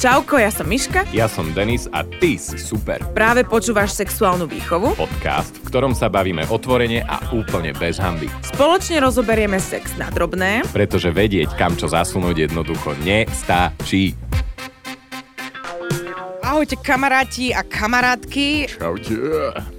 Čauko, 0.00 0.40
ja 0.40 0.48
som 0.48 0.64
Miška. 0.64 1.04
Ja 1.12 1.28
som 1.28 1.52
Denis 1.52 1.84
a 1.92 2.00
ty 2.00 2.40
si 2.40 2.56
super. 2.56 3.04
Práve 3.12 3.44
počúvaš 3.44 3.92
sexuálnu 3.92 4.48
výchovu. 4.48 4.96
Podcast, 4.96 5.52
v 5.60 5.68
ktorom 5.68 5.92
sa 5.92 6.08
bavíme 6.08 6.48
otvorene 6.48 7.04
a 7.04 7.20
úplne 7.36 7.76
bez 7.76 8.00
hamby. 8.00 8.32
Spoločne 8.40 9.04
rozoberieme 9.04 9.60
sex 9.60 10.00
na 10.00 10.08
drobné. 10.08 10.64
Pretože 10.72 11.12
vedieť, 11.12 11.52
kam 11.52 11.76
čo 11.76 11.92
zasunúť 11.92 12.48
jednoducho 12.48 12.96
nestačí. 13.04 14.16
Ahojte 16.60 16.76
kamaráti 16.76 17.56
a 17.56 17.64
kamarátky. 17.64 18.68
Čaute. 18.76 19.16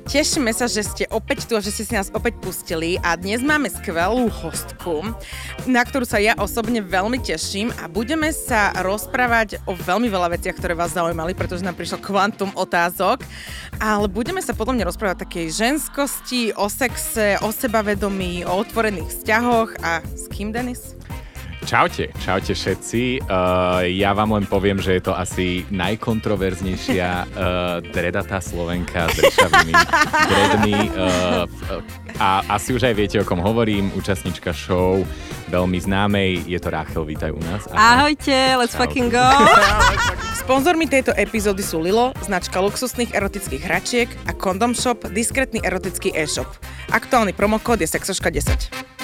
Tešíme 0.09 0.49
sa, 0.49 0.65
že 0.65 0.81
ste 0.81 1.05
opäť 1.13 1.45
tu 1.45 1.53
a 1.53 1.61
že 1.61 1.69
ste 1.69 1.85
si 1.85 1.93
nás 1.93 2.09
opäť 2.09 2.41
pustili 2.41 2.97
a 3.05 3.13
dnes 3.13 3.45
máme 3.45 3.69
skvelú 3.69 4.33
hostku, 4.33 5.05
na 5.69 5.85
ktorú 5.85 6.09
sa 6.09 6.17
ja 6.17 6.33
osobne 6.41 6.81
veľmi 6.81 7.21
teším 7.21 7.69
a 7.77 7.85
budeme 7.85 8.33
sa 8.33 8.73
rozprávať 8.81 9.61
o 9.69 9.77
veľmi 9.77 10.09
veľa 10.09 10.33
veciach, 10.33 10.57
ktoré 10.57 10.73
vás 10.73 10.97
zaujímali, 10.97 11.37
pretože 11.37 11.61
nám 11.61 11.77
prišlo 11.77 12.01
kvantum 12.01 12.49
otázok, 12.57 13.21
ale 13.77 14.09
budeme 14.09 14.41
sa 14.41 14.57
podľa 14.57 14.81
mňa 14.81 14.89
rozprávať 14.89 15.15
o 15.21 15.23
takej 15.29 15.47
ženskosti, 15.53 16.49
o 16.57 16.65
sexe, 16.65 17.37
o 17.45 17.53
sebavedomí, 17.53 18.41
o 18.49 18.57
otvorených 18.57 19.21
vzťahoch 19.21 19.85
a 19.85 20.01
s 20.17 20.25
kým, 20.33 20.49
Denis? 20.49 20.97
Čaute, 21.61 22.09
čaute 22.17 22.57
všetci. 22.57 23.21
Uh, 23.29 23.85
ja 23.93 24.17
vám 24.17 24.33
len 24.33 24.49
poviem, 24.49 24.81
že 24.81 24.97
je 24.97 25.03
to 25.05 25.13
asi 25.13 25.61
najkontroverznejšia 25.69 27.09
uh, 27.09 27.25
dredatá 27.85 28.41
Slovenka 28.41 29.05
s 29.13 29.21
rešavými 29.21 29.73
dredmi. 30.25 30.77
Uh, 30.89 31.45
a 32.17 32.41
asi 32.57 32.73
už 32.73 32.89
aj 32.89 32.95
viete, 32.97 33.17
o 33.21 33.25
kom 33.25 33.37
hovorím. 33.39 33.93
Účastnička 33.93 34.57
show 34.57 35.05
veľmi 35.53 35.77
známej. 35.77 36.49
Je 36.49 36.57
to 36.57 36.73
Rachel, 36.73 37.05
vítaj 37.05 37.29
u 37.29 37.41
nás. 37.45 37.69
Ahojte, 37.69 38.57
let's 38.57 38.73
Čaute. 38.73 38.81
fucking 38.81 39.09
go. 39.13 39.21
Sponzormi 40.41 40.89
tejto 40.89 41.13
epizódy 41.13 41.61
sú 41.61 41.77
Lilo, 41.77 42.17
značka 42.25 42.57
luxusných 42.57 43.13
erotických 43.13 43.61
hračiek 43.61 44.09
a 44.25 44.33
Condom 44.33 44.73
Shop, 44.73 44.97
diskrétny 45.13 45.61
erotický 45.61 46.09
e-shop. 46.17 46.49
Aktuálny 46.89 47.37
promokód 47.37 47.77
je 47.79 47.87
sexoška10 47.87 49.00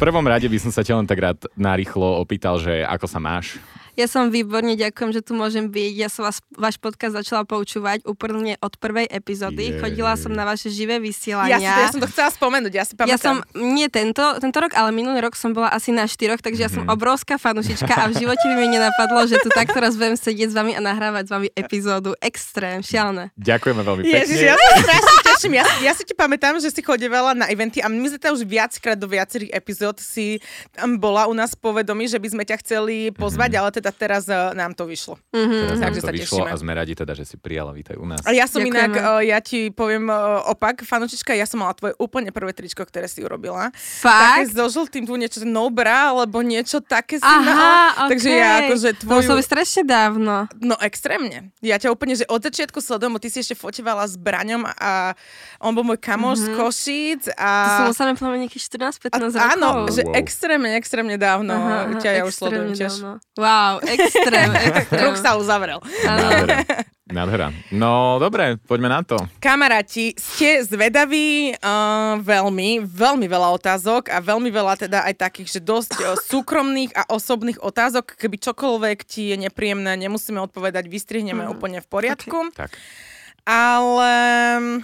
prvom 0.00 0.24
rade 0.24 0.48
by 0.48 0.56
som 0.56 0.72
sa 0.72 0.80
ťa 0.80 0.96
len 0.96 1.04
tak 1.04 1.20
rád 1.20 1.38
narýchlo 1.60 2.24
opýtal, 2.24 2.56
že 2.56 2.80
ako 2.88 3.04
sa 3.04 3.20
máš? 3.20 3.60
Ja 3.98 4.06
som 4.06 4.30
výborne, 4.30 4.78
ďakujem, 4.78 5.10
že 5.10 5.20
tu 5.22 5.32
môžem 5.34 5.66
byť. 5.70 5.92
Ja 5.98 6.08
som 6.10 6.26
vás, 6.26 6.38
váš 6.54 6.78
podcast 6.78 7.18
začala 7.18 7.42
poučúvať 7.42 8.06
úplne 8.06 8.54
od 8.62 8.74
prvej 8.78 9.10
epizódy. 9.10 9.74
Yeah. 9.74 9.80
Chodila 9.82 10.14
som 10.14 10.32
na 10.34 10.46
vaše 10.46 10.70
živé 10.70 11.02
vysielania. 11.02 11.58
Ja, 11.58 11.58
si, 11.58 11.80
ja 11.82 11.88
som 11.90 12.00
to 12.02 12.08
chcela 12.10 12.30
spomenúť, 12.30 12.72
ja 12.74 12.84
si 12.86 12.94
pamätám. 12.94 13.14
Ja 13.14 13.18
som, 13.18 13.36
nie 13.54 13.86
tento, 13.90 14.22
tento 14.38 14.58
rok, 14.58 14.72
ale 14.78 14.94
minulý 14.94 15.22
rok 15.22 15.34
som 15.34 15.50
bola 15.50 15.70
asi 15.74 15.90
na 15.90 16.06
štyroch, 16.06 16.38
takže 16.38 16.60
ja 16.66 16.70
som 16.70 16.86
mhm. 16.86 16.94
obrovská 16.94 17.38
fanušička 17.38 17.90
a 17.90 18.04
v 18.10 18.22
živote 18.22 18.44
by 18.46 18.54
mi 18.58 18.68
nenapadlo, 18.70 19.26
že 19.26 19.38
tu 19.42 19.50
takto 19.50 19.78
raz 19.82 19.98
budem 19.98 20.14
sedieť 20.14 20.50
s 20.50 20.54
vami 20.54 20.72
a 20.78 20.80
nahrávať 20.82 21.24
s 21.26 21.30
vami 21.30 21.48
epizódu. 21.54 22.14
Extrém, 22.22 22.82
šialné. 22.82 23.34
Ďakujeme 23.38 23.80
veľmi 23.82 24.02
pekne. 24.06 24.18
Ježiš, 24.22 24.40
ja 24.44 24.54
sa 24.54 24.76
strašne 24.82 25.16
teším. 25.26 25.52
Ja, 25.58 25.64
ja 25.82 25.92
si 25.96 26.02
ti 26.06 26.14
pamätám, 26.14 26.60
že 26.62 26.70
si 26.70 26.80
chodievala 26.84 27.34
na 27.34 27.46
eventy 27.48 27.82
a 27.82 27.88
my 27.88 28.06
sme 28.06 28.20
už 28.32 28.42
viackrát 28.46 28.98
do 28.98 29.08
viacerých 29.08 29.50
epizód 29.56 29.96
si 29.98 30.38
tam 30.76 31.00
bola 31.00 31.26
u 31.26 31.34
nás 31.34 31.56
povedomí, 31.56 32.06
že 32.06 32.20
by 32.20 32.28
sme 32.28 32.44
ťa 32.44 32.56
chceli 32.62 33.10
pozvať, 33.14 33.56
mm-hmm. 33.56 33.62
ale 33.64 33.76
teda 33.80 33.90
teraz 33.96 34.28
uh, 34.28 34.52
nám 34.52 34.76
to 34.76 34.84
vyšlo. 34.84 35.16
Mm-hmm. 35.32 35.60
Teraz 35.64 35.78
Takže 35.80 36.00
nám 36.00 36.04
to 36.04 36.14
vyšlo 36.14 36.44
tešíme. 36.44 36.50
a 36.52 36.60
sme 36.60 36.72
radi 36.76 36.92
teda, 36.92 37.12
že 37.16 37.24
si 37.24 37.36
prijala, 37.40 37.72
vítaj 37.72 37.96
u 37.96 38.04
nás. 38.04 38.20
A 38.28 38.36
ja 38.36 38.44
som 38.44 38.60
Ďakujeme. 38.60 38.76
inak, 38.76 38.92
uh, 39.00 39.20
ja 39.24 39.38
ti 39.40 39.72
poviem 39.72 40.12
uh, 40.12 40.44
opak, 40.52 40.84
fanučička, 40.84 41.32
ja 41.32 41.48
som 41.48 41.64
mala 41.64 41.72
tvoje 41.72 41.96
úplne 41.96 42.30
prvé 42.30 42.52
tričko, 42.52 42.84
ktoré 42.84 43.08
si 43.08 43.24
urobila. 43.24 43.72
Fakt? 43.74 44.52
Také 44.52 44.54
so 44.54 44.68
žltým, 44.68 45.08
tu 45.08 45.16
niečo 45.16 45.42
no 45.48 45.72
bra, 45.72 46.12
alebo 46.12 46.44
niečo 46.44 46.84
také 46.84 47.18
si 47.18 47.26
Aha, 47.26 47.40
mala. 47.40 47.72
Okay. 48.06 48.10
Takže 48.16 48.28
ja 48.30 48.50
akože 48.68 48.88
tvoju... 49.02 49.28
To 49.30 49.34
strašne 49.40 49.82
dávno. 49.88 50.46
No 50.60 50.76
extrémne. 50.84 51.54
Ja 51.64 51.80
ťa 51.80 51.94
úplne, 51.94 52.14
že 52.14 52.28
od 52.28 52.44
začiatku 52.44 52.78
sledujem, 52.82 53.16
ty 53.16 53.32
si 53.32 53.40
ešte 53.40 53.56
fotovala 53.56 54.04
s 54.04 54.18
Braňom 54.20 54.66
a 54.66 55.16
on 55.62 55.72
bol 55.72 55.86
môj 55.86 55.98
kamoš 56.02 56.44
mm-hmm. 56.44 56.54
z 56.54 56.58
Košíc. 56.58 57.22
A... 57.38 57.48
To 57.86 57.94
som 57.94 58.10
povedať 58.14 58.50
nejakých 58.50 58.64
14-15 59.06 59.38
rokov. 59.38 59.54
Áno, 59.54 59.70
že 59.88 60.02
wow. 60.02 60.14
extrémne, 60.18 60.70
extrémne 60.74 61.16
dávno 61.16 61.54
aha, 61.54 62.00
ťa 62.02 62.10
ja 62.10 62.22
už 62.26 62.34
sledujem 62.34 62.70
tiež. 62.74 62.94
Wow, 63.38 63.69
extrém, 63.78 64.50
Kruh 64.98 65.14
sa 65.14 65.38
uzavrel. 65.38 65.78
Nádhera. 67.10 67.50
No, 67.74 68.22
dobre, 68.22 68.54
poďme 68.70 68.86
na 68.86 69.02
to. 69.02 69.18
Kamaráti, 69.42 70.14
ste 70.14 70.62
zvedaví 70.62 71.58
uh, 71.58 72.22
veľmi, 72.22 72.86
veľmi 72.86 73.26
veľa 73.26 73.50
otázok 73.58 74.14
a 74.14 74.22
veľmi 74.22 74.46
veľa 74.46 74.86
teda 74.86 75.02
aj 75.10 75.14
takých, 75.18 75.58
že 75.58 75.60
dosť 75.60 75.92
uh, 75.98 76.14
súkromných 76.14 76.94
a 76.94 77.10
osobných 77.10 77.58
otázok. 77.58 78.14
Keby 78.14 78.38
čokoľvek 78.38 78.98
ti 79.02 79.34
je 79.34 79.42
nepríjemné, 79.42 79.98
nemusíme 79.98 80.38
odpovedať, 80.38 80.86
vystrihneme 80.86 81.50
mm. 81.50 81.50
úplne 81.50 81.78
v 81.82 81.88
poriadku. 81.90 82.54
Okay. 82.54 82.66
Tak. 82.66 82.70
Ale 83.42 84.12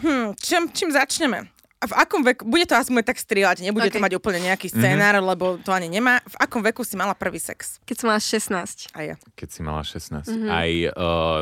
hm, 0.02 0.34
čím, 0.42 0.74
čím 0.74 0.90
začneme? 0.90 1.46
V 1.76 1.92
akom 1.92 2.24
veku, 2.24 2.48
bude 2.48 2.64
to 2.64 2.72
asi 2.72 2.88
tak 3.04 3.20
strieľať, 3.20 3.60
nebude 3.60 3.92
okay. 3.92 4.00
to 4.00 4.00
mať 4.00 4.16
úplne 4.16 4.40
nejaký 4.48 4.72
scénár, 4.72 5.20
mm-hmm. 5.20 5.28
lebo 5.28 5.44
to 5.60 5.76
ani 5.76 5.92
nemá. 5.92 6.24
V 6.24 6.36
akom 6.40 6.64
veku 6.64 6.80
si 6.88 6.96
mala 6.96 7.12
prvý 7.12 7.36
sex? 7.36 7.84
Keď 7.84 7.96
som 8.00 8.06
mala 8.08 8.20
16. 8.24 8.96
A 8.96 8.98
ja. 9.04 9.14
Keď 9.36 9.48
si 9.52 9.60
mala 9.60 9.84
16. 9.84 10.24
Mm-hmm. 10.24 10.48
Aj 10.48 10.70
uh, 10.72 10.90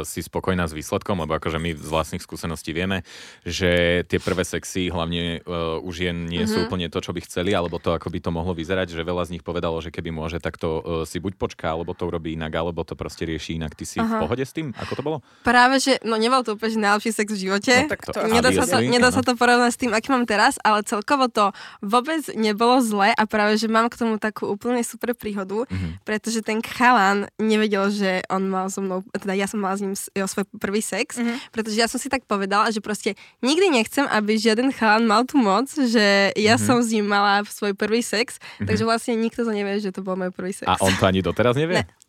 si 0.03 0.27
spokojná 0.27 0.67
s 0.67 0.75
výsledkom, 0.75 1.23
lebo 1.23 1.39
akože 1.39 1.63
my 1.63 1.79
z 1.79 1.87
vlastných 1.87 2.19
skúseností 2.27 2.75
vieme, 2.75 3.07
že 3.47 4.03
tie 4.11 4.19
prvé 4.19 4.43
sexy 4.43 4.91
hlavne 4.91 5.39
uh, 5.47 5.79
už 5.87 6.11
jen 6.11 6.27
nie 6.27 6.43
mm-hmm. 6.43 6.51
sú 6.51 6.59
mhm. 6.59 6.65
úplne 6.67 6.87
to, 6.91 6.99
čo 6.99 7.15
by 7.15 7.23
chceli, 7.23 7.55
alebo 7.55 7.79
to, 7.79 7.95
ako 7.95 8.11
by 8.11 8.19
to 8.19 8.31
mohlo 8.35 8.59
vyzerať, 8.59 8.91
že 8.91 9.07
veľa 9.07 9.31
z 9.31 9.39
nich 9.39 9.47
povedalo, 9.47 9.79
že 9.79 9.95
keby 9.95 10.11
môže, 10.11 10.43
tak 10.43 10.59
to 10.59 10.83
uh, 10.83 10.83
si 11.07 11.23
buď 11.23 11.39
počká, 11.39 11.79
alebo 11.79 11.95
to 11.95 12.11
urobí 12.11 12.35
inak, 12.35 12.51
alebo 12.51 12.83
to 12.83 12.99
proste 12.99 13.23
rieši 13.23 13.63
inak. 13.63 13.79
Ty 13.79 13.85
si 13.87 14.03
Aha. 14.03 14.19
v 14.19 14.27
pohode 14.27 14.43
s 14.43 14.51
tým? 14.51 14.75
Ako 14.75 14.99
to 14.99 15.03
bolo? 15.07 15.19
Práve, 15.47 15.79
že 15.79 16.03
no 16.03 16.19
nebol 16.19 16.43
to 16.43 16.59
úplne 16.59 16.91
najlepší 16.91 17.15
sex 17.15 17.31
v 17.31 17.39
živote. 17.39 17.87
No, 17.87 17.93
tak 17.95 18.03
to, 18.03 18.19
nedá, 18.27 18.51
sa 18.51 18.65
to, 18.67 18.77
nedá 18.83 19.09
sa 19.15 19.23
to 19.23 19.39
porovnať 19.39 19.71
s 19.71 19.79
tým, 19.79 19.95
aký 19.95 20.11
mám 20.11 20.24
teraz, 20.25 20.61
ale 20.61 20.85
celkovo 20.85 21.31
to 21.31 21.55
vôbec 21.81 22.25
nebolo 22.35 22.81
zle 22.81 23.13
a 23.15 23.23
práve, 23.25 23.57
že 23.57 23.71
mám 23.71 23.89
k 23.89 24.01
tomu 24.01 24.21
takú 24.21 24.51
úplne 24.51 24.83
super 24.83 25.15
príhodu, 25.17 25.65
mm-hmm. 25.65 26.05
pretože 26.05 26.45
ten 26.45 26.61
chalan 26.61 27.31
nevedel, 27.41 27.89
že 27.93 28.25
on 28.29 28.49
mal 28.49 28.69
so 28.69 28.85
mnou, 28.85 29.05
teda 29.15 29.37
ja 29.37 29.47
som 29.49 29.63
mala 29.63 29.79
s 29.79 29.83
ním 29.85 29.95
jo, 29.95 30.27
svoj 30.27 30.45
prvý 30.59 30.81
sex, 30.81 31.17
mm-hmm. 31.17 31.55
pretože 31.55 31.77
ja 31.79 31.87
som 31.87 32.01
si 32.01 32.09
tak 32.09 32.27
povedala, 32.27 32.69
že 32.75 32.83
proste 32.83 33.17
nikdy 33.45 33.71
nechcem, 33.71 34.05
aby 34.09 34.37
žiaden 34.37 34.75
chalan 34.75 35.07
mal 35.07 35.23
tú 35.25 35.41
moc, 35.41 35.71
že 35.71 36.35
ja 36.35 36.57
mm-hmm. 36.57 36.67
som 36.67 36.79
s 36.81 36.89
ním 36.91 37.07
mala 37.07 37.45
svoj 37.47 37.77
prvý 37.77 38.03
sex, 38.03 38.37
mm-hmm. 38.37 38.67
takže 38.69 38.85
vlastne 38.85 39.15
nikto 39.17 39.45
to 39.45 39.53
nevie, 39.53 39.81
že 39.81 39.95
to 39.95 40.05
bol 40.05 40.19
môj 40.19 40.33
prvý 40.35 40.53
sex. 40.53 40.67
A 40.69 40.81
on 40.81 40.93
to 40.97 41.05
ani 41.07 41.21
doteraz 41.25 41.55
nevie? 41.55 41.83
Ne. 41.83 42.05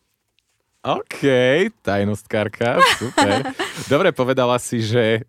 OK, 0.86 1.26
tajnostkárka, 1.82 2.78
super. 3.02 3.42
Dobre, 3.92 4.14
povedala 4.14 4.62
si, 4.62 4.86
že 4.86 5.26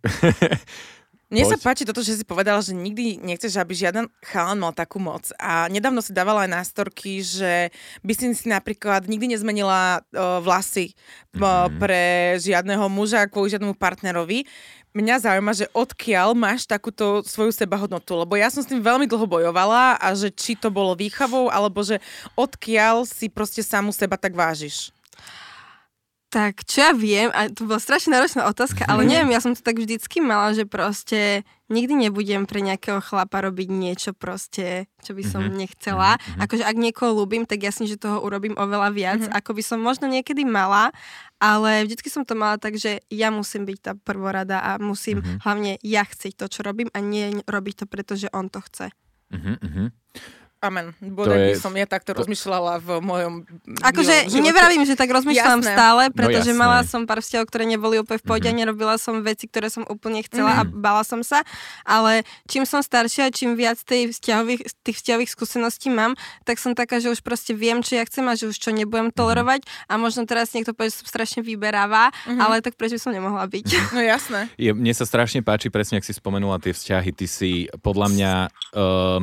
Mne 1.27 1.43
Poď. 1.43 1.51
sa 1.51 1.59
páči 1.59 1.83
toto, 1.83 2.07
že 2.07 2.15
si 2.15 2.23
povedala, 2.23 2.63
že 2.63 2.71
nikdy 2.71 3.19
nechceš, 3.19 3.59
aby 3.59 3.75
žiaden 3.75 4.07
chalan 4.23 4.63
mal 4.63 4.71
takú 4.71 5.03
moc. 5.03 5.27
A 5.43 5.67
nedávno 5.67 5.99
si 5.99 6.15
dávala 6.15 6.47
aj 6.47 6.55
nástorky, 6.55 7.19
že 7.19 7.75
by 8.07 8.13
si 8.15 8.31
si 8.31 8.47
napríklad 8.47 9.11
nikdy 9.11 9.35
nezmenila 9.35 10.07
uh, 10.15 10.39
vlasy 10.39 10.95
mm-hmm. 11.35 11.83
pre 11.83 12.03
žiadneho 12.39 12.87
muža 12.87 13.27
kvôli 13.27 13.51
žiadnemu 13.51 13.75
partnerovi. 13.75 14.47
Mňa 14.95 15.27
zaujíma, 15.27 15.53
že 15.53 15.67
odkiaľ 15.75 16.39
máš 16.39 16.63
takúto 16.65 17.27
svoju 17.27 17.51
sebahodnotu, 17.51 18.23
lebo 18.23 18.39
ja 18.39 18.47
som 18.47 18.63
s 18.63 18.71
tým 18.71 18.79
veľmi 18.79 19.11
dlho 19.11 19.27
bojovala 19.27 19.99
a 19.99 20.09
že 20.15 20.31
či 20.31 20.55
to 20.55 20.71
bolo 20.71 20.95
výchavou, 20.95 21.51
alebo 21.51 21.83
že 21.83 21.99
odkiaľ 22.39 23.03
si 23.03 23.27
proste 23.27 23.67
samu 23.67 23.91
seba 23.91 24.15
tak 24.15 24.33
vážiš. 24.33 24.95
Tak, 26.37 26.69
čo 26.69 26.85
ja 26.85 26.93
viem, 26.93 27.33
a 27.33 27.49
to 27.49 27.65
bola 27.65 27.81
strašne 27.81 28.13
náročná 28.13 28.45
otázka, 28.45 28.85
ale 28.85 29.09
mhm. 29.09 29.09
neviem, 29.09 29.31
ja 29.33 29.41
som 29.41 29.57
to 29.57 29.65
tak 29.65 29.81
vždycky 29.81 30.21
mala, 30.21 30.53
že 30.53 30.69
proste 30.69 31.49
nikdy 31.73 32.07
nebudem 32.07 32.45
pre 32.45 32.61
nejakého 32.61 33.01
chlapa 33.01 33.41
robiť 33.41 33.69
niečo 33.73 34.13
proste, 34.13 34.85
čo 35.01 35.17
by 35.17 35.25
som 35.27 35.43
mm-hmm. 35.43 35.59
nechcela. 35.59 36.15
Mm-hmm. 36.15 36.43
Akože 36.47 36.63
ak 36.63 36.77
niekoho 36.77 37.11
ľúbim, 37.17 37.43
tak 37.43 37.65
jasne, 37.65 37.91
že 37.91 37.99
toho 37.99 38.23
urobím 38.23 38.55
oveľa 38.55 38.95
viac, 38.95 39.21
mm-hmm. 39.25 39.35
ako 39.35 39.51
by 39.57 39.63
som 39.65 39.79
možno 39.83 40.07
niekedy 40.07 40.47
mala, 40.47 40.95
ale 41.43 41.89
vždycky 41.89 42.07
som 42.07 42.23
to 42.23 42.39
mala 42.39 42.61
tak, 42.61 42.79
že 42.79 43.03
ja 43.11 43.35
musím 43.35 43.67
byť 43.67 43.79
tá 43.83 43.93
prvorada 43.99 44.63
a 44.63 44.79
musím 44.79 45.25
mm-hmm. 45.25 45.43
hlavne 45.43 45.73
ja 45.83 46.07
chcieť 46.07 46.39
to, 46.39 46.47
čo 46.47 46.61
robím 46.63 46.93
a 46.95 47.03
nie 47.03 47.43
robiť 47.49 47.83
to, 47.83 47.85
pretože 47.91 48.31
on 48.31 48.47
to 48.47 48.63
chce. 48.63 48.95
Mm-hmm. 49.35 49.89
Amen. 50.65 50.97
Bodaj 51.05 51.53
by 51.53 51.55
som 51.61 51.73
ja 51.77 51.85
takto 51.85 52.17
to... 52.17 52.25
rozmýšľala 52.25 52.81
v 52.81 52.89
mojom 53.05 53.35
Akože 53.85 54.33
nevravím, 54.41 54.89
že 54.89 54.97
tak 54.97 55.13
rozmýšľam 55.13 55.61
Jasné. 55.61 55.73
stále, 55.77 56.03
no 56.09 56.17
pretože 56.17 56.57
no 56.57 56.65
mala 56.65 56.81
som 56.89 57.05
pár 57.05 57.21
vzťahov, 57.21 57.45
ktoré 57.53 57.69
neboli 57.69 58.01
úplne 58.01 58.17
v 58.17 58.25
pohode, 58.25 58.49
mm-hmm. 58.49 58.61
nerobila 58.65 58.97
som 58.97 59.21
veci, 59.21 59.45
ktoré 59.53 59.69
som 59.69 59.85
úplne 59.85 60.25
chcela 60.25 60.65
mm-hmm. 60.65 60.73
a 60.73 60.81
bala 60.81 61.05
som 61.05 61.21
sa, 61.21 61.45
ale 61.85 62.25
čím 62.49 62.65
som 62.65 62.81
staršia, 62.81 63.29
čím 63.37 63.53
viac 63.53 63.77
tej 63.85 64.17
vzťahových, 64.17 64.65
tých 64.81 64.97
vzťahových 64.97 65.31
skúseností 65.31 65.93
mám, 65.93 66.17
tak 66.49 66.57
som 66.57 66.73
taká, 66.73 67.05
že 67.05 67.13
už 67.13 67.21
proste 67.21 67.53
viem, 67.53 67.85
čo 67.85 68.01
ja 68.01 68.09
chcem 68.09 68.25
a 68.25 68.33
že 68.33 68.49
už 68.49 68.57
čo 68.57 68.73
nebudem 68.73 69.13
mhm. 69.13 69.17
tolerovať 69.17 69.61
mm-hmm. 69.61 69.93
a 69.93 70.01
možno 70.01 70.25
teraz 70.25 70.57
niekto 70.57 70.73
povie, 70.73 70.89
že 70.89 71.05
som 71.05 71.09
strašne 71.13 71.45
vyberáva, 71.45 72.09
mm-hmm. 72.11 72.41
ale 72.41 72.65
tak 72.65 72.81
prečo 72.81 72.97
by 72.97 73.03
som 73.05 73.13
nemohla 73.13 73.45
byť? 73.45 73.69
No 73.97 74.03
jasné. 74.05 74.53
Je, 74.61 74.77
mne 74.77 74.93
sa 74.93 75.09
strašne 75.09 75.41
páči, 75.41 75.73
presne 75.73 75.97
ak 75.97 76.05
si 76.05 76.13
spomenula 76.13 76.61
tie 76.61 76.77
vzťahy, 76.77 77.17
ty 77.17 77.25
si 77.25 77.65
podľa 77.81 78.13
mňa 78.13 78.33
uh, 78.77 79.21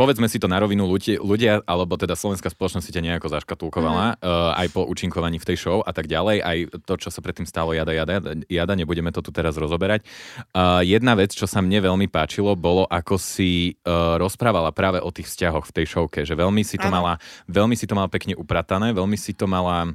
povedzme 0.00 0.32
si 0.32 0.40
to 0.40 0.48
na 0.48 0.56
rovinu, 0.56 0.88
ľudia, 0.88 1.20
ľudia 1.20 1.52
alebo 1.68 2.00
teda 2.00 2.16
slovenská 2.16 2.48
spoločnosť 2.48 2.84
si 2.88 2.94
ťa 2.96 3.04
nejako 3.04 3.28
zaškatulkovala, 3.36 4.16
mm. 4.16 4.24
uh, 4.24 4.56
aj 4.56 4.72
po 4.72 4.88
účinkovaní 4.88 5.36
v 5.36 5.44
tej 5.52 5.60
show 5.60 5.84
a 5.84 5.92
tak 5.92 6.08
ďalej, 6.08 6.40
aj 6.40 6.58
to, 6.88 6.94
čo 6.96 7.12
sa 7.12 7.20
predtým 7.20 7.44
stalo, 7.44 7.76
jada, 7.76 7.92
jada, 7.92 8.16
jada, 8.48 8.72
nebudeme 8.72 9.12
to 9.12 9.20
tu 9.20 9.28
teraz 9.28 9.60
rozoberať. 9.60 10.08
Uh, 10.56 10.80
jedna 10.80 11.12
vec, 11.12 11.36
čo 11.36 11.44
sa 11.44 11.60
mne 11.60 11.84
veľmi 11.84 12.08
páčilo, 12.08 12.56
bolo, 12.56 12.88
ako 12.88 13.20
si 13.20 13.76
uh, 13.84 14.16
rozprávala 14.16 14.72
práve 14.72 15.04
o 15.04 15.12
tých 15.12 15.28
vzťahoch 15.28 15.68
v 15.68 15.74
tej 15.76 15.86
showke, 15.92 16.24
že 16.24 16.32
veľmi 16.32 16.64
si 16.64 16.80
to 16.80 16.88
mala, 16.88 17.20
veľmi 17.52 17.76
si 17.76 17.84
to 17.84 17.92
mala 17.92 18.08
pekne 18.08 18.32
upratané, 18.40 18.96
veľmi 18.96 19.20
si 19.20 19.36
to 19.36 19.44
mala 19.44 19.92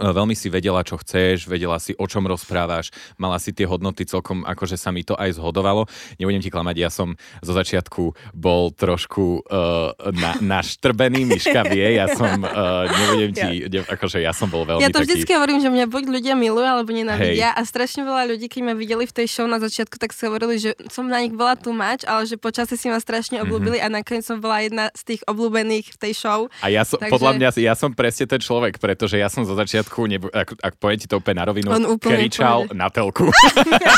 veľmi 0.00 0.36
si 0.36 0.52
vedela, 0.52 0.84
čo 0.84 1.00
chceš, 1.00 1.48
vedela 1.48 1.80
si, 1.80 1.96
o 1.96 2.06
čom 2.08 2.24
rozprávaš, 2.28 2.92
mala 3.16 3.40
si 3.40 3.52
tie 3.52 3.64
hodnoty 3.64 4.04
celkom, 4.04 4.44
akože 4.44 4.76
sa 4.76 4.92
mi 4.92 5.02
to 5.02 5.16
aj 5.16 5.36
zhodovalo. 5.40 5.88
Nebudem 6.20 6.42
ti 6.44 6.52
klamať, 6.52 6.76
ja 6.76 6.90
som 6.92 7.16
zo 7.40 7.52
začiatku 7.52 8.34
bol 8.36 8.72
trošku 8.72 9.44
uh, 9.46 9.92
na, 10.12 10.36
naštrbený, 10.40 11.28
Miška 11.28 11.68
vie, 11.68 11.96
ja 11.96 12.08
som, 12.12 12.40
uh, 12.44 12.84
nebudem 12.88 13.30
ti, 13.32 13.50
ja. 13.68 13.82
akože 13.84 14.20
ja 14.20 14.32
som 14.32 14.48
bol 14.48 14.64
veľmi 14.64 14.84
Ja 14.84 14.92
to 14.92 15.00
taký... 15.02 15.12
vždycky 15.12 15.32
hovorím, 15.36 15.58
že 15.60 15.68
mňa 15.72 15.86
buď 15.88 16.04
ľudia 16.10 16.34
milujú, 16.36 16.66
alebo 16.66 16.90
nenávidia 16.92 17.52
Hej. 17.52 17.58
a 17.58 17.60
strašne 17.64 18.02
veľa 18.04 18.36
ľudí, 18.36 18.46
keď 18.50 18.60
ma 18.66 18.74
videli 18.76 19.04
v 19.08 19.14
tej 19.14 19.26
show 19.30 19.46
na 19.48 19.60
začiatku, 19.62 19.96
tak 19.96 20.12
si 20.12 20.26
hovorili, 20.28 20.60
že 20.60 20.76
som 20.92 21.06
na 21.06 21.22
nich 21.22 21.32
bola 21.32 21.56
tu 21.56 21.72
mať, 21.72 22.04
ale 22.04 22.28
že 22.28 22.36
počasie 22.36 22.76
si 22.76 22.90
ma 22.90 23.00
strašne 23.00 23.40
obľúbili 23.42 23.78
mm-hmm. 23.80 23.94
a 23.94 23.96
nakoniec 24.02 24.24
som 24.26 24.42
bola 24.42 24.60
jedna 24.64 24.90
z 24.92 25.14
tých 25.14 25.22
obľúbených 25.24 25.86
v 25.94 25.98
tej 25.98 26.12
show. 26.18 26.40
A 26.60 26.68
ja 26.68 26.82
som, 26.82 26.98
Takže... 26.98 27.12
podľa 27.12 27.32
mňa, 27.38 27.48
ja 27.62 27.74
som 27.78 27.90
presne 27.94 28.26
ten 28.26 28.40
človek, 28.42 28.82
pretože 28.82 29.16
ja 29.16 29.30
som 29.30 29.46
zo 29.46 29.54
začiatku 29.54 29.85
začiatku, 29.86 30.00
nebo, 30.10 30.26
ak, 30.34 30.58
ak 30.58 30.74
poviem 30.82 30.98
ti 30.98 31.06
to 31.06 31.22
úplne 31.22 31.38
na 31.38 31.46
rovinu, 31.46 31.70
kričal 32.02 32.66
na 32.74 32.90
telku. 32.90 33.30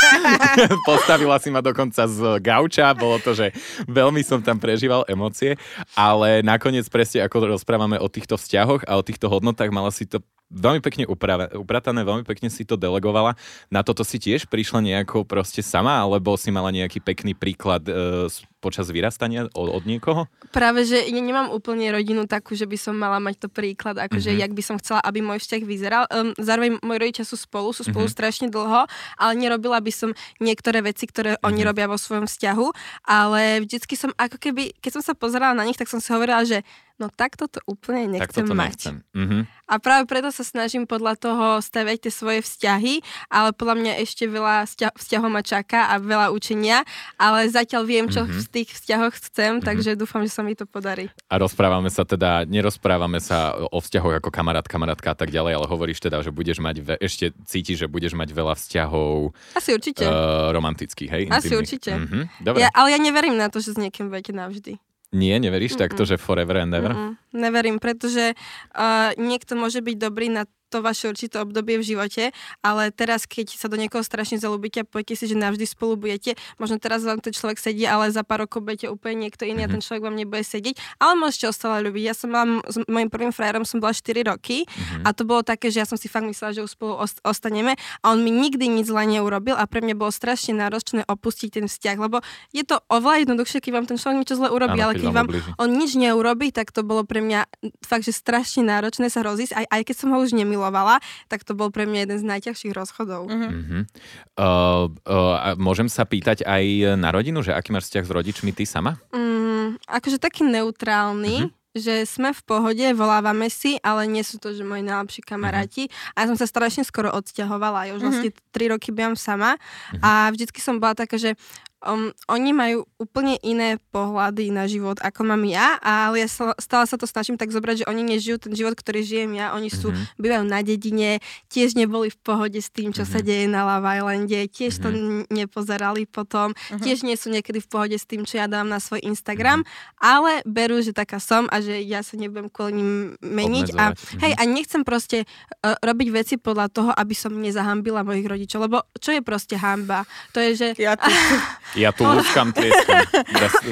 Postavila 0.89 1.41
si 1.41 1.49
ma 1.49 1.65
dokonca 1.65 2.05
z 2.05 2.37
gauča, 2.37 2.93
bolo 2.93 3.17
to, 3.17 3.33
že 3.33 3.49
veľmi 3.89 4.21
som 4.21 4.39
tam 4.45 4.61
prežíval 4.61 5.09
emócie, 5.09 5.57
ale 5.97 6.45
nakoniec 6.45 6.85
presne 6.93 7.25
ako 7.25 7.57
rozprávame 7.57 7.97
o 7.97 8.05
týchto 8.05 8.37
vzťahoch 8.37 8.85
a 8.85 9.01
o 9.01 9.05
týchto 9.05 9.25
hodnotách, 9.25 9.73
mala 9.73 9.89
si 9.89 10.05
to 10.05 10.21
veľmi 10.49 10.81
pekne 10.81 11.05
uprave, 11.05 11.49
upratané, 11.53 12.01
veľmi 12.01 12.25
pekne 12.25 12.49
si 12.49 12.65
to 12.65 12.73
delegovala. 12.73 13.37
Na 13.69 13.85
toto 13.85 14.01
si 14.01 14.17
tiež 14.17 14.49
prišla 14.49 14.81
nejako 14.81 15.23
proste 15.23 15.61
sama, 15.61 16.01
alebo 16.01 16.33
si 16.35 16.49
mala 16.49 16.73
nejaký 16.73 16.99
pekný 17.05 17.37
príklad 17.37 17.85
e, 17.85 18.27
počas 18.59 18.89
vyrastania 18.91 19.47
od, 19.53 19.69
od 19.71 19.83
niekoho? 19.85 20.27
Práve, 20.51 20.83
že 20.83 21.05
ja 21.07 21.21
nemám 21.21 21.53
úplne 21.53 21.93
rodinu 21.93 22.25
takú, 22.25 22.57
že 22.57 22.67
by 22.67 22.77
som 22.81 22.97
mala 22.97 23.21
mať 23.21 23.45
to 23.45 23.49
príklad, 23.49 23.95
akože 23.95 24.33
mm-hmm. 24.33 24.43
jak 24.43 24.51
by 24.51 24.63
som 24.65 24.75
chcela, 24.81 24.99
aby 25.05 25.21
môj 25.23 25.39
vzťah 25.39 25.63
vyzeral. 25.63 26.03
Um, 26.11 26.33
zároveň 26.35 26.81
moji 26.81 26.99
rodičia 26.99 27.25
sú 27.25 27.39
spolu, 27.39 27.71
sú 27.71 27.87
spolu 27.87 28.09
mm-hmm. 28.09 28.19
strašne 28.19 28.47
dlho, 28.51 28.89
ale 29.15 29.31
nerobila 29.37 29.79
by 29.79 29.91
som 29.93 30.09
niektoré 30.41 30.83
veci, 30.83 31.07
ktoré 31.07 31.37
mm-hmm. 31.37 31.47
oni 31.47 31.61
robia 31.63 31.87
vo 31.87 31.95
svojom 31.95 32.27
vzťahu, 32.27 32.67
ale 33.07 33.63
vždycky 33.63 33.95
som 33.95 34.11
ako 34.17 34.41
keby, 34.41 34.75
keď 34.81 34.99
som 34.99 35.03
sa 35.05 35.13
pozerala 35.13 35.55
na 35.55 35.63
nich, 35.63 35.79
tak 35.79 35.87
som 35.87 36.03
si 36.03 36.09
hovorila, 36.11 36.43
že 36.43 36.65
no 36.99 37.07
takto 37.07 37.47
to 37.47 37.63
úplne 37.65 38.19
nechcem 38.19 38.45
tak 38.45 38.53
mať. 38.53 38.69
Nechcem. 38.75 38.95
Mm-hmm. 39.15 39.41
A 39.69 39.73
práve 39.77 40.03
preto 40.09 40.29
sa 40.33 40.41
snažím 40.41 40.89
podľa 40.89 41.13
toho 41.15 41.45
staviať 41.61 42.09
tie 42.09 42.13
svoje 42.13 42.39
vzťahy, 42.41 43.05
ale 43.29 43.53
podľa 43.53 43.75
mňa 43.79 43.93
ešte 44.01 44.25
veľa 44.25 44.65
vzťahov 44.97 45.29
ma 45.29 45.45
čaká 45.45 45.93
a 45.93 46.01
veľa 46.01 46.33
učenia, 46.33 46.83
ale 47.21 47.47
zatiaľ 47.47 47.85
viem, 47.85 48.05
čo 48.09 48.25
mm-hmm. 48.25 48.41
v 48.43 48.47
tých 48.49 48.69
vzťahoch 48.75 49.13
chcem, 49.29 49.57
mm-hmm. 49.57 49.67
takže 49.69 49.95
dúfam, 49.95 50.25
že 50.25 50.33
sa 50.33 50.41
mi 50.41 50.57
to 50.57 50.65
podarí. 50.65 51.13
A 51.29 51.37
rozprávame 51.37 51.93
sa 51.93 52.01
teda, 52.03 52.43
nerozprávame 52.49 53.21
sa 53.21 53.53
o 53.69 53.77
vzťahoch 53.77 54.19
ako 54.19 54.29
kamarát, 54.33 54.65
kamarátka 54.65 55.13
a 55.13 55.17
tak 55.17 55.29
ďalej, 55.29 55.61
ale 55.61 55.65
hovoríš 55.69 56.01
teda, 56.01 56.19
že 56.25 56.33
budeš 56.33 56.57
mať, 56.59 56.75
ve, 56.81 56.93
ešte 56.97 57.31
cítiš, 57.45 57.85
že 57.85 57.87
budeš 57.87 58.17
mať 58.17 58.33
veľa 58.33 58.57
vzťahov 58.57 59.37
Asi 59.53 59.69
určite. 59.71 60.03
Uh, 60.03 60.49
romantických, 60.49 61.09
hej? 61.13 61.23
Asi 61.29 61.53
intimných. 61.53 61.61
určite. 61.61 61.91
Mm-hmm. 61.93 62.23
Dobre. 62.41 62.59
Ja, 62.65 62.69
ale 62.73 62.97
ja 62.97 62.99
neverím 62.99 63.37
na 63.37 63.53
to, 63.53 63.61
že 63.61 63.77
s 63.77 63.77
niekým 63.77 64.09
budete 64.09 64.33
navždy. 64.33 64.81
Nie, 65.09 65.41
neveríš 65.41 65.73
Mm-mm. 65.73 65.83
takto, 65.89 66.05
že 66.05 66.21
forever 66.21 66.61
and 66.61 66.73
ever? 66.73 66.93
Mm-mm. 66.93 67.13
Neverím, 67.33 67.81
pretože 67.81 68.37
uh, 68.77 69.09
niekto 69.17 69.57
môže 69.57 69.81
byť 69.81 69.95
dobrý 69.97 70.29
na 70.29 70.45
to 70.69 70.85
vaše 70.85 71.09
určité 71.09 71.41
obdobie 71.41 71.81
v 71.81 71.83
živote, 71.83 72.23
ale 72.61 72.93
teraz, 72.93 73.25
keď 73.25 73.57
sa 73.57 73.67
do 73.67 73.75
niekoho 73.75 74.05
strašne 74.05 74.37
zalúbite 74.37 74.81
a 74.81 74.85
poviete 74.85 75.17
si, 75.17 75.25
že 75.25 75.33
navždy 75.33 75.65
spolu 75.65 75.97
budete, 75.97 76.37
možno 76.61 76.77
teraz 76.77 77.01
vám 77.01 77.19
ten 77.19 77.33
človek 77.33 77.57
sedí, 77.57 77.89
ale 77.89 78.13
za 78.13 78.21
pár 78.21 78.45
rokov 78.45 78.61
budete 78.61 78.87
úplne 78.87 79.27
niekto 79.27 79.49
iný 79.49 79.65
mm-hmm. 79.65 79.65
a 79.65 79.69
mhm. 79.69 79.73
ten 79.73 79.81
človek 79.81 80.03
vám 80.05 80.17
nebude 80.17 80.43
sedieť, 80.45 80.75
ale 81.01 81.13
môžete 81.17 81.49
ho 81.49 81.53
stále 81.53 81.81
ľúbiť. 81.89 82.03
Ja 82.05 82.15
som 82.15 82.29
mám, 82.29 82.61
s 82.69 82.77
mojim 82.85 83.09
prvým 83.09 83.33
frajerom 83.33 83.65
som 83.65 83.81
bola 83.81 83.91
4 83.91 84.29
roky 84.29 84.69
mm-hmm. 84.69 85.03
a 85.03 85.09
to 85.11 85.25
bolo 85.25 85.41
také, 85.41 85.73
že 85.73 85.81
ja 85.81 85.87
som 85.89 85.97
si 85.97 86.05
fakt 86.05 86.29
myslela, 86.29 86.53
že 86.53 86.61
už 86.61 86.71
spolu 86.77 87.01
ostaneme 87.25 87.73
a 88.05 88.05
on 88.13 88.21
mi 88.21 88.29
nikdy 88.29 88.69
nič 88.69 88.93
zle 88.93 89.03
neurobil 89.09 89.57
a 89.57 89.65
pre 89.65 89.81
mňa 89.81 89.97
bolo 89.97 90.13
strašne 90.13 90.53
náročné 90.53 91.03
opustiť 91.09 91.49
ten 91.59 91.65
vzťah, 91.65 91.97
lebo 91.97 92.21
je 92.53 92.61
to 92.61 92.77
oveľa 92.87 93.25
jednoduchšie, 93.25 93.59
keď 93.59 93.71
vám 93.73 93.85
ten 93.89 93.97
človek 93.97 94.17
niečo 94.21 94.37
zle 94.37 94.49
urobí, 94.53 94.77
ale 94.77 94.93
keď 94.95 95.09
vám 95.09 95.27
on 95.57 95.69
nič 95.73 95.97
neurobí, 95.97 96.53
tak 96.53 96.69
to 96.69 96.85
bolo 96.85 97.01
pre 97.03 97.23
mňa 97.23 97.49
fakt, 97.81 98.05
že 98.05 98.13
strašne 98.13 98.67
náročné 98.67 99.09
sa 99.09 99.25
rozísť, 99.25 99.55
aj, 99.55 99.65
aj 99.65 99.81
keď 99.87 99.95
som 99.95 100.09
ho 100.13 100.19
už 100.21 100.35
nemil 100.37 100.58
milovala, 100.59 100.99
tak 101.31 101.47
to 101.47 101.55
bol 101.55 101.71
pre 101.71 101.87
mňa 101.87 101.99
jeden 102.03 102.17
z 102.19 102.25
najťažších 102.27 102.75
rozchodov. 102.75 103.31
Uh-huh. 103.31 103.87
Uh, 104.35 104.91
uh, 105.07 105.55
môžem 105.55 105.87
sa 105.87 106.03
pýtať 106.03 106.43
aj 106.43 106.99
na 106.99 107.15
rodinu, 107.15 107.39
že 107.39 107.55
aký 107.55 107.71
máš 107.71 107.87
vzťah 107.87 108.03
s 108.03 108.11
rodičmi 108.11 108.51
ty 108.51 108.67
sama? 108.67 108.99
Um, 109.15 109.79
akože 109.87 110.19
taký 110.19 110.43
neutrálny. 110.43 111.47
Uh-huh 111.47 111.57
že 111.77 112.01
sme 112.09 112.33
v 112.33 112.41
pohode, 112.49 112.81
volávame 112.97 113.45
si, 113.47 113.77
ale 113.85 114.09
nie 114.09 114.25
sú 114.25 114.41
to, 114.41 114.57
že 114.57 114.65
moji 114.65 114.81
najlepší 114.81 115.21
kamaráti. 115.21 115.85
Uh-huh. 115.85 116.13
A 116.17 116.25
ja 116.25 116.29
som 116.33 116.37
sa 116.37 116.49
strašne 116.49 116.81
skoro 116.81 117.13
odsťahovala, 117.13 117.89
ja 117.89 117.93
už 117.93 118.01
uh-huh. 118.01 118.09
vlastne 118.09 118.29
3 118.57 118.73
roky 118.73 118.89
bývam 118.89 119.13
sama 119.13 119.53
uh-huh. 119.53 120.01
a 120.01 120.33
vždycky 120.33 120.59
som 120.65 120.81
bola 120.81 120.97
taká, 120.97 121.21
že 121.21 121.37
um, 121.85 122.11
oni 122.27 122.51
majú 122.51 122.79
úplne 122.99 123.39
iné 123.39 123.79
pohľady 123.91 124.51
na 124.51 124.67
život, 124.67 124.99
ako 124.99 125.23
mám 125.23 125.43
ja, 125.47 125.79
ale 125.79 126.23
ja 126.23 126.29
stále 126.59 126.85
sa 126.85 126.97
to 126.99 127.07
snažím 127.07 127.39
tak 127.39 127.55
zobrať, 127.55 127.83
že 127.83 127.89
oni 127.89 128.03
nežijú 128.03 128.39
ten 128.39 128.53
život, 128.55 128.75
ktorý 128.75 129.03
žijem 129.03 129.31
ja. 129.39 129.55
Oni 129.55 129.71
sú, 129.71 129.91
mm-hmm. 129.91 130.19
bývajú 130.19 130.43
na 130.47 130.59
dedine, 130.59 131.23
tiež 131.47 131.79
neboli 131.79 132.11
v 132.11 132.19
pohode 132.19 132.59
s 132.59 132.69
tým, 132.71 132.91
čo 132.91 133.07
mm-hmm. 133.07 133.19
sa 133.19 133.25
deje 133.25 133.45
na 133.47 133.61
Love 133.63 133.87
Islande, 133.99 134.39
tiež 134.51 134.73
mm-hmm. 134.79 135.25
to 135.27 135.33
nepozerali 135.33 136.03
potom, 136.03 136.51
mm-hmm. 136.51 136.83
tiež 136.83 137.07
nie 137.07 137.15
sú 137.15 137.31
niekedy 137.31 137.63
v 137.63 137.67
pohode 137.71 137.95
s 137.95 138.03
tým, 138.03 138.27
čo 138.27 138.39
ja 138.39 138.47
dám 138.51 138.67
na 138.67 138.83
svoj 138.83 138.99
Instagram, 139.03 139.63
mm-hmm. 139.63 140.03
ale 140.03 140.43
berú, 140.43 140.83
že 140.83 140.91
taká 140.91 141.23
som 141.23 141.47
a 141.47 141.63
že 141.63 141.79
ja 141.83 142.03
sa 142.03 142.19
nebudem 142.19 142.51
kvôli 142.51 142.83
ním 142.83 142.91
meniť. 143.23 143.67
A, 143.79 143.95
mm-hmm. 143.95 144.19
hej, 144.23 144.33
a 144.35 144.41
nechcem 144.43 144.81
proste 144.83 145.23
uh, 145.23 145.75
robiť 145.79 146.07
veci 146.11 146.35
podľa 146.35 146.67
toho, 146.71 146.91
aby 146.91 147.15
som 147.15 147.31
nezahambila 147.31 148.03
mojich 148.03 148.27
rodičov, 148.27 148.67
lebo 148.67 148.83
čo 148.99 149.15
je 149.15 149.21
proste 149.23 149.55
hamba? 149.55 150.03
To 150.35 150.43
je, 150.43 150.51
že... 150.55 150.67
Ja 150.75 150.99
Ja 151.77 151.93
tu 151.93 152.01
ľudskám 152.01 152.49
tlieskam, 152.49 153.05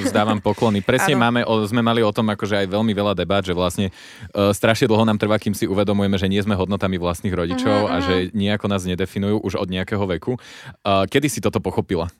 vzdávam 0.05 0.38
poklony. 0.38 0.85
Presne 0.85 1.17
máme, 1.17 1.41
o, 1.47 1.65
sme 1.65 1.81
mali 1.81 2.05
o 2.05 2.13
tom 2.13 2.29
akože 2.29 2.65
aj 2.65 2.67
veľmi 2.69 2.94
veľa 2.94 3.17
debát, 3.17 3.41
že 3.41 3.57
vlastne 3.57 3.89
uh, 3.89 4.53
strašne 4.53 4.85
dlho 4.85 5.01
nám 5.01 5.17
trvá, 5.17 5.41
kým 5.41 5.57
si 5.57 5.65
uvedomujeme, 5.65 6.13
že 6.19 6.29
nie 6.29 6.41
sme 6.44 6.53
hodnotami 6.53 7.01
vlastných 7.01 7.33
rodičov 7.33 7.89
uh-huh, 7.89 7.94
a 7.94 7.95
že 8.03 8.15
nejako 8.38 8.69
nás 8.69 8.86
nedefinujú 8.86 9.41
už 9.41 9.57
od 9.57 9.67
nejakého 9.74 10.05
veku. 10.17 10.38
Uh, 10.86 11.10
kedy 11.10 11.25
si 11.31 11.39
toto 11.41 11.57
pochopila? 11.57 12.12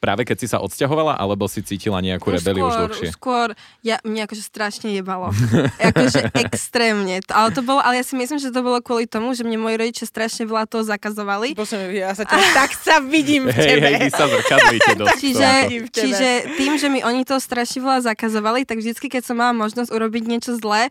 Práve 0.00 0.26
keď 0.26 0.36
si 0.40 0.46
sa 0.48 0.58
odsťahovala, 0.60 1.16
alebo 1.16 1.46
si 1.46 1.60
cítila 1.62 2.00
nejakú 2.00 2.32
už 2.32 2.40
rebeliu 2.40 2.66
skôr, 2.66 2.74
už 2.74 2.80
dlhšie? 2.80 3.08
Skôr, 3.14 3.48
ja, 3.84 3.96
mňa 4.02 4.22
akože 4.26 4.42
strašne 4.44 4.88
jebalo. 4.92 5.30
akože 5.92 6.32
extrémne. 6.36 7.22
Ale 7.30 7.48
to 7.54 7.60
bolo, 7.62 7.80
ale 7.80 8.00
ja 8.00 8.04
si 8.04 8.16
myslím, 8.16 8.40
že 8.40 8.50
to 8.50 8.60
bolo 8.64 8.80
kvôli 8.82 9.06
tomu, 9.06 9.32
že 9.36 9.46
mne 9.46 9.60
moji 9.60 9.76
rodičia 9.78 10.06
strašne 10.08 10.48
veľa 10.48 10.66
toho 10.66 10.82
zakazovali. 10.82 11.54
Prosím, 11.54 11.92
ja 11.94 12.12
sa 12.16 12.24
ťa, 12.26 12.36
tak 12.60 12.70
sa 12.74 12.98
vidím 13.04 13.48
v 13.48 13.54
tebe. 13.54 13.86
Hej, 13.86 14.08
hej, 14.08 14.10
sa 14.12 14.26
zrkadlíte 14.26 14.92
dosť. 15.00 15.18
čiže, 15.20 15.50
čiže 15.92 16.28
tým, 16.56 16.72
že 16.80 16.86
mi 16.88 17.00
oni 17.04 17.22
to 17.22 17.36
strašne 17.38 17.84
veľa 17.84 18.00
zakazovali, 18.10 18.64
tak 18.66 18.80
vždycky, 18.80 19.06
keď 19.12 19.22
som 19.28 19.36
mala 19.38 19.52
možnosť 19.54 19.92
urobiť 19.92 20.22
niečo 20.26 20.52
zlé, 20.56 20.90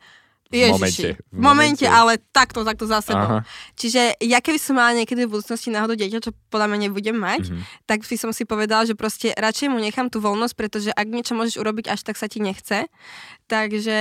Ježiši, 0.50 0.74
momente. 0.74 1.08
V 1.29 1.41
momente, 1.41 1.86
ale 1.86 2.18
takto, 2.34 2.65
takto 2.65 2.89
za 2.89 3.06
sebou. 3.06 3.22
Aha. 3.22 3.39
Čiže 3.77 4.18
ja 4.18 4.41
keby 4.41 4.58
som 4.58 4.82
mala 4.82 4.98
niekedy 4.98 5.29
v 5.29 5.38
budúcnosti 5.38 5.70
náhodou 5.70 5.94
dieťa, 5.94 6.25
čo 6.25 6.34
podľa 6.50 6.74
mňa 6.74 6.79
nebudem 6.89 7.13
mať, 7.13 7.53
mm-hmm. 7.53 7.86
tak 7.86 8.01
by 8.01 8.15
som 8.18 8.34
si 8.34 8.50
povedala, 8.50 8.89
že 8.89 8.98
proste 8.98 9.29
radšej 9.38 9.70
mu 9.70 9.77
nechám 9.77 10.10
tú 10.10 10.18
voľnosť, 10.18 10.56
pretože 10.58 10.89
ak 10.89 11.06
niečo 11.06 11.38
môžeš 11.38 11.62
urobiť, 11.62 11.94
až 11.94 12.01
tak 12.01 12.18
sa 12.18 12.25
ti 12.25 12.41
nechce. 12.41 12.89
Takže 13.50 13.98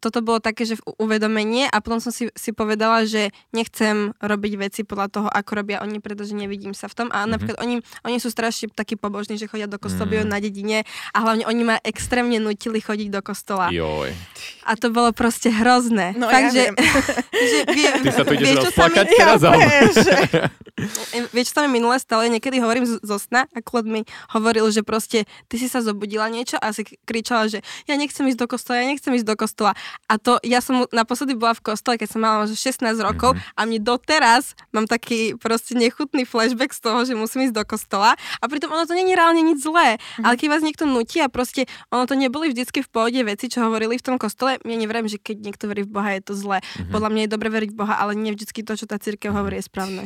toto 0.00 0.24
bolo 0.24 0.40
také, 0.40 0.64
že 0.64 0.80
uvedomenie 0.96 1.68
a 1.68 1.84
potom 1.84 2.00
som 2.00 2.08
si, 2.08 2.32
si 2.32 2.56
povedala, 2.56 3.04
že 3.04 3.28
nechcem 3.52 4.16
robiť 4.24 4.52
veci 4.56 4.80
podľa 4.88 5.08
toho, 5.12 5.28
ako 5.28 5.50
robia 5.52 5.84
oni, 5.84 6.00
pretože 6.00 6.32
nevidím 6.32 6.72
sa 6.72 6.88
v 6.88 7.04
tom. 7.04 7.08
A 7.12 7.20
mm-hmm. 7.20 7.28
napríklad 7.28 7.58
oni, 7.60 7.84
oni 8.08 8.16
sú 8.16 8.32
strašne 8.32 8.72
takí 8.72 8.96
pobožní, 8.96 9.36
že 9.36 9.52
chodia 9.52 9.68
do 9.68 9.76
kostola, 9.76 10.08
mm. 10.08 10.32
na 10.32 10.40
dedine 10.40 10.88
a 11.12 11.18
hlavne 11.20 11.44
oni 11.44 11.62
ma 11.68 11.76
extrémne 11.84 12.40
nutili 12.40 12.80
chodiť 12.80 13.12
do 13.12 13.20
kostola. 13.20 13.68
Joj. 13.68 14.16
A 14.64 14.72
to 14.80 14.88
bolo 14.88 15.12
proste 15.12 15.52
hrozné. 15.52 16.16
No, 16.16 16.32
Fakt, 16.32 16.56
ja 16.56 16.72
že, 16.72 16.72
že 17.52 17.58
vie, 17.76 17.88
Ty 18.00 18.10
sa 18.16 18.24
tu 18.24 18.32
ideš 18.32 18.72
rozplakať 18.72 19.06
teraz? 19.12 19.40
Ja, 19.44 19.52
vieš, 21.36 21.52
čo 21.52 21.54
sa 21.60 21.68
mi 21.68 21.76
minule 21.76 22.00
stalo? 22.00 22.24
Niekedy 22.24 22.64
hovorím 22.64 22.88
zo 22.88 23.16
sna 23.20 23.44
a 23.52 23.58
Klod 23.60 23.84
mi 23.84 24.08
hovoril, 24.32 24.68
že 24.72 24.80
proste 24.80 25.28
ty 25.52 25.60
si 25.60 25.68
sa 25.68 25.84
zobudila 25.84 26.28
niečo 26.32 26.56
a 26.56 26.72
si 26.72 26.84
kričala, 27.04 27.52
že 27.52 27.60
ja 27.84 27.94
nechcem 27.96 28.24
ísť 28.28 28.40
do 28.40 28.46
kostola, 28.48 28.80
ja 28.80 28.85
nechcem 28.86 29.12
ísť 29.18 29.26
do 29.26 29.36
kostola. 29.36 29.72
A 30.06 30.16
to 30.16 30.38
ja 30.46 30.62
som 30.62 30.86
naposledy 30.94 31.34
bola 31.34 31.52
v 31.54 31.74
kostole, 31.74 31.98
keď 31.98 32.08
som 32.16 32.20
mala 32.22 32.46
16 32.46 32.82
rokov 33.02 33.34
mm-hmm. 33.34 33.58
a 33.58 33.60
mne 33.66 33.80
doteraz 33.82 34.56
mám 34.70 34.86
taký 34.86 35.34
proste 35.36 35.74
nechutný 35.74 36.24
flashback 36.24 36.72
z 36.72 36.80
toho, 36.82 37.02
že 37.02 37.18
musím 37.18 37.50
ísť 37.50 37.56
do 37.56 37.64
kostola. 37.66 38.14
A 38.40 38.44
pritom 38.46 38.70
ono 38.70 38.86
to 38.86 38.94
není 38.94 39.12
reálne 39.12 39.42
nič 39.42 39.62
zlé. 39.66 39.98
Mm-hmm. 39.98 40.24
Ale 40.24 40.34
keď 40.38 40.48
vás 40.48 40.62
niekto 40.62 40.84
nutí 40.86 41.18
a 41.20 41.28
proste 41.28 41.66
ono 41.90 42.06
to 42.06 42.14
neboli 42.14 42.50
vždycky 42.50 42.80
v 42.80 42.88
pohode 42.88 43.20
veci, 43.26 43.50
čo 43.50 43.66
hovorili 43.66 43.98
v 43.98 44.04
tom 44.04 44.16
kostole, 44.16 44.58
ja 44.62 44.76
neverím, 44.76 45.10
že 45.10 45.18
keď 45.18 45.36
niekto 45.42 45.64
verí 45.66 45.82
v 45.82 45.90
Boha, 45.90 46.14
je 46.14 46.22
to 46.22 46.34
zlé. 46.38 46.62
Mm-hmm. 46.62 46.92
Podľa 46.94 47.10
mňa 47.10 47.22
je 47.26 47.30
dobre 47.30 47.48
veriť 47.50 47.70
v 47.74 47.78
Boha, 47.78 47.94
ale 47.98 48.14
nie 48.14 48.32
vždycky 48.32 48.62
to, 48.62 48.78
čo 48.78 48.86
tá 48.86 48.96
církev 48.96 49.30
mm-hmm. 49.30 49.38
hovorí, 49.38 49.58
je 49.58 49.66
správne. 49.66 50.02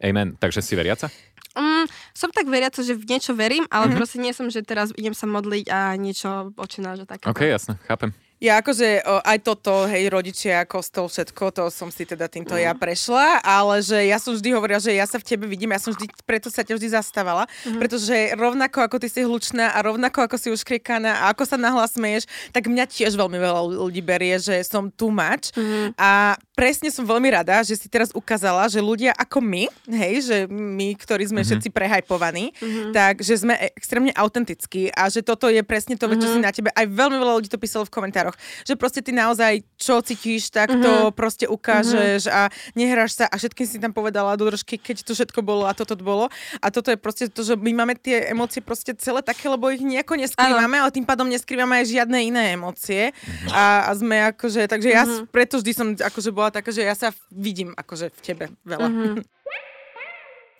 Amen. 0.00 0.36
Takže 0.40 0.64
si 0.64 0.72
veriaca? 0.78 1.10
Mm, 1.54 1.86
som 2.10 2.34
tak 2.34 2.50
veriaca, 2.50 2.82
že 2.82 2.98
v 2.98 3.06
niečo 3.06 3.32
verím, 3.38 3.66
ale 3.70 3.86
mm-hmm. 3.86 3.98
proste 3.98 4.18
nie 4.18 4.34
som, 4.34 4.50
že 4.50 4.66
teraz 4.66 4.90
idem 4.98 5.14
sa 5.14 5.30
modliť 5.30 5.66
a 5.70 5.94
niečo 5.94 6.50
očináš 6.58 7.06
a 7.06 7.14
také. 7.14 7.30
Ok, 7.30 7.46
jasne, 7.46 7.78
chápem. 7.86 8.10
Ja 8.44 8.60
akože 8.60 9.00
o, 9.08 9.24
aj 9.24 9.38
toto, 9.40 9.88
hej, 9.88 10.12
rodičia, 10.12 10.68
kostol, 10.68 11.08
všetko, 11.08 11.48
to 11.48 11.64
som 11.72 11.88
si 11.88 12.04
teda 12.04 12.28
týmto 12.28 12.52
mm. 12.52 12.60
ja 12.60 12.72
prešla, 12.76 13.40
ale 13.40 13.80
že 13.80 14.04
ja 14.04 14.20
som 14.20 14.36
vždy 14.36 14.52
hovorila, 14.52 14.76
že 14.76 14.92
ja 14.92 15.08
sa 15.08 15.16
v 15.16 15.24
tebe 15.24 15.48
vidím, 15.48 15.72
ja 15.72 15.80
som 15.80 15.96
vždy, 15.96 16.12
preto 16.28 16.52
sa 16.52 16.60
ťa 16.60 16.76
vždy 16.76 16.92
zastávala, 16.92 17.48
mm. 17.64 17.80
pretože 17.80 18.36
rovnako 18.36 18.84
ako 18.84 19.00
ty 19.00 19.08
si 19.08 19.24
hlučná 19.24 19.72
a 19.72 19.80
rovnako 19.80 20.28
ako 20.28 20.36
si 20.36 20.52
už 20.52 20.60
kriekaná 20.60 21.24
a 21.24 21.32
ako 21.32 21.48
sa 21.48 21.56
nahlas 21.56 21.96
smeješ, 21.96 22.28
tak 22.52 22.68
mňa 22.68 22.84
tiež 22.84 23.16
veľmi 23.16 23.40
veľa 23.40 23.80
ľudí 23.80 24.04
berie, 24.04 24.36
že 24.36 24.60
som 24.68 24.92
too 24.92 25.08
much 25.08 25.48
mm. 25.56 25.96
a 25.96 26.36
presne 26.54 26.88
som 26.88 27.02
veľmi 27.02 27.28
rada, 27.34 27.66
že 27.66 27.74
si 27.74 27.90
teraz 27.90 28.14
ukázala, 28.14 28.70
že 28.70 28.78
ľudia 28.78 29.10
ako 29.18 29.42
my, 29.42 29.66
hej, 29.90 30.14
že 30.22 30.38
my, 30.46 30.94
ktorí 30.94 31.26
sme 31.26 31.42
mm-hmm. 31.42 31.48
všetci 31.50 31.68
prehajpovaní, 31.74 32.54
mm-hmm. 32.54 32.92
tak 32.94 33.24
že 33.24 33.34
sme 33.42 33.58
extrémne 33.74 34.14
autentickí 34.14 34.94
a 34.94 35.10
že 35.10 35.26
toto 35.26 35.50
je 35.50 35.64
presne 35.66 35.98
to, 35.98 36.06
mm-hmm. 36.06 36.22
čo 36.22 36.28
si 36.30 36.38
mhm. 36.38 36.44
na 36.46 36.52
tebe, 36.54 36.70
aj 36.70 36.86
veľmi 36.86 37.16
veľa 37.18 37.34
ľudí 37.42 37.50
to 37.50 37.58
písalo 37.58 37.82
v 37.82 37.92
komentároch, 37.92 38.33
rokoch. 38.34 38.66
Že 38.66 38.74
proste 38.76 39.00
ty 39.02 39.10
naozaj, 39.14 39.62
čo 39.78 40.02
cítiš, 40.02 40.50
tak 40.50 40.70
to 40.70 40.90
mm-hmm. 40.90 41.16
proste 41.16 41.46
ukážeš 41.46 42.26
mm-hmm. 42.26 42.36
a 42.36 42.42
nehráš 42.74 43.22
sa 43.22 43.24
a 43.30 43.34
všetkým 43.38 43.66
si 43.66 43.76
tam 43.78 43.94
povedala 43.94 44.36
do 44.36 44.50
držky, 44.50 44.78
keď 44.78 45.06
to 45.06 45.12
všetko 45.14 45.40
bolo 45.40 45.64
a 45.66 45.72
toto 45.72 45.94
bolo. 45.98 46.28
A 46.60 46.66
toto 46.70 46.90
je 46.90 46.98
proste 46.98 47.30
to, 47.30 47.46
že 47.46 47.54
my 47.56 47.84
máme 47.84 47.94
tie 47.98 48.30
emócie 48.30 48.60
proste 48.60 48.94
celé 48.98 49.22
také, 49.22 49.46
lebo 49.46 49.70
ich 49.70 49.80
nejako 49.80 50.18
neskrývame, 50.18 50.76
ale 50.80 50.90
tým 50.94 51.06
pádom 51.06 51.30
neskrývame 51.30 51.82
aj 51.82 51.86
žiadne 51.90 52.18
iné 52.20 52.42
emócie. 52.54 53.14
Mm-hmm. 53.14 53.50
A, 53.54 53.62
a 53.88 53.90
sme 53.94 54.16
akože, 54.34 54.66
takže 54.66 54.88
ja 54.90 55.04
mm-hmm. 55.06 55.30
preto 55.30 55.60
vždy 55.60 55.72
som 55.72 55.86
akože 55.94 56.30
bola 56.34 56.50
taká, 56.50 56.74
že 56.74 56.84
ja 56.84 56.94
sa 56.96 57.14
vidím 57.30 57.72
akože 57.76 58.10
v 58.10 58.20
tebe 58.20 58.44
veľa. 58.66 58.88
Mm-hmm. 58.90 59.16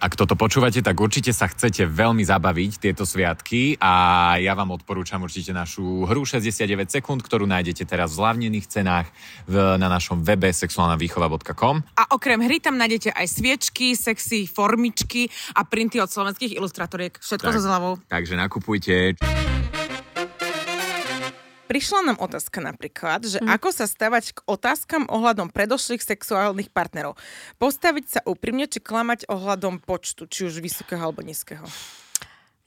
Ak 0.04 0.20
toto 0.20 0.36
počúvate, 0.36 0.84
tak 0.84 1.00
určite 1.00 1.32
sa 1.32 1.48
chcete 1.48 1.88
veľmi 1.88 2.28
zabaviť 2.28 2.76
tieto 2.76 3.08
sviatky 3.08 3.80
a 3.80 4.36
ja 4.36 4.52
vám 4.52 4.76
odporúčam 4.76 5.24
určite 5.24 5.56
našu 5.56 6.04
hru 6.04 6.28
69 6.28 6.92
sekúnd, 6.92 7.24
ktorú 7.24 7.48
nájdete 7.48 7.88
teraz 7.88 8.12
v 8.12 8.20
zľavnených 8.20 8.68
cenách 8.68 9.08
v, 9.48 9.80
na 9.80 9.88
našom 9.88 10.20
webe 10.20 10.52
sexuálnavýchova.com. 10.52 11.88
A 11.96 12.04
okrem 12.12 12.36
hry 12.44 12.60
tam 12.60 12.76
nájdete 12.76 13.16
aj 13.16 13.32
sviečky, 13.32 13.96
sexy 13.96 14.44
formičky 14.44 15.32
a 15.56 15.64
printy 15.64 15.96
od 16.04 16.12
slovenských 16.12 16.52
ilustratoriek. 16.52 17.16
Všetko 17.16 17.48
tak, 17.48 17.56
so 17.56 17.64
zľavou. 17.64 17.96
Takže 18.04 18.36
nakupujte. 18.36 19.16
Prišla 21.64 22.12
nám 22.12 22.18
otázka 22.20 22.60
napríklad, 22.60 23.24
že 23.24 23.40
mm. 23.40 23.48
ako 23.48 23.68
sa 23.72 23.88
stavať 23.88 24.36
k 24.36 24.38
otázkam 24.44 25.08
ohľadom 25.08 25.48
predošlých 25.48 26.04
sexuálnych 26.04 26.68
partnerov. 26.68 27.16
Postaviť 27.56 28.04
sa 28.04 28.20
úprimne, 28.28 28.68
či 28.68 28.84
klamať 28.84 29.24
ohľadom 29.32 29.80
počtu, 29.80 30.28
či 30.28 30.44
už 30.44 30.60
vysokého 30.60 31.00
alebo 31.00 31.24
nízkeho. 31.24 31.64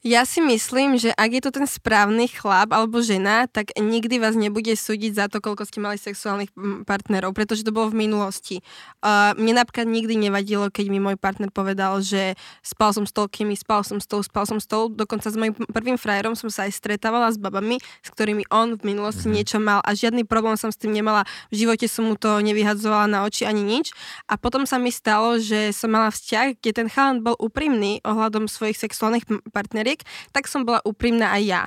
Ja 0.06 0.22
si 0.22 0.38
myslím, 0.38 0.94
že 0.94 1.10
ak 1.10 1.30
je 1.34 1.42
to 1.42 1.50
ten 1.50 1.66
správny 1.66 2.30
chlap 2.30 2.70
alebo 2.70 3.02
žena, 3.02 3.50
tak 3.50 3.74
nikdy 3.74 4.22
vás 4.22 4.38
nebude 4.38 4.70
súdiť 4.70 5.10
za 5.10 5.26
to, 5.26 5.42
koľko 5.42 5.66
ste 5.66 5.82
mali 5.82 5.98
sexuálnych 5.98 6.54
partnerov, 6.86 7.34
pretože 7.34 7.66
to 7.66 7.74
bolo 7.74 7.90
v 7.90 8.06
minulosti. 8.06 8.62
Uh, 9.02 9.34
mne 9.34 9.58
napríklad 9.58 9.90
nikdy 9.90 10.14
nevadilo, 10.14 10.70
keď 10.70 10.86
mi 10.86 11.02
môj 11.02 11.18
partner 11.18 11.50
povedal, 11.50 11.98
že 11.98 12.38
spal 12.62 12.94
som 12.94 13.10
s 13.10 13.10
toľkými, 13.10 13.58
spal 13.58 13.82
som 13.82 13.98
s 13.98 14.06
tou, 14.06 14.22
spal 14.22 14.46
som 14.46 14.62
s 14.62 14.70
tou. 14.70 14.86
Dokonca 14.86 15.34
s 15.34 15.34
mojim 15.34 15.58
prvým 15.66 15.98
frajerom 15.98 16.38
som 16.38 16.46
sa 16.46 16.70
aj 16.70 16.78
stretávala 16.78 17.34
s 17.34 17.38
babami, 17.42 17.82
s 17.82 18.08
ktorými 18.14 18.46
on 18.54 18.78
v 18.78 18.94
minulosti 18.94 19.26
mm-hmm. 19.26 19.34
niečo 19.34 19.58
mal 19.58 19.82
a 19.82 19.98
žiadny 19.98 20.22
problém 20.22 20.54
som 20.54 20.70
s 20.70 20.78
tým 20.78 20.94
nemala. 20.94 21.26
V 21.50 21.66
živote 21.66 21.90
som 21.90 22.06
mu 22.06 22.14
to 22.14 22.38
nevyhadzovala 22.38 23.10
na 23.10 23.26
oči 23.26 23.50
ani 23.50 23.66
nič. 23.66 23.90
A 24.30 24.38
potom 24.38 24.62
sa 24.62 24.78
mi 24.78 24.94
stalo, 24.94 25.42
že 25.42 25.74
som 25.74 25.90
mala 25.90 26.14
vzťah, 26.14 26.62
kde 26.62 26.70
ten 26.70 26.86
chalan 26.86 27.26
bol 27.26 27.34
úprimný 27.34 27.98
ohľadom 28.06 28.46
svojich 28.46 28.78
sexuálnych 28.78 29.26
partnerov 29.50 29.87
historiek, 29.88 30.04
tak 30.36 30.44
som 30.48 30.68
bola 30.68 30.84
úprimná 30.84 31.32
aj 31.32 31.42
ja 31.44 31.62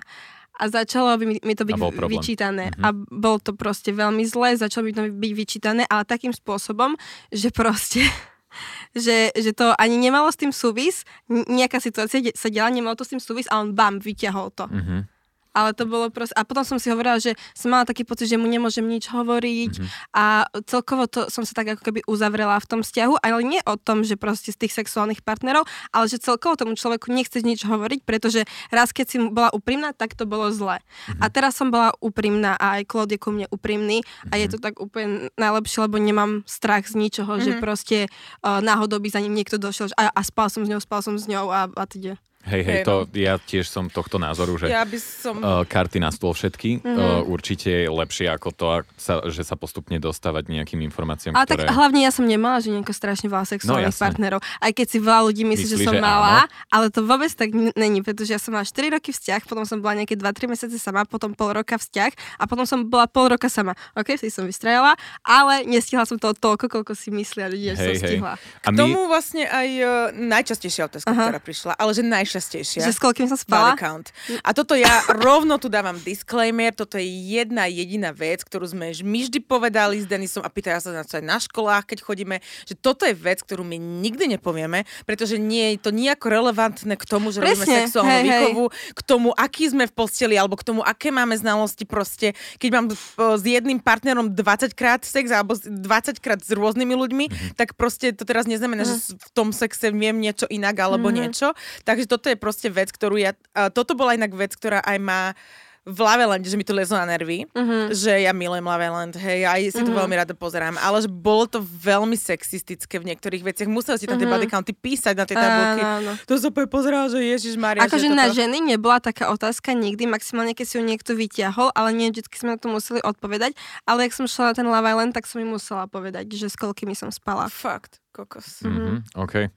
a 0.61 0.69
začalo 0.69 1.17
by 1.17 1.25
mi, 1.25 1.37
mi 1.41 1.57
to 1.57 1.65
byť 1.65 1.73
vyčítané. 2.05 2.69
Mm-hmm. 2.69 2.85
A 2.85 2.93
bolo 2.93 3.41
to 3.41 3.57
proste 3.57 3.89
veľmi 3.89 4.21
zlé, 4.29 4.53
začalo 4.53 4.85
by 4.85 4.93
to 4.93 5.01
byť 5.09 5.31
vyčítané, 5.33 5.89
ale 5.89 6.05
takým 6.05 6.29
spôsobom, 6.29 6.93
že 7.33 7.49
proste 7.49 8.05
že, 8.93 9.33
že 9.33 9.57
to 9.57 9.73
ani 9.81 9.97
nemalo 9.97 10.29
s 10.29 10.37
tým 10.37 10.53
súvis, 10.53 11.01
nejaká 11.31 11.81
situácia 11.81 12.21
sa 12.37 12.51
diala, 12.53 12.69
nemalo 12.69 12.93
to 12.93 13.07
s 13.07 13.17
tým 13.17 13.23
súvis 13.23 13.49
a 13.49 13.57
on 13.57 13.73
bam, 13.73 13.97
vyťahol 13.97 14.53
to. 14.53 14.69
Mm-hmm 14.69 15.20
ale 15.51 15.75
to 15.75 15.83
bolo 15.87 16.07
proste... 16.11 16.35
A 16.35 16.47
potom 16.47 16.63
som 16.63 16.77
si 16.79 16.87
hovorila, 16.91 17.19
že 17.19 17.35
som 17.55 17.71
mala 17.71 17.87
taký 17.87 18.07
pocit, 18.07 18.31
že 18.31 18.39
mu 18.39 18.47
nemôžem 18.47 18.83
nič 18.83 19.11
hovoriť 19.11 19.73
mm-hmm. 19.77 20.15
a 20.15 20.47
celkovo 20.67 21.07
to 21.07 21.27
som 21.27 21.43
sa 21.43 21.53
tak 21.55 21.75
ako 21.77 21.81
keby 21.91 21.99
uzavrela 22.07 22.57
v 22.59 22.67
tom 22.67 22.79
vzťahu, 22.81 23.19
ale 23.19 23.39
nie 23.43 23.61
o 23.67 23.75
tom, 23.75 24.03
že 24.03 24.15
proste 24.15 24.55
z 24.55 24.67
tých 24.67 24.73
sexuálnych 24.75 25.23
partnerov, 25.23 25.67
ale 25.91 26.05
že 26.07 26.19
celkovo 26.19 26.55
tomu 26.55 26.75
človeku 26.75 27.11
nechce 27.11 27.43
nič 27.43 27.67
hovoriť, 27.67 28.03
pretože 28.07 28.47
raz 28.71 28.95
keď 28.95 29.05
si 29.07 29.17
bola 29.19 29.51
úprimná, 29.51 29.91
tak 29.91 30.15
to 30.15 30.23
bolo 30.23 30.49
zle. 30.51 30.79
Mm-hmm. 30.79 31.21
A 31.21 31.25
teraz 31.27 31.59
som 31.59 31.69
bola 31.69 31.91
úprimná 31.99 32.55
a 32.55 32.79
aj 32.79 32.87
Claude 32.87 33.15
je 33.15 33.19
ku 33.21 33.29
mne 33.35 33.47
úprimný 33.51 34.01
mm-hmm. 34.01 34.31
a 34.31 34.33
je 34.39 34.47
mhm. 34.47 34.51
to 34.53 34.57
tak 34.59 34.75
úplne 34.79 35.29
najlepšie, 35.35 35.85
lebo 35.85 35.97
nemám 35.99 36.43
strach 36.47 36.87
z 36.87 36.95
ničoho, 36.97 37.37
mm-hmm. 37.37 37.45
že 37.45 37.61
proste 37.61 37.97
uh, 38.07 38.63
náhodou 38.63 38.99
by 39.03 39.09
za 39.11 39.19
ním 39.19 39.35
niekto 39.35 39.59
došiel 39.59 39.91
a, 39.99 40.11
a 40.11 40.21
spal 40.23 40.47
som 40.47 40.63
s 40.63 40.69
ňou, 40.71 40.79
spal 40.79 41.01
som 41.03 41.15
s 41.19 41.27
ňou 41.27 41.51
a, 41.51 41.67
a 41.67 41.85
teda. 41.85 42.15
Hej, 42.41 42.61
hej, 42.65 42.81
to 42.81 43.05
no. 43.05 43.13
ja 43.13 43.37
tiež 43.37 43.69
som 43.69 43.85
tohto 43.85 44.17
názoru, 44.17 44.57
že 44.57 44.73
ja 44.73 44.81
by 44.81 44.97
som... 44.97 45.37
uh, 45.37 45.61
karty 45.61 46.01
na 46.01 46.09
stôl 46.09 46.33
všetky. 46.33 46.81
Mm-hmm. 46.81 46.97
Uh, 46.97 47.21
určite 47.29 47.69
je 47.69 47.85
lepšie 47.85 48.25
ako 48.33 48.49
to, 48.49 48.65
sa, 48.97 49.21
že 49.29 49.45
sa 49.45 49.53
postupne 49.53 50.01
dostávať 50.01 50.49
nejakým 50.49 50.81
informáciám, 50.89 51.37
Ale 51.37 51.45
ktoré... 51.45 51.69
tak 51.69 51.77
hlavne 51.77 52.01
ja 52.01 52.09
som 52.09 52.25
nemala, 52.25 52.57
že 52.57 52.73
nejako 52.73 52.97
strašne 52.97 53.29
veľa 53.29 53.45
sexuálnych 53.45 53.93
no, 53.93 54.01
partnerov. 54.01 54.39
Aj 54.41 54.71
keď 54.73 54.87
si 54.89 54.97
veľa 54.97 55.21
ľudí 55.29 55.43
myslí, 55.45 55.65
Myslí, 55.69 55.77
že 55.77 55.85
som 55.85 55.93
že 55.93 56.01
mala, 56.01 56.49
áno? 56.49 56.73
ale 56.73 56.85
to 56.89 57.05
vôbec 57.05 57.29
tak 57.29 57.53
n- 57.53 57.75
není, 57.77 58.01
pretože 58.01 58.33
ja 58.33 58.41
som 58.41 58.57
mala 58.57 58.65
4 58.65 58.89
roky 58.97 59.13
vzťah, 59.13 59.45
potom 59.45 59.63
som 59.69 59.77
bola 59.77 60.01
nejaké 60.01 60.17
2-3 60.17 60.49
mesiace 60.49 60.81
sama, 60.81 61.05
potom 61.05 61.37
pol 61.37 61.53
roka 61.53 61.77
vzťah 61.77 62.41
a 62.41 62.43
potom 62.49 62.65
som 62.65 62.81
bola 62.89 63.05
pol 63.05 63.29
roka 63.29 63.53
sama. 63.53 63.77
OK, 63.93 64.17
si 64.17 64.33
som 64.33 64.49
vystrajala, 64.49 64.97
ale 65.21 65.61
nestihla 65.69 66.09
som 66.09 66.17
to 66.17 66.33
toľko, 66.33 66.73
koľko 66.73 66.97
si 66.97 67.13
myslia 67.13 67.53
ľudia, 67.53 67.77
že 67.77 67.93
som 67.93 68.09
stihla. 68.09 68.33
A 68.65 68.67
my... 68.73 68.75
K 68.75 68.81
tomu 68.81 69.05
vlastne 69.05 69.45
aj 69.45 69.67
uh, 69.77 69.89
najčastejšia 70.17 70.89
otázka, 70.89 71.13
Aha. 71.13 71.29
ktorá 71.29 71.39
prišla, 71.43 71.71
ale 71.77 71.91
že 71.93 72.01
naj 72.01 72.30
najčastejšia. 72.31 72.87
Že 72.87 72.95
s 72.95 73.01
koľkým 73.03 73.27
som 73.27 73.35
spala? 73.35 73.75
count. 73.75 74.15
A 74.47 74.55
toto 74.55 74.79
ja 74.79 75.03
rovno 75.11 75.59
tu 75.59 75.67
dávam 75.67 75.99
disclaimer, 75.99 76.71
toto 76.71 76.95
je 76.95 77.03
jedna 77.03 77.67
jediná 77.67 78.15
vec, 78.15 78.47
ktorú 78.47 78.71
sme 78.71 78.95
my 79.03 79.19
vždy 79.27 79.39
povedali 79.43 79.99
s 79.99 80.07
Denisom 80.07 80.39
a 80.39 80.49
pýtajú 80.49 80.79
sa 80.79 80.95
na 80.95 81.03
to 81.03 81.19
aj 81.19 81.25
na 81.25 81.37
školách, 81.43 81.91
keď 81.91 81.99
chodíme, 81.99 82.39
že 82.63 82.79
toto 82.79 83.03
je 83.03 83.11
vec, 83.11 83.43
ktorú 83.43 83.67
my 83.67 83.75
nikdy 83.75 84.39
nepovieme, 84.39 84.87
pretože 85.03 85.35
nie 85.35 85.75
je 85.75 85.83
to 85.83 85.91
nejako 85.91 86.31
relevantné 86.31 86.95
k 86.95 87.03
tomu, 87.03 87.35
že 87.35 87.43
Presne, 87.43 87.67
robíme 87.67 87.75
sexuálnu 87.83 88.11
hej, 88.15 88.23
výchovu, 88.23 88.65
hej. 88.69 88.93
k 88.95 89.01
tomu, 89.03 89.29
aký 89.35 89.63
sme 89.67 89.83
v 89.89 89.93
posteli, 89.93 90.35
alebo 90.39 90.55
k 90.55 90.63
tomu, 90.63 90.79
aké 90.85 91.11
máme 91.11 91.35
znalosti 91.35 91.83
proste. 91.83 92.37
Keď 92.61 92.69
mám 92.71 92.85
s 93.17 93.43
jedným 93.43 93.81
partnerom 93.81 94.31
20 94.31 94.71
krát 94.77 95.01
sex, 95.03 95.33
alebo 95.33 95.57
20 95.57 96.21
krát 96.21 96.39
s 96.39 96.53
rôznymi 96.53 96.93
ľuďmi, 96.93 97.25
mm-hmm. 97.27 97.57
tak 97.57 97.73
proste 97.75 98.13
to 98.13 98.23
teraz 98.23 98.45
neznamená, 98.45 98.85
mm-hmm. 98.85 99.17
že 99.17 99.17
v 99.17 99.29
tom 99.33 99.49
sexe 99.49 99.89
viem 99.89 100.15
niečo 100.21 100.45
inak 100.47 100.77
alebo 100.77 101.09
mm-hmm. 101.09 101.19
niečo. 101.25 101.47
Takže 101.81 102.05
toto 102.21 102.29
je 102.29 102.37
proste 102.37 102.69
vec, 102.69 102.93
ktorú 102.93 103.17
ja... 103.17 103.33
Toto 103.73 103.97
bola 103.97 104.13
inak 104.13 104.37
vec, 104.37 104.53
ktorá 104.53 104.85
aj 104.85 104.97
má 105.01 105.33
v 105.81 105.97
Laveland, 105.97 106.45
že 106.45 106.53
mi 106.53 106.61
to 106.61 106.77
lezlo 106.77 106.93
na 106.93 107.09
nervy, 107.09 107.49
uh-huh. 107.49 107.89
že 107.89 108.13
ja 108.21 108.29
milujem 108.37 108.61
Laveland, 108.61 109.17
hej, 109.17 109.49
aj 109.49 109.61
si 109.73 109.81
uh-huh. 109.81 109.89
to 109.89 109.91
mhm. 109.91 109.99
veľmi 110.05 110.13
rada 110.13 110.37
pozerám, 110.37 110.77
ale 110.77 111.01
že 111.01 111.09
bolo 111.09 111.49
to 111.49 111.57
veľmi 111.57 112.13
sexistické 112.13 113.01
v 113.01 113.09
niektorých 113.09 113.41
veciach. 113.41 113.65
Museli 113.65 113.97
si 113.97 114.05
tam 114.05 114.21
uh-huh. 114.21 114.29
tie 114.29 114.29
body 114.29 114.45
county 114.45 114.73
písať 114.77 115.17
na 115.17 115.25
tie 115.25 115.33
tabulky. 115.33 115.81
To 116.29 116.37
som 116.37 116.53
pozeral, 116.69 117.09
že 117.09 117.25
Ježiš 117.25 117.57
Maria. 117.57 117.81
Akože 117.81 118.13
na 118.13 118.29
ženy 118.29 118.61
nebola 118.61 119.01
taká 119.01 119.33
otázka 119.33 119.73
nikdy, 119.73 120.05
maximálne 120.05 120.53
keď 120.53 120.65
si 120.69 120.77
ju 120.77 120.85
niekto 120.85 121.17
vyťahol, 121.17 121.73
ale 121.73 121.97
nie 121.97 122.13
vždy 122.13 122.29
sme 122.29 122.53
na 122.53 122.57
to 122.61 122.69
museli 122.69 123.01
odpovedať. 123.01 123.57
Ale 123.89 124.05
ak 124.05 124.13
som 124.13 124.29
šla 124.29 124.53
na 124.53 124.57
ten 124.61 124.69
Love 124.69 124.85
Island, 124.85 125.17
tak 125.17 125.25
som 125.25 125.41
mi 125.41 125.49
musela 125.49 125.89
povedať, 125.89 126.29
že 126.29 126.53
s 126.53 126.61
koľkými 126.61 126.93
som 126.93 127.09
spala. 127.09 127.49
Fakt. 127.49 127.97
Kokos. 128.11 128.67
Mm-hmm, 128.67 129.15
OK. 129.23 129.47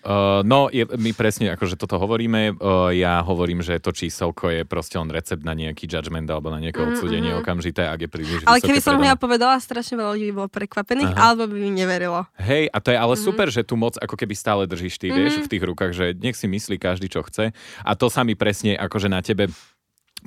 Uh, 0.00 0.40
no, 0.40 0.72
je, 0.72 0.88
my 0.88 1.12
presne 1.12 1.52
akože 1.52 1.76
toto 1.76 2.00
hovoríme. 2.00 2.56
Uh, 2.56 2.88
ja 2.96 3.20
hovorím, 3.20 3.60
že 3.60 3.76
to 3.76 3.92
číselko 3.92 4.48
je 4.48 4.64
proste 4.64 4.96
on 4.96 5.12
recept 5.12 5.44
na 5.44 5.52
nejaký 5.52 5.84
judgment 5.84 6.24
alebo 6.32 6.48
na 6.48 6.64
nejaké 6.64 6.80
mm-hmm. 6.80 6.96
odsúdenie 6.96 7.32
okamžité, 7.36 7.84
ak 7.84 8.00
je 8.00 8.08
príliš 8.08 8.40
Ale 8.48 8.64
keby 8.64 8.80
som 8.80 8.96
ja 9.04 9.20
povedala, 9.20 9.60
strašne 9.60 10.00
veľa 10.00 10.16
ľudí 10.16 10.32
bolo 10.32 10.48
prekvapených, 10.48 11.12
Aha. 11.12 11.36
alebo 11.36 11.52
by 11.52 11.60
mi 11.60 11.76
neverilo. 11.76 12.24
Hej, 12.40 12.72
a 12.72 12.78
to 12.80 12.88
je 12.88 12.96
ale 12.96 13.12
mm-hmm. 13.12 13.28
super, 13.28 13.46
že 13.52 13.68
tu 13.68 13.76
moc 13.76 14.00
ako 14.00 14.16
keby 14.16 14.32
stále 14.32 14.64
držíš 14.64 14.96
ty, 14.96 15.12
mm-hmm. 15.12 15.20
vieš, 15.20 15.34
v 15.44 15.50
tých 15.52 15.64
rukách, 15.68 15.92
že 15.92 16.06
nech 16.16 16.40
si 16.40 16.48
myslí 16.48 16.80
každý, 16.80 17.12
čo 17.12 17.20
chce. 17.20 17.52
A 17.84 17.92
to 18.00 18.08
sa 18.08 18.24
mi 18.24 18.32
presne 18.32 18.80
akože 18.80 19.12
na 19.12 19.20
tebe 19.20 19.52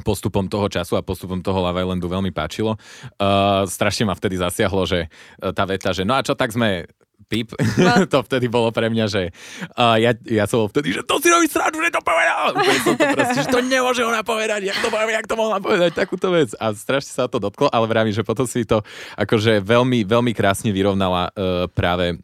postupom 0.06 0.46
toho 0.46 0.70
času 0.70 0.98
a 0.98 1.06
postupom 1.06 1.42
toho 1.42 1.62
Love 1.62 1.82
Islandu 1.82 2.10
veľmi 2.10 2.34
páčilo. 2.34 2.77
Uh, 3.22 3.65
strašne 3.70 4.10
ma 4.10 4.18
vtedy 4.18 4.42
zasiahlo, 4.42 4.89
že 4.89 5.10
tá 5.38 5.70
veta, 5.70 5.94
že 5.94 6.01
no 6.01 6.18
a 6.18 6.25
čo, 6.25 6.34
tak 6.34 6.50
sme 6.50 6.89
pip. 7.25 7.56
No. 7.80 8.03
to 8.13 8.20
vtedy 8.27 8.51
bolo 8.51 8.70
pre 8.70 8.92
mňa, 8.92 9.06
že 9.10 9.32
uh, 9.80 9.98
ja, 9.98 10.13
ja 10.27 10.46
som 10.46 10.65
bol 10.65 10.70
vtedy, 10.70 10.94
že 10.96 11.01
to 11.01 11.18
si 11.18 11.27
robí 11.32 11.48
srandu, 11.50 11.80
že 11.82 11.92
to 11.92 12.01
povedal. 12.03 12.53
som 12.84 12.96
to 13.00 13.06
proste, 13.15 13.39
že 13.44 13.50
to 13.50 13.60
nemôže 13.63 14.03
ona 14.03 14.22
povedať, 14.22 14.70
jak 14.70 14.77
to, 14.80 14.88
povie, 14.92 15.15
jak 15.15 15.27
to 15.27 15.36
mohla 15.39 15.58
povedať, 15.63 15.92
takúto 15.96 16.30
vec. 16.30 16.51
A 16.60 16.75
strašne 16.75 17.12
sa 17.12 17.25
to 17.32 17.39
dotklo, 17.39 17.72
ale 17.72 17.88
vravím, 17.88 18.13
že 18.13 18.22
potom 18.22 18.46
si 18.46 18.68
to 18.68 18.84
akože 19.18 19.63
veľmi, 19.63 20.06
veľmi 20.06 20.32
krásne 20.36 20.70
vyrovnala 20.70 21.32
uh, 21.34 21.65
práve 21.72 22.20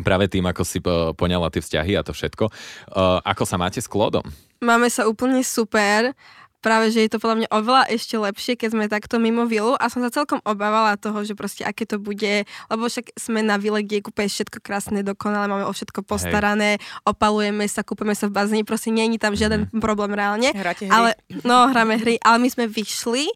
práve 0.00 0.26
tým, 0.26 0.42
ako 0.48 0.62
si 0.66 0.82
uh, 0.82 1.12
poňala 1.14 1.52
tie 1.52 1.62
vzťahy 1.62 1.92
a 1.94 2.02
to 2.02 2.16
všetko. 2.16 2.48
Uh, 2.90 3.20
ako 3.22 3.44
sa 3.46 3.60
máte 3.60 3.78
s 3.78 3.86
Klodom? 3.86 4.24
Máme 4.62 4.86
sa 4.90 5.06
úplne 5.10 5.42
super 5.42 6.14
práve, 6.62 6.94
že 6.94 7.04
je 7.04 7.10
to 7.10 7.18
podľa 7.18 7.44
mňa 7.44 7.48
oveľa 7.50 7.82
ešte 7.90 8.14
lepšie, 8.14 8.54
keď 8.54 8.68
sme 8.70 8.84
takto 8.86 9.18
mimo 9.18 9.44
vilu 9.50 9.74
a 9.76 9.90
som 9.90 9.98
sa 10.00 10.14
celkom 10.14 10.38
obávala 10.46 10.94
toho, 10.94 11.26
že 11.26 11.34
proste 11.34 11.66
aké 11.66 11.84
to 11.84 11.98
bude, 11.98 12.46
lebo 12.46 12.82
však 12.86 13.12
sme 13.18 13.42
na 13.42 13.58
vile, 13.58 13.82
kde 13.82 13.98
je 13.98 14.06
kúpe 14.06 14.22
všetko 14.22 14.62
krásne, 14.62 15.02
dokonale, 15.02 15.50
máme 15.50 15.66
o 15.66 15.74
všetko 15.74 16.06
postarané, 16.06 16.78
Hej. 16.78 17.10
opalujeme 17.10 17.66
sa, 17.66 17.82
kúpeme 17.82 18.14
sa 18.14 18.30
v 18.30 18.38
bazéni, 18.38 18.62
proste 18.62 18.94
není 18.94 19.18
tam 19.18 19.34
žiaden 19.34 19.68
mm. 19.68 19.82
problém 19.82 20.14
reálne. 20.14 20.54
Hráte 20.54 20.86
hry. 20.86 20.94
Ale, 20.94 21.10
no, 21.42 21.66
hráme 21.66 21.98
hry, 21.98 22.22
ale 22.22 22.38
my 22.38 22.48
sme 22.48 22.64
vyšli 22.70 23.26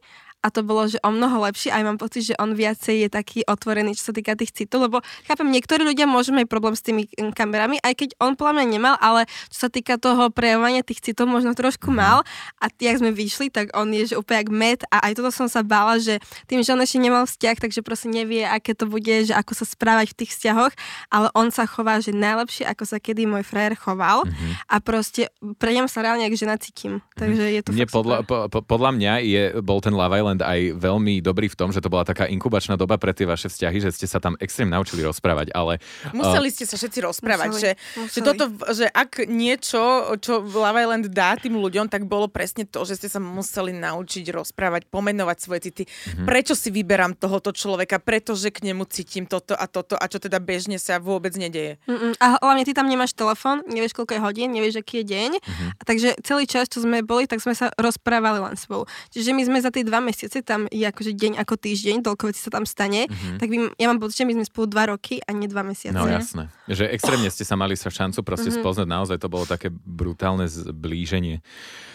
a 0.47 0.55
to 0.55 0.63
bolo, 0.63 0.87
že 0.87 1.03
o 1.03 1.11
mnoho 1.11 1.43
lepšie. 1.43 1.75
Aj 1.75 1.83
mám 1.83 1.99
pocit, 1.99 2.31
že 2.31 2.39
on 2.39 2.55
viacej 2.55 3.03
je 3.03 3.09
taký 3.11 3.43
otvorený, 3.43 3.99
čo 3.99 4.11
sa 4.11 4.13
týka 4.15 4.39
tých 4.39 4.55
citov, 4.55 4.87
lebo 4.87 5.03
chápem, 5.27 5.51
niektorí 5.51 5.83
ľudia 5.83 6.07
môžu 6.07 6.31
mať 6.31 6.47
problém 6.47 6.79
s 6.79 6.87
tými 6.87 7.11
mm, 7.11 7.35
kamerami, 7.35 7.83
aj 7.83 7.99
keď 7.99 8.09
on 8.23 8.39
podľa 8.39 8.63
mňa 8.63 8.67
nemal, 8.71 8.95
ale 9.03 9.27
čo 9.51 9.67
sa 9.67 9.69
týka 9.69 9.99
toho 9.99 10.31
prejavovania 10.31 10.87
tých 10.87 11.03
citov, 11.03 11.27
možno 11.27 11.59
trošku 11.59 11.91
mhm. 11.91 11.99
mal. 11.99 12.19
A 12.63 12.71
jak 12.71 13.03
sme 13.03 13.11
vyšli, 13.11 13.51
tak 13.51 13.75
on 13.75 13.91
je 13.91 14.07
že 14.07 14.15
úplne 14.15 14.47
jak 14.47 14.51
med 14.55 14.81
a 14.95 15.11
aj 15.11 15.19
toto 15.19 15.35
som 15.35 15.51
sa 15.51 15.67
bála, 15.67 15.99
že 15.99 16.23
tým, 16.47 16.63
že 16.63 16.71
on 16.71 16.79
ešte 16.79 17.03
nemal 17.03 17.27
vzťah, 17.27 17.57
takže 17.59 17.81
proste 17.83 18.07
nevie, 18.07 18.47
aké 18.47 18.79
to 18.79 18.87
bude, 18.87 19.11
že 19.11 19.35
ako 19.35 19.59
sa 19.59 19.67
správať 19.67 20.15
v 20.15 20.19
tých 20.23 20.31
vzťahoch, 20.37 20.71
ale 21.11 21.27
on 21.35 21.51
sa 21.51 21.67
chová, 21.67 21.99
že 21.99 22.15
najlepšie, 22.15 22.69
ako 22.69 22.87
sa 22.87 23.03
kedy 23.03 23.27
môj 23.27 23.43
frajer 23.43 23.75
choval 23.75 24.23
mm-hmm. 24.23 24.71
a 24.71 24.77
proste 24.79 25.33
pre 25.59 25.75
ňom 25.75 25.91
sa 25.91 26.05
reálne 26.05 26.23
jak 26.29 26.37
žena 26.37 26.61
cítim. 26.61 27.01
Takže 27.17 27.43
je 27.49 27.61
to 27.65 27.73
Mne 27.73 27.89
podľa, 27.89 28.17
po, 28.29 28.61
podľa 28.63 28.91
mňa 28.95 29.13
je, 29.25 29.43
bol 29.65 29.81
ten 29.81 29.97
Love 29.97 30.13
Island 30.13 30.36
Island 30.37 30.45
aj 30.45 30.61
veľmi 30.77 31.25
dobrý 31.25 31.49
v 31.49 31.57
tom, 31.57 31.73
že 31.73 31.81
to 31.81 31.89
bola 31.89 32.05
taká 32.05 32.29
inkubačná 32.29 32.77
doba 32.77 33.01
pre 33.01 33.17
tie 33.17 33.25
vaše 33.25 33.49
vzťahy, 33.49 33.81
že 33.81 33.91
ste 33.97 34.05
sa 34.05 34.21
tam 34.21 34.37
extrémne 34.37 34.77
naučili 34.77 35.01
rozprávať, 35.01 35.57
ale... 35.57 35.81
Museli 36.17 36.53
ste 36.53 36.69
sa 36.69 36.77
všetci 36.77 37.01
rozprávať, 37.09 37.49
museli, 37.49 37.63
že, 37.63 37.71
museli. 37.97 38.13
že 38.13 38.21
toto, 38.21 38.45
že 38.77 38.87
ak 38.93 39.25
niečo, 39.25 39.81
čo 40.21 40.45
Love 40.45 40.81
Island 40.85 41.09
dá 41.09 41.41
tým 41.41 41.57
ľuďom, 41.57 41.89
tak 41.89 42.05
bolo 42.05 42.29
presne 42.29 42.69
to, 42.69 42.85
že 42.85 43.01
ste 43.01 43.09
sa 43.09 43.21
museli 43.23 43.73
naučiť 43.73 44.25
rozprávať, 44.35 44.91
pomenovať 44.93 45.37
svoje 45.41 45.61
city. 45.71 45.85
Mm-hmm. 45.89 46.27
Prečo 46.29 46.53
si 46.53 46.69
vyberám 46.69 47.17
tohoto 47.17 47.55
človeka? 47.55 48.03
Pretože 48.03 48.53
k 48.53 48.69
nemu 48.69 48.85
cítim 48.91 49.25
toto 49.25 49.57
a 49.57 49.65
toto 49.71 49.97
a 49.97 50.05
čo 50.11 50.21
teda 50.21 50.43
bežne 50.43 50.77
sa 50.77 51.01
vôbec 51.01 51.33
nedeje. 51.39 51.81
Mm-mm. 51.89 52.19
A 52.21 52.37
hlavne 52.43 52.67
ty 52.67 52.73
tam 52.77 52.91
nemáš 52.91 53.17
telefón, 53.17 53.65
nevieš 53.71 53.97
koľko 53.97 54.19
je 54.19 54.21
hodín, 54.21 54.49
nevieš 54.53 54.83
aký 54.83 55.03
je 55.03 55.05
deň. 55.17 55.31
Mm-hmm. 55.39 55.69
A 55.79 55.83
takže 55.87 56.09
celý 56.21 56.45
čas, 56.45 56.69
čo 56.69 56.83
sme 56.83 57.01
boli, 57.01 57.25
tak 57.31 57.41
sme 57.41 57.55
sa 57.55 57.71
rozprávali 57.79 58.43
len 58.43 58.57
spolu. 58.59 58.89
Čiže 59.15 59.31
my 59.33 59.43
sme 59.47 59.59
za 59.63 59.71
tie 59.71 59.87
dva 59.87 60.03
mesiace 60.03 60.16
tam 60.47 60.65
je 60.73 60.87
akože 60.89 61.13
deň 61.13 61.33
ako 61.43 61.55
týždeň, 61.61 61.97
toľko 62.01 62.25
vecí 62.33 62.41
sa 62.41 62.51
tam 62.55 62.65
stane, 62.65 63.05
mm-hmm. 63.05 63.37
tak 63.37 63.49
by, 63.53 63.57
ja 63.77 63.87
mám 63.93 64.01
pocit, 64.01 64.23
že 64.23 64.27
my 64.29 64.35
sme 64.41 64.47
spolu 64.49 64.67
dva 64.73 64.85
roky 64.95 65.21
a 65.21 65.31
nie 65.37 65.51
dva 65.51 65.61
mesiace. 65.61 65.93
No 65.93 66.09
jasné. 66.09 66.49
Že 66.71 66.89
extrémne 66.95 67.29
ste 67.29 67.45
sa 67.45 67.55
mali 67.59 67.77
sa 67.77 67.93
šancu 67.93 68.25
proste 68.25 68.49
mm-hmm. 68.49 68.65
spoznať, 68.65 68.87
naozaj 68.89 69.19
to 69.21 69.29
bolo 69.29 69.45
také 69.45 69.69
brutálne 69.73 70.49
zblíženie. 70.49 71.45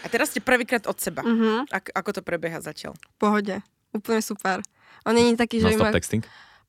A 0.02 0.06
teraz 0.06 0.30
ste 0.30 0.38
prvýkrát 0.38 0.86
od 0.86 0.98
seba. 1.00 1.26
Mm-hmm. 1.26 1.72
Ak, 1.72 1.90
ako 1.90 2.10
to 2.18 2.20
prebieha 2.22 2.62
zatiaľ? 2.62 2.94
Pohode. 3.18 3.62
Úplne 3.92 4.20
super. 4.22 4.56
On 5.02 5.12
není 5.12 5.34
taký, 5.34 5.58
že... 5.58 5.74
No, 5.74 5.90
texting? 5.90 6.22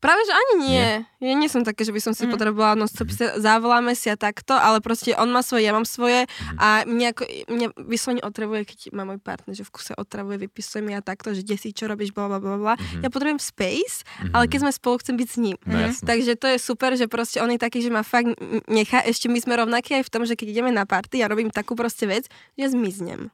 Práve, 0.04 0.20
že 0.28 0.34
ani 0.36 0.54
nie. 0.60 0.76
nie. 0.76 0.92
Ja 1.24 1.34
nie 1.40 1.48
som 1.48 1.64
také, 1.64 1.88
že 1.88 1.96
by 1.96 2.02
som 2.04 2.12
si 2.12 2.28
mm. 2.28 2.36
potrebovala, 2.36 2.76
no 2.76 2.92
mm. 2.92 3.40
zavoláme 3.40 3.96
si 3.96 4.12
a 4.12 4.20
takto, 4.20 4.52
ale 4.52 4.84
proste 4.84 5.16
on 5.16 5.32
má 5.32 5.40
svoje, 5.40 5.64
ja 5.64 5.72
mám 5.72 5.88
svoje 5.88 6.28
mm. 6.28 6.60
a 6.60 6.68
mňa, 6.84 7.08
ako, 7.16 7.24
mňa 7.48 7.68
vyslovene 7.88 8.24
otravuje, 8.28 8.68
keď 8.68 8.92
má 8.92 9.08
môj 9.08 9.24
partner, 9.24 9.56
že 9.56 9.64
v 9.64 9.72
kuse 9.72 9.96
otravuje, 9.96 10.44
vypisuje 10.44 10.84
mi 10.84 10.92
a 10.92 11.00
takto, 11.00 11.32
že 11.32 11.48
kde 11.48 11.56
si, 11.56 11.72
čo 11.72 11.88
robíš, 11.88 12.12
bla 12.12 12.28
bla 12.28 12.44
bla. 12.44 12.76
Mm. 12.76 13.08
Ja 13.08 13.08
potrebujem 13.08 13.40
space, 13.40 14.04
mm. 14.04 14.36
ale 14.36 14.52
keď 14.52 14.68
sme 14.68 14.72
spolu, 14.76 15.00
chcem 15.00 15.16
byť 15.16 15.30
s 15.32 15.38
ním. 15.40 15.58
No, 15.64 15.80
mm. 15.80 16.04
Takže 16.04 16.32
to 16.36 16.52
je 16.52 16.58
super, 16.60 16.92
že 17.00 17.08
proste 17.08 17.40
on 17.40 17.48
je 17.56 17.60
taký, 17.64 17.80
že 17.80 17.88
ma 17.88 18.04
fakt 18.04 18.36
nechá, 18.68 19.00
ešte 19.08 19.32
my 19.32 19.40
sme 19.40 19.56
rovnakí 19.56 19.96
aj 19.96 20.04
v 20.04 20.12
tom, 20.12 20.28
že 20.28 20.36
keď 20.36 20.52
ideme 20.52 20.76
na 20.76 20.84
party, 20.84 21.24
ja 21.24 21.32
robím 21.32 21.48
takú 21.48 21.80
proste 21.80 22.04
vec, 22.04 22.28
že 22.60 22.76
zmiznem. 22.76 23.32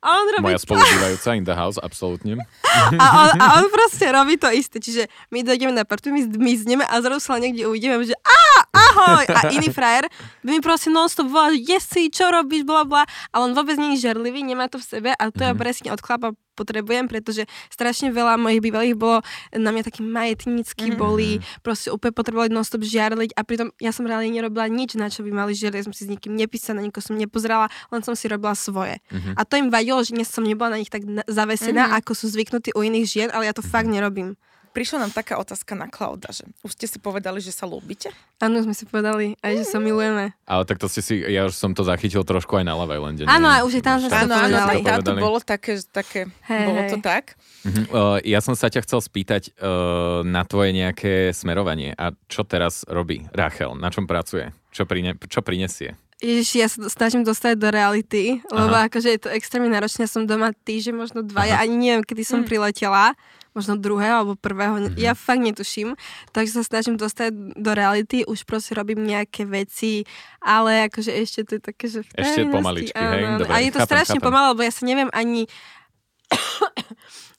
A 0.00 0.20
on 0.20 0.26
robí... 0.34 0.44
Moja 0.50 0.60
spolubývajúca 0.60 1.30
in 1.36 1.44
the 1.44 1.56
house, 1.56 1.76
absolútne. 1.80 2.40
A 3.00 3.06
on, 3.26 3.30
a 3.38 3.46
on 3.62 3.70
proste 3.70 4.02
robí 4.10 4.34
to 4.34 4.50
isté. 4.50 4.82
Čiže 4.82 5.06
my 5.30 5.46
dojdeme 5.46 5.70
na 5.70 5.86
partu, 5.86 6.10
my 6.10 6.26
zmizneme 6.26 6.82
a 6.82 6.94
zrazu 6.98 7.22
sa 7.22 7.38
niekde 7.38 7.70
uvidíme, 7.70 7.96
že 8.02 8.18
a 8.18 8.63
ahoj! 8.74 9.24
A 9.30 9.40
iný 9.54 9.70
frajer 9.70 10.10
by 10.42 10.50
mi 10.58 10.60
proste 10.60 10.90
non-stop 10.90 11.30
volal, 11.30 11.54
že 11.54 11.78
si, 11.80 12.02
čo 12.10 12.28
robíš, 12.28 12.66
bla 12.66 12.82
bla. 12.82 13.06
A 13.30 13.40
on 13.40 13.54
vôbec 13.54 13.78
je 13.78 14.02
žerlivý, 14.02 14.42
nemá 14.42 14.66
to 14.66 14.82
v 14.82 14.84
sebe 14.84 15.10
a 15.14 15.22
to 15.30 15.40
mm-hmm. 15.40 15.54
ja 15.54 15.54
presne 15.54 15.88
od 15.94 16.02
chlapa 16.02 16.34
potrebujem, 16.54 17.10
pretože 17.10 17.50
strašne 17.68 18.14
veľa 18.14 18.38
mojich 18.38 18.62
bývalých 18.62 18.94
bolo 18.94 19.26
na 19.50 19.74
mňa 19.74 19.90
takí 19.90 20.00
majetnícky, 20.06 20.94
mm. 20.94 20.96
boli 20.96 21.42
proste 21.66 21.90
úplne 21.90 22.14
potrebovali 22.14 22.48
non-stop 22.54 22.86
žiarliť 22.86 23.34
a 23.34 23.42
pritom 23.42 23.74
ja 23.82 23.90
som 23.90 24.06
reálne 24.06 24.30
nerobila 24.30 24.70
nič, 24.70 24.94
na 24.94 25.10
čo 25.10 25.26
by 25.26 25.34
mali 25.34 25.52
žiarliť, 25.58 25.82
ja 25.82 25.86
som 25.90 25.94
si 25.94 26.06
s 26.06 26.10
nikým 26.10 26.38
nepísala, 26.38 26.78
na 26.78 26.86
nikoho 26.86 27.02
som 27.02 27.18
nepozerala, 27.18 27.66
len 27.90 28.00
som 28.06 28.14
si 28.14 28.30
robila 28.30 28.54
svoje. 28.54 29.02
Mm-hmm. 29.10 29.34
A 29.34 29.42
to 29.42 29.58
im 29.58 29.68
vadilo, 29.68 30.00
že 30.06 30.14
dnes 30.14 30.30
som 30.30 30.46
nebola 30.46 30.78
na 30.78 30.80
nich 30.80 30.94
tak 30.94 31.02
zavesená, 31.26 31.90
mm-hmm. 31.90 31.98
ako 32.00 32.10
sú 32.14 32.30
zvyknutí 32.30 32.70
u 32.78 32.86
iných 32.86 33.06
žien, 33.10 33.28
ale 33.34 33.50
ja 33.50 33.52
to 33.52 33.60
mm-hmm. 33.60 33.74
fakt 33.74 33.90
nerobím 33.90 34.38
prišla 34.74 35.06
nám 35.06 35.12
taká 35.14 35.38
otázka 35.38 35.78
na 35.78 35.86
Klauda, 35.86 36.34
že 36.34 36.42
už 36.66 36.74
ste 36.74 36.90
si 36.90 36.98
povedali, 36.98 37.38
že 37.38 37.54
sa 37.54 37.64
ľúbite? 37.64 38.10
Áno, 38.42 38.58
sme 38.58 38.74
si 38.74 38.84
povedali, 38.84 39.38
aj 39.38 39.62
že 39.62 39.64
sa 39.64 39.78
milujeme. 39.78 40.34
Ale 40.44 40.66
tak 40.66 40.82
to 40.82 40.90
ste 40.90 41.00
si, 41.00 41.22
ja 41.22 41.46
už 41.46 41.54
som 41.54 41.72
to 41.72 41.86
zachytil 41.86 42.26
trošku 42.26 42.58
aj 42.58 42.66
na 42.66 42.74
Love 42.74 42.98
Islande. 42.98 43.30
Áno, 43.30 43.46
a 43.46 43.62
už 43.62 43.78
je 43.78 43.82
tam, 43.86 44.02
že 44.02 44.10
sa 44.10 44.26
Áno, 44.26 44.34
áno, 44.34 44.58
tam 44.82 45.00
to 45.06 45.14
bolo 45.14 45.38
také, 45.38 45.78
také 45.94 46.26
hey, 46.50 46.66
bolo 46.66 46.82
to 46.90 46.98
tak. 46.98 47.38
Uh-huh. 47.64 47.86
Uh, 47.88 48.16
ja 48.26 48.42
som 48.42 48.58
sa 48.58 48.66
ťa 48.66 48.82
chcel 48.82 49.00
spýtať 49.00 49.54
uh, 49.56 50.26
na 50.26 50.42
tvoje 50.42 50.74
nejaké 50.74 51.30
smerovanie. 51.30 51.94
A 51.94 52.12
čo 52.26 52.42
teraz 52.42 52.82
robí 52.90 53.24
Rachel? 53.30 53.78
Na 53.78 53.88
čom 53.94 54.10
pracuje? 54.10 54.50
Čo, 54.74 54.84
prine, 54.90 55.14
čo 55.30 55.40
prinesie? 55.40 55.94
Ježiš, 56.24 56.50
ja 56.56 56.68
sa 56.70 56.88
snažím 56.88 57.26
dostať 57.26 57.58
do 57.58 57.68
reality, 57.68 58.40
lebo 58.48 58.74
Aha. 58.74 58.88
akože 58.88 59.08
je 59.12 59.20
to 59.20 59.30
extrémne 59.34 59.68
náročné. 59.68 60.06
Ja 60.06 60.10
som 60.10 60.24
doma 60.24 60.56
týždeň, 60.56 60.94
možno 60.94 61.20
dva, 61.20 61.44
ja 61.44 61.60
ani 61.60 61.76
neviem, 61.76 62.06
kedy 62.06 62.22
som 62.24 62.40
mm. 62.42 62.48
priletela 62.48 63.12
možno 63.54 63.78
druhého 63.78 64.26
alebo 64.26 64.34
prvého, 64.34 64.76
mm-hmm. 64.82 64.98
ja 64.98 65.14
fakt 65.14 65.40
netuším, 65.40 65.94
takže 66.34 66.60
sa 66.60 66.62
snažím 66.66 66.98
dostať 66.98 67.54
do 67.54 67.70
reality, 67.72 68.26
už 68.26 68.42
proste 68.42 68.74
robím 68.74 69.06
nejaké 69.06 69.46
veci, 69.46 70.02
ale 70.42 70.90
akože 70.90 71.14
ešte 71.14 71.40
to 71.46 71.52
je 71.56 71.62
také, 71.62 71.84
že... 71.86 72.00
Ešte 72.18 72.50
pomaličky, 72.50 72.98
hej? 72.98 73.38
Dobre, 73.38 73.54
a 73.54 73.56
je 73.62 73.70
to 73.70 73.80
chápem, 73.80 73.88
strašne 73.88 74.18
pomalé, 74.18 74.46
lebo 74.52 74.62
ja 74.66 74.72
sa 74.74 74.82
neviem 74.84 75.10
ani 75.14 75.46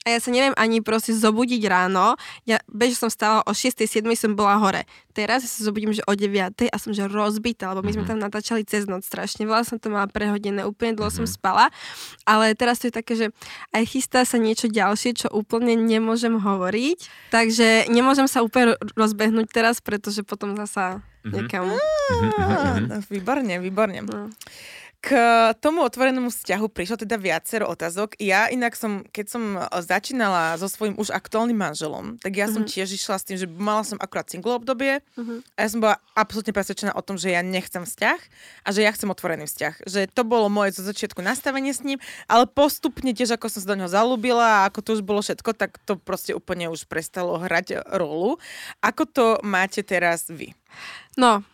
a 0.05 0.13
ja 0.13 0.19
sa 0.21 0.29
neviem 0.29 0.53
ani 0.53 0.85
proste 0.85 1.17
zobudiť 1.17 1.65
ráno. 1.65 2.13
Ja 2.45 2.61
bežne 2.69 2.93
som 2.93 3.09
stávala 3.09 3.41
o 3.49 3.57
6. 3.57 3.89
7. 3.89 4.05
som 4.13 4.37
bola 4.37 4.61
hore. 4.61 4.85
Teraz 5.17 5.41
ja 5.41 5.49
sa 5.49 5.65
zobudím, 5.65 5.97
že 5.97 6.05
o 6.05 6.13
9. 6.13 6.69
a 6.69 6.77
som 6.77 6.93
že 6.93 7.09
rozbitá, 7.09 7.73
lebo 7.73 7.81
my 7.81 7.89
sme 7.89 8.05
mhm. 8.05 8.11
tam 8.13 8.19
natáčali 8.21 8.61
cez 8.69 8.85
noc 8.85 9.01
strašne 9.01 9.49
veľa, 9.49 9.65
som 9.65 9.81
to 9.81 9.89
mala 9.89 10.05
prehodené, 10.05 10.61
úplne 10.61 10.93
dlho 10.93 11.09
mm-hmm. 11.09 11.25
som 11.25 11.25
mhm. 11.25 11.33
spala. 11.33 11.65
Ale 12.29 12.53
teraz 12.53 12.85
to 12.85 12.87
je 12.87 12.93
také, 12.93 13.17
že 13.17 13.33
aj 13.73 13.83
chystá 13.89 14.21
sa 14.29 14.37
niečo 14.37 14.69
ďalšie, 14.69 15.25
čo 15.25 15.27
úplne 15.33 15.73
nemôžem 15.73 16.37
hovoriť. 16.37 17.31
Takže 17.33 17.89
nemôžem 17.89 18.29
sa 18.29 18.45
úplne 18.45 18.77
rozbehnúť 18.93 19.49
teraz, 19.49 19.81
pretože 19.81 20.21
potom 20.21 20.53
zasa 20.53 21.01
mm-hmm. 21.25 21.33
niekam... 21.33 21.65
Mm-hmm. 21.73 23.09
Výborne, 23.09 23.57
výborne. 23.57 24.05
No. 24.05 24.29
K 25.05 25.13
tomu 25.61 25.85
otvorenému 25.85 26.33
vzťahu 26.33 26.65
prišlo 26.65 27.05
teda 27.05 27.21
viacero 27.21 27.69
otázok. 27.69 28.17
Ja 28.17 28.49
inak 28.49 28.73
som, 28.73 29.05
keď 29.13 29.25
som 29.29 29.43
začínala 29.85 30.57
so 30.57 30.65
svojím 30.65 30.97
už 30.97 31.13
aktuálnym 31.13 31.53
manželom, 31.53 32.17
tak 32.17 32.33
ja 32.33 32.49
som 32.49 32.65
mhm. 32.65 32.73
tiež 32.73 32.89
išla 32.97 33.21
s 33.21 33.27
tým, 33.29 33.37
že 33.37 33.45
mala 33.45 33.85
som 33.85 34.01
akurát 34.01 34.25
single 34.25 34.57
obdobie 34.57 35.05
mm-hmm. 35.13 35.39
a 35.53 35.59
ja 35.61 35.69
som 35.69 35.77
bola 35.77 36.01
absolútne 36.17 36.55
presvedčená 36.57 36.97
o 36.97 37.05
tom, 37.05 37.21
že 37.21 37.29
ja 37.29 37.45
nechcem 37.45 37.85
vzťah 37.85 38.19
a 38.65 38.67
že 38.73 38.81
ja 38.81 38.89
chcem 38.97 39.05
otvorený 39.05 39.45
vzťah. 39.45 39.85
Že 39.85 40.01
to 40.09 40.21
bolo 40.25 40.49
moje 40.49 40.81
zo 40.81 40.83
začiatku 40.87 41.21
nastavenie 41.21 41.69
s 41.69 41.85
ním, 41.85 42.01
ale 42.25 42.49
postupne 42.49 43.13
tiež 43.13 43.37
ako 43.37 43.45
som 43.45 43.61
sa 43.61 43.77
do 43.77 43.77
neho 43.77 43.91
zalúbila 43.91 44.65
a 44.65 44.73
ako 44.73 44.79
to 44.81 44.89
už 44.97 45.01
bolo 45.05 45.21
všetko, 45.21 45.53
tak 45.53 45.77
to 45.85 46.01
proste 46.01 46.33
úplne 46.33 46.65
už 46.73 46.89
prestalo 46.89 47.37
hrať 47.37 47.85
rolu. 47.93 48.41
Ako 48.81 49.05
to 49.05 49.25
máte 49.45 49.85
teraz 49.85 50.25
vy? 50.33 50.57
No, 51.13 51.45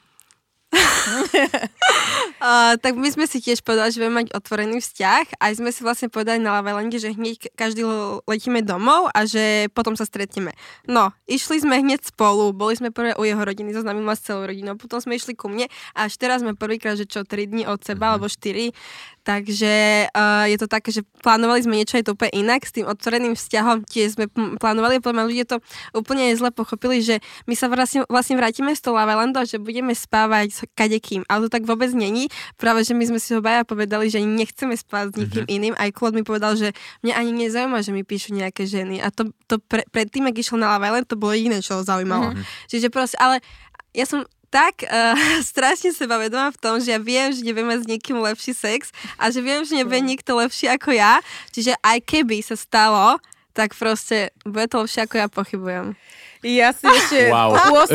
uh, 2.39 2.73
tak 2.79 2.95
my 2.95 3.09
sme 3.11 3.27
si 3.27 3.43
tiež 3.43 3.59
povedali, 3.59 3.91
že 3.91 3.99
budeme 3.99 4.23
mať 4.23 4.27
otvorený 4.31 4.79
vzťah 4.79 5.43
a 5.43 5.51
sme 5.51 5.69
si 5.75 5.83
vlastne 5.83 6.07
povedali 6.07 6.39
na 6.39 6.55
Lavelande, 6.55 6.95
že 6.95 7.11
hneď 7.11 7.51
každý 7.59 7.83
letíme 8.23 8.63
domov 8.63 9.11
a 9.11 9.27
že 9.27 9.67
potom 9.75 9.99
sa 9.99 10.07
stretneme. 10.07 10.55
No, 10.87 11.11
išli 11.27 11.59
sme 11.59 11.83
hneď 11.83 12.07
spolu, 12.07 12.55
boli 12.55 12.79
sme 12.79 12.95
prvé 12.95 13.11
u 13.19 13.27
jeho 13.27 13.43
rodiny, 13.43 13.75
zoznámil 13.75 14.03
ma 14.03 14.15
s 14.15 14.23
celou 14.23 14.47
rodinou, 14.47 14.79
potom 14.79 15.03
sme 15.03 15.19
išli 15.19 15.35
ku 15.35 15.51
mne 15.51 15.67
a 15.91 16.07
až 16.07 16.15
teraz 16.15 16.39
sme 16.39 16.55
prvýkrát, 16.55 16.95
že 16.95 17.03
čo, 17.03 17.27
3 17.27 17.51
dní 17.51 17.63
od 17.67 17.83
seba, 17.83 18.15
mm-hmm. 18.15 18.23
alebo 18.23 18.31
4, 18.31 18.71
Takže 19.21 20.09
uh, 20.09 20.49
je 20.49 20.57
to 20.57 20.65
také, 20.65 20.89
že 20.89 21.05
plánovali 21.21 21.61
sme 21.61 21.77
niečo 21.77 21.93
aj 21.93 22.09
to 22.09 22.17
úplne 22.17 22.33
inak 22.41 22.65
s 22.65 22.73
tým 22.73 22.89
otvoreným 22.89 23.37
vzťahom, 23.37 23.85
tiež 23.85 24.17
sme 24.17 24.25
plánovali 24.57 24.97
podľa 24.97 25.29
ľudia 25.29 25.45
to 25.45 25.61
úplne 25.93 26.33
zle 26.33 26.49
pochopili, 26.49 27.05
že 27.05 27.21
my 27.45 27.53
sa 27.53 27.69
vlastne, 27.69 28.01
vlastne 28.09 28.33
vrátime 28.33 28.73
z 28.73 28.81
toho 28.81 28.97
Lavelandu 28.97 29.37
a 29.37 29.45
že 29.45 29.61
budeme 29.61 29.93
spávať 29.93 30.57
s 30.57 30.59
kadekým, 30.73 31.25
ale 31.29 31.47
to 31.47 31.49
tak 31.53 31.63
vôbec 31.65 31.91
není. 31.93 32.27
Práve, 32.57 32.85
že 32.85 32.93
my 32.97 33.03
sme 33.07 33.19
si 33.21 33.33
ho 33.33 33.41
baja 33.41 33.65
povedali, 33.65 34.09
že 34.09 34.21
nechceme 34.21 34.73
spať 34.75 35.05
s 35.11 35.17
nikým 35.17 35.45
mm-hmm. 35.45 35.55
iným. 35.57 35.73
Aj 35.77 35.89
Klod 35.93 36.13
mi 36.17 36.25
povedal, 36.25 36.57
že 36.57 36.73
mňa 37.05 37.13
ani 37.15 37.31
nezaujíma, 37.47 37.79
že 37.81 37.91
mi 37.95 38.03
píšu 38.05 38.33
nejaké 38.35 38.67
ženy. 38.67 39.01
A 39.01 39.09
to, 39.09 39.29
to 39.45 39.57
pre, 39.61 39.85
predtým, 39.89 40.29
ak 40.29 40.37
išiel 40.37 40.61
na 40.61 40.75
Laveland, 40.77 41.07
to 41.07 41.19
bolo 41.19 41.33
jediné, 41.33 41.59
čo 41.59 41.79
ho 41.79 41.83
zaujímalo. 41.85 42.33
Mm-hmm. 42.33 42.69
Čiže 42.69 42.87
proste, 42.93 43.17
ale 43.17 43.39
ja 43.91 44.07
som 44.07 44.23
tak 44.51 44.83
uh, 44.83 45.15
strašne 45.51 45.95
sebavedomá 45.95 46.51
v 46.51 46.59
tom, 46.59 46.75
že 46.77 46.93
ja 46.93 46.99
viem, 46.99 47.31
že 47.31 47.41
nebudem 47.41 47.71
mať 47.71 47.79
s 47.87 47.89
niekým 47.89 48.19
lepší 48.19 48.53
sex 48.53 48.91
a 49.15 49.31
že 49.31 49.39
viem, 49.39 49.63
že 49.63 49.79
nebude 49.79 50.03
nikto 50.03 50.35
lepší 50.35 50.67
ako 50.69 50.91
ja. 50.91 51.23
Čiže 51.55 51.79
aj 51.79 51.97
keby 52.03 52.43
sa 52.43 52.59
stalo, 52.59 53.17
tak 53.55 53.73
proste 53.73 54.35
bude 54.43 54.67
to 54.67 54.83
lepšie 54.83 55.07
ako 55.07 55.15
ja 55.17 55.27
pochybujem. 55.31 55.95
Ja 56.41 56.73
si 56.73 56.89
ešte 56.89 57.29
wow. 57.29 57.53
8. 57.53 57.93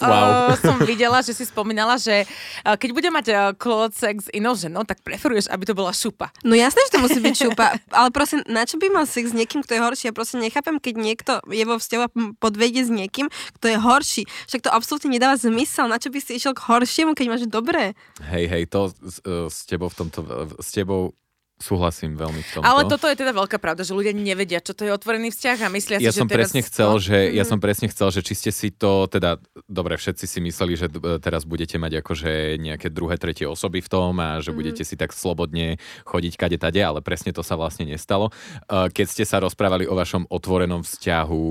wow. 0.04 0.52
som 0.68 0.76
videla, 0.84 1.24
že 1.24 1.32
si 1.32 1.48
spomínala, 1.48 1.96
že 1.96 2.28
keď 2.64 2.90
bude 2.92 3.08
mať 3.08 3.26
klot 3.56 3.96
sex 3.96 4.28
s 4.28 4.32
inou 4.36 4.52
ženou, 4.52 4.84
tak 4.84 5.00
preferuješ, 5.00 5.48
aby 5.48 5.64
to 5.64 5.72
bola 5.72 5.96
šupa. 5.96 6.28
No 6.44 6.52
jasné, 6.52 6.84
že 6.88 6.92
to 6.96 7.00
musí 7.00 7.18
byť 7.24 7.34
šupa, 7.34 7.80
ale 7.88 8.08
prosím, 8.12 8.44
na 8.48 8.68
čo 8.68 8.76
by 8.76 8.92
mal 8.92 9.08
sex 9.08 9.32
s 9.32 9.36
niekým, 9.36 9.64
kto 9.64 9.76
je 9.76 9.80
horší? 9.80 10.04
Ja 10.12 10.14
prosím 10.14 10.44
nechápem, 10.44 10.76
keď 10.76 10.94
niekto 11.00 11.32
je 11.48 11.64
vo 11.64 11.80
vzťahu 11.80 12.02
a 12.04 12.12
podvedie 12.36 12.84
s 12.84 12.92
niekým, 12.92 13.32
kto 13.60 13.66
je 13.72 13.76
horší. 13.80 14.22
Však 14.48 14.68
to 14.68 14.70
absolútne 14.70 15.08
nedáva 15.08 15.40
zmysel. 15.40 15.88
Na 15.88 15.96
čo 15.96 16.12
by 16.12 16.20
si 16.20 16.36
išiel 16.36 16.52
k 16.52 16.64
horšiemu, 16.68 17.16
keď 17.16 17.26
máš 17.32 17.44
dobré? 17.48 17.96
Hej, 18.28 18.44
hej, 18.52 18.64
to 18.68 18.92
s, 18.92 19.24
e, 19.24 19.48
s 19.48 19.64
tebou 19.64 19.88
v 19.88 19.96
tomto, 20.04 20.20
s 20.60 20.68
tebou 20.72 21.16
Súhlasím 21.54 22.18
veľmi 22.18 22.42
v 22.42 22.48
tomto. 22.50 22.66
Ale 22.66 22.82
toto 22.90 23.06
je 23.06 23.14
teda 23.14 23.30
veľká 23.30 23.62
pravda, 23.62 23.86
že 23.86 23.94
ľudia 23.94 24.10
nevedia, 24.10 24.58
čo 24.58 24.74
to 24.74 24.82
je 24.82 24.90
otvorený 24.90 25.30
vzťah 25.30 25.58
a 25.62 25.68
myslia 25.70 25.98
ja 26.02 26.10
si, 26.10 26.18
som 26.18 26.26
že 26.26 26.34
presne 26.34 26.60
teraz... 26.66 26.70
chcel, 26.74 26.90
že 26.98 27.16
Ja 27.30 27.46
som 27.46 27.62
presne 27.62 27.86
chcel, 27.86 28.10
že 28.10 28.26
či 28.26 28.34
ste 28.34 28.50
si 28.50 28.74
to, 28.74 29.06
teda, 29.06 29.38
dobre, 29.70 29.94
všetci 29.94 30.26
si 30.26 30.42
mysleli, 30.42 30.74
že 30.74 30.90
teraz 31.22 31.46
budete 31.46 31.78
mať 31.78 32.02
akože 32.02 32.58
nejaké 32.58 32.90
druhé, 32.90 33.22
tretie 33.22 33.46
osoby 33.46 33.78
v 33.80 33.88
tom 33.88 34.18
a 34.18 34.42
že 34.42 34.50
mm. 34.50 34.56
budete 34.58 34.82
si 34.82 34.98
tak 34.98 35.14
slobodne 35.14 35.78
chodiť 36.02 36.34
kade 36.34 36.58
tade, 36.58 36.82
ale 36.82 36.98
presne 37.06 37.30
to 37.30 37.46
sa 37.46 37.54
vlastne 37.54 37.86
nestalo. 37.86 38.34
Keď 38.66 39.06
ste 39.06 39.22
sa 39.22 39.38
rozprávali 39.38 39.86
o 39.86 39.94
vašom 39.94 40.26
otvorenom 40.26 40.82
vzťahu, 40.82 41.46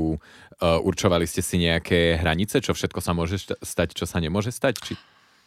určovali 0.84 1.24
ste 1.24 1.40
si 1.40 1.64
nejaké 1.64 2.20
hranice, 2.20 2.60
čo 2.60 2.76
všetko 2.76 3.00
sa 3.00 3.16
môže 3.16 3.40
stať, 3.64 3.96
čo 3.96 4.04
sa 4.04 4.20
nemôže 4.20 4.52
stať? 4.52 4.84
Či... 4.84 4.94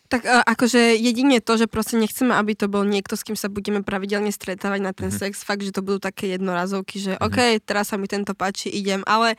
Tak 0.07 0.23
uh, 0.23 0.43
akože 0.47 0.95
jedine 0.95 1.43
to, 1.43 1.59
že 1.59 1.67
proste 1.67 1.99
nechceme, 1.99 2.31
aby 2.35 2.55
to 2.55 2.71
bol 2.71 2.87
niekto, 2.87 3.19
s 3.19 3.27
kým 3.27 3.35
sa 3.35 3.51
budeme 3.51 3.83
pravidelne 3.83 4.31
stretávať 4.31 4.81
na 4.83 4.93
ten 4.95 5.11
mm-hmm. 5.11 5.35
sex, 5.35 5.43
fakt, 5.43 5.67
že 5.67 5.75
to 5.75 5.83
budú 5.83 5.99
také 5.99 6.31
jednorazovky, 6.35 7.03
že 7.03 7.13
mm-hmm. 7.19 7.27
OK, 7.27 7.39
teraz 7.67 7.91
sa 7.91 7.99
mi 7.99 8.07
tento 8.07 8.33
páči, 8.33 8.71
idem, 8.71 9.03
ale 9.07 9.35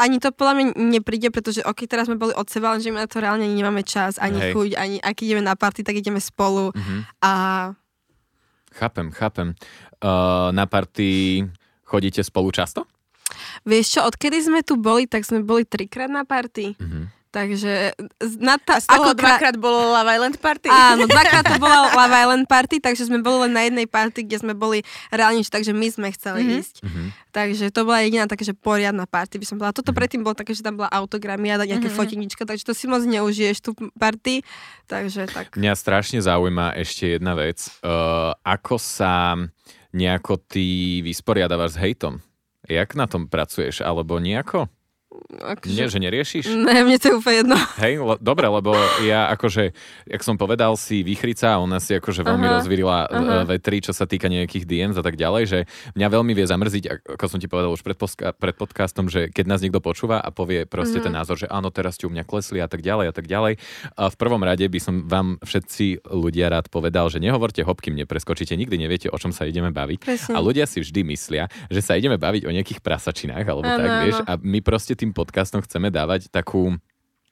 ani 0.00 0.18
to 0.18 0.32
podľa 0.32 0.54
mňa 0.56 0.66
nepríde, 0.78 1.28
pretože 1.28 1.60
ok, 1.62 1.84
teraz 1.84 2.08
sme 2.08 2.16
boli 2.16 2.32
od 2.32 2.48
seba, 2.48 2.72
lenže 2.72 2.88
my 2.88 3.04
na 3.04 3.08
to 3.08 3.20
reálne 3.20 3.44
nemáme 3.44 3.84
čas, 3.84 4.16
ani 4.16 4.40
Hej. 4.40 4.52
chuť, 4.56 4.70
ani 4.76 4.96
ak 4.98 5.16
ideme 5.20 5.44
na 5.44 5.52
party, 5.52 5.84
tak 5.84 5.98
ideme 5.98 6.20
spolu 6.20 6.72
mm-hmm. 6.72 7.00
a... 7.22 7.32
Chápem, 8.72 9.12
chápem. 9.12 9.52
Uh, 10.00 10.48
na 10.56 10.64
party 10.64 11.44
chodíte 11.84 12.24
spolu 12.24 12.48
často? 12.50 12.88
Vieš 13.68 13.86
čo, 13.96 14.00
odkedy 14.08 14.40
sme 14.40 14.60
tu 14.64 14.80
boli, 14.80 15.04
tak 15.04 15.28
sme 15.28 15.44
boli 15.44 15.68
trikrát 15.68 16.08
na 16.08 16.24
party. 16.24 16.72
Mm-hmm. 16.76 17.04
Takže 17.32 17.96
na 18.44 18.60
ta, 18.60 18.76
a 18.76 18.84
z 18.84 18.92
toho 18.92 19.16
ako 19.16 19.16
dvakrát 19.16 19.56
krát... 19.56 19.64
bolo 19.64 19.88
Love 19.96 20.10
Island 20.12 20.36
Party? 20.36 20.68
Áno, 20.68 21.08
dvakrát 21.08 21.48
to 21.48 21.56
bolo 21.56 21.88
Love 21.96 22.12
Island 22.12 22.44
Party, 22.44 22.76
takže 22.76 23.08
sme 23.08 23.24
boli 23.24 23.48
len 23.48 23.56
na 23.56 23.64
jednej 23.64 23.88
party, 23.88 24.28
kde 24.28 24.44
sme 24.44 24.52
boli 24.52 24.84
reálne, 25.08 25.40
takže 25.40 25.72
my 25.72 25.88
sme 25.88 26.12
chceli 26.12 26.44
mm-hmm. 26.44 26.60
ísť. 26.60 26.74
Mm-hmm. 26.84 27.06
Takže 27.32 27.64
to 27.72 27.88
bola 27.88 28.04
jediná 28.04 28.28
taká, 28.28 28.44
že 28.44 28.52
poriadna 28.52 29.08
party 29.08 29.40
by 29.40 29.46
som 29.48 29.56
bola. 29.56 29.72
Toto 29.72 29.90
mm-hmm. 29.90 29.96
predtým 29.96 30.20
bolo 30.20 30.36
také, 30.36 30.52
že 30.52 30.60
tam 30.60 30.76
bola 30.76 30.92
autogramia 30.92 31.56
nejaké 31.56 31.88
mm-hmm. 31.88 31.96
fotenička, 31.96 32.44
takže 32.44 32.68
to 32.68 32.76
si 32.76 32.84
moc 32.84 33.00
neužiješ 33.00 33.64
tú 33.64 33.72
party. 33.96 34.44
Takže 34.84 35.32
tak. 35.32 35.56
Mňa 35.56 35.72
strašne 35.72 36.20
zaujíma 36.20 36.76
ešte 36.76 37.16
jedna 37.16 37.32
vec. 37.32 37.64
Uh, 37.80 38.36
ako 38.44 38.76
sa 38.76 39.40
nejako 39.96 40.36
ty 40.36 41.00
vysporiadavaš 41.00 41.76
s 41.76 41.80
hejtom? 41.80 42.20
Jak 42.68 42.92
na 42.92 43.08
tom 43.08 43.24
pracuješ? 43.24 43.80
Alebo 43.80 44.20
nejako? 44.20 44.68
Akože... 45.32 45.72
Nie, 45.72 45.86
že 45.88 45.98
neriešiš? 46.00 46.44
Ne, 46.56 46.84
mne 46.84 46.96
to 46.96 47.12
je 47.12 47.14
úplne 47.16 47.36
jedno. 47.44 47.58
Hej, 47.80 48.00
le, 48.00 48.16
dobre, 48.20 48.48
lebo 48.48 48.72
ja 49.04 49.28
akože, 49.32 49.76
jak 50.08 50.22
som 50.24 50.40
povedal, 50.40 50.72
si 50.80 51.04
vychrica 51.04 51.56
a 51.56 51.60
ona 51.60 51.80
si 51.80 51.92
akože 51.92 52.24
veľmi 52.24 52.46
aha, 52.48 52.54
rozvírila 52.60 52.98
e, 53.04 53.06
aha. 53.12 53.44
vetri, 53.44 53.84
čo 53.84 53.92
sa 53.92 54.08
týka 54.08 54.32
nejakých 54.32 54.64
DMs 54.64 54.96
a 54.96 55.04
tak 55.04 55.20
ďalej, 55.20 55.42
že 55.44 55.58
mňa 55.96 56.08
veľmi 56.08 56.32
vie 56.32 56.46
zamrziť, 56.48 56.84
ako 57.18 57.24
som 57.28 57.38
ti 57.40 57.48
povedal 57.48 57.72
už 57.76 57.84
pred, 57.84 57.96
poska- 57.96 58.32
pred 58.32 58.56
podcastom, 58.56 59.12
že 59.12 59.28
keď 59.28 59.44
nás 59.44 59.60
niekto 59.60 59.84
počúva 59.84 60.16
a 60.16 60.32
povie 60.32 60.64
proste 60.64 61.00
mm. 61.00 61.04
ten 61.04 61.12
názor, 61.12 61.36
že 61.36 61.48
áno, 61.52 61.68
teraz 61.68 62.00
ti 62.00 62.08
u 62.08 62.12
mňa 62.12 62.24
klesli 62.24 62.64
a 62.64 62.68
tak 62.70 62.80
ďalej 62.80 63.12
a 63.12 63.14
tak 63.14 63.28
ďalej. 63.28 63.60
A 64.00 64.08
v 64.08 64.16
prvom 64.16 64.40
rade 64.40 64.64
by 64.64 64.80
som 64.80 65.04
vám 65.04 65.36
všetci 65.44 66.08
ľudia 66.08 66.48
rád 66.48 66.72
povedal, 66.72 67.12
že 67.12 67.20
nehovorte 67.20 67.60
hop, 67.60 67.84
kým 67.84 68.00
nepreskočíte, 68.00 68.56
nikdy 68.56 68.80
neviete, 68.80 69.12
o 69.12 69.16
čom 69.20 69.34
sa 69.34 69.44
ideme 69.44 69.68
baviť. 69.68 69.98
Presne. 70.00 70.32
A 70.32 70.38
ľudia 70.40 70.64
si 70.64 70.80
vždy 70.80 71.04
myslia, 71.12 71.52
že 71.68 71.84
sa 71.84 71.98
ideme 71.98 72.16
baviť 72.16 72.48
o 72.48 72.54
nejakých 72.54 72.80
prasačinách 72.80 73.44
alebo 73.44 73.68
ano, 73.68 73.76
tak, 73.76 73.90
vieš, 74.08 74.18
a 74.24 74.32
my 74.40 74.60
proste 74.64 74.94
tým 75.02 75.10
podcastom 75.10 75.58
chceme 75.66 75.90
dávať 75.90 76.30
takú 76.30 76.78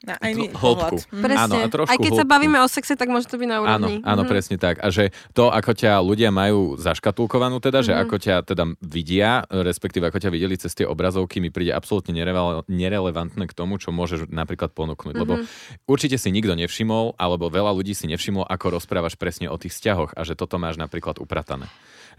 na 0.00 0.16
aj 0.16 0.32
hĺbku. 0.56 0.96
Presne. 1.12 1.44
Áno, 1.44 1.56
a 1.60 1.68
trošku 1.68 1.92
Aj 1.92 1.98
keď 2.00 2.12
hĺbku. 2.16 2.20
sa 2.24 2.26
bavíme 2.26 2.56
o 2.64 2.68
sexe, 2.72 2.96
tak 2.96 3.12
môže 3.12 3.28
to 3.28 3.36
byť 3.36 3.48
na 3.52 3.60
úrovni. 3.60 4.00
Áno, 4.00 4.08
áno 4.08 4.22
mm-hmm. 4.24 4.32
presne 4.32 4.56
tak. 4.56 4.80
A 4.80 4.88
že 4.88 5.12
to, 5.36 5.52
ako 5.52 5.76
ťa 5.76 6.00
ľudia 6.00 6.32
majú 6.32 6.80
zaškatulkovanú, 6.80 7.60
teda, 7.60 7.84
mm-hmm. 7.84 7.88
že 7.88 7.92
mhm. 7.92 8.02
ako 8.08 8.16
ťa 8.16 8.36
teda 8.48 8.64
vidia, 8.80 9.44
respektíve 9.52 10.08
ako 10.08 10.24
ťa 10.24 10.32
videli 10.32 10.56
cez 10.56 10.72
tie 10.72 10.88
obrazovky, 10.88 11.44
mi 11.44 11.52
príde 11.52 11.76
absolútne 11.76 12.16
nerelevantné 12.64 13.44
k 13.44 13.52
tomu, 13.52 13.76
čo 13.76 13.92
môžeš 13.92 14.32
napríklad 14.32 14.72
ponúknuť. 14.72 15.20
Mm-hmm. 15.20 15.20
Lebo 15.20 15.44
určite 15.84 16.16
si 16.16 16.32
nikto 16.32 16.56
nevšimol, 16.56 17.20
alebo 17.20 17.52
veľa 17.52 17.76
ľudí 17.76 17.92
si 17.92 18.08
nevšimlo, 18.08 18.48
ako 18.48 18.80
rozprávaš 18.80 19.20
presne 19.20 19.52
o 19.52 19.60
tých 19.60 19.76
vzťahoch 19.76 20.16
a 20.16 20.24
že 20.24 20.32
toto 20.32 20.56
máš 20.56 20.80
napríklad 20.80 21.20
upratané. 21.20 21.68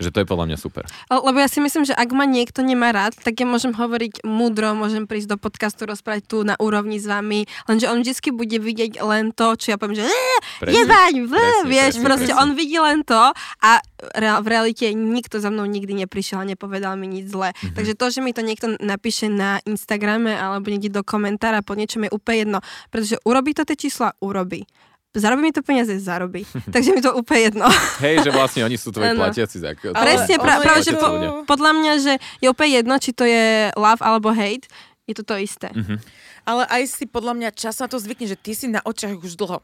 Že 0.01 0.11
to 0.11 0.19
je 0.25 0.27
podľa 0.27 0.45
mňa 0.49 0.57
super. 0.57 0.83
Lebo 1.07 1.37
ja 1.37 1.45
si 1.45 1.61
myslím, 1.61 1.85
že 1.85 1.93
ak 1.93 2.09
ma 2.11 2.25
niekto 2.25 2.65
nemá 2.65 2.89
rád, 2.89 3.13
tak 3.21 3.37
ja 3.37 3.45
môžem 3.45 3.71
hovoriť 3.71 4.25
múdro, 4.25 4.73
môžem 4.73 5.05
prísť 5.05 5.33
do 5.33 5.37
podcastu, 5.37 5.85
rozprávať 5.85 6.25
tu 6.25 6.37
na 6.41 6.57
úrovni 6.57 6.97
s 6.97 7.05
vami, 7.05 7.45
lenže 7.69 7.85
on 7.85 8.01
vždy 8.01 8.33
bude 8.33 8.57
vidieť 8.57 8.97
len 9.05 9.29
to, 9.31 9.53
čo 9.53 9.73
ja 9.73 9.77
poviem, 9.77 10.01
že 10.01 10.05
jebaň, 10.65 11.29
vieš, 11.69 12.01
presne, 12.01 12.05
proste 12.05 12.33
presne. 12.33 12.41
on 12.41 12.49
vidí 12.57 12.77
len 12.81 13.05
to 13.05 13.21
a 13.61 13.71
v 14.41 14.47
realite 14.49 14.89
nikto 14.97 15.37
za 15.37 15.53
mnou 15.53 15.69
nikdy 15.69 15.93
neprišiel 16.05 16.41
a 16.41 16.49
nepovedal 16.49 16.97
mi 16.97 17.05
nič 17.05 17.29
zle. 17.29 17.53
Mm-hmm. 17.53 17.75
Takže 17.77 17.93
to, 17.93 18.05
že 18.09 18.19
mi 18.25 18.33
to 18.33 18.41
niekto 18.41 18.73
napíše 18.81 19.29
na 19.29 19.61
Instagrame 19.69 20.33
alebo 20.33 20.73
niekde 20.73 20.89
do 20.89 21.05
komentára 21.05 21.61
po 21.61 21.77
niečom 21.77 22.09
je 22.09 22.11
úplne 22.11 22.37
jedno, 22.41 22.59
pretože 22.89 23.21
urobí 23.21 23.53
to 23.53 23.61
tie 23.61 23.77
čísla, 23.77 24.17
urobí 24.17 24.65
zarobí 25.15 25.41
mi 25.49 25.53
to 25.53 25.59
peniaze, 25.59 25.91
zarobí. 25.99 26.47
Takže 26.75 26.89
mi 26.95 27.01
to 27.03 27.11
úplne 27.11 27.51
jedno. 27.51 27.67
Hej, 27.99 28.23
že 28.23 28.31
vlastne 28.31 28.61
oni 28.63 28.77
sú 28.79 28.95
tvoji 28.95 29.11
platiaci. 29.11 29.57
Tak, 29.59 29.75
Presne, 29.91 30.35
pra, 30.39 30.63
práve, 30.63 30.87
že 30.87 30.95
po, 30.95 31.07
podľa 31.43 31.71
mňa, 31.75 31.93
že 31.99 32.13
je 32.39 32.47
úplne 32.47 32.71
jedno, 32.79 32.95
či 32.95 33.11
to 33.11 33.27
je 33.27 33.75
love 33.75 33.99
alebo 33.99 34.31
hate, 34.31 34.71
je 35.09 35.13
to 35.19 35.23
to 35.27 35.35
isté. 35.35 35.67
Uh-huh. 35.75 35.99
Ale 36.45 36.65
aj 36.67 36.83
si 36.89 37.05
podľa 37.05 37.33
mňa 37.37 37.49
čas 37.53 37.77
na 37.77 37.87
to 37.87 37.97
zvykne, 38.01 38.25
že 38.25 38.37
ty 38.37 38.51
si 38.57 38.65
na 38.69 38.81
očiach 38.83 39.17
už 39.17 39.37
dlho. 39.37 39.61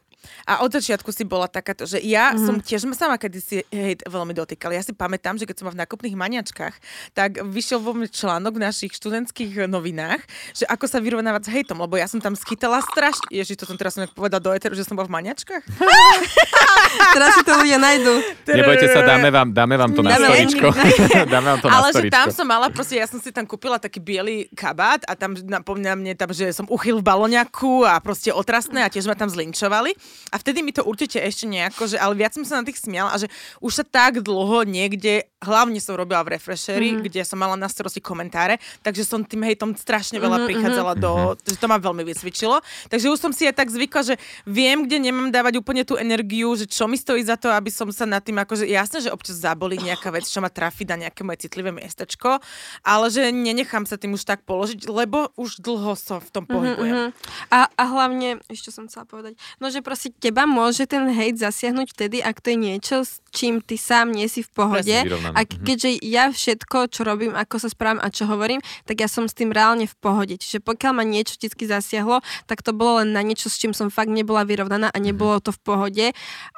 A 0.48 0.66
od 0.66 0.70
začiatku 0.74 1.14
si 1.14 1.22
bola 1.22 1.46
takáto, 1.46 1.86
že 1.86 2.02
ja 2.02 2.34
mm-hmm. 2.34 2.46
som 2.46 2.54
tiež 2.58 2.90
sama 2.98 3.20
kedy 3.20 3.38
si 3.38 3.56
hejt 3.70 4.02
veľmi 4.02 4.34
dotýkal. 4.34 4.74
Ja 4.74 4.82
si 4.82 4.90
pamätám, 4.90 5.38
že 5.38 5.46
keď 5.46 5.62
som 5.62 5.70
v 5.70 5.78
nákupných 5.78 6.18
maniačkách, 6.18 6.74
tak 7.14 7.38
vyšiel 7.46 7.78
vo 7.78 7.94
mne 7.94 8.10
článok 8.10 8.58
v 8.58 8.64
našich 8.66 8.92
študentských 8.98 9.70
novinách, 9.70 10.18
že 10.56 10.66
ako 10.66 10.90
sa 10.90 10.98
vyrovnávať 10.98 11.48
s 11.48 11.52
hejtom, 11.54 11.78
lebo 11.78 11.94
ja 11.94 12.10
som 12.10 12.18
tam 12.18 12.34
skytala 12.34 12.82
strašne. 12.82 13.30
Ježiš, 13.30 13.62
to 13.62 13.64
som 13.70 13.78
teraz 13.78 13.94
som 13.94 14.10
povedal 14.10 14.42
do 14.42 14.50
eteru, 14.50 14.74
že 14.74 14.82
som 14.82 14.98
bola 14.98 15.06
v 15.06 15.22
maniačkách. 15.22 15.64
teraz 17.16 17.38
si 17.38 17.42
to 17.46 17.52
ľudia 17.54 17.78
nájdu. 17.78 18.12
Nebojte 18.48 18.86
sa, 18.90 19.00
dáme 19.06 19.28
vám, 19.30 19.48
dáme 19.54 19.74
vám 19.78 19.90
to 19.94 20.00
na 20.02 20.18
storičko. 20.18 20.66
dáme 21.32 21.46
vám 21.54 21.58
to 21.62 21.66
Ale 21.70 21.88
na 21.92 21.94
že 21.94 22.10
tam 22.10 22.28
som 22.34 22.46
mala, 22.48 22.66
proste 22.74 22.98
ja 22.98 23.06
som 23.06 23.22
si 23.22 23.30
tam 23.30 23.46
kúpila 23.46 23.78
taký 23.78 24.02
biely 24.02 24.50
kabát 24.56 25.06
a 25.06 25.14
tam 25.14 25.38
napomňa 25.38 25.92
mne 25.94 26.12
tam, 26.18 26.34
že 26.34 26.50
som 26.50 26.66
uchyl 26.68 27.00
v 27.00 27.08
baloniaku 27.08 27.88
a 27.88 27.98
proste 27.98 28.30
otrasné 28.30 28.84
a 28.84 28.92
tiež 28.92 29.08
ma 29.08 29.16
tam 29.16 29.32
zlinčovali. 29.32 29.96
A 30.30 30.36
vtedy 30.36 30.60
mi 30.60 30.70
to 30.70 30.84
určite 30.84 31.18
ešte 31.18 31.48
nejako, 31.48 31.90
že, 31.90 31.96
ale 31.96 32.14
viac 32.14 32.36
som 32.36 32.44
sa 32.44 32.60
na 32.60 32.64
tých 32.68 32.78
smiala 32.80 33.10
a 33.12 33.20
že 33.20 33.26
už 33.58 33.82
sa 33.82 33.84
tak 33.84 34.20
dlho 34.20 34.68
niekde, 34.68 35.26
hlavne 35.40 35.80
som 35.80 35.96
robila 35.96 36.20
v 36.22 36.36
Refreshery, 36.36 36.94
mm-hmm. 36.94 37.04
kde 37.08 37.20
som 37.24 37.38
mala 37.40 37.56
na 37.56 37.66
starosti 37.66 38.02
komentáre, 38.04 38.60
takže 38.84 39.02
som 39.06 39.24
tým 39.24 39.42
hejtom 39.46 39.72
strašne 39.74 40.20
veľa 40.20 40.44
mm-hmm. 40.44 40.48
prichádzala 40.48 40.92
do, 40.98 41.12
mm-hmm. 41.14 41.48
že 41.48 41.56
to 41.56 41.66
ma 41.66 41.78
veľmi 41.80 42.04
vysvičilo. 42.04 42.60
Takže 42.92 43.06
už 43.08 43.18
som 43.18 43.32
si 43.32 43.48
aj 43.48 43.56
tak 43.56 43.72
zvykla, 43.72 44.02
že 44.02 44.14
viem, 44.44 44.84
kde 44.84 45.00
nemám 45.00 45.32
dávať 45.32 45.58
úplne 45.58 45.82
tú 45.82 45.96
energiu, 45.96 46.52
že 46.54 46.68
čo 46.68 46.84
mi 46.84 47.00
stojí 47.00 47.24
za 47.24 47.40
to, 47.40 47.48
aby 47.48 47.72
som 47.72 47.88
sa 47.88 48.04
nad 48.04 48.20
tým, 48.20 48.36
akože 48.38 48.68
jasné, 48.68 49.00
že 49.00 49.14
občas 49.14 49.40
zabolí 49.40 49.80
nejaká 49.80 50.12
vec, 50.12 50.28
čo 50.28 50.44
ma 50.44 50.52
trafi 50.52 50.84
na 50.84 51.08
nejaké 51.08 51.24
moje 51.24 51.48
citlivé 51.48 51.72
miestečko, 51.72 52.42
ale 52.82 53.06
že 53.08 53.30
nenechám 53.30 53.86
sa 53.86 53.96
tým 53.96 54.18
už 54.18 54.26
tak 54.26 54.42
položiť, 54.44 54.90
lebo 54.90 55.30
už 55.38 55.62
dlho 55.62 55.94
som 55.94 56.18
v 56.18 56.30
tom 56.34 56.44
mhm, 56.44 56.57
pohybujem. 56.58 56.94
Mm-hmm. 56.98 57.54
A, 57.54 57.58
a 57.70 57.84
hlavne, 57.86 58.28
ešte 58.50 58.74
som 58.74 58.90
chcela 58.90 59.06
povedať, 59.06 59.38
no 59.62 59.70
že 59.70 59.80
proste 59.80 60.10
teba 60.10 60.44
môže 60.44 60.84
ten 60.90 61.06
hejt 61.08 61.38
zasiahnuť 61.38 61.86
vtedy, 61.94 62.18
ak 62.18 62.42
to 62.42 62.52
je 62.54 62.58
niečo, 62.58 62.96
s 63.06 63.22
čím 63.30 63.62
ty 63.62 63.78
sám 63.78 64.10
nie 64.10 64.26
si 64.26 64.42
v 64.42 64.50
pohode. 64.50 64.96
A 65.34 65.40
mhm. 65.42 65.62
keďže 65.62 65.90
ja 66.02 66.28
všetko, 66.28 66.90
čo 66.90 67.06
robím, 67.06 67.32
ako 67.38 67.62
sa 67.62 67.68
správam 67.70 68.02
a 68.02 68.10
čo 68.10 68.26
hovorím, 68.26 68.58
tak 68.84 68.98
ja 68.98 69.08
som 69.08 69.30
s 69.30 69.36
tým 69.36 69.54
reálne 69.54 69.86
v 69.86 69.96
pohode. 69.96 70.34
Čiže 70.36 70.60
pokiaľ 70.64 70.92
ma 70.92 71.04
niečo 71.06 71.38
vždy 71.38 71.64
zasiahlo, 71.68 72.20
tak 72.50 72.66
to 72.66 72.74
bolo 72.74 73.00
len 73.00 73.14
na 73.14 73.22
niečo, 73.22 73.46
s 73.46 73.60
čím 73.60 73.72
som 73.72 73.88
fakt 73.92 74.10
nebola 74.10 74.42
vyrovnaná 74.42 74.90
a 74.90 74.98
nebolo 74.98 75.38
to 75.38 75.54
v 75.54 75.60
pohode. 75.62 76.06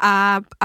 A, 0.01 0.41
a 0.41 0.65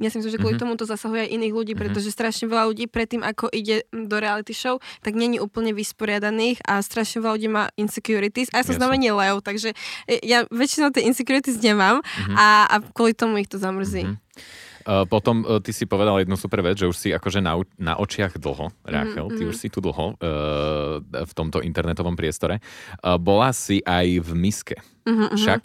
ja 0.00 0.08
si 0.12 0.20
myslím, 0.20 0.32
že 0.32 0.40
kvôli 0.40 0.56
mm-hmm. 0.56 0.76
tomu 0.76 0.80
to 0.80 0.84
zasahuje 0.84 1.26
aj 1.26 1.30
iných 1.32 1.54
ľudí, 1.54 1.72
mm-hmm. 1.72 1.92
pretože 1.92 2.12
strašne 2.12 2.46
veľa 2.46 2.68
ľudí 2.72 2.84
predtým, 2.88 3.24
ako 3.24 3.48
ide 3.52 3.88
do 3.90 4.16
reality 4.20 4.52
show, 4.52 4.80
tak 5.00 5.16
není 5.16 5.40
úplne 5.40 5.72
vysporiadaných 5.72 6.60
a 6.68 6.80
strašne 6.84 7.24
veľa 7.24 7.34
ľudí 7.36 7.48
má 7.48 7.64
insecurities. 7.80 8.52
A 8.52 8.60
ja 8.60 8.68
som 8.68 8.76
znamená 8.76 9.12
Leo, 9.16 9.40
takže 9.40 9.72
e, 10.08 10.20
ja 10.24 10.44
väčšinou 10.52 10.92
tie 10.92 11.04
insecurities 11.04 11.60
nemám 11.60 12.00
mm-hmm. 12.04 12.36
a, 12.36 12.46
a 12.68 12.74
kvôli 12.92 13.16
tomu 13.16 13.40
ich 13.40 13.48
to 13.48 13.56
zamrzí. 13.56 14.04
Mm-hmm. 14.04 14.24
Uh, 14.86 15.02
potom 15.02 15.42
uh, 15.42 15.58
ty 15.58 15.74
si 15.74 15.82
povedal 15.82 16.22
jednu 16.22 16.38
super 16.38 16.62
vec, 16.62 16.78
že 16.78 16.86
už 16.86 16.94
si 16.94 17.10
akože 17.10 17.42
na, 17.42 17.58
na 17.74 17.98
očiach 17.98 18.38
dlho, 18.38 18.70
Rachel, 18.86 19.26
mm-hmm. 19.26 19.38
ty 19.38 19.42
už 19.42 19.56
si 19.58 19.66
tu 19.66 19.82
dlho 19.82 20.14
uh, 20.14 21.02
v 21.02 21.32
tomto 21.34 21.58
internetovom 21.58 22.14
priestore. 22.14 22.62
Bola 23.02 23.50
si 23.50 23.82
aj 23.82 24.22
v 24.22 24.30
miske. 24.38 24.78
Mm-hmm. 25.02 25.34
Však 25.34 25.62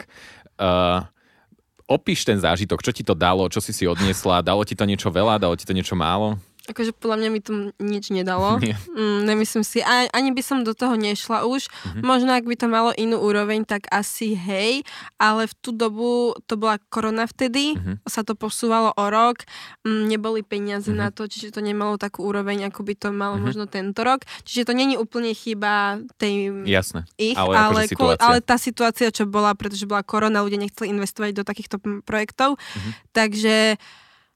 opíš 1.88 2.26
ten 2.26 2.38
zážitok, 2.38 2.82
čo 2.82 2.92
ti 2.94 3.02
to 3.02 3.14
dalo, 3.16 3.46
čo 3.50 3.58
si 3.58 3.74
si 3.74 3.88
odniesla, 3.88 4.44
dalo 4.44 4.62
ti 4.62 4.76
to 4.76 4.86
niečo 4.86 5.08
veľa, 5.10 5.40
dalo 5.40 5.54
ti 5.56 5.66
to 5.66 5.74
niečo 5.74 5.96
málo? 5.98 6.38
Akože 6.70 6.94
podľa 6.94 7.16
mňa 7.18 7.28
mi 7.34 7.40
to 7.42 7.74
nič 7.82 8.14
nedalo. 8.14 8.58
Nie. 8.62 8.78
Mm, 8.94 9.26
nemyslím 9.26 9.66
si. 9.66 9.82
A, 9.82 10.06
ani 10.14 10.30
by 10.30 10.42
som 10.46 10.62
do 10.62 10.78
toho 10.78 10.94
nešla 10.94 11.42
už. 11.42 11.66
Mm-hmm. 11.66 12.02
Možno 12.06 12.30
ak 12.30 12.46
by 12.46 12.54
to 12.54 12.66
malo 12.70 12.94
inú 12.94 13.18
úroveň, 13.18 13.66
tak 13.66 13.90
asi 13.90 14.38
hej. 14.38 14.86
Ale 15.18 15.50
v 15.50 15.54
tú 15.58 15.74
dobu, 15.74 16.38
to 16.46 16.54
bola 16.54 16.78
korona 16.86 17.26
vtedy, 17.26 17.74
mm-hmm. 17.74 18.06
sa 18.06 18.22
to 18.22 18.38
posúvalo 18.38 18.94
o 18.94 19.04
rok. 19.10 19.42
Mm, 19.82 20.06
neboli 20.06 20.46
peniaze 20.46 20.94
mm-hmm. 20.94 21.02
na 21.02 21.08
to, 21.10 21.26
čiže 21.26 21.50
to 21.50 21.58
nemalo 21.58 21.98
takú 21.98 22.22
úroveň, 22.22 22.70
ako 22.70 22.86
by 22.86 22.94
to 22.94 23.08
malo 23.10 23.36
mm-hmm. 23.36 23.46
možno 23.46 23.64
tento 23.66 24.06
rok. 24.06 24.22
Čiže 24.46 24.70
to 24.70 24.72
není 24.78 24.94
úplne 24.94 25.34
chyba 25.34 25.98
tej 26.14 26.62
Jasné. 26.62 27.10
ich, 27.18 27.34
ale, 27.34 27.58
ale, 27.58 27.80
situácia. 27.90 28.22
ale 28.22 28.38
tá 28.38 28.54
situácia, 28.54 29.10
čo 29.10 29.26
bola, 29.26 29.50
pretože 29.58 29.82
bola 29.82 30.06
korona, 30.06 30.46
ľudia 30.46 30.62
nechceli 30.62 30.94
investovať 30.94 31.30
do 31.34 31.42
takýchto 31.42 31.82
projektov. 32.06 32.54
Mm-hmm. 32.54 32.92
Takže 33.10 33.54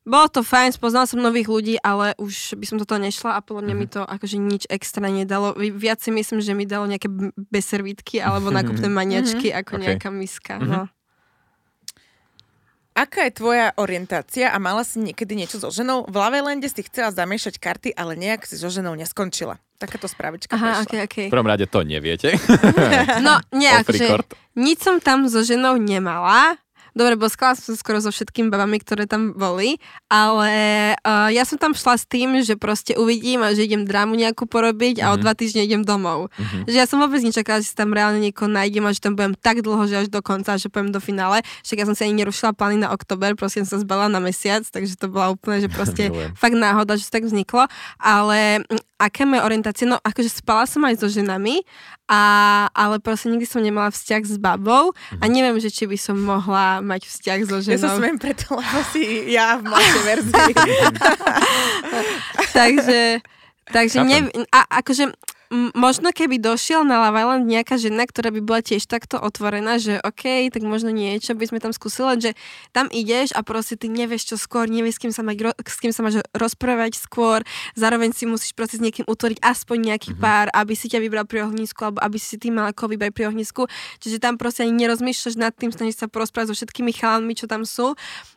bolo 0.07 0.31
to 0.31 0.47
fajn, 0.47 0.71
spoznala 0.71 1.11
som 1.11 1.19
nových 1.19 1.51
ľudí, 1.51 1.75
ale 1.83 2.15
už 2.23 2.55
by 2.55 2.65
som 2.65 2.79
toto 2.79 2.95
nešla 2.95 3.35
a 3.35 3.41
podľa 3.43 3.67
mňa 3.67 3.75
mm-hmm. 3.75 3.91
mi 3.91 3.95
to 3.99 4.03
akože 4.07 4.39
nič 4.39 4.63
extra 4.71 5.11
nedalo. 5.11 5.51
Viac 5.59 5.99
si 5.99 6.15
myslím, 6.15 6.39
že 6.39 6.55
mi 6.55 6.63
dalo 6.63 6.87
nejaké 6.87 7.11
beservítky 7.51 8.23
alebo 8.23 8.55
nákupné 8.55 8.87
maniačky 8.87 9.51
mm-hmm. 9.51 9.61
ako 9.67 9.73
okay. 9.75 9.83
nejaká 9.83 10.09
miska. 10.15 10.55
Mm-hmm. 10.63 10.71
No. 10.71 10.87
Aká 12.97 13.29
je 13.29 13.37
tvoja 13.37 13.77
orientácia 13.77 14.49
a 14.49 14.57
mala 14.57 14.81
si 14.81 15.03
niekedy 15.05 15.37
niečo 15.37 15.61
so 15.61 15.69
ženou? 15.69 16.09
V 16.09 16.17
Lavelande 16.17 16.65
si 16.65 16.81
chcela 16.81 17.13
zamiešať 17.13 17.61
karty, 17.61 17.93
ale 17.93 18.17
nejak 18.17 18.49
si 18.49 18.57
so 18.57 18.73
ženou 18.73 18.97
neskončila. 18.97 19.61
Takáto 19.77 20.09
spravička 20.09 20.57
Aha, 20.57 20.81
okay, 20.81 21.05
okay. 21.05 21.27
V 21.29 21.35
prvom 21.37 21.45
rade 21.45 21.69
to 21.69 21.85
neviete. 21.85 22.33
no, 23.27 23.37
nejak, 23.53 23.85
že 23.93 24.17
nič 24.57 24.81
som 24.81 24.97
tam 24.97 25.29
so 25.29 25.45
ženou 25.45 25.77
nemala, 25.77 26.57
Dobre, 26.97 27.13
boskala 27.21 27.53
som 27.53 27.77
sa 27.77 27.77
skoro 27.77 28.01
so 28.01 28.09
všetkými 28.09 28.49
babami, 28.49 28.81
ktoré 28.81 29.05
tam 29.05 29.37
boli, 29.37 29.77
ale 30.09 30.49
uh, 31.05 31.29
ja 31.29 31.45
som 31.45 31.61
tam 31.61 31.77
šla 31.77 32.01
s 32.01 32.09
tým, 32.09 32.41
že 32.41 32.57
proste 32.57 32.97
uvidím 32.97 33.45
a 33.45 33.53
že 33.53 33.69
idem 33.69 33.85
drámu 33.85 34.17
nejakú 34.17 34.49
porobiť 34.49 35.05
a 35.05 35.13
mm-hmm. 35.13 35.13
o 35.13 35.17
mhm. 35.21 35.23
dva 35.23 35.33
týždne 35.37 35.61
idem 35.69 35.85
domov. 35.85 36.33
Mm-hmm. 36.33 36.73
Že 36.73 36.77
ja 36.81 36.87
som 36.89 36.97
vôbec 37.05 37.21
nečakala, 37.21 37.61
že 37.61 37.69
si 37.69 37.77
tam 37.77 37.93
reálne 37.93 38.25
niekoho 38.25 38.49
nájdem 38.49 38.89
a 38.89 38.97
že 38.97 39.05
tam 39.05 39.13
budem 39.13 39.37
tak 39.37 39.61
dlho, 39.61 39.85
že 39.85 39.95
až 40.03 40.09
do 40.09 40.25
konca, 40.25 40.57
že 40.57 40.73
poviem 40.73 40.89
do 40.89 41.05
finále. 41.05 41.45
Však 41.69 41.77
ja 41.77 41.85
som 41.85 41.93
si 41.93 42.09
ani 42.09 42.25
nerušila 42.25 42.57
plány 42.57 42.81
na 42.81 42.89
oktober, 42.89 43.37
proste 43.37 43.61
som 43.69 43.77
sa 43.77 43.79
zbala 43.85 44.09
na 44.09 44.17
mesiac, 44.17 44.65
takže 44.65 44.97
to 44.97 45.13
bola 45.13 45.37
úplne, 45.37 45.61
že 45.61 45.69
proste 45.77 46.09
fakt 46.33 46.57
náhoda, 46.57 46.97
že 46.97 47.13
to 47.13 47.13
tak 47.13 47.29
vzniklo. 47.29 47.69
Ale 48.01 48.65
aké 48.97 49.29
moje 49.29 49.45
orientácie? 49.45 49.85
No 49.85 50.01
akože 50.01 50.33
spala 50.33 50.65
som 50.65 50.85
aj 50.89 51.01
so 51.01 51.09
ženami, 51.09 51.65
a, 52.09 52.21
ale 52.73 53.03
proste 53.03 53.29
nikdy 53.29 53.45
som 53.45 53.61
nemala 53.61 53.91
vzťah 53.93 54.23
s 54.25 54.37
babou 54.41 54.95
a 55.21 55.25
mhm. 55.27 55.33
neviem, 55.33 55.59
že 55.61 55.71
či 55.75 55.85
by 55.85 55.99
som 56.01 56.17
mohla 56.17 56.81
mať 56.81 57.09
vzťah 57.09 57.39
so 57.45 57.57
ženou. 57.61 57.77
Ja 57.77 57.85
sa 57.93 57.99
smiem 57.99 58.17
preto, 58.17 58.57
lebo 58.57 58.79
si 58.95 59.03
ja 59.33 59.61
v 59.61 59.69
mladšej 59.69 60.03
verzii. 60.07 60.53
takže, 62.59 63.01
takže 63.69 63.99
ne, 64.07 64.19
a 64.55 64.61
akože 64.81 65.13
možno 65.75 66.11
keby 66.11 66.43
došiel 66.43 66.83
na 66.83 67.07
Love 67.07 67.19
Island 67.23 67.45
nejaká 67.47 67.79
žena, 67.79 68.03
ktorá 68.07 68.35
by 68.35 68.41
bola 68.43 68.61
tiež 68.63 68.87
takto 68.91 69.19
otvorená, 69.21 69.79
že 69.79 70.03
OK, 70.03 70.51
tak 70.51 70.63
možno 70.67 70.91
niečo 70.91 71.39
by 71.39 71.47
sme 71.47 71.59
tam 71.63 71.71
skúsili, 71.71 72.19
že 72.19 72.31
tam 72.75 72.91
ideš 72.91 73.31
a 73.35 73.47
proste 73.47 73.79
ty 73.79 73.87
nevieš 73.87 74.35
čo 74.35 74.37
skôr, 74.39 74.67
nevieš 74.67 74.99
s 74.99 75.01
kým 75.03 75.13
sa, 75.15 75.23
mať, 75.23 75.55
s 75.63 75.79
kým 75.79 75.93
sa 75.95 76.03
máš 76.03 76.23
rozprávať 76.35 76.99
skôr, 76.99 77.47
zároveň 77.79 78.11
si 78.11 78.27
musíš 78.27 78.57
proste 78.57 78.79
s 78.79 78.83
niekým 78.83 79.07
utvoriť 79.07 79.39
aspoň 79.43 79.95
nejaký 79.95 80.11
mm-hmm. 80.17 80.25
pár, 80.25 80.47
aby 80.51 80.75
si 80.75 80.91
ťa 80.91 80.99
vybral 80.99 81.27
pri 81.29 81.47
ohnisku, 81.47 81.79
alebo 81.87 82.03
aby 82.03 82.19
si 82.19 82.37
ty 82.37 82.51
mal 82.51 82.71
ako 82.71 82.91
vybrať 82.91 83.13
pri 83.15 83.25
ohnisku. 83.31 83.71
Čiže 84.03 84.19
tam 84.19 84.41
proste 84.41 84.67
ani 84.67 84.87
nerozmýšľaš 84.87 85.35
nad 85.39 85.55
tým, 85.55 85.71
snažíš 85.71 86.03
sa 86.03 86.11
porozprávať 86.11 86.53
so 86.53 86.55
všetkými 86.59 86.91
chalánmi, 86.91 87.33
čo 87.39 87.47
tam 87.47 87.63
sú 87.63 87.95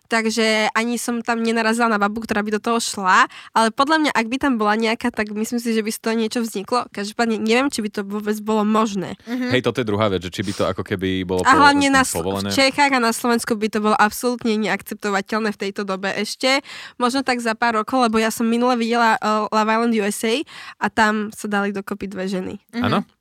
takže 0.10 0.74
ani 0.74 0.98
som 0.98 1.22
tam 1.22 1.46
nenarazila 1.46 1.86
na 1.86 2.02
babu, 2.02 2.26
ktorá 2.26 2.42
by 2.42 2.58
do 2.58 2.62
toho 2.62 2.82
šla, 2.82 3.30
ale 3.54 3.70
podľa 3.70 3.98
mňa, 4.02 4.12
ak 4.18 4.26
by 4.26 4.38
tam 4.42 4.54
bola 4.58 4.74
nejaká, 4.74 5.14
tak 5.14 5.30
myslím 5.30 5.62
si, 5.62 5.72
že 5.78 5.86
by 5.86 5.92
z 5.94 6.00
toho 6.02 6.16
niečo 6.18 6.40
vzniklo. 6.42 6.90
Každopádne 6.90 7.38
neviem, 7.38 7.70
či 7.70 7.86
by 7.86 7.90
to 7.94 8.02
vôbec 8.02 8.36
bolo 8.42 8.66
možné. 8.66 9.16
Mm-hmm. 9.30 9.54
Hej, 9.54 9.62
toto 9.62 9.80
je 9.80 9.88
druhá 9.88 10.10
vec, 10.10 10.26
že 10.26 10.34
či 10.34 10.42
by 10.42 10.52
to 10.58 10.64
ako 10.66 10.82
keby 10.82 11.22
bolo 11.24 11.46
A 11.46 11.54
hlavne 11.54 11.94
na, 11.94 12.02
povolené. 12.02 12.50
v 12.50 12.58
Čechách 12.58 12.92
a 12.98 13.00
na 13.00 13.14
Slovensku 13.14 13.54
by 13.54 13.68
to 13.70 13.80
bolo 13.80 13.96
absolútne 13.96 14.58
neakceptovateľné 14.58 15.54
v 15.54 15.62
tejto 15.62 15.86
dobe 15.86 16.10
ešte. 16.18 16.66
Možno 16.98 17.22
tak 17.22 17.38
za 17.40 17.54
pár 17.54 17.78
rokov, 17.78 18.10
lebo 18.10 18.18
ja 18.18 18.34
som 18.34 18.50
minule 18.50 18.74
videla 18.74 19.16
uh, 19.22 19.46
Love 19.54 19.70
Island 19.70 19.94
USA 19.94 20.36
a 20.82 20.90
tam 20.90 21.30
sa 21.30 21.46
dali 21.46 21.70
dokopy 21.70 22.10
dve 22.10 22.26
ženy. 22.26 22.58
Áno? 22.82 23.06
Mm-hmm. 23.06 23.19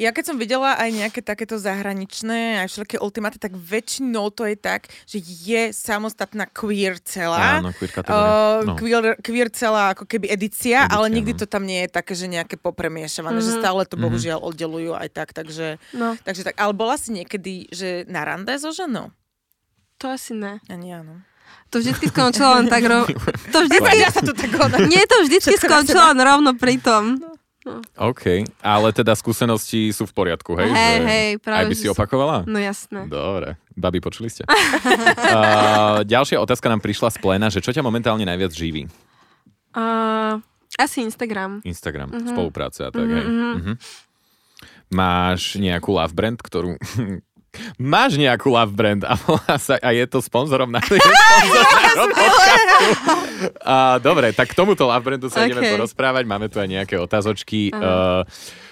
Ja 0.00 0.10
keď 0.10 0.32
som 0.32 0.36
videla 0.36 0.76
aj 0.76 0.90
nejaké 0.92 1.20
takéto 1.20 1.56
zahraničné, 1.56 2.64
aj 2.64 2.68
všetké 2.72 2.96
ultimáty, 3.00 3.36
tak 3.36 3.56
väčšinou 3.56 4.32
to 4.32 4.46
je 4.46 4.56
tak, 4.56 4.88
že 5.06 5.18
je 5.20 5.72
samostatná 5.74 6.48
queer 6.50 6.98
celá. 7.02 7.62
Áno, 7.62 7.70
queer 7.74 7.90
uh, 8.06 8.64
no. 8.64 8.74
queer, 8.76 9.04
queer 9.20 9.48
celá 9.52 9.92
ako 9.92 10.04
keby 10.08 10.30
edícia, 10.30 10.84
edícia 10.84 10.90
ale 10.90 11.06
nikdy 11.10 11.32
no. 11.34 11.38
to 11.40 11.46
tam 11.46 11.64
nie 11.64 11.86
je 11.86 11.90
také, 11.90 12.12
že 12.16 12.26
nejaké 12.30 12.56
popremiešavané, 12.60 13.40
mm-hmm. 13.40 13.48
že 13.48 13.56
mhm. 13.56 13.60
stále 13.62 13.82
to 13.86 13.96
mhm. 13.96 14.02
bohužiaľ 14.08 14.38
mm-hmm. 14.38 14.50
oddelujú 14.54 14.92
aj 14.96 15.08
tak, 15.12 15.28
takže, 15.32 15.80
no. 15.96 16.16
takže 16.22 16.42
tak. 16.46 16.56
Ale 16.58 16.72
bola 16.76 16.96
si 16.96 17.12
niekedy, 17.12 17.70
že 17.70 18.04
na 18.06 18.24
rande 18.26 18.52
so 18.58 18.70
ženou? 18.70 19.12
To 20.00 20.16
asi 20.16 20.32
ne. 20.32 20.64
Ani 20.72 20.96
áno. 20.96 21.20
To 21.70 21.78
vždycky 21.78 22.10
skončilo 22.10 22.58
len 22.58 22.66
tak 22.66 22.82
rovno. 22.82 23.14
To 23.54 23.58
vždycky... 23.62 23.94
Ja 24.02 24.10
sa 24.10 24.22
tu 24.26 24.34
tak 24.34 24.50
Nie, 24.90 25.06
to 25.06 25.22
vždycky 25.22 25.54
skončilo 25.54 26.02
len 26.02 26.18
rovno 26.18 26.50
pri 26.58 26.82
tom. 26.82 27.22
No. 27.70 28.10
OK, 28.10 28.42
ale 28.58 28.88
teda 28.90 29.14
skúsenosti 29.14 29.94
sú 29.94 30.10
v 30.10 30.12
poriadku, 30.12 30.58
hej? 30.58 30.74
Hej, 30.74 30.98
hej, 31.06 31.28
práve. 31.38 31.62
Aj 31.62 31.64
by 31.70 31.76
si 31.78 31.86
opakovala? 31.86 32.42
No 32.50 32.58
jasné. 32.58 33.06
Dobre. 33.06 33.54
Babi, 33.78 34.02
počuli 34.02 34.26
ste? 34.26 34.42
uh, 34.50 36.02
ďalšia 36.02 36.42
otázka 36.42 36.66
nám 36.66 36.82
prišla 36.82 37.14
z 37.14 37.18
pléna, 37.22 37.46
že 37.46 37.62
čo 37.62 37.70
ťa 37.70 37.86
momentálne 37.86 38.26
najviac 38.26 38.50
živí? 38.50 38.90
Uh, 39.70 40.42
asi 40.74 41.06
Instagram. 41.06 41.62
Instagram, 41.62 42.10
uh-huh. 42.10 42.34
spolupráce 42.34 42.82
a 42.82 42.90
tak, 42.90 43.06
uh-huh. 43.06 43.14
hej. 43.14 43.26
Uh-huh. 43.30 43.76
máš 44.90 45.54
nejakú 45.54 45.94
love 45.94 46.10
brand, 46.10 46.42
ktorú 46.42 46.74
Máš 47.82 48.14
nejakú 48.14 48.54
love 48.54 48.70
brand 48.70 49.02
a, 49.02 49.18
sa, 49.58 49.74
a 49.82 49.90
je 49.90 50.06
to 50.06 50.22
sponzorom 50.22 50.70
na 50.70 50.78
sponzorom 50.86 52.08
a, 53.66 53.98
Dobre, 53.98 54.30
tak 54.30 54.54
k 54.54 54.54
tomuto 54.54 54.86
love 54.86 55.02
brandu 55.02 55.26
sa 55.26 55.42
okay. 55.42 55.50
ideme 55.50 55.74
porozprávať. 55.74 56.24
Máme 56.30 56.46
tu 56.46 56.62
aj 56.62 56.68
nejaké 56.70 56.94
otázočky. 56.94 57.74
Uh, 57.74 58.22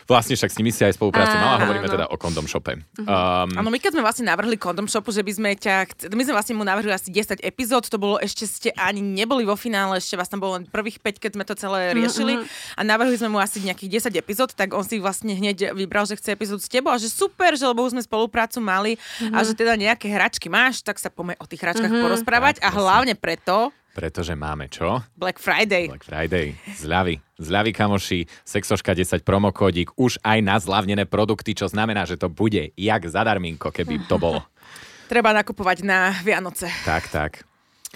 Vlastne 0.09 0.41
však 0.41 0.49
s 0.49 0.57
nimi 0.57 0.73
si 0.73 0.81
aj 0.89 0.97
spoluprácu 0.97 1.37
mala, 1.37 1.61
hovoríme 1.61 1.85
teda 1.85 2.09
o 2.09 2.17
kondom 2.17 2.49
shope. 2.49 2.81
Mhm. 2.81 3.05
Um, 3.05 3.49
Áno, 3.61 3.69
my 3.69 3.77
keď 3.77 3.93
sme 3.93 4.01
vlastne 4.01 4.25
navrhli 4.25 4.57
kondom 4.57 4.89
shopu, 4.89 5.13
že 5.13 5.21
by 5.21 5.33
sme 5.37 5.51
ťa, 5.53 6.09
my 6.17 6.23
sme 6.25 6.33
vlastne 6.33 6.57
mu 6.57 6.65
navrhli 6.65 6.89
asi 6.89 7.13
10 7.13 7.45
epizód, 7.45 7.85
to 7.85 8.01
bolo 8.01 8.17
ešte 8.17 8.49
ste 8.49 8.71
ani 8.73 9.05
neboli 9.05 9.45
vo 9.45 9.53
finále, 9.53 10.01
ešte 10.01 10.17
vás 10.17 10.33
tam 10.33 10.41
bolo 10.41 10.57
len 10.57 10.65
prvých 10.65 11.05
5, 11.05 11.21
keď 11.21 11.31
sme 11.37 11.45
to 11.45 11.55
celé 11.61 11.93
mhm, 11.93 11.95
riešili 12.01 12.35
mm-hmm. 12.41 12.81
a 12.81 12.81
navrhli 12.89 13.17
sme 13.21 13.29
mu 13.29 13.39
asi 13.39 13.61
nejakých 13.61 14.09
10 14.09 14.17
epizód, 14.17 14.49
tak 14.57 14.73
on 14.73 14.81
si 14.81 14.97
vlastne 14.97 15.37
hneď 15.37 15.77
vybral, 15.77 16.09
že 16.09 16.17
chce 16.17 16.33
epizód 16.33 16.65
s 16.65 16.73
tebou 16.73 16.89
a 16.89 16.97
že 16.97 17.13
super, 17.13 17.53
že 17.53 17.69
lebo 17.69 17.85
už 17.85 17.93
sme 17.93 18.01
spoluprácu 18.01 18.65
mali 18.65 18.97
mm-hmm. 18.97 19.37
a 19.37 19.39
že 19.45 19.53
teda 19.53 19.77
nejaké 19.77 20.09
hračky 20.09 20.49
máš, 20.49 20.81
tak 20.81 20.97
sa 20.97 21.13
poďme 21.13 21.37
o 21.37 21.45
tých 21.45 21.61
hračkách 21.61 21.93
mm-hmm. 21.93 22.05
porozprávať 22.09 22.55
tak, 22.65 22.65
a 22.65 22.69
hlavne 22.73 23.13
preto, 23.13 23.77
pretože 23.99 24.39
máme 24.39 24.71
čo? 24.71 25.03
Black 25.19 25.43
Friday. 25.43 25.91
Black 25.91 26.07
Friday. 26.07 26.55
Zľavy. 26.79 27.19
Zľavy, 27.35 27.75
kamoši. 27.75 28.31
Sexoška 28.47 28.95
10 28.95 29.27
promokódik. 29.27 29.91
Už 29.99 30.23
aj 30.23 30.39
na 30.39 30.55
zľavnené 30.63 31.03
produkty, 31.03 31.59
čo 31.59 31.67
znamená, 31.67 32.07
že 32.07 32.15
to 32.15 32.31
bude 32.31 32.71
jak 32.79 33.03
zadarminko, 33.03 33.75
keby 33.75 34.07
to 34.07 34.15
bolo. 34.23 34.47
Treba 35.11 35.35
nakupovať 35.35 35.83
na 35.83 36.15
Vianoce. 36.23 36.71
Tak, 36.87 37.11
tak. 37.11 37.43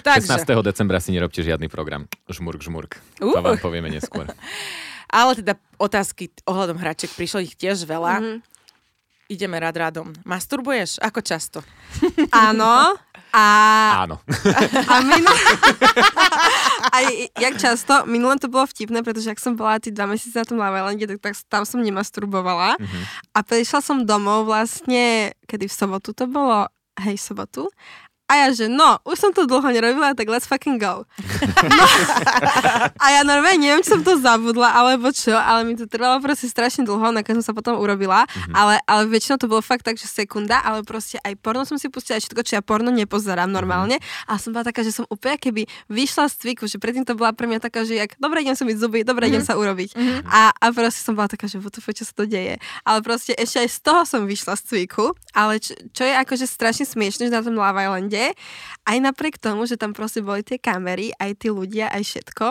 Takže. 0.02 0.26
16. 0.26 0.66
decembra 0.66 0.98
si 0.98 1.14
nerobte 1.14 1.38
žiadny 1.38 1.70
program. 1.70 2.10
Žmurk, 2.26 2.66
žmurk. 2.66 2.98
Uh. 3.22 3.38
To 3.38 3.44
vám 3.44 3.62
povieme 3.62 3.86
neskôr. 3.86 4.26
Ale 5.12 5.38
teda 5.38 5.54
otázky 5.78 6.34
ohľadom 6.48 6.82
hraček, 6.82 7.14
prišlo 7.14 7.46
ich 7.46 7.54
tiež 7.54 7.86
veľa. 7.86 8.18
Mm-hmm. 8.18 8.36
Ideme 9.30 9.56
rád 9.60 9.76
rádom. 9.78 10.10
Masturbuješ? 10.26 10.98
Ako 10.98 11.22
často? 11.22 11.62
Áno, 12.34 12.96
a... 13.32 13.46
Áno. 14.04 14.20
A 14.92 14.94
minul... 15.00 15.32
a 16.94 16.96
jak 17.32 17.54
často, 17.56 18.04
minule 18.04 18.36
to 18.36 18.52
bolo 18.52 18.68
vtipné, 18.68 19.00
pretože 19.00 19.32
ak 19.32 19.40
som 19.40 19.56
bola 19.56 19.80
tí 19.80 19.88
dva 19.88 20.04
mesiace 20.04 20.36
na 20.36 20.44
tom 20.44 20.60
Love 20.60 20.76
tak, 21.00 21.16
tak 21.16 21.34
tam 21.48 21.64
som 21.64 21.80
nemasturbovala. 21.80 22.76
Mm-hmm. 22.76 23.02
A 23.32 23.38
prišla 23.40 23.80
som 23.80 24.04
domov 24.04 24.44
vlastne, 24.44 25.32
kedy 25.48 25.64
v 25.70 25.74
sobotu 25.74 26.12
to 26.12 26.28
bolo, 26.28 26.68
hej, 27.00 27.16
sobotu. 27.16 27.72
A 28.32 28.48
ja, 28.48 28.48
že 28.56 28.64
no, 28.64 28.96
už 29.04 29.20
som 29.20 29.30
to 29.36 29.44
dlho 29.44 29.68
nerobila, 29.68 30.16
tak 30.16 30.24
let's 30.32 30.48
fucking 30.48 30.80
go. 30.80 31.04
No. 31.62 31.84
A 32.98 33.06
ja 33.14 33.22
normálne 33.22 33.60
neviem, 33.60 33.84
či 33.84 33.94
som 33.94 34.02
to 34.02 34.18
zabudla, 34.18 34.72
alebo 34.72 35.12
čo, 35.14 35.36
ale 35.36 35.62
mi 35.68 35.78
to 35.78 35.86
trvalo 35.86 36.18
proste 36.18 36.50
strašne 36.50 36.82
dlho, 36.82 37.14
na 37.14 37.22
som 37.22 37.44
sa 37.44 37.54
potom 37.54 37.78
urobila, 37.78 38.26
mm-hmm. 38.26 38.54
ale, 38.56 38.74
ale 38.84 39.02
väčšinou 39.08 39.36
to 39.38 39.46
bolo 39.46 39.62
fakt 39.62 39.86
tak, 39.86 39.96
že 40.00 40.10
sekunda, 40.10 40.58
ale 40.64 40.82
proste 40.82 41.20
aj 41.22 41.38
porno 41.38 41.62
som 41.62 41.78
si 41.78 41.86
pustila, 41.86 42.18
všetko, 42.18 42.40
čo 42.42 42.58
ja 42.58 42.62
porno 42.64 42.90
nepozerám 42.90 43.50
mhm. 43.50 43.54
normálne. 43.54 43.96
Mm-hmm. 44.00 44.32
A 44.32 44.40
som 44.40 44.50
bola 44.50 44.64
taká, 44.66 44.82
že 44.82 44.94
som 44.94 45.04
úplne 45.06 45.38
keby 45.38 45.68
vyšla 45.92 46.32
z 46.32 46.34
cviku, 46.40 46.64
že 46.66 46.80
predtým 46.80 47.04
to 47.04 47.14
bola 47.14 47.30
pre 47.36 47.46
mňa 47.46 47.60
taká, 47.62 47.84
že 47.84 48.00
jak, 48.00 48.16
dobre, 48.16 48.42
idem 48.42 48.56
sa 48.56 48.64
myť 48.64 48.76
zuby, 48.78 48.98
dobre, 49.04 49.28
mm-hmm. 49.28 49.38
idem 49.38 49.44
sa 49.44 49.54
urobiť. 49.54 49.90
Mm-hmm. 49.92 50.20
A, 50.28 50.40
a 50.56 50.64
proste 50.72 51.00
som 51.04 51.14
bola 51.14 51.28
taká, 51.28 51.46
že 51.46 51.60
what 51.60 51.74
čo 51.74 52.04
sa 52.04 52.14
to 52.16 52.24
deje. 52.24 52.56
Ale 52.86 52.98
proste 53.04 53.36
ešte 53.36 53.60
aj 53.60 53.68
z 53.68 53.78
toho 53.84 54.02
som 54.08 54.24
vyšla 54.24 54.54
z 54.58 54.62
cviku, 54.66 55.12
ale 55.36 55.60
čo, 55.60 55.76
čo 55.92 56.02
je 56.06 56.14
akože 56.16 56.46
strašne 56.48 56.84
smiešne, 56.88 57.28
že 57.28 57.34
na 57.34 57.44
tom 57.44 57.58
Love 57.58 57.82
Islande 57.82 58.21
aj 58.86 58.96
napriek 58.98 59.38
tomu, 59.38 59.66
že 59.66 59.74
tam 59.74 59.90
proste 59.90 60.22
boli 60.22 60.46
tie 60.46 60.58
kamery, 60.58 61.10
aj 61.18 61.42
tí 61.42 61.48
ľudia, 61.50 61.90
aj 61.90 62.02
všetko, 62.02 62.46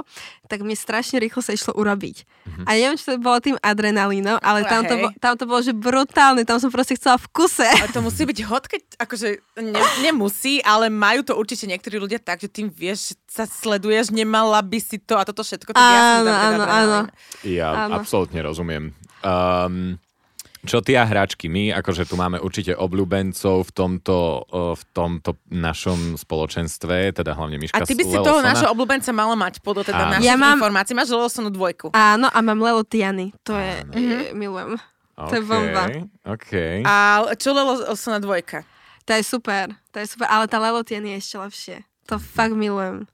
tak 0.52 0.60
mi 0.64 0.76
strašne 0.76 1.20
rýchlo 1.20 1.40
sa 1.40 1.56
išlo 1.56 1.76
urobiť. 1.76 2.24
Mm-hmm. 2.24 2.66
A 2.68 2.70
neviem, 2.76 2.98
či 3.00 3.06
to 3.08 3.20
bolo 3.20 3.40
tým 3.40 3.58
adrenalínom, 3.60 4.40
ale 4.40 4.68
tam 4.68 4.84
to, 4.84 4.96
tam 5.20 5.34
to 5.36 5.44
bolo, 5.48 5.62
že 5.64 5.72
brutálne, 5.76 6.44
tam 6.44 6.60
som 6.60 6.72
proste 6.72 6.96
chcela 7.00 7.16
v 7.20 7.28
kuse. 7.32 7.68
Ale 7.68 7.92
to 7.92 8.04
musí 8.04 8.24
byť 8.28 8.40
hot, 8.48 8.66
keď 8.68 8.82
akože 9.00 9.28
ne, 9.60 9.82
nemusí, 10.04 10.60
ale 10.64 10.92
majú 10.92 11.24
to 11.24 11.34
určite 11.36 11.68
niektorí 11.68 12.00
ľudia 12.00 12.20
tak, 12.20 12.44
že 12.44 12.52
tým 12.52 12.68
vieš, 12.68 13.14
že 13.14 13.14
sa 13.32 13.46
sleduješ, 13.48 14.12
nemala 14.12 14.60
by 14.60 14.80
si 14.82 15.00
to 15.00 15.16
a 15.16 15.24
toto 15.24 15.46
všetko. 15.46 15.72
Tak 15.72 15.80
áno, 15.80 16.32
ja 16.32 16.38
áno, 16.52 16.64
áno. 16.66 17.00
Ja 17.48 17.70
áno. 17.88 18.02
absolútne 18.02 18.44
rozumiem. 18.44 18.92
Um, 19.22 20.02
čo 20.62 20.80
tie 20.86 21.02
hračky? 21.02 21.50
My 21.50 21.74
akože 21.74 22.06
tu 22.06 22.14
máme 22.18 22.38
určite 22.38 22.78
obľúbencov 22.78 23.66
v 23.66 23.72
tomto, 23.74 24.46
v 24.78 24.84
tomto 24.94 25.38
našom 25.50 26.18
spoločenstve, 26.18 27.18
teda 27.18 27.34
hlavne 27.34 27.58
Miška 27.58 27.82
A 27.82 27.88
ty 27.88 27.98
by 27.98 28.04
si 28.06 28.14
Lelosona. 28.14 28.28
toho 28.30 28.40
nášho 28.46 28.68
obľúbenca 28.70 29.10
mala 29.10 29.34
mať 29.34 29.60
podľa 29.66 29.84
teda 29.90 30.04
našich 30.18 30.30
ja 30.30 30.38
mám... 30.38 30.62
informácií. 30.62 30.94
Máš 30.94 31.10
Lelosonu 31.10 31.50
dvojku. 31.50 31.94
Áno, 31.98 32.30
a 32.30 32.38
mám 32.46 32.60
Lelotiany. 32.62 33.34
To 33.46 33.58
je, 33.58 33.74
je 33.98 34.20
milujem. 34.38 34.78
Okay, 35.18 35.28
to 35.28 35.34
je 35.38 35.44
bomba. 35.46 35.84
Okay. 36.26 36.76
A 36.86 37.26
čo 37.38 37.54
Lelosona 37.54 38.22
dvojka? 38.22 38.66
To 39.10 39.18
je 39.18 39.24
super, 39.26 39.74
to 39.90 39.98
je 39.98 40.06
super, 40.06 40.30
ale 40.30 40.46
tá 40.46 40.62
Lelotian 40.62 41.02
je 41.02 41.18
ešte 41.18 41.36
lepšie. 41.42 41.76
To 42.06 42.22
fakt 42.22 42.54
milujem. 42.54 43.10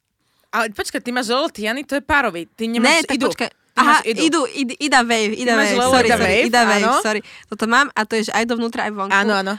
Ale 0.51 0.71
počkaj, 0.71 1.03
ty 1.03 1.11
máš 1.15 1.31
Lelotiany, 1.31 1.83
to 1.83 1.99
je 1.99 2.03
párový. 2.03 2.47
Ty 2.47 2.67
nemáš 2.67 2.91
ne, 2.91 3.07
tak 3.07 3.15
idu. 3.19 3.27
počkaj, 3.31 3.49
Aha, 3.77 4.01
idú, 4.09 4.49
id, 4.49 4.73
Ida 4.81 5.05
Wave, 5.05 5.37
Ida 5.37 5.53
Wave, 5.53 5.77
sorry, 5.77 6.09
Ida 6.09 6.17
sorry, 6.17 6.25
Wave, 6.25 6.45
Ida 6.49 6.61
Wave, 6.65 6.89
sorry. 7.05 7.21
Toto 7.45 7.65
mám 7.69 7.87
a 7.93 8.01
to 8.09 8.17
je 8.17 8.27
že 8.27 8.33
aj 8.33 8.45
dovnútra, 8.49 8.89
aj 8.89 8.93
vonku. 8.97 9.13
Áno, 9.13 9.37
áno. 9.37 9.53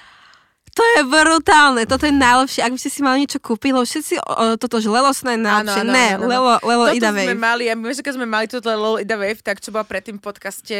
To 0.78 0.82
je 0.94 1.00
brutálne, 1.10 1.82
toto 1.90 2.06
je 2.06 2.14
najlepšie. 2.14 2.62
Ak 2.62 2.70
by 2.70 2.78
ste 2.78 2.90
si 2.92 3.00
mali 3.02 3.26
niečo 3.26 3.42
kúpiť, 3.42 3.70
lebo 3.74 3.82
všetci 3.82 4.14
o, 4.22 4.54
toto, 4.54 4.78
že 4.78 4.86
Lelosné 4.86 5.34
je 5.34 5.42
najlepšie. 5.42 5.82
Áno, 5.82 5.90
áno, 5.90 5.96
ne, 5.96 6.06
áno, 6.14 6.22
áno. 6.22 6.30
Lelo, 6.30 6.52
Lelo 6.62 6.84
toto 6.86 6.98
Ida 7.02 7.10
Wave. 7.10 7.26
sme 7.26 7.34
mali, 7.34 7.64
a 7.66 7.74
my, 7.74 7.90
keď 7.90 8.14
sme 8.14 8.26
mali 8.30 8.46
toto 8.46 8.70
Lelo 8.70 8.98
Ida 9.02 9.16
Wave, 9.18 9.42
tak 9.42 9.58
čo 9.58 9.74
bola 9.74 9.82
predtým 9.82 10.18
v 10.18 10.22
podcaste 10.22 10.78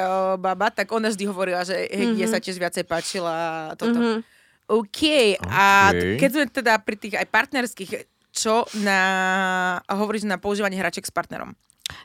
o, 0.00 0.40
Baba, 0.40 0.72
tak 0.72 0.88
ona 0.96 1.12
vždy 1.12 1.24
hovorila, 1.28 1.60
že 1.60 1.76
hej, 1.92 2.16
mm-hmm. 2.16 2.32
sa 2.32 2.40
tiež 2.40 2.56
viacej 2.56 2.84
páčila 2.88 3.36
toto. 3.76 4.00
Mm-hmm. 4.00 4.18
OK, 4.64 5.00
a 5.44 5.92
keď 5.92 6.30
sme 6.32 6.44
teda 6.48 6.72
pri 6.80 6.96
tých 6.96 7.20
aj 7.20 7.28
partnerských, 7.28 8.13
čo 8.34 8.66
na, 8.82 9.78
hovoríš 9.86 10.26
na 10.26 10.36
používanie 10.42 10.74
hraček 10.74 11.06
s 11.06 11.14
partnerom? 11.14 11.54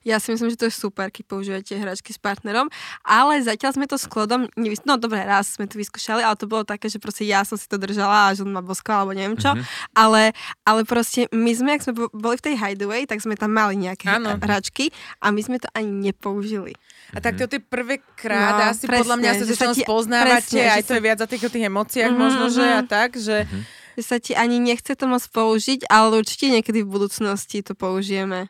Ja 0.04 0.20
si 0.20 0.32
myslím, 0.32 0.52
že 0.52 0.60
to 0.60 0.68
je 0.68 0.76
super, 0.76 1.08
keď 1.08 1.24
používate 1.24 1.72
hračky 1.72 2.12
s 2.12 2.20
partnerom, 2.20 2.68
ale 3.04 3.40
zatiaľ 3.40 3.72
sme 3.80 3.88
to 3.88 3.96
s 3.96 4.12
Klodom, 4.12 4.52
nevys- 4.60 4.84
no 4.84 5.00
dobre, 5.00 5.24
raz 5.24 5.56
sme 5.56 5.72
to 5.72 5.80
vyskúšali, 5.80 6.20
ale 6.20 6.36
to 6.36 6.52
bolo 6.52 6.68
také, 6.68 6.92
že 6.92 7.00
proste 7.00 7.24
ja 7.24 7.48
som 7.48 7.56
si 7.56 7.64
to 7.64 7.80
držala 7.80 8.28
a 8.28 8.36
že 8.36 8.44
on 8.44 8.52
ma 8.52 8.60
boskal, 8.60 9.04
alebo 9.04 9.16
neviem 9.16 9.40
čo, 9.40 9.56
mm-hmm. 9.56 9.96
ale, 9.96 10.36
ale 10.68 10.82
proste 10.84 11.32
my 11.32 11.52
sme, 11.56 11.70
ak 11.80 11.84
sme 11.88 11.94
boli 12.12 12.36
v 12.36 12.46
tej 12.52 12.56
hideaway, 12.60 13.08
tak 13.08 13.24
sme 13.24 13.40
tam 13.40 13.56
mali 13.56 13.80
nejaké 13.80 14.12
ano. 14.12 14.36
hračky 14.36 14.92
a 15.24 15.32
my 15.32 15.42
sme 15.44 15.58
to 15.64 15.72
ani 15.72 16.12
nepoužili. 16.12 16.76
A 17.16 17.24
tak 17.24 17.40
to 17.40 17.48
tie 17.48 17.64
prvé 17.64 18.04
krát, 18.20 18.60
no, 18.60 18.76
asi 18.76 18.84
presne, 18.86 19.00
podľa 19.08 19.18
mňa 19.18 19.32
sa 19.32 19.46
začalo 19.48 19.74
spoznávate, 19.80 20.60
presne, 20.60 20.76
aj 20.76 20.84
to 20.86 20.94
je 21.00 21.02
viac 21.02 21.18
za 21.24 21.28
tých, 21.28 21.44
tých 21.48 21.66
emóciách 21.72 22.12
mm-hmm. 22.12 22.20
možno, 22.20 22.46
že 22.52 22.66
a 22.68 22.82
tak, 22.84 23.16
že... 23.16 23.48
Mm-hmm. 23.48 23.79
Že 24.00 24.08
sa 24.08 24.16
ti 24.24 24.32
ani 24.32 24.64
nechce 24.64 24.96
to 24.96 25.12
moc 25.12 25.20
použiť, 25.28 25.92
ale 25.92 26.24
určite 26.24 26.48
niekedy 26.48 26.88
v 26.88 26.92
budúcnosti 26.96 27.60
to 27.60 27.76
použijeme 27.76 28.48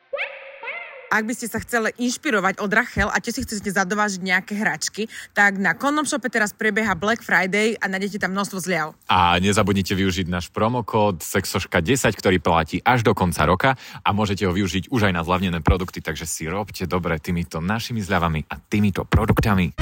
ak 1.10 1.26
by 1.26 1.34
ste 1.34 1.50
sa 1.50 1.58
chceli 1.58 1.90
inšpirovať 1.98 2.62
od 2.62 2.70
Rachel 2.70 3.10
a 3.10 3.18
tiež 3.18 3.42
si 3.42 3.44
chcete 3.44 3.74
zadovážiť 3.74 4.22
nejaké 4.22 4.54
hračky, 4.54 5.10
tak 5.34 5.58
na 5.58 5.74
Condom 5.74 6.06
Shope 6.06 6.30
teraz 6.30 6.54
prebieha 6.54 6.94
Black 6.94 7.26
Friday 7.26 7.74
a 7.82 7.90
nájdete 7.90 8.22
tam 8.22 8.38
množstvo 8.38 8.62
zľav. 8.62 8.94
A 9.10 9.42
nezabudnite 9.42 9.98
využiť 9.98 10.30
náš 10.30 10.54
promokód 10.54 11.26
Sexoška10, 11.26 12.14
ktorý 12.14 12.38
platí 12.38 12.78
až 12.86 13.02
do 13.02 13.18
konca 13.18 13.42
roka 13.50 13.74
a 14.06 14.10
môžete 14.14 14.46
ho 14.46 14.54
využiť 14.54 14.94
už 14.94 15.10
aj 15.10 15.14
na 15.18 15.26
zľavnené 15.26 15.66
produkty, 15.66 15.98
takže 15.98 16.30
si 16.30 16.46
robte 16.46 16.86
dobre 16.86 17.18
týmito 17.18 17.58
našimi 17.58 18.06
zľavami 18.06 18.46
a 18.46 18.62
týmito 18.62 19.02
produktami. 19.02 19.74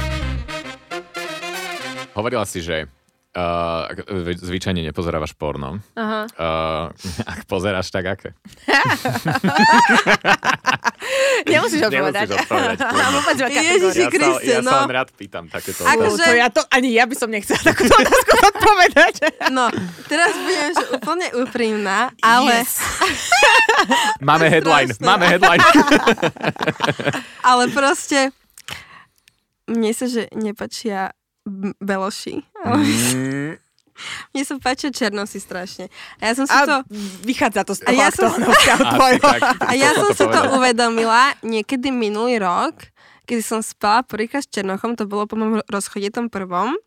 Hovorila 2.16 2.48
si, 2.48 2.64
že 2.64 2.97
Uh, 3.38 3.86
zvyčajne 4.34 4.82
nepozerávaš 4.82 5.38
porno. 5.38 5.78
Aha. 5.94 6.26
Uh, 6.34 6.90
ak 7.22 7.46
pozeráš, 7.46 7.94
tak 7.94 8.18
aké? 8.18 8.34
Nemusíš 11.46 11.86
odpovedať. 11.86 12.34
Nemusíš 12.34 12.42
odpovedať. 12.42 12.82
Ježiši 13.62 14.04
Kriste, 14.10 14.54
ja, 14.58 14.66
no. 14.66 14.74
sa 14.74 14.90
len 14.90 14.90
rád 14.90 15.14
pýtam 15.14 15.46
takéto 15.54 15.86
Akože... 15.86 16.26
To 16.26 16.34
ja 16.34 16.50
to, 16.50 16.66
ani 16.74 16.98
ja 16.98 17.06
by 17.06 17.14
som 17.14 17.30
nechcela 17.30 17.62
takúto 17.62 17.94
otázku 17.94 18.34
odpovedať. 18.58 19.14
No, 19.54 19.70
teraz 20.10 20.34
budem 20.34 20.74
že 20.74 20.86
úplne 20.98 21.28
úprimná, 21.38 22.10
ale... 22.26 22.66
Yes. 22.66 22.82
máme 24.34 24.50
headline, 24.50 24.98
máme 24.98 25.30
headline. 25.30 25.62
ale 27.46 27.70
proste 27.70 28.34
mne 29.70 29.94
sa, 29.94 30.10
že 30.10 30.26
nepačia 30.34 31.14
beloši. 31.80 32.44
Mm. 32.66 33.58
Mne 34.34 34.44
sa 34.46 34.62
páčia 34.62 34.94
černosy 34.94 35.42
strašne. 35.42 35.90
A 36.22 36.30
ja 36.30 36.34
som 36.38 36.46
si 36.46 36.54
a 36.54 36.70
to... 36.70 36.78
vychádza 37.26 37.66
to 37.66 37.74
z 37.74 37.82
toho 37.82 37.90
a 37.90 37.94
ja 37.98 38.10
som... 38.14 38.30
a 39.58 39.72
ja 39.74 39.90
som 39.98 40.10
si 40.14 40.26
to 40.26 40.40
uvedomila 40.54 41.34
niekedy 41.42 41.90
minulý 41.90 42.38
rok, 42.38 42.78
keď 43.26 43.40
som 43.42 43.60
spala 43.66 44.06
prvýkrát 44.06 44.46
s 44.46 44.54
Černochom, 44.54 44.96
to 44.96 45.10
bolo 45.10 45.26
po 45.26 45.36
mojom 45.36 45.66
rozchode 45.68 46.14
tom 46.14 46.30
prvom. 46.30 46.78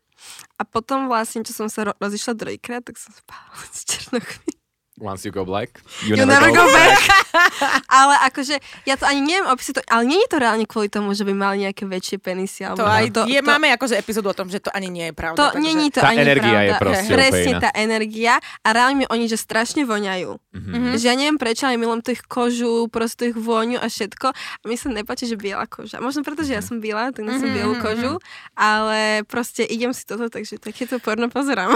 A 0.57 0.61
potom 0.63 1.09
vlastne, 1.09 1.41
čo 1.41 1.53
som 1.53 1.67
sa 1.67 1.91
ro- 1.91 1.97
rozišla 1.97 2.37
druhýkrát, 2.37 2.81
tak 2.85 2.97
som 2.97 3.11
spala 3.13 3.59
s 3.75 3.83
Černochmi. 3.85 4.60
Once 5.01 5.25
you 5.25 5.33
go 5.33 5.41
black, 5.41 5.81
you, 6.05 6.13
you 6.13 6.21
never, 6.21 6.37
never 6.37 6.53
go, 6.53 6.61
go 6.61 6.65
back. 6.69 7.01
ale 8.01 8.13
akože, 8.29 8.61
ja 8.85 8.93
to 8.93 9.09
ani 9.09 9.25
neviem 9.25 9.49
opísať, 9.49 9.81
to, 9.81 9.81
ale 9.89 10.05
nie 10.05 10.21
je 10.21 10.29
to 10.29 10.37
reálne 10.37 10.65
kvôli 10.69 10.93
tomu, 10.93 11.17
že 11.17 11.25
by 11.25 11.33
mali 11.33 11.65
nejaké 11.65 11.89
väčšie 11.89 12.21
penisy. 12.21 12.69
Alebo 12.69 12.85
to 12.85 12.85
aj, 12.85 13.05
to, 13.09 13.21
je, 13.25 13.41
to, 13.41 13.49
máme 13.49 13.73
akože 13.73 13.97
epizódu 13.97 14.29
o 14.29 14.35
tom, 14.37 14.53
že 14.53 14.61
to 14.61 14.69
ani 14.69 14.93
nie 14.93 15.09
je 15.09 15.13
pravda. 15.17 15.37
To 15.41 15.47
takže... 15.57 15.65
není 15.65 15.87
to 15.89 16.05
tá 16.05 16.13
ani 16.13 16.21
energia 16.21 16.53
pravda. 16.53 16.61
je 16.61 16.73
proste 16.77 17.13
Presne 17.17 17.51
tá 17.57 17.69
energia 17.73 18.33
a 18.61 18.67
reálne 18.69 18.95
mi 19.01 19.05
oni, 19.09 19.25
že 19.25 19.41
strašne 19.41 19.89
voňajú. 19.89 20.37
Mm-hmm. 20.37 20.93
Že 21.01 21.05
ja 21.09 21.15
neviem 21.17 21.37
prečo, 21.41 21.65
ale 21.65 21.81
milujem 21.81 22.05
tých 22.05 22.21
kožu, 22.29 22.85
proste 22.93 23.33
ich 23.33 23.37
vôňu 23.37 23.81
a 23.81 23.89
všetko. 23.89 24.27
A 24.31 24.63
mi 24.69 24.77
sa 24.77 24.93
nepáči, 24.93 25.25
že 25.25 25.33
biela 25.33 25.65
koža. 25.65 25.97
Možno 25.97 26.21
preto, 26.21 26.45
že 26.45 26.53
ja 26.53 26.61
som 26.61 26.77
biela, 26.77 27.09
tak 27.09 27.25
nosím 27.25 27.49
mm-hmm. 27.49 27.57
bielu 27.57 27.75
kožu, 27.81 28.13
ale 28.53 29.25
proste 29.25 29.65
idem 29.65 29.95
si 29.97 30.05
toto, 30.05 30.29
takže 30.29 30.61
takéto 30.61 31.01
porno 31.01 31.25
pozerám. 31.31 31.73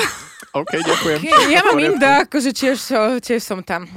OK, 0.55 0.71
ďakujem. 0.77 1.19
Okay, 1.25 1.51
ja 1.51 1.61
mám 1.65 1.79
inda, 1.81 2.11
akože 2.27 2.51
tiež, 2.53 2.77
tiež 3.19 3.41
som 3.43 3.59
tam. 3.65 3.87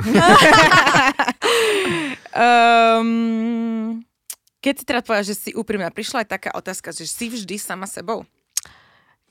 um, 2.34 4.02
keď 4.64 4.74
si 4.74 4.84
teda 4.84 5.00
povedala, 5.00 5.26
že 5.26 5.34
si 5.38 5.50
úprimná, 5.54 5.88
prišla 5.94 6.26
aj 6.26 6.28
taká 6.28 6.50
otázka, 6.52 6.90
že 6.90 7.06
si 7.06 7.30
vždy 7.30 7.56
sama 7.56 7.86
sebou? 7.86 8.26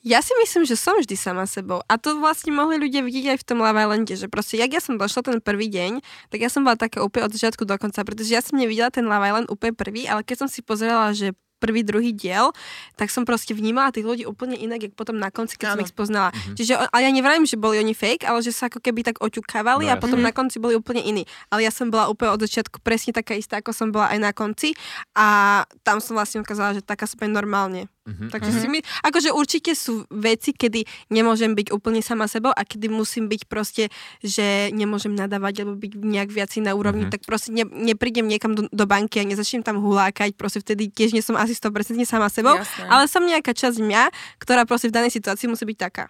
Ja 0.06 0.23
si 0.23 0.32
myslím, 0.39 0.63
že 0.63 0.80
som 0.80 0.95
vždy 0.95 1.19
sama 1.19 1.43
sebou. 1.50 1.84
A 1.89 2.00
to 2.00 2.15
vlastne 2.21 2.56
mohli 2.56 2.80
ľudia 2.80 3.04
vidieť 3.04 3.36
aj 3.36 3.38
v 3.43 3.47
tom 3.47 3.60
Love 3.60 3.82
Islande, 3.82 4.13
že 4.15 4.32
proste, 4.32 4.56
jak 4.56 4.71
ja 4.71 4.80
som 4.80 4.95
došla 4.95 5.26
ten 5.26 5.38
prvý 5.43 5.67
deň, 5.67 6.00
tak 6.32 6.39
ja 6.39 6.47
som 6.47 6.63
bola 6.63 6.80
taká 6.80 7.04
úplne 7.04 7.28
od 7.28 7.36
začiatku 7.36 7.67
do 7.67 7.76
konca, 7.76 8.08
pretože 8.08 8.32
ja 8.32 8.39
som 8.39 8.56
nevidela 8.56 8.88
ten 8.88 9.04
Love 9.04 9.26
Island 9.26 9.47
úplne 9.52 9.76
prvý, 9.76 10.08
ale 10.08 10.23
keď 10.23 10.45
som 10.45 10.50
si 10.50 10.63
pozerala, 10.63 11.12
že 11.12 11.36
prvý, 11.58 11.82
druhý 11.82 12.13
diel, 12.13 12.54
tak 12.96 13.10
som 13.10 13.25
proste 13.25 13.54
vnímala 13.58 13.90
tých 13.90 14.06
ľudí 14.06 14.23
úplne 14.29 14.54
inak, 14.58 14.90
ako 14.90 14.96
potom 14.96 15.17
na 15.17 15.34
konci, 15.34 15.58
keď 15.58 15.67
ano. 15.67 15.73
som 15.73 15.84
ich 15.84 15.94
spoznala. 15.94 16.29
Mm-hmm. 16.32 16.56
Čiže, 16.58 16.73
ale 16.90 17.02
ja 17.02 17.12
nevrajím, 17.12 17.46
že 17.50 17.58
boli 17.58 17.82
oni 17.82 17.94
fake, 17.98 18.25
ale 18.25 18.40
že 18.46 18.54
sa 18.54 18.69
ako 18.69 18.79
keby 18.79 19.02
tak 19.04 19.17
oťukávali 19.19 19.90
no, 19.90 19.92
a 19.94 19.96
potom 19.98 20.21
na 20.21 20.32
konci 20.32 20.62
boli 20.62 20.77
úplne 20.77 21.02
iní. 21.02 21.25
Ale 21.50 21.65
ja 21.65 21.71
som 21.73 21.90
bola 21.90 22.08
úplne 22.08 22.34
od 22.34 22.42
začiatku 22.46 22.79
presne 22.82 23.12
taká 23.12 23.34
istá, 23.34 23.60
ako 23.60 23.73
som 23.73 23.90
bola 23.90 24.13
aj 24.13 24.19
na 24.21 24.32
konci 24.32 24.77
a 25.17 25.63
tam 25.82 25.98
som 25.98 26.13
vlastne 26.13 26.46
ukázala, 26.46 26.77
že 26.77 26.86
taká 26.86 27.10
som 27.10 27.19
normálne. 27.27 27.90
Mm-hmm. 28.08 28.30
Takže 28.32 28.50
mm-hmm. 28.56 28.72
si 28.72 28.74
my, 28.74 28.80
akože 29.04 29.30
určite 29.36 29.72
sú 29.76 30.08
veci, 30.08 30.56
kedy 30.56 30.88
nemôžem 31.12 31.52
byť 31.52 31.76
úplne 31.76 32.00
sama 32.00 32.32
sebou 32.32 32.56
a 32.56 32.64
kedy 32.64 32.88
musím 32.88 33.28
byť 33.28 33.42
proste, 33.52 33.92
že 34.24 34.72
nemôžem 34.72 35.12
nadávať 35.12 35.68
alebo 35.68 35.76
byť 35.76 35.92
nejak 36.00 36.30
viac 36.32 36.56
na 36.64 36.72
úrovni, 36.72 37.04
mm-hmm. 37.06 37.20
tak 37.20 37.28
proste 37.28 37.52
ne, 37.52 37.68
neprídem 37.68 38.24
niekam 38.24 38.56
do, 38.56 38.72
do 38.72 38.86
banky 38.88 39.20
a 39.20 39.28
nezačnem 39.28 39.60
tam 39.60 39.84
hulákať, 39.84 40.40
proste 40.40 40.64
vtedy 40.64 40.88
tiež 40.88 41.12
nie 41.12 41.20
som 41.20 41.36
asi 41.36 41.52
100% 41.52 42.00
sama 42.08 42.32
sebou, 42.32 42.56
Jasne. 42.56 42.88
ale 42.88 43.12
som 43.12 43.28
nejaká 43.28 43.52
časť 43.52 43.84
mňa, 43.84 44.04
ktorá 44.40 44.64
proste 44.64 44.88
v 44.88 44.96
danej 44.96 45.12
situácii 45.20 45.52
musí 45.52 45.68
byť 45.68 45.78
taká. 45.78 46.08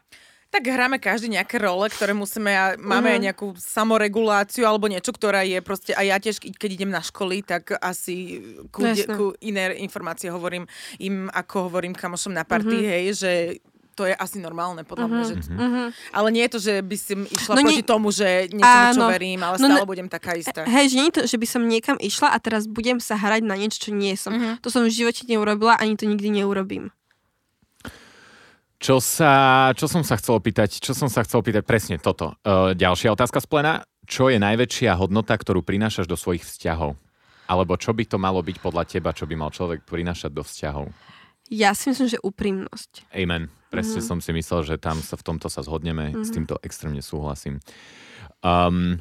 Tak 0.47 0.63
hráme 0.63 0.95
každý 0.97 1.27
nejaké 1.27 1.59
role, 1.59 1.91
ktoré 1.91 2.15
musíme, 2.15 2.55
a 2.55 2.79
máme 2.79 3.11
uh-huh. 3.11 3.15
aj 3.15 3.19
mhm. 3.19 3.25
nejakú 3.27 3.47
samoreguláciu 3.59 4.63
alebo 4.63 4.87
niečo, 4.87 5.11
ktorá 5.11 5.43
je 5.43 5.59
proste, 5.59 5.91
a 5.91 6.01
ja 6.07 6.15
tiež, 6.17 6.39
keď 6.39 6.69
idem 6.71 6.91
na 6.91 7.03
školy, 7.03 7.43
tak 7.43 7.75
asi 7.83 8.39
ku, 8.71 8.87
de, 8.87 9.03
ku 9.11 9.35
iné 9.43 9.75
informácie 9.83 10.31
hovorím 10.31 10.63
im, 11.03 11.27
ako 11.35 11.67
hovorím 11.67 11.91
kamošom 11.91 12.31
na 12.31 12.47
party, 12.47 12.79
uh-huh. 12.79 12.91
hej, 12.95 13.05
že 13.19 13.31
to 13.97 14.05
je 14.05 14.13
asi 14.13 14.37
normálne, 14.37 14.85
podľa 14.85 15.09
mňa. 15.09 15.23
Uh-huh. 15.25 15.41
Že... 15.41 15.51
Uh-huh. 15.57 15.87
Ale 16.13 16.27
nie 16.29 16.45
je 16.45 16.51
to, 16.53 16.59
že 16.61 16.73
by 16.85 16.95
si 17.01 17.13
išla 17.17 17.53
no 17.57 17.61
proti 17.65 17.81
nie... 17.81 17.89
tomu, 17.89 18.07
že 18.13 18.45
niečo, 18.53 19.01
čo 19.01 19.09
verím, 19.09 19.41
ale 19.41 19.57
no, 19.57 19.65
stále 19.65 19.81
no, 19.81 19.89
budem 19.89 20.05
taká 20.07 20.37
istá. 20.37 20.69
Hej, 20.69 20.93
že 20.93 20.95
nie 21.01 21.09
je 21.09 21.15
to, 21.17 21.21
že 21.25 21.37
by 21.41 21.47
som 21.49 21.61
niekam 21.65 21.97
išla 21.97 22.29
a 22.29 22.37
teraz 22.37 22.69
budem 22.69 23.01
sa 23.01 23.17
hrať 23.17 23.41
na 23.41 23.57
niečo, 23.57 23.89
čo 23.89 23.91
nie 23.91 24.13
som. 24.13 24.37
Uh-huh. 24.37 24.53
To 24.61 24.69
som 24.69 24.85
v 24.85 24.93
živote 24.93 25.25
neurobila, 25.25 25.81
ani 25.81 25.97
to 25.97 26.05
nikdy 26.05 26.29
neurobím. 26.29 26.93
Čo, 28.77 29.01
sa, 29.01 29.73
čo 29.73 29.89
som 29.89 30.05
sa 30.05 30.21
chcel 30.21 30.37
opýtať? 30.37 30.77
Čo 30.77 30.93
som 30.93 31.09
sa 31.09 31.25
chcel 31.25 31.41
opýtať? 31.41 31.65
Presne 31.65 31.97
toto. 31.97 32.37
Uh, 32.45 32.77
ďalšia 32.77 33.09
otázka 33.09 33.41
z 33.41 33.47
plena. 33.49 33.73
Čo 34.05 34.29
je 34.29 34.37
najväčšia 34.37 34.93
hodnota, 34.93 35.33
ktorú 35.33 35.65
prinášaš 35.65 36.05
do 36.05 36.13
svojich 36.13 36.45
vzťahov? 36.45 36.93
Alebo 37.49 37.73
čo 37.79 37.95
by 37.97 38.05
to 38.05 38.21
malo 38.21 38.45
byť 38.45 38.57
podľa 38.61 38.83
teba, 38.85 39.17
čo 39.17 39.25
by 39.25 39.33
mal 39.33 39.49
človek 39.49 39.81
prinášať 39.81 40.29
do 40.29 40.45
vzťahov? 40.45 40.93
Ja 41.49 41.73
si 41.73 41.89
myslím, 41.89 42.11
že 42.11 42.19
úprimnosť. 42.21 43.09
Amen. 43.15 43.49
Presne 43.71 44.03
mm-hmm. 44.03 44.09
som 44.13 44.19
si 44.19 44.31
myslel, 44.35 44.61
že 44.67 44.75
tam 44.77 44.99
sa 44.99 45.15
v 45.15 45.25
tomto 45.25 45.47
sa 45.47 45.63
zhodneme. 45.63 46.11
Mm-hmm. 46.11 46.27
S 46.27 46.29
týmto 46.29 46.55
extrémne 46.61 47.01
súhlasím. 47.01 47.63
Um, 48.45 48.99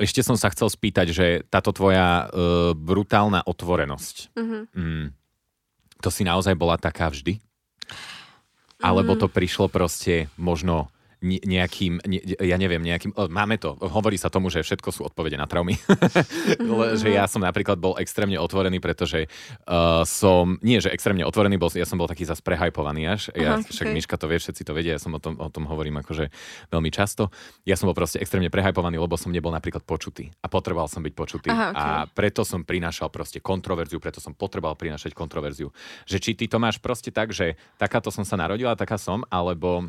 ešte 0.00 0.24
som 0.24 0.34
sa 0.34 0.50
chcel 0.50 0.72
spýtať, 0.72 1.06
že 1.12 1.26
táto 1.46 1.70
tvoja 1.70 2.26
uh, 2.26 2.72
brutálna 2.74 3.44
otvorenosť, 3.46 4.34
mm-hmm. 4.34 4.62
mm, 4.74 5.06
to 6.02 6.08
si 6.10 6.26
naozaj 6.26 6.56
bola 6.58 6.80
taká 6.80 7.12
vždy? 7.12 7.38
Alebo 8.82 9.14
to 9.14 9.30
prišlo 9.30 9.70
proste 9.70 10.26
možno 10.36 10.90
nejakým, 11.22 12.02
ne, 12.02 12.18
ja 12.20 12.58
neviem, 12.58 12.82
nejakým, 12.82 13.14
máme 13.30 13.56
to, 13.56 13.78
hovorí 13.78 14.18
sa 14.18 14.28
tomu, 14.28 14.50
že 14.50 14.66
všetko 14.66 14.90
sú 14.90 15.00
odpovede 15.06 15.38
na 15.38 15.46
traumy. 15.46 15.78
že 17.00 17.08
ja 17.14 17.30
som 17.30 17.40
napríklad 17.40 17.78
bol 17.78 17.94
extrémne 18.02 18.36
otvorený, 18.42 18.82
pretože 18.82 19.30
uh, 19.70 20.02
som, 20.02 20.58
nie 20.60 20.82
že 20.82 20.90
extrémne 20.90 21.22
otvorený, 21.22 21.56
bol, 21.56 21.70
ja 21.72 21.86
som 21.86 21.96
bol 21.96 22.10
taký 22.10 22.26
zase 22.26 22.42
prehajpovaný 22.42 23.02
až. 23.06 23.22
Ja, 23.38 23.62
Aha, 23.62 23.64
však 23.64 23.86
okay. 23.88 23.94
Miška 23.94 24.18
to 24.18 24.26
vie, 24.26 24.42
všetci 24.42 24.62
to 24.66 24.74
vedia, 24.74 24.98
ja 24.98 25.00
som 25.00 25.14
o 25.14 25.20
tom, 25.22 25.38
o 25.38 25.48
tom 25.48 25.70
hovorím 25.70 26.02
akože 26.02 26.28
veľmi 26.74 26.90
často. 26.90 27.30
Ja 27.62 27.78
som 27.78 27.86
bol 27.86 27.96
proste 27.96 28.18
extrémne 28.18 28.50
prehajpovaný, 28.50 28.98
lebo 28.98 29.14
som 29.14 29.30
nebol 29.30 29.54
napríklad 29.54 29.86
počutý 29.86 30.34
a 30.42 30.50
potreboval 30.50 30.90
som 30.90 31.06
byť 31.06 31.14
počutý. 31.14 31.48
Aha, 31.54 31.70
okay. 31.70 31.78
A 31.78 31.86
preto 32.10 32.42
som 32.42 32.66
prinášal 32.66 33.08
proste 33.14 33.38
kontroverziu, 33.38 34.02
preto 34.02 34.18
som 34.18 34.34
potreboval 34.34 34.74
prinášať 34.74 35.14
kontroverziu. 35.14 35.70
Že 36.10 36.18
či 36.18 36.30
ty 36.34 36.44
to 36.50 36.58
máš 36.58 36.82
proste 36.82 37.14
tak, 37.14 37.30
že 37.30 37.54
takáto 37.78 38.10
som 38.10 38.26
sa 38.26 38.34
narodila, 38.34 38.74
taká 38.74 38.98
som, 38.98 39.22
alebo 39.30 39.86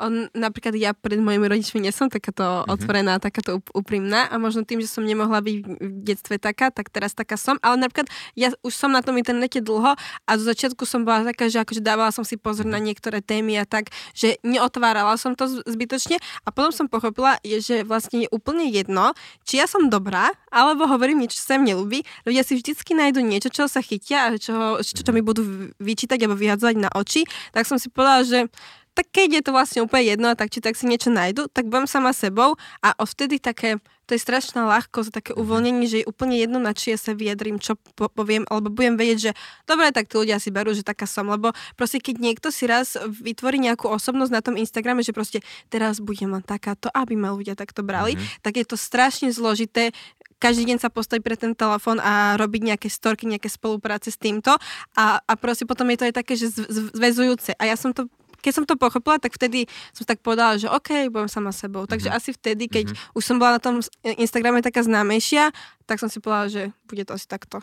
on, 0.00 0.32
napríklad 0.32 0.72
ja 0.80 0.96
pred 0.96 1.20
mojimi 1.20 1.44
rodičmi 1.52 1.84
nie 1.84 1.92
som 1.92 2.08
takáto 2.08 2.42
mm-hmm. 2.42 2.72
otvorená, 2.72 3.12
takáto 3.20 3.60
úprimná 3.76 4.24
a 4.32 4.40
možno 4.40 4.64
tým, 4.64 4.80
že 4.80 4.88
som 4.88 5.04
nemohla 5.04 5.44
byť 5.44 5.56
v 5.60 5.96
detstve 6.00 6.40
taká, 6.40 6.72
tak 6.72 6.88
teraz 6.88 7.12
taká 7.12 7.36
som. 7.36 7.60
Ale 7.60 7.76
napríklad 7.76 8.08
ja 8.32 8.56
už 8.64 8.72
som 8.72 8.88
na 8.88 9.04
tom 9.04 9.20
internete 9.20 9.60
dlho 9.60 9.92
a 9.98 10.30
zo 10.40 10.44
začiatku 10.48 10.88
som 10.88 11.04
bola 11.04 11.28
taká, 11.28 11.52
že 11.52 11.60
akože 11.60 11.84
dávala 11.84 12.08
som 12.08 12.24
si 12.24 12.40
pozor 12.40 12.64
na 12.64 12.80
niektoré 12.80 13.20
témy 13.20 13.60
a 13.60 13.68
tak, 13.68 13.92
že 14.16 14.40
neotvárala 14.40 15.20
som 15.20 15.36
to 15.36 15.44
zbytočne 15.68 16.16
a 16.44 16.48
potom 16.48 16.72
som 16.72 16.86
pochopila, 16.88 17.36
že 17.44 17.84
vlastne 17.84 18.24
je 18.24 18.28
úplne 18.32 18.72
jedno, 18.72 19.12
či 19.44 19.60
ja 19.60 19.68
som 19.68 19.92
dobrá, 19.92 20.32
alebo 20.48 20.88
hovorím 20.88 21.24
niečo, 21.24 21.36
čo 21.36 21.52
sa 21.52 21.56
im 21.60 21.68
nelúbi. 21.68 22.04
Ľudia 22.24 22.42
si 22.44 22.56
vždycky 22.56 22.96
nájdu 22.96 23.20
niečo, 23.20 23.52
čo 23.52 23.68
sa 23.68 23.84
chytia 23.84 24.32
a 24.32 24.40
čo, 24.40 24.80
čo, 24.80 25.04
čo 25.04 25.12
mi 25.12 25.20
budú 25.20 25.72
vyčítať 25.80 26.16
alebo 26.24 26.40
vyhadzovať 26.40 26.76
na 26.80 26.90
oči. 26.92 27.28
Tak 27.52 27.68
som 27.68 27.76
si 27.76 27.92
povedala, 27.92 28.24
že 28.24 28.48
tak 28.92 29.08
keď 29.08 29.40
je 29.40 29.42
to 29.42 29.50
vlastne 29.56 29.80
úplne 29.80 30.04
jedno, 30.04 30.28
tak 30.36 30.52
či 30.52 30.60
tak 30.60 30.76
si 30.76 30.84
niečo 30.84 31.08
nájdu, 31.08 31.48
tak 31.48 31.68
budem 31.68 31.88
sama 31.88 32.12
sebou 32.12 32.60
a 32.84 32.92
vtedy 33.02 33.40
také, 33.40 33.80
to 34.04 34.12
je 34.12 34.20
strašná 34.20 34.68
ľahkosť, 34.68 35.10
také 35.12 35.30
mhm. 35.32 35.38
uvoľnenie, 35.40 35.86
že 35.88 35.98
je 36.04 36.06
úplne 36.08 36.36
jedno, 36.36 36.60
na 36.60 36.76
či 36.76 36.92
ja 36.92 36.98
sa 37.00 37.16
vyjadrím, 37.16 37.56
čo 37.56 37.80
po- 37.96 38.12
poviem, 38.12 38.44
alebo 38.52 38.68
budem 38.68 39.00
vedieť, 39.00 39.18
že 39.18 39.32
dobre, 39.64 39.88
tak 39.96 40.12
tí 40.12 40.20
ľudia 40.20 40.36
si 40.36 40.52
berú, 40.52 40.76
že 40.76 40.84
taká 40.84 41.08
som, 41.08 41.24
lebo 41.28 41.56
proste 41.74 42.04
keď 42.04 42.20
niekto 42.20 42.48
si 42.52 42.68
raz 42.68 42.94
vytvorí 43.00 43.56
nejakú 43.60 43.88
osobnosť 43.88 44.32
na 44.32 44.44
tom 44.44 44.60
Instagrame, 44.60 45.00
že 45.00 45.16
proste 45.16 45.40
teraz 45.72 45.98
budem 45.98 46.28
len 46.28 46.44
takáto, 46.44 46.92
aby 46.92 47.16
ma 47.16 47.32
ľudia 47.32 47.56
takto 47.56 47.80
brali, 47.80 48.16
mm-hmm. 48.16 48.44
tak 48.44 48.60
je 48.60 48.66
to 48.68 48.76
strašne 48.76 49.32
zložité 49.32 49.96
každý 50.42 50.74
deň 50.74 50.82
sa 50.82 50.90
postaviť 50.90 51.22
pre 51.22 51.38
ten 51.38 51.54
telefón 51.54 52.02
a 52.02 52.34
robiť 52.34 52.74
nejaké 52.74 52.90
storky, 52.90 53.30
nejaké 53.30 53.46
spolupráce 53.46 54.10
s 54.10 54.18
týmto 54.18 54.58
a, 54.98 55.22
a 55.22 55.32
proste 55.38 55.70
potom 55.70 55.86
je 55.94 56.02
to 56.02 56.06
aj 56.10 56.14
také, 56.18 56.34
že 56.34 56.50
zväzujúce. 56.66 57.54
A 57.54 57.70
ja 57.70 57.78
som 57.78 57.94
to 57.94 58.10
keď 58.42 58.52
som 58.52 58.64
to 58.66 58.74
pochopila, 58.74 59.22
tak 59.22 59.38
vtedy 59.38 59.70
som 59.94 60.02
tak 60.02 60.18
povedala, 60.18 60.58
že 60.58 60.66
OK, 60.66 61.08
budem 61.08 61.30
sama 61.30 61.54
sebou. 61.54 61.86
Takže 61.86 62.10
mm-hmm. 62.10 62.26
asi 62.26 62.30
vtedy, 62.34 62.66
keď 62.66 62.90
mm-hmm. 62.90 63.16
už 63.16 63.22
som 63.22 63.38
bola 63.38 63.56
na 63.56 63.60
tom 63.62 63.78
Instagrame 64.18 64.58
taká 64.60 64.82
známejšia, 64.82 65.54
tak 65.86 66.02
som 66.02 66.10
si 66.10 66.18
povedala, 66.18 66.50
že 66.50 66.62
bude 66.90 67.06
to 67.06 67.14
asi 67.14 67.30
takto. 67.30 67.62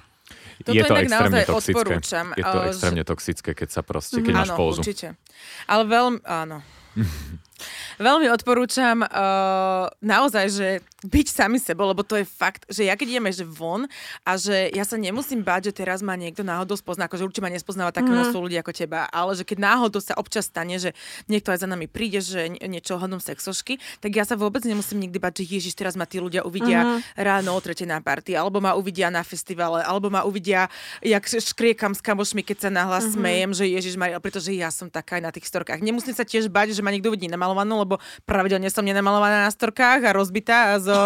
Toto 0.61 0.77
je 0.77 0.85
to 0.85 0.95
extrémne 0.95 1.41
toxické. 1.43 1.73
Odporúčam. 1.73 2.25
Je 2.37 2.45
to 2.45 2.59
extrémne 2.69 3.03
toxické, 3.03 3.49
keď 3.57 3.69
sa 3.75 3.81
proste, 3.83 4.23
keď 4.23 4.31
mm-hmm. 4.31 4.39
máš 4.47 4.51
pózu. 4.55 4.81
určite. 4.81 5.07
Ale 5.67 5.83
veľmi, 5.89 6.23
áno. 6.23 6.63
Veľmi 7.99 8.27
odporúčam 8.31 9.03
uh, 9.03 9.89
naozaj, 9.99 10.45
že 10.51 10.67
byť 10.99 11.27
sami 11.31 11.63
sebou, 11.63 11.87
lebo 11.87 12.03
to 12.03 12.19
je 12.19 12.27
fakt, 12.27 12.67
že 12.67 12.83
ja 12.83 12.99
keď 12.99 13.15
ideme 13.15 13.31
že 13.31 13.47
von 13.47 13.87
a 14.27 14.31
že 14.35 14.67
ja 14.75 14.83
sa 14.83 14.99
nemusím 14.99 15.39
báť, 15.39 15.71
že 15.71 15.83
teraz 15.83 16.03
ma 16.03 16.19
niekto 16.19 16.43
náhodou 16.43 16.75
spozná, 16.75 17.07
akože 17.07 17.23
určite 17.23 17.43
ma 17.45 17.51
nespoznáva 17.51 17.95
také 17.95 18.11
mm. 18.11 18.15
množstvo 18.19 18.39
ľudí 18.43 18.59
ako 18.59 18.71
teba, 18.75 19.07
ale 19.07 19.31
že 19.39 19.47
keď 19.47 19.57
náhodou 19.63 20.03
sa 20.03 20.19
občas 20.19 20.51
stane, 20.51 20.75
že 20.75 20.91
niekto 21.31 21.55
aj 21.55 21.63
za 21.63 21.67
nami 21.71 21.87
príde, 21.87 22.19
že 22.19 22.51
niečo 22.51 22.99
hodnom 22.99 23.23
sexošky, 23.23 23.79
tak 24.03 24.11
ja 24.11 24.27
sa 24.27 24.35
vôbec 24.35 24.59
nemusím 24.67 25.07
nikdy 25.07 25.17
bať, 25.23 25.39
že 25.39 25.55
Ježiš, 25.55 25.73
teraz 25.79 25.95
ma 25.95 26.03
tí 26.03 26.19
ľudia 26.19 26.43
uvidia 26.43 26.83
mm. 26.83 26.99
ráno 27.15 27.55
o 27.55 27.59
tretej 27.63 27.87
na 27.87 28.03
party, 28.03 28.35
alebo 28.35 28.59
ma 28.59 28.75
uvidia 28.75 29.07
na 29.07 29.23
festivale, 29.23 29.79
alebo 29.87 30.11
ma 30.11 30.27
uvidia, 30.27 30.67
jak 30.99 31.23
škriekam 31.31 31.95
s 31.95 32.03
kamošmi, 32.03 32.43
keď 32.43 32.67
sa 32.67 32.69
nahlas 32.69 33.07
mm-hmm. 33.07 33.15
smejem, 33.15 33.51
že 33.55 33.63
Ježiš 33.71 33.95
Maria, 33.95 34.19
pretože 34.19 34.51
ja 34.51 34.67
som 34.67 34.91
taká 34.91 35.15
aj 35.15 35.23
na 35.23 35.31
tých 35.31 35.47
storkách. 35.47 35.79
Nemusím 35.79 36.11
sa 36.11 36.27
tiež 36.27 36.51
bať, 36.51 36.75
že 36.75 36.83
ma 36.83 36.91
niekto 36.91 37.07
vidí 37.07 37.31
namalovanú, 37.49 37.81
lebo 37.81 37.95
pravidelne 38.29 38.69
som 38.69 38.85
nenamalovaná 38.85 39.49
na 39.49 39.51
storkách 39.51 40.05
a 40.05 40.13
rozbitá 40.13 40.77
a 40.77 40.81
zo 40.83 40.99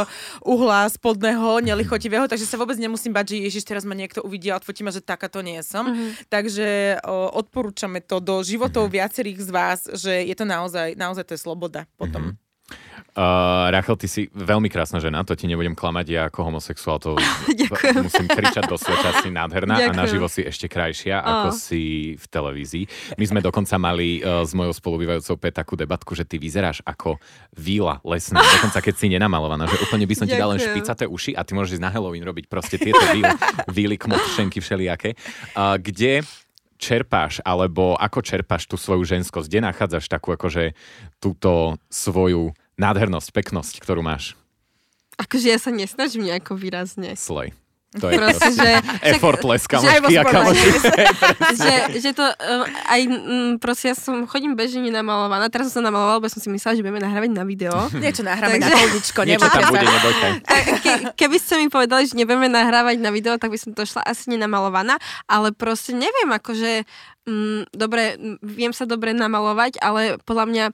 uhla 0.44 0.92
spodného, 0.92 1.64
nelichotivého, 1.64 2.28
takže 2.28 2.44
sa 2.44 2.60
vôbec 2.60 2.76
nemusím 2.76 3.16
bať, 3.16 3.32
že 3.32 3.48
Ježiš 3.48 3.64
teraz 3.64 3.88
ma 3.88 3.96
niekto 3.96 4.20
uvidí 4.20 4.52
a 4.52 4.60
odfotí 4.60 4.84
ma, 4.84 4.92
že 4.92 5.00
takáto 5.00 5.40
nie 5.40 5.64
som. 5.64 5.88
Mm-hmm. 5.88 6.28
Takže 6.28 7.00
o, 7.08 7.32
odporúčame 7.40 8.04
to 8.04 8.20
do 8.20 8.44
životov 8.44 8.92
mm-hmm. 8.92 9.00
viacerých 9.00 9.40
z 9.40 9.50
vás, 9.56 9.80
že 9.88 10.28
je 10.28 10.36
to 10.36 10.44
naozaj, 10.44 11.00
naozaj 11.00 11.24
to 11.24 11.40
je 11.40 11.42
sloboda 11.42 11.88
potom. 11.96 12.36
Mm-hmm. 12.36 12.43
Uh, 13.14 13.70
Rachel, 13.70 13.94
ty 13.94 14.10
si 14.10 14.26
veľmi 14.34 14.74
krásna 14.74 14.98
žena, 14.98 15.22
to 15.22 15.38
ti 15.38 15.46
nebudem 15.46 15.78
klamať, 15.78 16.06
ja 16.10 16.22
ako 16.34 16.50
homosexuál 16.50 16.98
to 16.98 17.14
musím 18.10 18.26
kričať 18.26 18.66
do 18.66 18.74
sveta, 18.74 19.22
si 19.22 19.30
nádherná 19.30 19.78
Ďakujem. 19.78 19.94
a 19.94 20.02
naživo 20.02 20.26
si 20.26 20.42
ešte 20.42 20.66
krajšia, 20.66 21.22
oh. 21.22 21.30
ako 21.30 21.50
si 21.54 22.18
v 22.18 22.26
televízii. 22.26 22.86
My 23.22 23.26
sme 23.30 23.40
dokonca 23.46 23.78
mali 23.78 24.18
uh, 24.26 24.42
s 24.42 24.58
mojou 24.58 24.74
spolubývajúcou 24.74 25.38
Pet 25.38 25.54
takú 25.54 25.78
debatku, 25.78 26.18
že 26.18 26.26
ty 26.26 26.42
vyzeráš 26.42 26.82
ako 26.90 27.22
víla 27.54 28.02
lesná, 28.02 28.42
dokonca 28.42 28.82
keď 28.82 28.96
si 28.98 29.06
nenamalovaná, 29.14 29.70
že 29.70 29.78
úplne 29.86 30.10
by 30.10 30.16
som 30.18 30.26
ti 30.26 30.34
dal 30.34 30.50
len 30.50 30.58
špicaté 30.58 31.06
uši 31.06 31.38
a 31.38 31.46
ty 31.46 31.54
môžeš 31.54 31.78
na 31.78 31.94
Halloween 31.94 32.26
robiť 32.26 32.50
proste 32.50 32.82
tieto 32.82 33.06
víly, 33.14 33.30
víly 33.78 33.96
kmotšenky 34.02 34.58
všelijaké. 34.58 35.14
Uh, 35.54 35.78
kde 35.78 36.26
čerpáš, 36.82 37.40
alebo 37.48 37.96
ako 37.96 38.20
čerpáš 38.20 38.68
tú 38.68 38.76
svoju 38.76 39.06
ženskosť? 39.08 39.48
Kde 39.48 39.60
nachádzaš 39.70 40.12
takú 40.12 40.36
akože 40.36 40.76
túto 41.22 41.80
svoju 41.88 42.52
nádhernosť, 42.78 43.30
peknosť, 43.32 43.82
ktorú 43.82 44.02
máš? 44.02 44.38
Akože 45.18 45.48
ja 45.54 45.60
sa 45.62 45.70
nesnažím 45.70 46.26
nejako 46.26 46.58
výrazne. 46.58 47.14
Slej. 47.14 47.54
To 48.02 48.10
je 48.10 48.18
proste, 48.18 48.52
že... 48.58 48.70
Effortless, 49.06 49.70
kamošky 49.70 50.18
a 50.18 50.24
kamošky. 50.26 50.70
že, 51.62 51.74
že 52.02 52.10
to 52.18 52.26
uh, 52.26 52.66
aj, 52.90 53.02
um, 53.06 53.62
proste 53.62 53.94
ja 53.94 53.96
som, 53.98 54.26
chodím 54.26 54.58
bežne 54.58 54.82
namalovaná, 54.90 55.46
teraz 55.54 55.70
som 55.70 55.82
sa 55.82 55.94
namalovala, 55.94 56.18
lebo 56.18 56.30
som 56.34 56.42
si 56.42 56.50
myslela, 56.50 56.74
že 56.74 56.82
budeme 56.82 57.06
nahrávať 57.06 57.30
na 57.30 57.46
video. 57.46 57.76
Niečo 58.02 58.26
nahráme 58.26 58.58
na 58.58 58.74
polničko, 58.74 59.20
Niečo 59.30 59.46
tam 59.46 59.70
bude, 59.70 59.86
nebojte. 59.86 60.28
Ke, 60.84 60.94
keby 61.14 61.38
ste 61.38 61.54
mi 61.62 61.68
povedali, 61.70 62.10
že 62.10 62.18
nebudeme 62.18 62.50
nahrávať 62.50 62.98
na 62.98 63.14
video, 63.14 63.38
tak 63.38 63.54
by 63.54 63.60
som 63.62 63.78
to 63.78 63.86
šla 63.86 64.02
asi 64.02 64.34
nenamalovaná, 64.34 64.98
ale 65.30 65.54
proste 65.54 65.94
neviem, 65.94 66.34
akože, 66.34 66.90
um, 67.30 67.62
dobre, 67.70 68.18
viem 68.42 68.74
sa 68.74 68.90
dobre 68.90 69.14
namalovať, 69.14 69.78
ale 69.78 70.18
podľa 70.26 70.46
mňa 70.50 70.66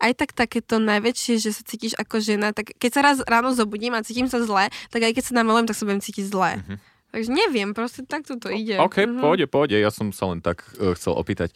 aj 0.00 0.12
tak 0.16 0.30
takéto 0.32 0.80
najväčšie, 0.80 1.36
že 1.36 1.52
sa 1.52 1.62
cítiš 1.62 1.92
ako 2.00 2.24
žena, 2.24 2.56
tak 2.56 2.72
keď 2.80 2.90
sa 2.90 3.00
raz 3.04 3.16
ráno 3.28 3.52
zobudím 3.52 3.92
a 3.92 4.00
cítim 4.00 4.26
sa 4.26 4.40
zle, 4.40 4.72
tak 4.88 5.00
aj 5.04 5.12
keď 5.12 5.24
sa 5.28 5.36
namalujem, 5.44 5.68
tak 5.68 5.76
sa 5.76 5.84
budem 5.84 6.00
cítiť 6.00 6.24
zle. 6.26 6.56
Mm-hmm. 6.56 6.78
Takže 7.10 7.30
neviem, 7.30 7.70
proste 7.76 8.00
takto 8.06 8.40
to 8.40 8.48
ide. 8.48 8.80
OK, 8.80 9.04
mm-hmm. 9.04 9.20
pôjde, 9.20 9.46
pôjde. 9.46 9.76
Ja 9.76 9.92
som 9.92 10.10
sa 10.10 10.32
len 10.32 10.40
tak 10.40 10.64
uh, 10.80 10.96
chcel 10.96 11.12
opýtať. 11.12 11.52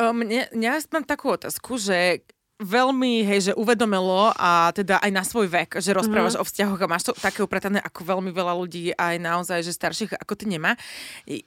Mne, 0.00 0.48
ja 0.56 0.80
mám 0.96 1.04
takú 1.04 1.36
otázku, 1.36 1.76
že 1.76 2.24
veľmi, 2.60 3.24
hej, 3.24 3.50
že 3.50 3.52
uvedomilo 3.56 4.36
a 4.36 4.68
teda 4.76 5.00
aj 5.00 5.10
na 5.10 5.24
svoj 5.24 5.48
vek, 5.48 5.80
že 5.80 5.96
rozprávaš 5.96 6.36
mm-hmm. 6.36 6.44
o 6.44 6.48
vzťahoch 6.48 6.80
a 6.84 6.90
máš 6.92 7.08
to 7.08 7.12
také 7.16 7.40
upratané, 7.40 7.80
ako 7.80 8.04
veľmi 8.04 8.30
veľa 8.30 8.52
ľudí 8.52 8.92
aj 8.92 9.16
naozaj, 9.16 9.64
že 9.64 9.72
starších 9.72 10.12
ako 10.20 10.36
ty 10.36 10.44
nemá. 10.44 10.76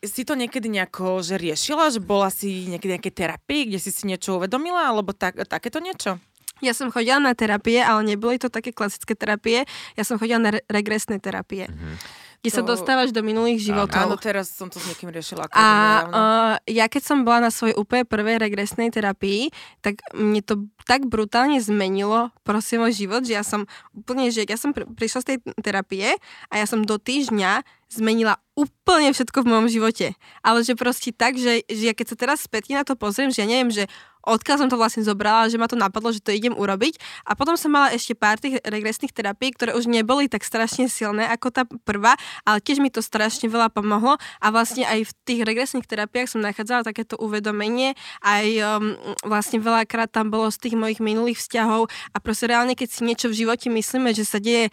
Si 0.01 0.25
to 0.25 0.33
niekedy 0.33 0.73
nejako, 0.73 1.21
že 1.21 1.37
riešila, 1.37 1.93
že 1.93 2.01
bola 2.01 2.33
si 2.33 2.65
niekedy 2.65 2.97
nejaké 2.97 3.13
terapii, 3.13 3.69
kde 3.69 3.79
si 3.79 3.93
si 3.93 4.09
niečo 4.09 4.41
uvedomila, 4.41 4.89
alebo 4.89 5.13
tak, 5.13 5.37
takéto 5.45 5.77
niečo? 5.77 6.17
Ja 6.65 6.73
som 6.73 6.89
chodila 6.89 7.21
na 7.21 7.37
terapie, 7.37 7.77
ale 7.83 8.01
neboli 8.07 8.41
to 8.41 8.49
také 8.49 8.73
klasické 8.73 9.13
terapie. 9.13 9.67
Ja 9.93 10.03
som 10.07 10.17
chodila 10.17 10.39
na 10.41 10.51
re- 10.57 10.65
regresné 10.65 11.21
terapie. 11.21 11.69
Mm-hmm 11.69 12.22
kde 12.43 12.51
to... 12.51 12.59
sa 12.59 12.63
dostávaš 12.67 13.15
do 13.15 13.23
minulých 13.23 13.71
životov. 13.71 14.03
Áno, 14.03 14.19
teraz 14.19 14.51
som 14.51 14.67
to 14.67 14.75
s 14.75 14.83
niekým 14.91 15.07
riešila. 15.07 15.47
A 15.55 15.65
uh, 16.03 16.53
ja 16.67 16.91
keď 16.91 17.01
som 17.07 17.23
bola 17.23 17.47
na 17.47 17.51
svojej 17.55 17.71
úplne 17.79 18.03
prvej 18.03 18.35
regresnej 18.35 18.91
terapii, 18.91 19.47
tak 19.79 20.03
mne 20.11 20.43
to 20.43 20.67
tak 20.83 21.07
brutálne 21.07 21.63
zmenilo 21.63 22.35
proste 22.43 22.75
môj 22.75 22.91
život, 23.07 23.23
že 23.23 23.39
ja 23.39 23.47
som 23.47 23.63
úplne, 23.95 24.27
že 24.27 24.43
ja 24.43 24.59
som 24.59 24.75
pr- 24.75 24.83
prišla 24.91 25.19
z 25.23 25.27
tej 25.31 25.37
terapie 25.63 26.19
a 26.51 26.53
ja 26.59 26.67
som 26.67 26.83
do 26.83 26.99
týždňa 26.99 27.63
zmenila 27.87 28.43
úplne 28.59 29.15
všetko 29.15 29.47
v 29.47 29.49
mojom 29.49 29.67
živote. 29.71 30.07
Ale 30.43 30.67
že 30.67 30.75
proste 30.75 31.15
tak, 31.15 31.39
že, 31.39 31.63
že 31.71 31.83
ja 31.87 31.93
keď 31.95 32.11
sa 32.11 32.17
teraz 32.19 32.43
späť 32.43 32.75
na 32.75 32.83
to 32.83 32.99
pozriem, 32.99 33.31
že 33.31 33.39
ja 33.39 33.47
neviem, 33.47 33.71
že 33.71 33.87
odkiaľ 34.23 34.65
som 34.65 34.69
to 34.71 34.79
vlastne 34.79 35.03
zobrala, 35.03 35.51
že 35.51 35.59
ma 35.59 35.67
to 35.67 35.75
napadlo, 35.75 36.09
že 36.15 36.23
to 36.23 36.31
idem 36.31 36.55
urobiť. 36.55 36.97
A 37.27 37.35
potom 37.35 37.59
som 37.59 37.69
mala 37.71 37.91
ešte 37.91 38.15
pár 38.15 38.39
tých 38.39 38.63
regresných 38.63 39.11
terapií, 39.11 39.51
ktoré 39.53 39.75
už 39.75 39.91
neboli 39.91 40.31
tak 40.31 40.47
strašne 40.47 40.87
silné 40.87 41.27
ako 41.27 41.47
tá 41.51 41.63
prvá, 41.83 42.15
ale 42.47 42.63
tiež 42.63 42.79
mi 42.79 42.87
to 42.87 43.03
strašne 43.03 43.51
veľa 43.51 43.69
pomohlo. 43.69 44.15
A 44.39 44.47
vlastne 44.49 44.87
aj 44.87 45.07
v 45.07 45.11
tých 45.27 45.41
regresných 45.43 45.87
terapiách 45.87 46.31
som 46.31 46.39
nachádzala 46.39 46.87
takéto 46.87 47.19
uvedomenie, 47.19 47.93
aj 48.23 48.45
um, 48.63 48.95
vlastne 49.27 49.59
veľakrát 49.59 50.09
tam 50.09 50.31
bolo 50.31 50.47
z 50.49 50.57
tých 50.69 50.75
mojich 50.79 50.99
minulých 51.03 51.39
vzťahov. 51.43 51.91
A 52.15 52.17
proste 52.23 52.47
reálne, 52.47 52.73
keď 52.73 52.89
si 52.89 53.01
niečo 53.03 53.27
v 53.27 53.43
živote 53.45 53.67
myslíme, 53.67 54.15
že 54.15 54.23
sa 54.23 54.39
deje 54.39 54.71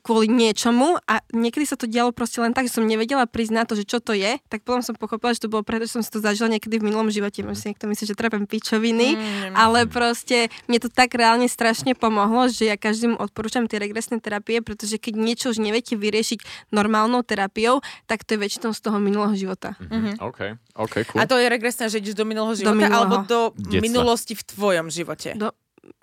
kvôli 0.00 0.32
niečomu 0.32 0.96
a 1.04 1.20
niekedy 1.36 1.68
sa 1.68 1.76
to 1.76 1.84
dialo 1.84 2.16
proste 2.16 2.40
len 2.40 2.56
tak, 2.56 2.64
že 2.70 2.80
som 2.80 2.88
nevedela 2.88 3.28
priznať 3.28 3.64
to, 3.68 3.74
že 3.76 3.84
čo 3.84 3.98
to 4.00 4.16
je, 4.16 4.40
tak 4.48 4.64
potom 4.64 4.80
som 4.80 4.96
pochopila, 4.96 5.36
že 5.36 5.44
to 5.44 5.52
bolo 5.52 5.60
preto, 5.60 5.84
že 5.84 6.00
som 6.00 6.02
si 6.04 6.08
to 6.08 6.24
zažila 6.24 6.48
niekedy 6.48 6.80
v 6.80 6.88
minulom 6.88 7.12
živote. 7.12 7.44
Možno 7.44 7.60
si 7.60 7.68
niekto 7.74 7.84
myslí, 7.84 8.04
že 8.08 8.16
trepem 8.16 8.48
pičoviny, 8.48 9.08
mm, 9.12 9.52
ale 9.52 9.84
proste 9.84 10.48
mne 10.70 10.78
to 10.80 10.88
tak 10.88 11.12
reálne 11.12 11.44
strašne 11.44 11.92
pomohlo, 11.92 12.48
že 12.48 12.72
ja 12.72 12.80
každému 12.80 13.20
odporúčam 13.20 13.68
tie 13.68 13.76
regresné 13.76 14.16
terapie, 14.22 14.64
pretože 14.64 14.96
keď 14.96 15.14
niečo 15.20 15.52
už 15.52 15.60
neviete 15.60 15.98
vyriešiť 15.98 16.72
normálnou 16.72 17.20
terapiou, 17.20 17.84
tak 18.08 18.24
to 18.24 18.36
je 18.36 18.38
väčšinou 18.40 18.72
z 18.72 18.80
toho 18.80 18.96
minulého 18.96 19.36
života. 19.36 19.76
Mm-hmm. 19.76 20.24
Okay. 20.24 20.56
Okay, 20.72 21.04
cool. 21.04 21.20
A 21.20 21.28
to 21.28 21.36
je 21.36 21.52
regresné, 21.52 21.92
že 21.92 22.00
ideš 22.00 22.16
do 22.16 22.24
minulého 22.24 22.56
života 22.56 22.72
do 22.72 22.80
minulého. 22.80 22.96
alebo 22.96 23.16
do 23.28 23.40
Detstva. 23.60 23.84
minulosti 23.84 24.32
v 24.32 24.42
tvojom 24.42 24.86
živote? 24.88 25.36
Do, 25.36 25.52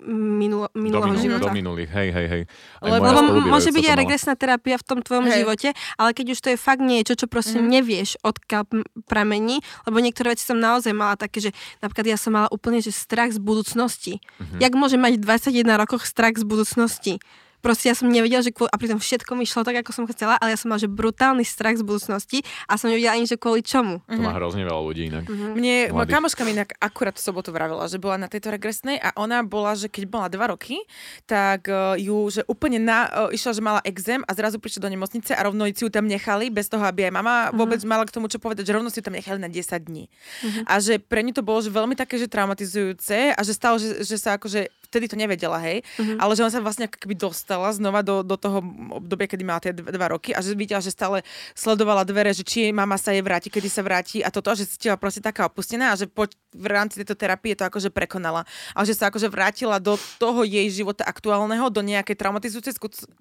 minulo, 0.04 0.68
minulého 0.76 1.16
do 1.16 1.22
života. 1.22 1.48
Do 1.48 1.56
minulých, 1.56 1.90
hej, 1.92 2.10
hej, 2.12 2.28
hej. 2.28 2.44
Lebo, 2.84 3.04
lebo 3.04 3.20
môže 3.48 3.72
byť 3.72 3.86
aj 3.88 3.96
regresná 3.96 4.34
terapia 4.36 4.76
v 4.76 4.86
tom 4.86 5.00
tvojom 5.00 5.28
hej. 5.32 5.44
živote, 5.44 5.70
ale 5.96 6.10
keď 6.12 6.26
už 6.36 6.40
to 6.40 6.48
je 6.52 6.58
fakt 6.60 6.84
niečo, 6.84 7.16
čo 7.16 7.32
proste 7.32 7.64
mm. 7.64 7.68
nevieš, 7.68 8.10
odkiaľ 8.20 8.68
pramení, 9.08 9.64
lebo 9.88 9.98
niektoré 10.04 10.36
veci 10.36 10.44
som 10.44 10.60
naozaj 10.60 10.92
mala 10.92 11.16
také, 11.16 11.40
že 11.40 11.52
napríklad 11.80 12.06
ja 12.12 12.18
som 12.20 12.36
mala 12.36 12.52
úplne 12.52 12.84
že 12.84 12.92
strach 12.92 13.32
z 13.32 13.40
budúcnosti. 13.40 14.20
Mm-hmm. 14.20 14.60
Jak 14.60 14.74
môže 14.76 14.98
mať 15.00 15.20
21 15.24 15.64
rokoch 15.80 16.04
strach 16.04 16.36
z 16.36 16.44
budúcnosti? 16.44 17.24
Proste 17.60 17.92
ja 17.92 17.96
som 17.96 18.08
nevedela, 18.08 18.40
že 18.40 18.56
kvôli, 18.56 18.72
a 18.72 18.78
pritom 18.80 19.00
všetko 19.00 19.32
mi 19.36 19.44
šlo 19.44 19.68
tak, 19.68 19.84
ako 19.84 19.92
som 19.92 20.06
chcela, 20.08 20.40
ale 20.40 20.56
ja 20.56 20.58
som 20.60 20.72
mala, 20.72 20.80
že 20.80 20.88
brutálny 20.88 21.44
strach 21.44 21.76
z 21.76 21.84
budúcnosti 21.84 22.40
a 22.66 22.80
som 22.80 22.88
nevedela 22.88 23.20
ani, 23.20 23.28
že 23.28 23.36
kvôli 23.36 23.60
čomu. 23.60 24.00
To 24.08 24.20
má 24.20 24.32
mhm. 24.32 24.38
hrozne 24.40 24.64
veľa 24.64 24.82
ľudí 24.82 25.12
inak. 25.12 25.26
Uh-huh. 25.28 25.54
Mne, 25.56 25.92
moja 25.92 26.08
kamoška 26.08 26.48
mi 26.48 26.56
inak 26.56 26.76
akurát 26.80 27.16
v 27.20 27.24
sobotu 27.24 27.52
vravila, 27.52 27.86
že 27.92 28.00
bola 28.00 28.16
na 28.16 28.32
tejto 28.32 28.50
regresnej 28.50 28.96
a 29.00 29.12
ona 29.20 29.44
bola, 29.44 29.76
že 29.76 29.92
keď 29.92 30.04
bola 30.08 30.28
dva 30.32 30.56
roky, 30.56 30.80
tak 31.28 31.68
uh, 31.68 32.00
ju, 32.00 32.32
že 32.32 32.48
úplne 32.48 32.80
na, 32.80 33.28
uh, 33.28 33.30
išla, 33.36 33.52
že 33.52 33.62
mala 33.62 33.84
exém 33.84 34.24
a 34.24 34.32
zrazu 34.32 34.58
prišla 34.58 34.88
do 34.88 34.90
nemocnice 34.96 35.36
a 35.36 35.42
rovno 35.44 35.68
si 35.68 35.84
ju 35.84 35.92
tam 35.92 36.08
nechali, 36.08 36.48
bez 36.48 36.72
toho, 36.72 36.82
aby 36.88 37.12
aj 37.12 37.14
mama 37.14 37.36
uh-huh. 37.52 37.60
vôbec 37.60 37.80
mala 37.84 38.08
k 38.08 38.16
tomu 38.16 38.32
čo 38.32 38.40
povedať, 38.40 38.64
že 38.66 38.76
rovno 38.76 38.88
si 38.88 39.04
ju 39.04 39.06
tam 39.06 39.16
nechali 39.16 39.38
na 39.38 39.52
10 39.52 39.68
dní. 39.84 40.08
Uh-huh. 40.08 40.64
A 40.64 40.80
že 40.80 40.98
pre 40.98 41.22
ňu 41.22 41.36
to 41.36 41.44
bolo 41.44 41.60
že 41.60 41.70
veľmi 41.70 41.94
také, 42.00 42.16
že 42.16 42.32
traumatizujúce 42.32 43.36
a 43.36 43.42
že 43.44 43.52
stalo, 43.52 43.76
že, 43.76 44.02
že 44.08 44.16
sa 44.16 44.40
akože 44.40 44.79
vtedy 44.90 45.06
to 45.06 45.16
nevedela, 45.16 45.62
hej, 45.62 45.86
uh-huh. 45.86 46.18
ale 46.18 46.34
že 46.34 46.42
ona 46.42 46.50
sa 46.50 46.66
vlastne 46.66 46.90
keby 46.90 47.14
dostala 47.14 47.70
znova 47.70 48.02
do, 48.02 48.26
do 48.26 48.34
toho 48.36 48.66
obdobia, 48.98 49.30
kedy 49.30 49.44
mala 49.46 49.62
tie 49.62 49.70
dva 49.72 50.10
roky 50.10 50.34
a 50.34 50.42
že 50.42 50.58
videla, 50.58 50.82
že 50.82 50.90
stále 50.90 51.22
sledovala 51.54 52.02
dvere, 52.02 52.34
že 52.34 52.42
či 52.42 52.66
jej 52.68 52.74
mama 52.74 52.98
sa 52.98 53.14
jej 53.14 53.22
vráti, 53.22 53.54
kedy 53.54 53.70
sa 53.70 53.86
vráti 53.86 54.26
a 54.26 54.34
toto, 54.34 54.50
že 54.58 54.66
cítila 54.66 54.98
proste 54.98 55.22
taká 55.22 55.46
opustená 55.46 55.94
a 55.94 55.96
že 55.96 56.10
po, 56.10 56.26
v 56.58 56.68
rámci 56.68 56.98
tejto 56.98 57.14
terapie 57.14 57.54
to 57.54 57.70
akože 57.70 57.94
prekonala. 57.94 58.50
A 58.74 58.82
že 58.82 58.98
sa 58.98 59.14
akože 59.14 59.30
vrátila 59.30 59.78
do 59.78 59.94
toho 60.18 60.42
jej 60.42 60.66
života 60.74 61.06
aktuálneho, 61.06 61.70
do 61.70 61.86
nejakej 61.86 62.18
traumatizujúcej, 62.18 62.74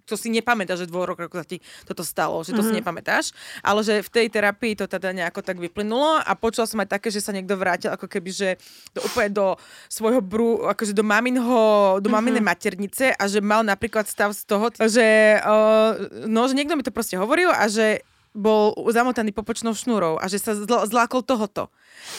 to 0.09 0.17
si 0.17 0.33
nepamätá, 0.33 0.73
že 0.81 0.89
dvoch 0.89 1.05
rokov 1.05 1.29
sa 1.37 1.45
ti 1.45 1.61
toto 1.85 2.01
stalo, 2.01 2.41
že 2.41 2.57
to 2.57 2.65
mm-hmm. 2.65 2.65
si 2.65 2.73
mhm. 2.73 2.79
nepamätáš, 2.81 3.25
ale 3.61 3.85
že 3.85 4.01
v 4.01 4.09
tej 4.09 4.27
terapii 4.33 4.73
to 4.73 4.89
teda 4.89 5.13
nejako 5.13 5.45
tak 5.45 5.61
vyplynulo 5.61 6.25
a 6.25 6.33
počula 6.33 6.65
som 6.65 6.81
aj 6.81 6.97
také, 6.97 7.13
že 7.13 7.21
sa 7.21 7.37
niekto 7.37 7.53
vrátil 7.61 7.93
ako 7.93 8.09
keby, 8.09 8.31
že 8.33 8.49
do, 8.97 9.05
úplne 9.05 9.29
do 9.29 9.47
svojho 9.93 10.25
brú, 10.25 10.65
akože 10.65 10.97
do 10.97 11.05
maminho, 11.05 11.58
do 11.99 12.09
maminej 12.09 12.41
mm-hmm. 12.41 12.55
maternice 12.57 13.07
a 13.15 13.25
že 13.27 13.39
mal 13.43 13.63
napríklad 13.63 14.07
stav 14.09 14.33
z 14.35 14.43
toho, 14.45 14.71
že, 14.89 15.39
uh, 15.43 16.27
no, 16.27 16.47
že 16.47 16.57
niekto 16.57 16.75
mi 16.75 16.85
to 16.85 16.95
proste 16.95 17.19
hovoril 17.19 17.51
a 17.51 17.67
že 17.67 18.03
bol 18.37 18.77
zamotaný 18.93 19.33
popočnou 19.33 19.75
šnúrou 19.75 20.21
a 20.21 20.31
že 20.31 20.39
sa 20.39 20.55
zl- 20.55 20.87
zlákol 20.87 21.25
tohoto. 21.25 21.73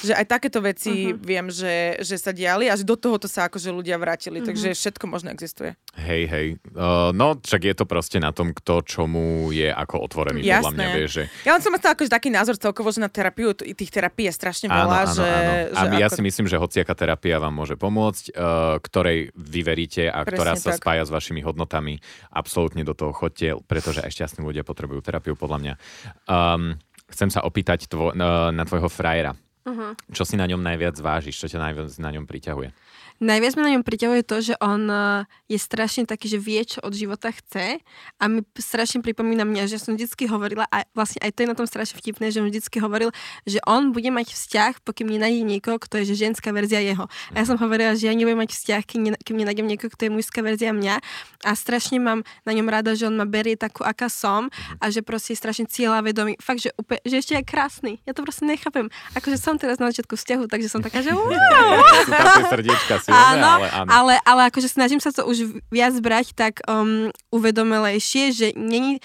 Že 0.03 0.13
aj 0.15 0.25
takéto 0.29 0.59
veci 0.61 1.11
uh-huh. 1.11 1.19
viem, 1.19 1.47
že, 1.51 1.99
že 2.03 2.15
sa 2.15 2.31
diali 2.31 2.69
a 2.69 2.77
že 2.77 2.87
do 2.87 2.95
tohoto 2.95 3.27
sa 3.27 3.51
akože 3.51 3.73
ľudia 3.73 3.99
vrátili. 3.99 4.39
Uh-huh. 4.39 4.49
Takže 4.51 4.75
všetko 4.75 5.05
možno 5.09 5.33
existuje. 5.33 5.75
Hej, 5.99 6.23
hej. 6.29 6.47
Uh, 6.71 7.11
no, 7.11 7.35
však 7.39 7.61
je 7.67 7.75
to 7.75 7.85
proste 7.89 8.17
na 8.21 8.31
tom, 8.31 8.55
kto 8.55 8.85
čomu 8.85 9.51
je 9.51 9.67
ako 9.67 10.05
otvorený. 10.05 10.45
Jasné. 10.45 10.63
Podľa 10.63 10.71
mňa 10.75 10.87
vie, 10.95 11.07
že... 11.09 11.23
Ja 11.43 11.57
len 11.57 11.61
som 11.61 11.73
mal 11.75 11.81
akože 11.81 12.11
taký 12.11 12.29
názor 12.31 12.55
celkovo, 12.55 12.93
že 12.93 13.03
na 13.03 13.09
terapiu 13.09 13.51
tých 13.57 13.91
terapií 13.91 14.29
je 14.29 14.33
strašne 14.35 14.67
veľa. 14.69 14.97
Áno, 15.03 15.11
áno, 15.11 15.17
že, 15.17 15.27
áno. 15.27 15.51
A 15.75 15.81
že 15.89 15.97
ja 15.99 16.07
ako... 16.07 16.15
si 16.15 16.21
myslím, 16.23 16.45
že 16.47 16.55
hociaká 16.61 16.93
terapia 16.93 17.41
vám 17.41 17.51
môže 17.51 17.75
pomôcť, 17.75 18.23
uh, 18.31 18.77
ktorej 18.79 19.33
vy 19.35 19.61
veríte 19.65 20.05
a 20.07 20.23
Presne 20.23 20.37
ktorá 20.37 20.53
sa 20.55 20.71
tak. 20.75 20.79
spája 20.79 21.03
s 21.03 21.11
vašimi 21.11 21.41
hodnotami. 21.43 21.99
Absolútne 22.31 22.85
do 22.85 22.93
toho 22.93 23.11
chodte, 23.11 23.57
pretože 23.67 23.99
aj 24.05 24.11
šťastní 24.13 24.45
ľudia 24.45 24.63
potrebujú 24.63 25.01
terapiu, 25.03 25.33
podľa 25.35 25.57
mňa. 25.59 25.73
Um, 26.29 26.77
chcem 27.09 27.33
sa 27.33 27.41
opýtať 27.41 27.89
tvo, 27.89 28.13
na, 28.13 28.53
na 28.53 28.63
tvojho 28.63 28.87
frajera. 28.87 29.33
Uh-huh. 29.67 29.91
Čo 30.15 30.23
si 30.23 30.39
na 30.39 30.47
ňom 30.47 30.63
najviac 30.63 30.95
vážiš? 30.99 31.35
Čo 31.35 31.51
ťa 31.51 31.59
najviac 31.59 31.91
na 31.99 32.09
ňom 32.15 32.25
priťahuje? 32.29 32.71
Najviac 33.19 33.53
ma 33.59 33.61
na 33.67 33.73
ňom 33.77 33.83
priťahuje 33.83 34.21
to, 34.23 34.37
že 34.41 34.53
on 34.63 34.87
eh, 34.87 35.27
je 35.51 35.59
strašne 35.59 36.07
taký, 36.07 36.31
že 36.31 36.39
vie, 36.39 36.63
čo 36.63 36.79
od 36.81 36.95
života 36.95 37.29
chce 37.31 37.83
a 38.19 38.23
mi 38.31 38.41
strašne 38.55 39.03
pripomína 39.03 39.43
mňa, 39.43 39.67
že 39.67 39.77
som 39.79 39.95
vždycky 39.95 40.25
hovorila 40.31 40.65
a 40.71 40.87
vlastne 40.95 41.19
aj 41.23 41.35
to 41.35 41.43
je 41.43 41.47
na 41.51 41.55
tom 41.55 41.67
strašne 41.67 41.99
vtipné, 41.99 42.31
že 42.31 42.39
on 42.39 42.47
vždycky 42.47 42.79
hovoril, 42.79 43.11
že 43.43 43.59
on 43.67 43.91
bude 43.91 44.07
mať 44.09 44.31
vzťah, 44.31 44.73
pokým 44.87 45.11
nenájde 45.11 45.43
niekoho, 45.43 45.77
kto 45.77 46.01
je 46.01 46.15
že 46.15 46.25
ženská 46.27 46.55
verzia 46.55 46.79
jeho. 46.79 47.05
A 47.35 47.43
ja 47.43 47.45
som 47.45 47.59
hovorila, 47.59 47.93
že 47.93 48.07
ja 48.07 48.13
nebudem 48.15 48.39
mať 48.39 48.55
vzťah, 48.55 48.81
kým, 48.87 49.01
ne, 49.11 49.17
kým 49.19 49.35
nenájdem 49.37 49.67
niekoho, 49.67 49.91
kto 49.91 50.07
je 50.07 50.11
mužská 50.15 50.39
verzia 50.39 50.71
mňa 50.71 51.03
a 51.45 51.51
strašne 51.53 51.99
mám 51.99 52.23
na 52.47 52.51
ňom 52.55 52.67
rada, 52.67 52.95
že 52.95 53.05
on 53.05 53.15
ma 53.19 53.27
berie 53.27 53.59
takú, 53.59 53.83
aká 53.83 54.07
som 54.07 54.47
a 54.79 54.89
že 54.89 55.03
proste 55.03 55.35
je 55.35 55.39
strašne 55.39 55.65
cieľa 55.67 56.01
vedomý. 56.01 56.39
Fakt, 56.39 56.63
že, 56.63 56.71
úplne, 56.79 57.03
že 57.03 57.19
ešte 57.19 57.33
je 57.35 57.43
krásny. 57.43 57.93
Ja 58.07 58.15
to 58.15 58.23
proste 58.23 58.47
nechápem. 58.47 58.87
Akože 59.13 59.35
som 59.35 59.59
teraz 59.59 59.77
na 59.77 59.91
začiatku 59.91 60.15
vzťahu, 60.15 60.47
takže 60.47 60.67
som 60.71 60.79
taká, 60.79 61.03
že 61.03 61.11
wow. 61.17 61.83
srdiečka 62.47 63.08
silné, 63.09 63.41
áno, 63.41 63.49
ale, 63.49 63.67
áno. 63.73 63.89
ale, 63.89 64.13
ale 64.23 64.41
akože 64.53 64.69
snažím 64.69 65.01
sa 65.01 65.09
to 65.09 65.25
už 65.25 65.59
viac 65.73 65.93
brať 65.97 66.37
tak 66.37 66.61
um, 66.69 67.09
uvedomelejšie, 67.33 68.23
že 68.31 68.47
není, 68.53 69.01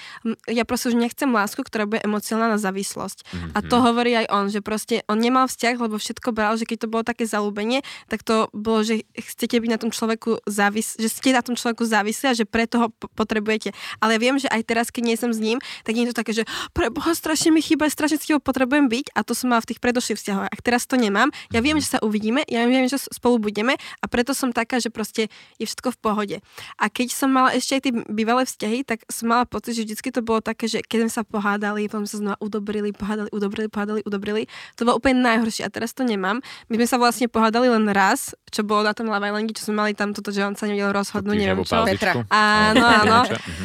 ja 0.47 0.69
proste 0.69 0.93
už 0.93 0.97
nechcem 1.01 1.29
lásku, 1.33 1.61
ktorá 1.65 1.89
bude 1.89 2.05
emocionálna 2.05 2.61
závislosť. 2.61 3.19
Mm-hmm. 3.25 3.53
A 3.57 3.59
to 3.65 3.77
hovorí 3.81 4.13
aj 4.15 4.27
on, 4.31 4.45
že 4.53 4.61
proste 4.61 5.03
on 5.09 5.19
nemal 5.19 5.49
vzťah, 5.49 5.77
lebo 5.81 5.97
všetko 5.97 6.31
bral, 6.37 6.57
že 6.61 6.69
keď 6.69 6.87
to 6.87 6.93
bolo 6.93 7.03
také 7.03 7.25
zalúbenie, 7.25 7.83
tak 8.09 8.23
to 8.23 8.49
bolo, 8.53 8.85
že 8.85 9.03
chcete 9.17 9.59
byť 9.59 9.71
na 9.71 9.79
tom 9.81 9.91
človeku 9.91 10.45
závis, 10.47 10.97
že 11.01 11.09
ste 11.09 11.35
na 11.35 11.43
tom 11.43 11.57
človeku 11.57 11.85
závislí 11.85 12.27
a 12.31 12.35
že 12.37 12.45
preto 12.49 12.77
ho 12.79 12.89
potrebujete. 13.17 13.73
Ale 13.99 14.21
viem, 14.21 14.37
že 14.37 14.49
aj 14.51 14.63
teraz, 14.67 14.87
keď 14.93 15.03
nie 15.05 15.17
som 15.17 15.31
s 15.33 15.41
ním, 15.41 15.59
tak 15.83 15.97
nie 15.97 16.07
je 16.07 16.13
to 16.13 16.21
také, 16.21 16.33
že 16.33 16.45
pre 16.73 16.89
Boha 16.91 17.13
strašne 17.17 17.55
mi 17.55 17.61
chýba, 17.63 17.89
strašne 17.89 18.21
si 18.21 18.33
ho 18.35 18.41
potrebujem 18.41 18.89
byť 18.89 19.17
a 19.17 19.21
to 19.23 19.33
som 19.33 19.53
mala 19.53 19.65
v 19.65 19.75
tých 19.75 19.81
predošlých 19.81 20.19
vzťahoch. 20.21 20.47
A 20.51 20.55
teraz 20.61 20.85
to 20.85 20.97
nemám. 20.99 21.31
Ja 21.51 21.61
viem, 21.65 21.79
že 21.79 21.97
sa 21.97 21.99
uvidíme, 22.03 22.43
ja 22.47 22.67
viem, 22.67 22.87
že 22.87 22.99
spolu 22.99 23.41
budeme 23.41 23.77
a 24.03 24.05
preto 24.11 24.35
som 24.35 24.51
taká, 24.51 24.83
že 24.83 24.91
proste 24.91 25.31
je 25.57 25.65
všetko 25.65 25.95
v 25.95 25.99
pohode. 26.03 26.37
A 26.81 26.91
keď 26.91 27.15
som 27.15 27.31
mala 27.31 27.55
ešte 27.55 27.79
aj 27.79 27.83
tie 27.87 27.93
bývalé 28.11 28.43
vzťahy, 28.43 28.83
tak 28.83 29.07
som 29.07 29.31
mala 29.31 29.47
pocit, 29.47 29.79
že 29.79 29.87
vždy 29.87 30.11
to 30.11 30.23
bolo 30.25 30.43
také, 30.43 30.67
že 30.67 30.83
keď 30.83 31.07
sme 31.07 31.13
sa 31.13 31.23
pohádali, 31.23 31.87
potom 31.87 32.09
sa 32.11 32.19
znova 32.19 32.37
udobrili, 32.43 32.91
pohádali, 32.91 33.31
udobrili, 33.31 33.69
pohádali, 33.71 34.01
udobrili. 34.03 34.43
To 34.81 34.89
bolo 34.89 34.99
úplne 34.99 35.23
najhoršie 35.23 35.63
a 35.63 35.71
teraz 35.71 35.95
to 35.95 36.03
nemám. 36.03 36.43
My 36.67 36.75
sme 36.83 36.87
sa 36.91 36.97
vlastne 36.99 37.31
pohádali 37.31 37.71
len 37.71 37.87
raz, 37.93 38.35
čo 38.51 38.67
bolo 38.67 38.87
na 38.87 38.95
tom 38.95 39.07
Love 39.07 39.27
Islande, 39.27 39.55
čo 39.55 39.67
sme 39.71 39.77
mali 39.83 39.93
tam 39.95 40.15
toto, 40.15 40.31
že 40.31 40.43
on 40.47 40.55
sa 40.55 40.67
nevedel 40.71 40.95
rozhodnúť, 40.95 41.37
neviem 41.37 41.67
čo. 41.67 41.83
Petra. 41.85 42.23
Áno, 42.31 42.85
áno. 42.87 43.19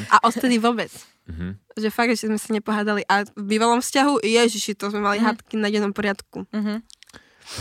A 0.10 0.16
odtedy 0.26 0.58
vôbec. 0.58 0.90
Uh-huh. 1.30 1.54
Že 1.78 1.90
fakt, 1.94 2.12
že 2.18 2.26
sme 2.26 2.42
sa 2.42 2.50
nepohádali. 2.52 3.06
A 3.06 3.22
v 3.22 3.44
bývalom 3.46 3.80
vzťahu, 3.86 4.26
ježiši, 4.26 4.74
to 4.74 4.90
sme 4.90 5.06
mali 5.06 5.22
uh-huh. 5.22 5.38
hádky 5.38 5.56
na 5.62 5.70
jednom 5.70 5.94
poriadku. 5.94 6.50
Uh-huh. 6.50 6.82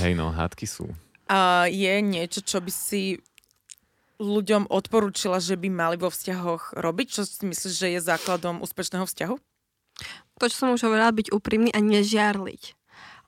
Hej, 0.01 0.13
no, 0.17 0.33
hádky 0.33 0.65
sú. 0.65 0.89
Uh, 1.29 1.69
je 1.69 1.93
niečo, 2.01 2.41
čo 2.41 2.65
by 2.65 2.73
si 2.73 3.21
ľuďom 4.19 4.67
odporúčila, 4.73 5.39
že 5.39 5.55
by 5.55 5.69
mali 5.71 5.97
vo 6.01 6.11
vzťahoch 6.11 6.75
robiť? 6.75 7.07
Čo 7.13 7.23
si 7.29 7.45
myslíš, 7.47 7.75
že 7.77 7.89
je 7.95 8.01
základom 8.03 8.65
úspešného 8.65 9.07
vzťahu? 9.07 9.37
To, 10.39 10.45
čo 10.47 10.57
som 10.57 10.75
už 10.75 10.89
hovorila, 10.89 11.13
byť 11.15 11.35
úprimný 11.35 11.71
a 11.75 11.83
nežiarliť 11.83 12.79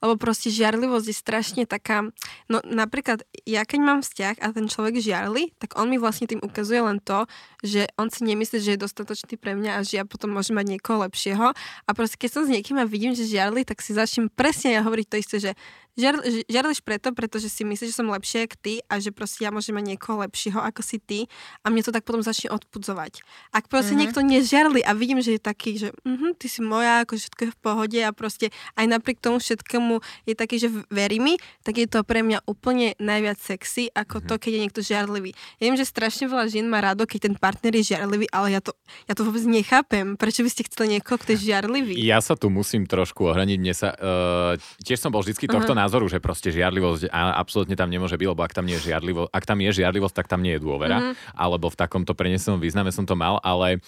lebo 0.01 0.17
proste 0.17 0.49
žiarlivosť 0.49 1.07
je 1.13 1.17
strašne 1.17 1.63
taká, 1.69 2.09
no 2.49 2.59
napríklad 2.65 3.21
ja 3.45 3.69
keď 3.69 3.81
mám 3.85 4.01
vzťah 4.01 4.41
a 4.41 4.47
ten 4.57 4.67
človek 4.67 4.97
žiarli, 4.97 5.53
tak 5.61 5.77
on 5.77 5.93
mi 5.93 6.01
vlastne 6.01 6.25
tým 6.25 6.41
ukazuje 6.41 6.81
len 6.81 6.99
to, 7.05 7.29
že 7.61 7.85
on 8.01 8.09
si 8.09 8.25
nemyslí, 8.25 8.59
že 8.65 8.73
je 8.75 8.85
dostatočný 8.85 9.37
pre 9.37 9.53
mňa 9.53 9.77
a 9.77 9.85
že 9.85 10.01
ja 10.01 10.05
potom 10.09 10.33
môžem 10.33 10.57
mať 10.57 10.67
niekoho 10.77 11.05
lepšieho 11.05 11.53
a 11.53 11.91
proste 11.93 12.17
keď 12.17 12.31
som 12.33 12.43
s 12.49 12.53
niekým 12.53 12.81
a 12.81 12.89
vidím, 12.89 13.13
že 13.13 13.29
žiarli, 13.29 13.69
tak 13.69 13.85
si 13.85 13.93
začnem 13.93 14.33
presne 14.33 14.73
ja 14.73 14.81
hovoriť 14.81 15.07
to 15.07 15.17
isté, 15.21 15.37
že 15.37 15.53
Žiar, 15.99 16.23
žiarliš 16.47 16.81
preto, 16.87 17.11
pretože 17.11 17.51
si 17.51 17.67
myslíš, 17.67 17.91
že 17.91 17.99
som 17.99 18.07
lepšie 18.07 18.47
ako 18.47 18.57
ty 18.63 18.75
a 18.87 19.03
že 19.03 19.11
proste 19.11 19.43
ja 19.43 19.51
môžem 19.51 19.75
mať 19.75 19.85
niekoho 19.91 20.23
lepšieho 20.23 20.63
ako 20.63 20.81
si 20.87 21.03
ty 21.03 21.27
a 21.67 21.69
mne 21.69 21.83
to 21.83 21.91
tak 21.91 22.07
potom 22.07 22.23
začne 22.23 22.55
odpudzovať. 22.55 23.27
Ak 23.51 23.67
proste 23.67 23.93
mm-hmm. 23.93 24.01
niekto 24.07 24.21
nežiarli 24.23 24.81
a 24.87 24.95
vidím, 24.95 25.19
že 25.19 25.35
je 25.37 25.43
taký, 25.43 25.83
že 25.83 25.91
uh-huh, 25.91 26.31
ty 26.39 26.47
si 26.47 26.63
moja, 26.63 27.03
ako 27.03 27.19
všetko 27.19 27.41
je 27.43 27.51
v 27.51 27.59
pohode 27.59 27.99
a 27.99 28.15
proste 28.15 28.55
aj 28.79 28.87
napriek 28.87 29.19
tomu 29.19 29.43
všetkému 29.43 29.99
je 30.31 30.35
taký, 30.39 30.57
že 30.63 30.69
verí 30.95 31.19
mi, 31.19 31.43
tak 31.67 31.83
je 31.83 31.91
to 31.91 32.07
pre 32.07 32.23
mňa 32.23 32.47
úplne 32.47 32.95
najviac 33.03 33.43
sexy 33.43 33.91
ako 33.91 34.23
mm-hmm. 34.23 34.31
to, 34.31 34.35
keď 34.39 34.51
je 34.55 34.61
niekto 34.63 34.81
žiarlivý. 34.87 35.31
Ja 35.59 35.63
viem, 35.67 35.77
že 35.77 35.91
strašne 35.91 36.31
veľa 36.31 36.47
žien 36.47 36.71
má 36.71 36.79
rado, 36.79 37.03
keď 37.03 37.31
ten 37.31 37.35
partner 37.35 37.75
je 37.83 37.99
žiarlivý, 37.99 38.31
ale 38.31 38.55
ja 38.55 38.63
to, 38.63 38.79
ja 39.11 39.19
to 39.19 39.27
vôbec 39.27 39.43
nechápem. 39.43 40.15
Prečo 40.15 40.47
by 40.47 40.51
ste 40.55 40.63
chceli 40.71 40.99
niekoho, 40.99 41.19
kto 41.19 41.35
je 41.35 41.51
žiarlivý? 41.51 41.99
Ja 41.99 42.23
sa 42.23 42.39
tu 42.39 42.47
musím 42.47 42.87
trošku 42.87 43.27
ohraniť. 43.27 43.59
Mne 43.59 43.75
sa, 43.75 43.91
uh, 43.99 44.55
tiež 44.87 45.03
som 45.03 45.11
bol 45.11 45.27
vždy 45.27 45.51
tohto 45.51 45.75
uh-huh 45.75 45.80
názoru, 45.81 46.07
že 46.13 46.21
proste 46.21 46.53
žiadlivosť 46.53 47.09
absolútne 47.13 47.75
tam 47.75 47.89
nemôže 47.89 48.21
byť, 48.21 48.29
lebo 48.29 48.45
ak 48.45 48.53
tam 48.53 48.69
nie 48.69 48.77
je 48.77 48.93
žiadlivosť, 48.93 49.31
ak 49.33 49.45
tam 49.49 49.59
je 49.65 49.71
žiadlivosť, 49.81 50.15
tak 50.15 50.29
tam 50.29 50.41
nie 50.45 50.55
je 50.57 50.61
dôvera, 50.61 50.99
mm-hmm. 51.01 51.37
alebo 51.41 51.73
v 51.73 51.79
takomto 51.81 52.13
prenesenom 52.13 52.61
význame 52.61 52.93
som 52.93 53.09
to 53.09 53.17
mal, 53.17 53.41
ale 53.41 53.81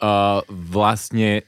uh, 0.00 0.40
vlastne 0.48 1.44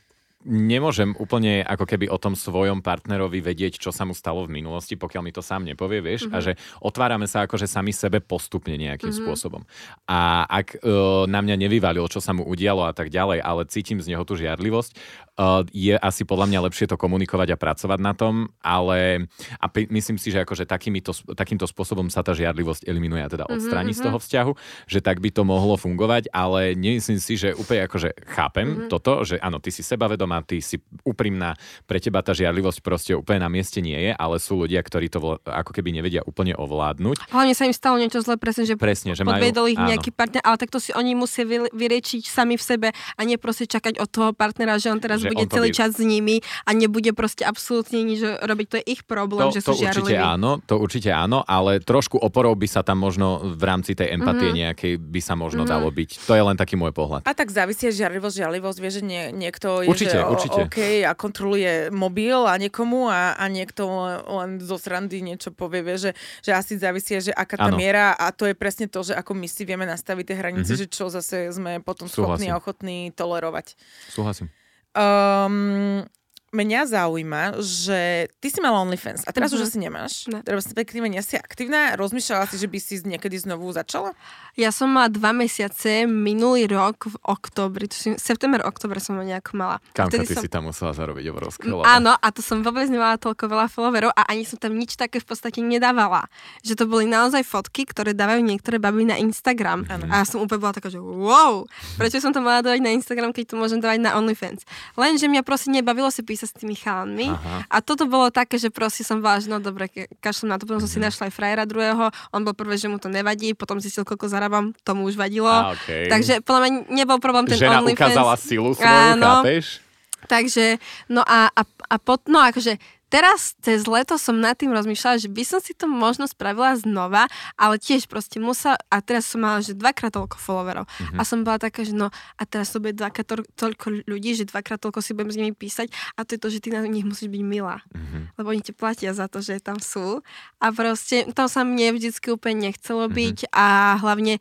nemôžem 0.47 1.11
úplne 1.19 1.67
ako 1.67 1.85
keby 1.85 2.07
o 2.07 2.23
tom 2.23 2.39
svojom 2.39 2.79
partnerovi 2.79 3.43
vedieť, 3.43 3.83
čo 3.83 3.91
sa 3.91 4.07
mu 4.07 4.15
stalo 4.15 4.47
v 4.47 4.63
minulosti, 4.63 4.95
pokiaľ 4.95 5.23
mi 5.27 5.35
to 5.35 5.43
sám 5.43 5.67
nepovie, 5.67 5.99
vieš, 5.99 6.31
mm-hmm. 6.31 6.37
a 6.37 6.39
mhm. 6.39 6.45
že 6.47 6.53
otvárame 6.79 7.27
sa 7.27 7.45
akože 7.45 7.67
sami 7.67 7.91
sebe 7.91 8.23
postupne 8.23 8.79
nejakým 8.79 9.11
mm-hmm. 9.11 9.27
spôsobom. 9.27 9.67
A 10.07 10.47
ak 10.47 10.79
uh, 10.81 11.27
na 11.27 11.43
mňa 11.43 11.67
nevyvalil, 11.67 12.07
čo 12.07 12.23
sa 12.23 12.31
mu 12.31 12.47
udialo 12.47 12.87
a 12.87 12.95
tak 12.95 13.11
ďalej, 13.11 13.43
ale 13.43 13.67
cítim 13.67 13.99
z 13.99 14.15
neho 14.15 14.23
tú 14.23 14.39
žiarlivosť, 14.39 14.95
uh, 14.95 15.26
je 15.69 15.93
asi 16.01 16.25
podľa 16.25 16.49
mňa 16.49 16.65
lepšie 16.69 16.89
to 16.89 16.97
komunikovať 16.97 17.53
a 17.53 17.61
pracovať 17.61 17.99
na 18.01 18.17
tom, 18.17 18.49
ale 18.65 19.29
a 19.61 19.67
p- 19.69 19.89
myslím 19.93 20.17
si, 20.17 20.33
že 20.33 20.41
akože 20.41 20.65
takýmito, 20.65 21.13
takýmto 21.37 21.69
spôsobom 21.69 22.09
sa 22.09 22.25
tá 22.25 22.33
žiarlivosť 22.33 22.89
eliminuje 22.89 23.21
a 23.21 23.29
teda 23.29 23.45
mhm, 23.45 23.53
odstráni 23.53 23.93
mm-hmm. 23.93 24.01
z 24.01 24.07
toho 24.09 24.19
vzťahu, 24.19 24.53
že 24.89 25.01
tak 25.05 25.21
by 25.21 25.29
to 25.29 25.45
mohlo 25.45 25.77
fungovať, 25.77 26.33
ale 26.33 26.73
nemyslím 26.73 27.21
si, 27.21 27.37
že 27.37 27.53
úplne 27.53 27.85
akože 27.85 28.17
chápem 28.33 28.67
mm-hmm. 28.67 28.89
toto, 28.89 29.29
že 29.29 29.37
áno, 29.37 29.61
ty 29.61 29.69
si 29.69 29.85
sebavedomá, 29.85 30.41
ty 30.41 30.65
si 30.65 30.81
úprimná, 31.05 31.53
pre 31.85 32.01
teba 32.01 32.25
tá 32.25 32.33
žiarlivosť 32.33 32.81
proste 32.81 33.13
úplne 33.13 33.45
na 33.45 33.53
mieste 33.53 33.85
nie 33.85 33.97
je, 34.09 34.13
ale 34.17 34.41
sú 34.41 34.57
ľudia, 34.57 34.81
ktorí 34.81 35.13
to 35.13 35.37
ako 35.45 35.71
keby 35.77 35.93
nevedia 35.93 36.25
úplne 36.25 36.57
ovládnuť. 36.57 37.29
Hlavne 37.29 37.53
sa 37.53 37.69
im 37.69 37.77
stalo 37.77 38.01
niečo 38.01 38.25
zle, 38.25 38.41
presne, 38.41 38.65
že, 38.65 38.81
presne, 38.81 39.13
že 39.13 39.21
podvedol 39.21 39.69
majú, 39.69 39.73
ich 39.77 39.81
nejaký 39.81 40.11
áno. 40.17 40.19
partner, 40.19 40.43
ale 40.49 40.57
takto 40.57 40.81
si 40.81 40.97
oni 40.97 41.13
musia 41.13 41.45
vyriečiť 41.47 42.25
sami 42.25 42.57
v 42.57 42.65
sebe 42.65 42.89
a 42.97 43.21
nie 43.21 43.37
proste 43.37 43.69
čakať 43.69 44.01
od 44.01 44.09
toho 44.09 44.31
partnera, 44.33 44.81
že 44.81 44.89
on 44.89 44.97
teraz 44.97 45.26
že 45.27 45.31
bude 45.35 45.47
celý 45.51 45.71
vy... 45.71 45.77
čas 45.77 45.91
s 45.99 46.03
nimi 46.03 46.41
a 46.65 46.71
nebude 46.73 47.11
proste 47.13 47.43
absolútne 47.43 48.03
nič 48.03 48.23
robiť. 48.23 48.67
To 48.71 48.77
je 48.81 48.85
ich 48.87 49.03
problém, 49.03 49.51
to, 49.51 49.59
že 49.59 49.61
sú 49.67 49.75
to 49.75 49.83
určite 49.83 50.17
áno, 50.17 50.51
to 50.63 50.75
určite 50.79 51.11
áno, 51.11 51.43
ale 51.45 51.83
trošku 51.83 52.17
oporou 52.19 52.55
by 52.55 52.69
sa 52.71 52.81
tam 52.87 53.03
možno 53.03 53.43
v 53.43 53.63
rámci 53.63 53.99
tej 53.99 54.15
empatie 54.15 54.51
mm-hmm. 54.51 54.63
nejakej 54.71 54.93
by 55.01 55.21
sa 55.21 55.35
možno 55.35 55.65
mm-hmm. 55.65 55.75
dalo 55.75 55.89
byť. 55.91 56.11
To 56.27 56.33
je 56.35 56.43
len 56.43 56.57
taký 56.57 56.75
môj 56.79 56.93
pohľad. 56.95 57.27
A 57.27 57.33
tak 57.35 57.51
závisí 57.51 57.89
žiarlivosť, 57.91 58.35
žiarlivosť, 58.43 58.79
vie, 58.79 58.91
že 58.93 59.03
nie, 59.03 59.23
niekto 59.35 59.83
je, 59.83 59.89
určite, 59.91 60.19
že 60.19 60.27
určite. 60.27 60.61
OK 60.67 60.79
a 61.07 61.13
kontroluje 61.17 61.91
mobil 61.91 62.37
a 62.47 62.55
niekomu 62.57 63.09
a, 63.11 63.35
a 63.35 63.45
niekto 63.51 63.87
len 64.27 64.59
zo 64.63 64.77
srandy 64.79 65.23
niečo 65.23 65.51
povie, 65.53 65.83
vie, 65.83 65.97
že, 65.99 66.11
že 66.43 66.53
asi 66.53 66.77
závisí, 66.77 67.17
že 67.19 67.33
aká 67.33 67.57
tá 67.57 67.71
ano. 67.73 67.79
miera 67.79 68.13
a 68.15 68.31
to 68.31 68.47
je 68.47 68.55
presne 68.55 68.87
to, 68.87 69.03
že 69.03 69.15
ako 69.17 69.33
my 69.35 69.49
si 69.49 69.63
vieme 69.65 69.89
nastaviť 69.89 70.25
tie 70.27 70.37
hranice, 70.37 70.73
mm-hmm. 70.75 70.91
že 70.91 70.93
čo 70.93 71.09
zase 71.09 71.51
sme 71.55 71.81
potom 71.81 72.07
schopní 72.07 72.51
a 72.53 72.59
ochotní 72.59 73.11
tolerovať. 73.15 73.79
Súhlasím. 74.11 74.51
Um, 74.97 76.09
mňa 76.57 76.81
zaujíma, 76.89 77.61
že 77.61 78.33
ty 78.41 78.49
si 78.49 78.65
mala 78.65 78.81
OnlyFans 78.81 79.29
a 79.29 79.31
teraz 79.37 79.53
uh-huh. 79.53 79.61
už 79.61 79.69
asi 79.69 79.77
nemáš. 79.77 80.25
Ne. 80.33 80.41
Respektíve 80.41 81.05
nie 81.05 81.21
si 81.21 81.37
aktívna. 81.37 81.93
Rozmýšľala 82.01 82.49
si, 82.49 82.57
že 82.57 82.65
by 82.65 82.79
si 82.81 83.05
niekedy 83.05 83.37
znovu 83.37 83.69
začala? 83.77 84.17
Ja 84.57 84.73
som 84.73 84.89
mala 84.89 85.13
dva 85.13 85.37
mesiace 85.37 86.09
minulý 86.09 86.65
rok 86.73 87.13
v 87.13 87.17
oktobri, 87.29 87.93
tuším, 87.93 88.17
september, 88.17 88.65
oktober 88.65 88.97
som 89.05 89.21
ho 89.21 89.25
nejako 89.25 89.53
mala. 89.53 89.77
Kamka, 89.93 90.25
ty 90.25 90.33
som... 90.33 90.41
si 90.41 90.49
tam 90.49 90.73
musela 90.73 90.97
zarobiť 90.97 91.29
obrovské 91.29 91.69
lebo. 91.69 91.85
Áno, 91.85 92.17
a 92.17 92.27
to 92.33 92.41
som 92.41 92.65
vôbec 92.65 92.89
nemala 92.89 93.21
toľko 93.21 93.53
veľa 93.53 93.69
followerov 93.69 94.17
a 94.17 94.33
ani 94.33 94.49
som 94.49 94.57
tam 94.57 94.73
nič 94.73 94.97
také 94.97 95.21
v 95.21 95.29
podstate 95.29 95.61
nedávala. 95.61 96.25
Že 96.65 96.73
to 96.81 96.85
boli 96.89 97.05
naozaj 97.05 97.45
fotky, 97.45 97.85
ktoré 97.85 98.17
dávajú 98.17 98.41
niektoré 98.41 98.81
baby 98.81 99.05
na 99.05 99.21
Instagram. 99.21 99.85
Ano. 99.93 100.09
A 100.09 100.23
ja 100.23 100.25
som 100.25 100.41
úplne 100.41 100.65
bola 100.65 100.73
taká, 100.73 100.89
že 100.89 101.05
wow, 101.05 101.69
prečo 102.01 102.17
som 102.25 102.33
to 102.33 102.41
mala 102.41 102.65
dávať 102.65 102.81
na 102.81 102.97
Instagram, 102.97 103.37
keď 103.37 103.53
to 103.53 103.61
môžem 103.61 103.77
dávať 103.77 104.01
na 104.01 104.17
OnlyFans. 104.17 104.65
Lenže 104.97 105.29
mňa 105.29 105.45
proste 105.45 105.69
nebavilo 105.69 106.09
si 106.09 106.25
písať 106.25 106.46
s 106.47 106.55
tými 106.55 106.79
chalmi. 106.79 107.29
A 107.67 107.83
toto 107.83 108.07
bolo 108.07 108.31
také, 108.31 108.57
že 108.57 108.71
proste 108.71 109.03
som 109.03 109.19
vážno, 109.19 109.59
no 109.59 109.65
dobre, 109.65 109.91
kašlem 110.23 110.55
na 110.55 110.57
to, 110.57 110.65
potom 110.65 110.83
som 110.83 110.91
si 110.91 110.99
mhm. 111.03 111.07
našla 111.11 111.23
aj 111.29 111.33
frajera 111.35 111.65
druhého, 111.67 112.09
on 112.31 112.43
bol 112.47 112.55
prvé, 112.55 112.79
že 112.79 112.87
mu 112.87 113.03
to 113.03 113.11
nevadí, 113.11 113.53
potom 113.53 113.83
zistil, 113.83 114.07
koľko 114.07 114.31
zarábam, 114.31 114.71
tomu 114.87 115.05
už 115.07 115.19
vadilo. 115.19 115.51
A, 115.51 115.75
okay. 115.75 116.07
Takže 116.07 116.41
podľa 116.47 116.61
mňa 116.63 116.71
nebol 116.91 117.19
problém 117.19 117.51
ten 117.51 117.59
Žena 117.59 117.83
OnlyFans. 117.83 118.15
ukázala 118.15 118.35
silu 118.39 118.71
svoju, 118.73 118.87
Áno. 118.87 119.43
chápeš? 119.43 119.83
Takže, 120.27 120.83
no 121.13 121.23
a, 121.23 121.53
a, 121.55 121.63
a 121.63 121.97
pot, 122.03 122.27
no 122.27 122.43
akože 122.43 122.81
teraz 123.17 123.57
cez 123.65 123.89
leto 123.89 124.21
som 124.21 124.37
nad 124.37 124.53
tým 124.53 124.77
rozmýšľala, 124.77 125.17
že 125.17 125.33
by 125.33 125.41
som 125.41 125.57
si 125.65 125.73
to 125.73 125.89
možno 125.89 126.29
spravila 126.29 126.77
znova, 126.77 127.33
ale 127.57 127.81
tiež 127.81 128.13
proste 128.13 128.37
musela, 128.37 128.77
a 128.93 129.01
teraz 129.01 129.33
som 129.33 129.41
mala, 129.41 129.65
že 129.65 129.73
dvakrát 129.73 130.13
toľko 130.13 130.37
followerov. 130.37 130.85
Mm-hmm. 130.85 131.17
A 131.17 131.23
som 131.25 131.41
bola 131.41 131.57
taká, 131.57 131.81
že 131.81 131.97
no 131.97 132.13
a 132.13 132.43
teraz 132.45 132.77
to 132.77 132.85
bude 132.85 132.93
dvakrát 132.93 133.25
to, 133.25 133.41
toľko 133.57 134.05
ľudí, 134.05 134.37
že 134.37 134.45
dvakrát 134.45 134.77
toľko 134.77 135.01
si 135.01 135.17
budem 135.17 135.33
s 135.33 135.39
nimi 135.41 135.53
písať 135.57 135.89
a 136.21 136.29
to 136.29 136.37
je 136.37 136.41
to, 136.45 136.49
že 136.53 136.61
ty 136.61 136.69
na 136.77 136.85
nich 136.85 137.09
musíš 137.09 137.33
byť 137.33 137.43
milá. 137.47 137.81
Mm-hmm. 137.97 138.37
Lebo 138.37 138.47
oni 138.53 138.61
ti 138.61 138.77
platia 138.77 139.17
za 139.17 139.33
to, 139.33 139.41
že 139.41 139.65
tam 139.65 139.81
sú. 139.81 140.21
A 140.61 140.69
proste 140.77 141.25
tam 141.33 141.49
sa 141.49 141.65
mne 141.65 141.97
vždycky 141.97 142.29
úplne 142.29 142.69
nechcelo 142.69 143.09
mhm. 143.09 143.15
byť 143.17 143.39
mm-hmm. 143.49 143.57
a 143.57 143.67
hlavne 144.05 144.35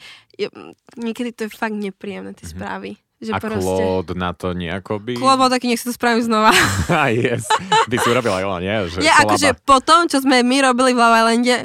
niekedy 0.99 1.32
to 1.32 1.47
je 1.47 1.55
fakt 1.55 1.80
nepríjemné, 1.80 2.36
tie 2.36 2.43
mm-hmm. 2.43 2.59
správy. 2.59 2.99
Že 3.24 3.32
a 3.32 3.38
proste... 3.39 3.63
Claude 3.63 4.13
na 4.13 4.32
to 4.36 4.51
nejako 4.51 4.99
by... 4.99 5.16
Claude 5.16 5.39
bol 5.39 5.49
taký, 5.49 5.72
nech 5.72 5.80
si 5.80 5.88
to 5.88 5.95
spravím 5.95 6.22
znova. 6.22 6.51
a 6.91 7.07
yes. 7.11 7.47
By 7.88 7.95
si 7.95 8.07
urobila, 8.11 8.43
jo, 8.43 8.51
nie? 8.59 8.76
Že 8.91 8.97
je, 9.07 9.11
akože 9.11 9.49
po 9.63 9.80
tom, 9.80 10.11
čo 10.11 10.20
sme 10.20 10.43
my 10.43 10.72
robili 10.72 10.91
v 10.91 10.99
Love 10.99 11.18
Islande, 11.24 11.57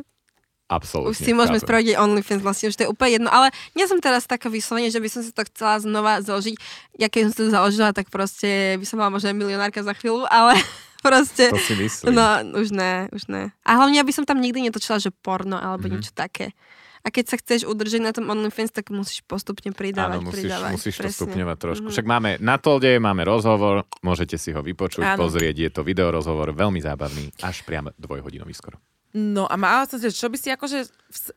Absolutne. 0.70 1.10
Už 1.10 1.16
si 1.18 1.34
môžeme 1.34 1.58
chápem. 1.58 1.66
spraviť 1.66 1.98
OnlyFans 1.98 2.42
vlastne, 2.46 2.70
už 2.70 2.78
to 2.78 2.86
je 2.86 2.92
úplne 2.94 3.18
jedno. 3.18 3.30
Ale 3.34 3.50
nie 3.74 3.90
som 3.90 3.98
teraz 3.98 4.30
taká 4.30 4.46
vyslovene, 4.46 4.86
že 4.86 5.02
by 5.02 5.08
som 5.10 5.26
si 5.26 5.34
to 5.34 5.42
chcela 5.50 5.82
znova 5.82 6.22
založiť. 6.22 6.54
Ja 6.94 7.10
keď 7.10 7.26
som 7.26 7.30
si 7.34 7.38
to 7.42 7.50
založila, 7.50 7.90
tak 7.90 8.06
proste 8.06 8.78
by 8.78 8.86
som 8.86 9.02
mala 9.02 9.10
možno 9.10 9.34
milionárka 9.34 9.82
za 9.82 9.90
chvíľu, 9.98 10.30
ale 10.30 10.54
proste... 11.06 11.50
To 11.50 11.58
si 11.58 11.74
myslím. 11.74 12.14
No, 12.14 12.54
už 12.54 12.70
ne, 12.70 13.10
už 13.10 13.26
ne. 13.26 13.50
A 13.66 13.82
hlavne, 13.82 13.98
aby 13.98 14.14
som 14.14 14.22
tam 14.22 14.38
nikdy 14.38 14.62
netočila, 14.62 15.02
že 15.02 15.10
porno 15.10 15.58
alebo 15.58 15.90
mm-hmm. 15.90 15.98
niečo 15.98 16.14
také. 16.14 16.54
A 17.00 17.08
keď 17.08 17.24
sa 17.32 17.36
chceš 17.40 17.64
udržať 17.64 18.00
na 18.04 18.12
tom 18.12 18.28
OnlyFans, 18.28 18.76
tak 18.76 18.92
musíš 18.92 19.24
postupne 19.24 19.72
pridávať. 19.72 20.20
Áno, 20.20 20.28
musíš, 20.28 20.52
pridávať, 20.52 20.72
musíš 20.76 20.96
to 21.00 21.08
stupňovať 21.08 21.56
trošku. 21.56 21.88
Mm. 21.88 21.92
Však 21.96 22.06
máme 22.06 22.30
na 22.44 22.56
Tolde, 22.60 23.00
máme 23.00 23.24
rozhovor, 23.24 23.88
môžete 24.04 24.36
si 24.36 24.52
ho 24.52 24.60
vypočuť, 24.60 25.16
Áno. 25.16 25.24
pozrieť, 25.24 25.56
je 25.56 25.70
to 25.72 25.80
video 25.80 26.12
rozhovor, 26.12 26.52
veľmi 26.52 26.80
zábavný, 26.84 27.32
až 27.40 27.64
priam 27.64 27.88
dvojhodinový 27.96 28.52
skoro. 28.52 28.76
No 29.10 29.50
a 29.50 29.58
má 29.58 29.82
som 29.90 29.98
čo 29.98 30.30
by 30.30 30.38
si 30.38 30.54
akože 30.54 30.86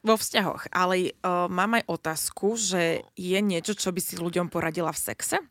vo 0.05 0.13
vzťahoch, 0.13 0.69
ale 0.69 1.17
uh, 1.25 1.49
mám 1.49 1.81
aj 1.81 1.89
otázku, 1.89 2.53
že 2.53 3.01
je 3.17 3.39
niečo, 3.41 3.73
čo 3.73 3.89
by 3.89 3.97
si 3.97 4.13
ľuďom 4.13 4.53
poradila 4.53 4.93
v 4.93 5.01
sexe? 5.01 5.41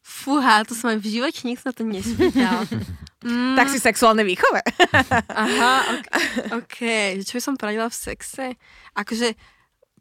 Fúha, 0.00 0.64
to 0.64 0.72
som 0.72 0.90
aj 0.90 0.98
v 0.98 1.20
živote 1.20 1.44
nikto 1.44 1.64
na 1.70 1.74
to 1.76 1.82
nespýtal. 1.86 2.64
Mm. 3.20 3.52
Tak 3.52 3.68
si 3.68 3.76
sexuálne 3.76 4.24
výchove. 4.24 4.64
Aha, 5.28 5.76
ok. 5.92 6.04
okay. 6.64 7.20
Čo 7.20 7.36
by 7.36 7.42
som 7.44 7.54
poradila 7.60 7.92
v 7.92 8.00
sexe? 8.08 8.56
Akože 8.96 9.36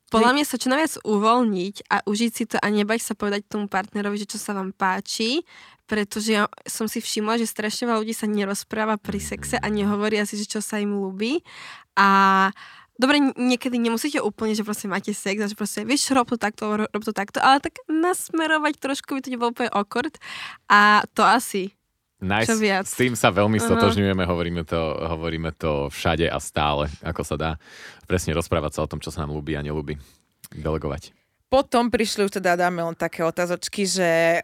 podľa 0.07 0.39
mňa 0.39 0.45
sa 0.47 0.55
čo 0.55 0.71
najviac 0.71 1.03
uvoľniť 1.03 1.75
a 1.91 1.95
užiť 2.07 2.31
si 2.31 2.43
to 2.47 2.55
a 2.57 2.67
nebať 2.71 3.03
sa 3.03 3.13
povedať 3.19 3.45
tomu 3.51 3.67
partnerovi, 3.67 4.23
že 4.23 4.31
čo 4.31 4.39
sa 4.39 4.55
vám 4.55 4.71
páči, 4.71 5.43
pretože 5.83 6.31
ja 6.31 6.47
som 6.63 6.87
si 6.87 7.03
všimla, 7.03 7.37
že 7.37 7.51
strašne 7.51 7.91
veľa 7.91 8.01
ľudí 8.01 8.15
sa 8.15 8.25
nerozpráva 8.25 8.95
pri 8.95 9.19
sexe 9.21 9.59
a 9.59 9.67
nehovorí 9.67 10.15
asi, 10.15 10.39
že 10.39 10.47
čo 10.47 10.63
sa 10.63 10.79
im 10.79 10.95
ľúbi. 10.95 11.43
A 11.99 12.49
dobre, 12.99 13.31
niekedy 13.39 13.79
nemusíte 13.79 14.19
úplne, 14.19 14.51
že 14.51 14.67
proste 14.67 14.91
máte 14.91 15.15
sex 15.15 15.39
a 15.39 15.47
že 15.47 15.55
proste, 15.55 15.87
vieš, 15.87 16.11
rob 16.11 16.27
to 16.27 16.35
takto, 16.35 16.83
rob 16.83 17.03
to 17.03 17.15
takto, 17.15 17.39
ale 17.39 17.63
tak 17.63 17.79
nasmerovať 17.87 18.75
trošku 18.77 19.15
by 19.15 19.21
to 19.23 19.31
nebolo 19.31 19.55
úplne 19.55 19.71
okord 19.71 20.19
a 20.67 21.07
to 21.15 21.23
asi. 21.23 21.71
Nice. 22.19 22.51
Čo 22.51 22.59
viac. 22.59 22.83
S 22.83 22.99
tým 22.99 23.15
sa 23.15 23.31
veľmi 23.31 23.55
stotožňujeme, 23.63 24.27
hovoríme 24.27 24.67
to, 24.67 24.75
hovoríme 25.07 25.55
to 25.55 25.87
všade 25.87 26.27
a 26.27 26.35
stále, 26.43 26.91
ako 26.99 27.23
sa 27.23 27.35
dá 27.39 27.51
presne 28.03 28.35
rozprávať 28.35 28.75
sa 28.75 28.83
o 28.83 28.91
tom, 28.91 28.99
čo 28.99 29.07
sa 29.07 29.23
nám 29.23 29.31
ľúbi 29.31 29.55
a 29.55 29.63
nelúbi. 29.63 29.95
Delegovať. 30.51 31.15
Potom 31.47 31.87
prišli 31.87 32.27
už 32.27 32.43
teda, 32.43 32.59
dáme 32.59 32.83
len 32.83 32.97
také 32.99 33.23
otázočky, 33.23 33.87
že 33.87 34.43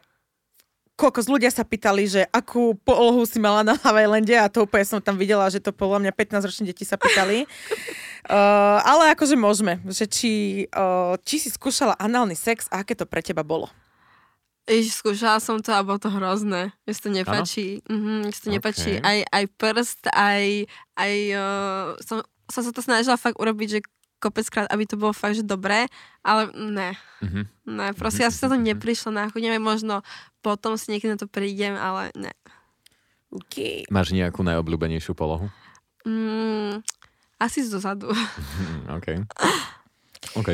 koľko 0.96 1.20
z 1.20 1.28
ľudia 1.28 1.52
sa 1.52 1.68
pýtali, 1.68 2.08
že 2.08 2.22
akú 2.32 2.80
polohu 2.80 3.28
si 3.28 3.38
mala 3.44 3.68
na 3.68 3.76
Havajlande 3.76 4.40
a 4.40 4.48
to 4.48 4.64
úplne 4.64 4.88
som 4.88 5.04
tam 5.04 5.20
videla, 5.20 5.44
že 5.52 5.60
to 5.60 5.76
podľa 5.76 6.08
mňa 6.08 6.12
15-roční 6.16 6.72
deti 6.72 6.88
sa 6.88 6.96
pýtali. 6.96 7.44
uh, 8.30 8.80
ale 8.84 9.14
akože 9.14 9.38
môžeme, 9.38 9.82
že 9.90 10.06
či, 10.10 10.34
uh, 10.74 11.16
či 11.22 11.42
si 11.42 11.50
skúšala 11.54 11.96
análny 11.98 12.34
sex 12.34 12.70
a 12.74 12.82
aké 12.82 12.98
to 12.98 13.06
pre 13.06 13.22
teba 13.22 13.46
bolo? 13.46 13.70
Ježiš, 14.66 15.06
skúšala 15.06 15.38
som 15.38 15.62
to 15.62 15.70
a 15.70 15.86
bolo 15.86 16.02
to 16.02 16.10
hrozné. 16.10 16.74
Mne 16.90 16.94
sa 16.98 17.02
to 17.06 17.12
nepáči. 17.14 17.66
Mhm, 17.86 18.12
mne 18.26 18.32
sa 18.34 18.42
to 18.42 18.50
okay. 18.50 18.56
nepáči. 18.58 18.92
Aj, 18.98 19.20
aj 19.30 19.44
prst, 19.62 20.02
aj, 20.10 20.66
aj 20.98 21.14
uh, 21.38 21.88
som, 22.02 22.26
som 22.50 22.62
sa 22.66 22.72
to 22.74 22.82
snažila 22.82 23.14
fakt 23.14 23.38
urobiť, 23.38 23.68
že 23.70 23.80
kopeckrát, 24.18 24.66
aby 24.74 24.90
to 24.90 24.98
bolo 24.98 25.14
fakt, 25.14 25.38
že 25.38 25.46
dobré, 25.46 25.86
ale 26.26 26.50
ne. 26.58 26.98
Mm-hmm. 27.22 27.44
Ne, 27.78 27.88
proste 27.94 28.26
mm-hmm. 28.26 28.34
ja 28.34 28.34
som 28.34 28.50
sa 28.50 28.52
to 28.54 28.58
mhm. 28.58 28.66
neprišla 28.74 29.12
na 29.14 29.24
chuť, 29.30 29.42
neviem, 29.42 29.62
možno 29.62 30.02
potom 30.42 30.82
si 30.82 30.90
niekedy 30.90 31.14
na 31.14 31.20
to 31.22 31.30
prídem, 31.30 31.78
ale 31.78 32.10
ne. 32.18 32.34
Okay. 33.30 33.86
Máš 33.94 34.16
nejakú 34.16 34.42
najobľúbenejšiu 34.42 35.14
polohu? 35.14 35.52
Mm, 36.08 36.86
asi 37.40 37.64
z 37.64 37.70
dozadu. 37.76 38.12
OK. 38.98 39.08
OK. 40.36 40.50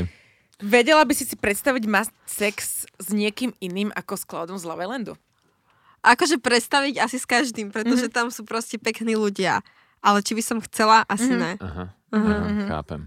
Vedela 0.61 1.01
by 1.01 1.13
si 1.17 1.25
si 1.25 1.33
predstaviť 1.33 1.83
mať 1.89 2.07
sex 2.29 2.85
s 2.85 3.07
niekým 3.09 3.49
iným 3.57 3.89
ako 3.97 4.13
s 4.13 4.23
Cloudom 4.29 4.57
z 4.61 4.65
Love 4.69 4.85
Islandu? 4.85 5.13
Akože 6.05 6.37
predstaviť 6.41 7.01
asi 7.01 7.17
s 7.17 7.25
každým, 7.25 7.69
pretože 7.73 8.09
mm-hmm. 8.09 8.17
tam 8.17 8.27
sú 8.33 8.45
proste 8.45 8.77
pekní 8.77 9.17
ľudia. 9.17 9.61
Ale 10.01 10.25
či 10.25 10.33
by 10.33 10.43
som 10.45 10.57
chcela, 10.65 11.05
asi 11.05 11.29
mm-hmm. 11.29 11.41
ne. 11.41 11.51
Aha, 11.61 11.85
aha, 12.13 12.33
mm-hmm. 12.41 12.67
chápem 12.69 13.01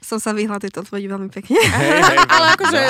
som 0.00 0.18
sa 0.20 0.36
vyhla 0.36 0.60
tejto 0.60 0.84
odpovedi 0.84 1.08
veľmi 1.08 1.30
pekne. 1.32 1.60
Hey, 1.60 2.00
hey, 2.00 2.18
Ale 2.34 2.46
akože. 2.56 2.80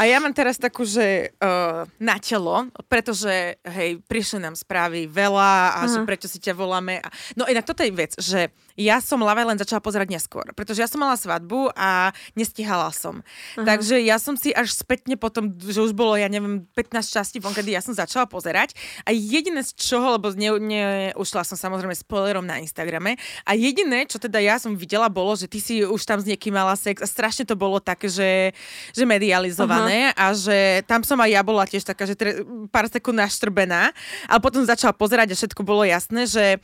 A 0.00 0.02
ja 0.08 0.16
mám 0.20 0.32
teraz 0.32 0.56
takú, 0.56 0.88
že 0.88 1.36
uh, 1.40 1.84
na 2.00 2.16
telo, 2.20 2.72
pretože 2.88 3.60
hej, 3.60 4.00
prišli 4.08 4.40
nám 4.40 4.56
správy 4.56 5.04
veľa 5.08 5.76
a 5.76 5.80
uh-huh. 5.84 5.92
že 5.92 5.98
prečo 6.08 6.26
si 6.28 6.40
ťa 6.40 6.56
voláme. 6.56 7.04
A... 7.04 7.08
No 7.36 7.44
inak 7.44 7.68
toto 7.68 7.84
je 7.84 7.92
vec, 7.92 8.16
že 8.16 8.48
ja 8.74 8.98
som 8.98 9.22
Love 9.22 9.46
len 9.46 9.54
začala 9.54 9.78
pozerať 9.78 10.10
neskôr, 10.10 10.50
pretože 10.58 10.82
ja 10.82 10.90
som 10.90 10.98
mala 10.98 11.14
svadbu 11.14 11.70
a 11.78 12.10
nestihala 12.34 12.90
som. 12.90 13.22
Uh-huh. 13.22 13.62
Takže 13.62 14.02
ja 14.02 14.18
som 14.18 14.34
si 14.34 14.50
až 14.50 14.74
spätne 14.74 15.14
potom, 15.14 15.54
že 15.54 15.78
už 15.78 15.94
bolo, 15.94 16.18
ja 16.18 16.26
neviem, 16.26 16.66
15 16.74 17.06
častí 17.06 17.38
von, 17.38 17.54
kedy 17.54 17.70
ja 17.70 17.82
som 17.82 17.94
začala 17.94 18.26
pozerať 18.26 18.74
a 19.06 19.14
jediné 19.14 19.62
z 19.62 19.78
čoho, 19.78 20.18
lebo 20.18 20.34
ne, 20.34 20.50
ne, 20.58 20.82
ušla 21.14 21.46
som 21.46 21.54
samozrejme 21.54 21.94
spoilerom 21.94 22.42
na 22.42 22.58
Instagrame 22.58 23.14
a 23.46 23.54
jediné, 23.54 24.10
čo 24.10 24.18
teda 24.18 24.42
ja 24.42 24.58
som 24.58 24.74
videla, 24.74 25.06
bolo, 25.06 25.38
že 25.38 25.46
ty 25.46 25.62
si 25.62 25.86
už 25.86 26.02
tam 26.02 26.18
s 26.18 26.26
niekým 26.26 26.58
mala 26.58 26.74
sex 26.74 26.98
a 26.98 27.06
strašne 27.06 27.46
to 27.46 27.54
bolo 27.54 27.78
také, 27.78 28.10
že, 28.10 28.50
že 28.90 29.06
medializované 29.06 30.10
uh-huh. 30.10 30.22
a 30.22 30.26
že 30.34 30.82
tam 30.90 31.06
som 31.06 31.18
aj 31.22 31.30
ja 31.30 31.42
bola 31.46 31.62
tiež 31.62 31.86
taká, 31.86 32.10
že 32.10 32.18
tre, 32.18 32.42
pár 32.74 32.90
sekúnd 32.90 33.22
naštrbená, 33.22 33.94
ale 34.26 34.40
potom 34.42 34.66
začala 34.66 34.90
pozerať 34.90 35.30
a 35.30 35.38
všetko 35.38 35.62
bolo 35.62 35.86
jasné, 35.86 36.26
že 36.26 36.58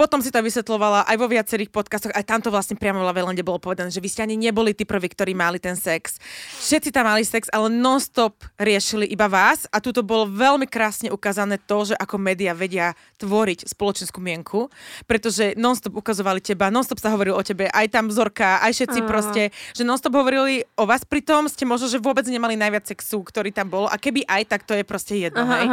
potom 0.00 0.24
si 0.24 0.32
to 0.32 0.40
vysvetlovala 0.40 1.04
aj 1.04 1.16
vo 1.20 1.28
viacerých 1.28 1.68
podcastoch, 1.68 2.16
aj 2.16 2.24
tamto 2.24 2.48
vlastne 2.48 2.72
priamo 2.72 3.04
v 3.04 3.12
Lavelande 3.12 3.44
bolo 3.44 3.60
povedané, 3.60 3.92
že 3.92 4.00
vy 4.00 4.08
ste 4.08 4.24
ani 4.24 4.32
neboli 4.32 4.72
tí 4.72 4.88
prví, 4.88 5.12
ktorí 5.12 5.36
mali 5.36 5.60
ten 5.60 5.76
sex. 5.76 6.16
Všetci 6.56 6.88
tam 6.88 7.04
mali 7.04 7.20
sex, 7.20 7.52
ale 7.52 7.68
non-stop 7.68 8.40
riešili 8.56 9.04
iba 9.12 9.28
vás 9.28 9.68
a 9.68 9.76
tu 9.76 9.92
to 9.92 10.00
bolo 10.00 10.24
veľmi 10.24 10.64
krásne 10.64 11.12
ukázané 11.12 11.60
to, 11.60 11.92
že 11.92 11.94
ako 12.00 12.16
média 12.16 12.56
vedia 12.56 12.96
tvoriť 13.20 13.68
spoločenskú 13.68 14.24
mienku, 14.24 14.72
pretože 15.04 15.52
non-stop 15.60 15.92
ukazovali 15.92 16.40
teba, 16.40 16.72
non-stop 16.72 16.96
sa 16.96 17.12
hovorilo 17.12 17.36
o 17.36 17.44
tebe, 17.44 17.68
aj 17.68 17.92
tam 17.92 18.08
vzorka, 18.08 18.64
aj 18.64 18.72
všetci 18.72 19.04
uh. 19.04 19.06
proste, 19.06 19.42
že 19.76 19.84
non-stop 19.84 20.16
hovorili 20.16 20.64
o 20.80 20.88
vás, 20.88 21.04
pritom 21.04 21.44
ste 21.44 21.68
možno, 21.68 21.92
že 21.92 22.00
vôbec 22.00 22.24
nemali 22.24 22.56
najviac 22.56 22.88
sexu, 22.88 23.20
ktorý 23.20 23.52
tam 23.52 23.68
bol 23.68 23.84
a 23.84 24.00
keby 24.00 24.24
aj, 24.24 24.48
tak 24.48 24.64
to 24.64 24.72
je 24.72 24.80
proste 24.80 25.12
jedno, 25.20 25.44
uh-huh. 25.44 25.52
hej? 25.60 25.66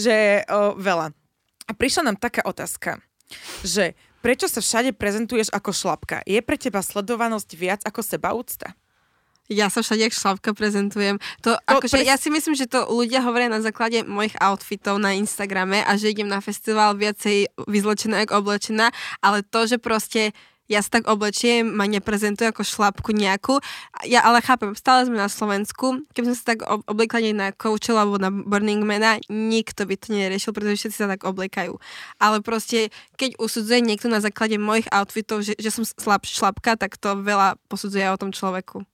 Že 0.00 0.14
o, 0.48 0.58
veľa. 0.80 1.12
A 1.68 1.72
prišla 1.76 2.08
nám 2.08 2.16
taká 2.16 2.48
otázka 2.48 3.04
že 3.64 3.98
prečo 4.24 4.48
sa 4.48 4.64
všade 4.64 4.96
prezentuješ 4.96 5.52
ako 5.52 5.70
šlapka? 5.70 6.24
Je 6.24 6.40
pre 6.40 6.56
teba 6.56 6.80
sledovanosť 6.80 7.50
viac 7.54 7.80
ako 7.84 8.00
sebaúcta? 8.00 8.72
Ja 9.52 9.68
sa 9.68 9.84
všade 9.84 10.08
ako 10.08 10.16
šlapka 10.16 10.50
prezentujem. 10.56 11.20
To, 11.44 11.52
to 11.52 11.60
akože, 11.68 12.00
pre... 12.00 12.08
Ja 12.08 12.16
si 12.16 12.32
myslím, 12.32 12.56
že 12.56 12.64
to 12.64 12.88
ľudia 12.88 13.20
hovoria 13.20 13.52
na 13.52 13.60
základe 13.60 14.00
mojich 14.00 14.32
outfitov 14.40 14.96
na 14.96 15.12
Instagrame 15.12 15.84
a 15.84 16.00
že 16.00 16.16
idem 16.16 16.32
na 16.32 16.40
festival 16.40 16.96
viacej 16.96 17.52
vyzlečená 17.68 18.24
ako 18.24 18.40
oblečená, 18.40 18.88
ale 19.20 19.44
to, 19.44 19.68
že 19.68 19.76
proste 19.76 20.32
ja 20.64 20.80
sa 20.80 21.00
tak 21.00 21.04
oblečiem, 21.12 21.68
ma 21.68 21.84
neprezentuje 21.84 22.48
ako 22.48 22.64
šlapku 22.64 23.12
nejakú. 23.12 23.60
Ja 24.08 24.24
ale 24.24 24.40
chápem, 24.40 24.72
stále 24.72 25.04
sme 25.04 25.20
na 25.20 25.28
Slovensku, 25.28 26.08
keby 26.16 26.32
sme 26.32 26.36
sa 26.36 26.46
tak 26.56 26.64
obliekali 26.88 27.36
na 27.36 27.52
Coachella 27.52 28.08
alebo 28.08 28.16
na 28.16 28.32
Burning 28.32 28.80
Mana, 28.80 29.20
nikto 29.28 29.84
by 29.84 29.94
to 30.00 30.16
neriešil, 30.16 30.56
pretože 30.56 30.80
všetci 30.84 30.96
sa 31.04 31.10
tak 31.10 31.28
obliekajú. 31.28 31.76
Ale 32.16 32.40
proste, 32.40 32.88
keď 33.20 33.36
usudzuje 33.36 33.84
niekto 33.84 34.08
na 34.08 34.24
základe 34.24 34.56
mojich 34.56 34.88
outfitov, 34.88 35.44
že, 35.44 35.52
že 35.60 35.68
som 35.68 35.84
slab, 35.84 36.24
šlapka, 36.24 36.80
tak 36.80 36.96
to 36.96 37.20
veľa 37.20 37.60
posudzuje 37.68 38.08
o 38.08 38.20
tom 38.20 38.32
človeku. 38.32 38.88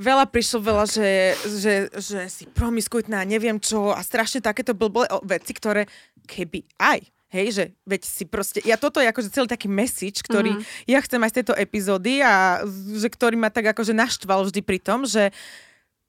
Veľa 0.00 0.32
prišlo 0.32 0.64
veľa, 0.64 0.84
že, 0.88 1.36
že, 1.44 1.74
že 1.92 2.20
si 2.32 2.48
promiskuitná, 2.48 3.20
neviem 3.28 3.60
čo 3.60 3.92
a 3.92 4.00
strašne 4.00 4.40
takéto 4.40 4.72
blbé 4.72 5.04
veci, 5.28 5.52
ktoré 5.52 5.84
keby 6.24 6.64
aj 6.80 7.19
Hej, 7.30 7.46
že 7.54 7.64
veď 7.86 8.02
si 8.02 8.24
proste, 8.26 8.58
ja 8.66 8.74
toto 8.74 8.98
je 8.98 9.06
akože 9.06 9.30
celý 9.30 9.46
taký 9.46 9.70
message, 9.70 10.18
ktorý 10.26 10.58
mm-hmm. 10.58 10.90
ja 10.90 10.98
chcem 10.98 11.22
aj 11.22 11.30
z 11.30 11.36
tejto 11.38 11.54
epizódy 11.54 12.18
a 12.26 12.66
že 12.98 13.06
ktorý 13.06 13.38
ma 13.38 13.54
tak 13.54 13.70
akože 13.70 13.94
naštval 13.94 14.50
vždy 14.50 14.60
pri 14.66 14.82
tom, 14.82 15.06
že 15.06 15.30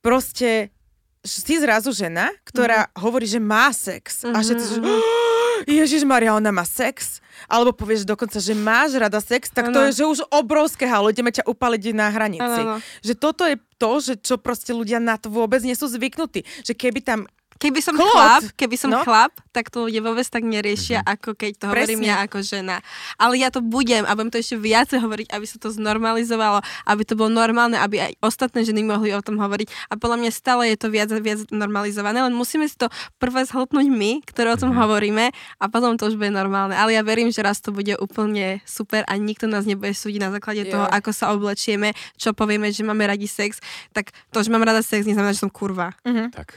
proste 0.02 0.74
si 1.22 1.54
zrazu 1.62 1.94
žena, 1.94 2.34
ktorá 2.42 2.90
mm-hmm. 2.90 2.98
hovorí, 3.06 3.30
že 3.30 3.38
má 3.38 3.70
sex 3.70 4.26
mm-hmm. 4.26 4.34
a 4.34 4.38
všetci, 4.42 4.64
že 4.66 4.78
oh, 4.82 5.62
Ježiš 5.78 6.02
Maria, 6.02 6.34
ona 6.34 6.50
má 6.50 6.66
sex, 6.66 7.22
alebo 7.46 7.70
povieš 7.70 8.02
dokonca, 8.02 8.42
že 8.42 8.58
máš 8.58 8.98
rada 8.98 9.22
sex, 9.22 9.46
tak 9.46 9.70
ano. 9.70 9.78
to 9.78 9.80
je, 9.86 10.02
že 10.02 10.04
už 10.10 10.20
obrovské 10.26 10.90
halo, 10.90 11.14
ideme 11.14 11.30
ťa 11.30 11.46
upaliť 11.46 11.82
na 11.94 12.10
hranici. 12.10 12.60
Ano. 12.66 12.82
Že 13.06 13.14
toto 13.14 13.46
je 13.46 13.56
to, 13.78 13.92
že 14.02 14.14
čo 14.18 14.42
proste 14.42 14.74
ľudia 14.74 14.98
na 14.98 15.14
to 15.14 15.30
vôbec 15.30 15.62
nie 15.62 15.78
sú 15.78 15.86
zvyknutí. 15.86 16.42
Že 16.66 16.74
keby 16.74 17.00
tam 17.06 17.30
Keby 17.62 17.78
som 17.78 17.94
Klot. 17.94 18.10
chlap, 18.10 18.42
keby 18.58 18.74
som 18.74 18.90
no. 18.90 19.06
chlap, 19.06 19.30
tak 19.54 19.70
to 19.70 19.86
ľudia 19.86 20.02
vôbec 20.02 20.26
tak 20.26 20.42
neriešia, 20.42 20.98
mm-hmm. 20.98 21.14
ako 21.14 21.30
keď 21.38 21.52
to 21.54 21.66
Presne. 21.70 21.78
hovorím 21.78 22.00
ja 22.10 22.16
ako 22.26 22.38
žena. 22.42 22.76
Ale 23.14 23.38
ja 23.38 23.54
to 23.54 23.62
budem 23.62 24.02
a 24.02 24.18
budem 24.18 24.34
to 24.34 24.42
ešte 24.42 24.58
viacej 24.58 24.98
hovoriť, 24.98 25.30
aby 25.30 25.46
sa 25.46 25.62
to 25.62 25.70
znormalizovalo, 25.70 26.58
aby 26.90 27.02
to 27.06 27.14
bolo 27.14 27.30
normálne, 27.30 27.78
aby 27.78 28.02
aj 28.02 28.12
ostatné 28.18 28.66
ženy 28.66 28.82
mohli 28.82 29.14
o 29.14 29.22
tom 29.22 29.38
hovoriť. 29.38 29.94
A 29.94 29.94
podľa 29.94 30.18
mňa 30.18 30.30
stále 30.34 30.74
je 30.74 30.76
to 30.82 30.90
viac 30.90 31.14
a 31.14 31.22
viac 31.22 31.46
normalizované, 31.54 32.18
len 32.26 32.34
musíme 32.34 32.66
si 32.66 32.74
to 32.74 32.90
prvé 33.22 33.46
zhltnúť 33.46 33.86
my, 33.86 34.26
ktoré 34.26 34.50
o 34.50 34.58
tom 34.58 34.74
mm-hmm. 34.74 34.82
hovoríme 34.82 35.24
a 35.62 35.64
potom 35.70 35.94
to 35.94 36.10
už 36.10 36.18
bude 36.18 36.34
normálne. 36.34 36.74
Ale 36.74 36.98
ja 36.98 37.06
verím, 37.06 37.30
že 37.30 37.46
raz 37.46 37.62
to 37.62 37.70
bude 37.70 37.94
úplne 38.02 38.58
super 38.66 39.06
a 39.06 39.14
nikto 39.14 39.46
nás 39.46 39.70
nebude 39.70 39.94
súdiť 39.94 40.18
na 40.18 40.34
základe 40.34 40.66
yeah. 40.66 40.72
toho, 40.74 40.84
ako 40.90 41.10
sa 41.14 41.30
oblečieme, 41.30 41.94
čo 42.18 42.34
povieme, 42.34 42.74
že 42.74 42.82
máme 42.82 43.06
radi 43.06 43.30
sex. 43.30 43.62
Tak 43.94 44.10
to, 44.34 44.42
že 44.42 44.50
mám 44.50 44.66
rada 44.66 44.82
sex, 44.82 45.06
neznamená, 45.06 45.30
že 45.30 45.46
som 45.46 45.52
kurva. 45.52 45.94
Mm-hmm. 46.02 46.26
Tak. 46.34 46.48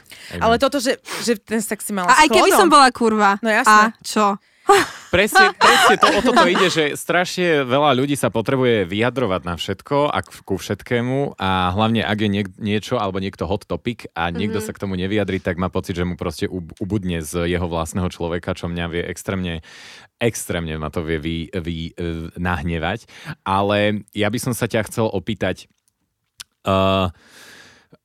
Ale 0.42 0.58
toto, 0.58 0.82
že 0.82 0.95
že, 1.24 1.38
ten 1.40 1.60
sex 1.62 1.84
si 1.86 1.92
mala 1.92 2.10
A 2.10 2.24
aj 2.24 2.28
keby 2.32 2.50
som 2.52 2.68
bola 2.68 2.88
kurva. 2.90 3.38
No 3.40 3.50
jasné. 3.50 3.92
A 3.92 3.96
čo? 4.02 4.36
Presne, 5.14 5.54
presne 5.62 5.94
to, 6.02 6.06
o 6.10 6.20
toto 6.20 6.42
ide, 6.50 6.66
že 6.66 6.98
strašne 6.98 7.62
veľa 7.62 7.94
ľudí 7.94 8.18
sa 8.18 8.34
potrebuje 8.34 8.90
vyjadrovať 8.90 9.42
na 9.46 9.54
všetko 9.54 10.10
a 10.10 10.18
ku 10.26 10.58
všetkému 10.58 11.38
a 11.38 11.70
hlavne 11.70 12.02
ak 12.02 12.18
je 12.18 12.28
niek- 12.28 12.58
niečo 12.58 12.98
alebo 12.98 13.22
niekto 13.22 13.46
hot 13.46 13.70
topic 13.70 14.10
a 14.18 14.34
niekto 14.34 14.58
mm-hmm. 14.58 14.66
sa 14.66 14.74
k 14.74 14.82
tomu 14.82 14.98
nevyjadri, 14.98 15.38
tak 15.38 15.62
má 15.62 15.70
pocit, 15.70 15.94
že 15.94 16.02
mu 16.02 16.18
proste 16.18 16.50
ubudne 16.50 17.22
z 17.22 17.46
jeho 17.46 17.70
vlastného 17.70 18.10
človeka, 18.10 18.58
čo 18.58 18.66
mňa 18.66 18.84
vie 18.90 19.02
extrémne 19.06 19.62
extrémne 20.16 20.80
ma 20.80 20.88
to 20.88 21.04
vie 21.04 21.20
vy, 21.20 21.36
vy, 21.52 21.76
uh, 21.94 22.32
nahnevať. 22.40 23.04
Ale 23.44 24.08
ja 24.16 24.28
by 24.32 24.38
som 24.40 24.52
sa 24.56 24.66
ťa 24.66 24.88
chcel 24.88 25.06
opýtať, 25.06 25.68
uh, 26.64 27.12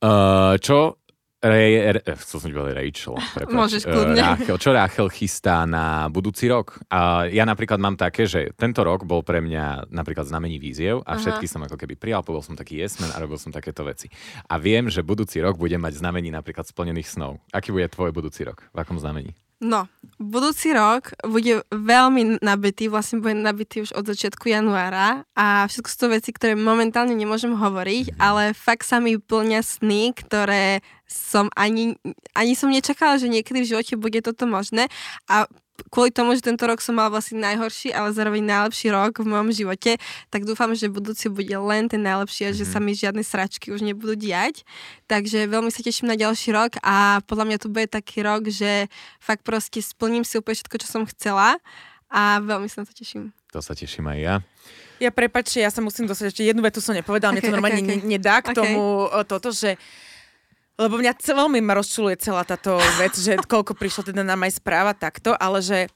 uh, 0.04 0.54
čo 0.60 1.01
Ray, 1.42 1.98
eh, 1.98 2.18
chcel 2.22 2.38
som 2.38 2.50
povedať 2.54 2.78
Rachel. 2.78 3.18
Prepáč. 3.18 3.50
Môžeš 3.50 3.82
kľudne. 3.89 4.22
Rachel, 4.22 4.58
čo 4.62 4.70
Rachel 4.78 5.10
chystá 5.10 5.66
na 5.66 6.06
budúci 6.06 6.46
rok? 6.46 6.78
A 6.94 7.26
ja 7.26 7.50
napríklad 7.50 7.82
mám 7.82 7.98
také, 7.98 8.30
že 8.30 8.54
tento 8.54 8.86
rok 8.86 9.10
bol 9.10 9.26
pre 9.26 9.42
mňa 9.42 9.89
napríklad 9.89 10.30
znamení 10.30 10.62
víziev 10.62 11.02
a 11.02 11.18
Aha. 11.18 11.20
všetky 11.20 11.50
som 11.50 11.66
ako 11.66 11.82
keby 11.82 11.98
prijal, 11.98 12.22
bol 12.22 12.46
som 12.46 12.54
taký 12.54 12.86
jesmen 12.86 13.10
a 13.10 13.18
robil 13.18 13.42
som 13.42 13.50
takéto 13.50 13.82
veci. 13.82 14.06
A 14.54 14.62
viem, 14.62 14.86
že 14.86 15.02
budúci 15.02 15.42
rok 15.42 15.58
budem 15.58 15.82
mať 15.82 15.98
znamení 15.98 16.30
napríklad 16.30 16.70
splnených 16.70 17.10
snov. 17.10 17.42
Aký 17.50 17.74
bude 17.74 17.89
tvoj 17.89 18.14
budúci 18.14 18.46
rok? 18.46 18.62
V 18.70 18.78
akom 18.78 19.02
znamení? 19.02 19.34
No, 19.62 19.86
budúci 20.18 20.74
rok 20.74 21.14
bude 21.22 21.62
veľmi 21.70 22.41
nabitý, 22.41 22.89
vlastne 22.89 23.22
bude 23.22 23.38
nabitý 23.38 23.86
už 23.86 23.93
od 23.93 24.09
začiatku 24.09 24.49
januára 24.49 25.22
a 25.38 25.70
všetko 25.70 25.86
sú 25.86 25.97
to 26.01 26.07
veci, 26.09 26.34
ktoré 26.34 26.57
momentálne 26.57 27.14
nemôžem 27.14 27.53
hovoriť, 27.53 28.18
ale 28.18 28.57
fakt 28.57 28.89
sa 28.89 28.97
mi 28.97 29.22
plňa 29.22 29.62
sny, 29.62 30.18
ktoré 30.18 30.82
som 31.05 31.53
ani, 31.53 31.93
ani 32.34 32.53
som 32.57 32.74
nečakala, 32.74 33.22
že 33.22 33.30
niekedy 33.30 33.62
v 33.62 33.70
živote 33.70 34.01
bude 34.01 34.26
toto 34.26 34.49
možné 34.49 34.89
a 35.30 35.45
kvôli 35.90 36.12
tomu, 36.14 36.36
že 36.38 36.46
tento 36.46 36.68
rok 36.68 36.84
som 36.84 36.94
mal 36.94 37.10
vlastne 37.10 37.42
najhorší, 37.42 37.96
ale 37.96 38.14
zároveň 38.14 38.44
najlepší 38.44 38.94
rok 38.94 39.24
v 39.24 39.28
mojom 39.32 39.50
živote, 39.50 39.98
tak 40.30 40.46
dúfam, 40.46 40.76
že 40.76 40.92
budúci 40.92 41.32
bude 41.32 41.56
len 41.56 41.90
ten 41.90 42.04
najlepší 42.04 42.50
a 42.50 42.52
že 42.52 42.68
sa 42.68 42.78
mhm. 42.78 42.86
mi 42.86 42.92
žiadne 42.94 43.24
sračky 43.26 43.74
už 43.74 43.82
nebudú 43.82 44.14
diať. 44.14 44.68
Takže 45.10 45.50
veľmi 45.50 45.74
sa 45.74 45.82
teším 45.82 46.12
na 46.12 46.18
ďalší 46.20 46.54
rok 46.54 46.78
a 46.86 47.24
podľa 47.26 47.46
mňa 47.50 47.58
to 47.58 47.68
bude 47.72 47.88
taký 47.90 48.22
rok, 48.22 48.46
že 48.52 48.86
fakt 49.18 49.42
proste 49.42 49.82
splním 49.82 50.22
si 50.22 50.38
úplne 50.38 50.60
všetko, 50.60 50.76
čo 50.84 50.88
som 50.88 51.04
chcela 51.10 51.58
a 52.12 52.44
veľmi 52.44 52.68
sa 52.68 52.84
na 52.84 52.86
to 52.86 52.94
teším. 52.94 53.32
To 53.56 53.64
sa 53.64 53.72
teším 53.72 54.08
aj 54.12 54.20
ja. 54.20 54.36
Ja 55.02 55.10
prepačte, 55.10 55.58
ja 55.58 55.74
sa 55.74 55.82
musím 55.82 56.06
dostať 56.06 56.30
ešte 56.30 56.46
jednu 56.46 56.62
vetu 56.62 56.78
som 56.78 56.94
nepovedala, 56.94 57.34
okay, 57.34 57.42
mne 57.42 57.48
to 57.50 57.56
normálne 57.58 57.82
okay, 57.82 57.98
okay. 57.98 58.06
nedá 58.06 58.38
k 58.46 58.54
okay. 58.54 58.56
tomu 58.56 59.10
toto, 59.26 59.50
že 59.50 59.82
lebo 60.82 60.98
mňa 60.98 61.14
veľmi 61.22 61.62
ma 61.62 61.78
rozčuluje 61.78 62.18
celá 62.18 62.42
táto 62.42 62.82
vec, 63.02 63.14
že 63.14 63.38
koľko 63.46 63.78
prišlo 63.78 64.10
teda 64.10 64.26
nám 64.26 64.42
aj 64.46 64.58
správa 64.58 64.98
takto, 64.98 65.38
ale 65.38 65.62
že 65.62 65.88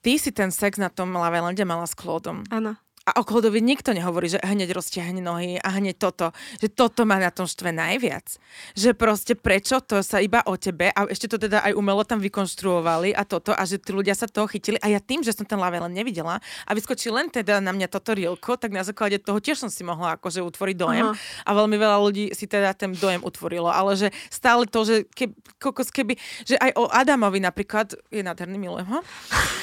ty 0.00 0.16
si 0.16 0.32
ten 0.32 0.48
sex 0.48 0.80
na 0.80 0.88
tom 0.88 1.12
Lavelande 1.12 1.62
mala 1.68 1.84
s 1.84 1.92
Klódom. 1.92 2.44
Áno. 2.48 2.76
A 3.10 3.18
o 3.18 3.26
Klodovi 3.26 3.58
nikto 3.58 3.90
nehovorí, 3.90 4.30
že 4.30 4.38
hneď 4.38 4.70
roztiahne 4.70 5.18
nohy 5.18 5.58
a 5.58 5.68
hneď 5.74 5.98
toto. 5.98 6.30
Že 6.62 6.68
toto 6.70 7.02
má 7.02 7.18
na 7.18 7.34
tom 7.34 7.50
štve 7.50 7.74
najviac. 7.74 8.38
Že 8.78 8.94
proste 8.94 9.34
prečo 9.34 9.82
to 9.82 10.06
sa 10.06 10.22
iba 10.22 10.46
o 10.46 10.54
tebe 10.54 10.94
a 10.94 11.10
ešte 11.10 11.26
to 11.26 11.42
teda 11.42 11.66
aj 11.66 11.74
umelo 11.74 12.06
tam 12.06 12.22
vykonštruovali 12.22 13.10
a 13.18 13.26
toto 13.26 13.50
a 13.50 13.62
že 13.66 13.82
tí 13.82 13.90
ľudia 13.90 14.14
sa 14.14 14.30
toho 14.30 14.46
chytili 14.46 14.78
a 14.78 14.86
ja 14.86 15.02
tým, 15.02 15.26
že 15.26 15.34
som 15.34 15.42
ten 15.42 15.58
len 15.58 15.90
nevidela 15.90 16.38
a 16.68 16.70
vyskočí 16.70 17.08
len 17.08 17.32
teda 17.32 17.58
na 17.58 17.72
mňa 17.72 17.88
toto 17.88 18.12
rielko, 18.12 18.60
tak 18.60 18.70
na 18.70 18.84
základe 18.84 19.16
toho 19.18 19.40
tiež 19.40 19.56
som 19.56 19.70
si 19.72 19.80
mohla 19.80 20.20
akože 20.20 20.44
utvoriť 20.44 20.76
dojem 20.76 21.06
uh-huh. 21.10 21.46
a 21.48 21.50
veľmi 21.56 21.76
veľa 21.80 21.96
ľudí 22.04 22.24
si 22.36 22.44
teda 22.44 22.76
ten 22.76 22.92
dojem 22.92 23.24
utvorilo, 23.24 23.72
ale 23.72 23.96
že 23.96 24.08
stále 24.28 24.68
to, 24.68 24.84
že 24.84 25.08
keby, 25.16 25.32
kokos 25.56 25.88
keby, 25.88 26.20
že 26.44 26.60
aj 26.60 26.70
o 26.76 26.84
Adamovi 26.92 27.40
napríklad, 27.40 27.96
je 28.12 28.20
nádherný, 28.20 28.60
milujem 28.60 28.88
ho, 28.92 29.00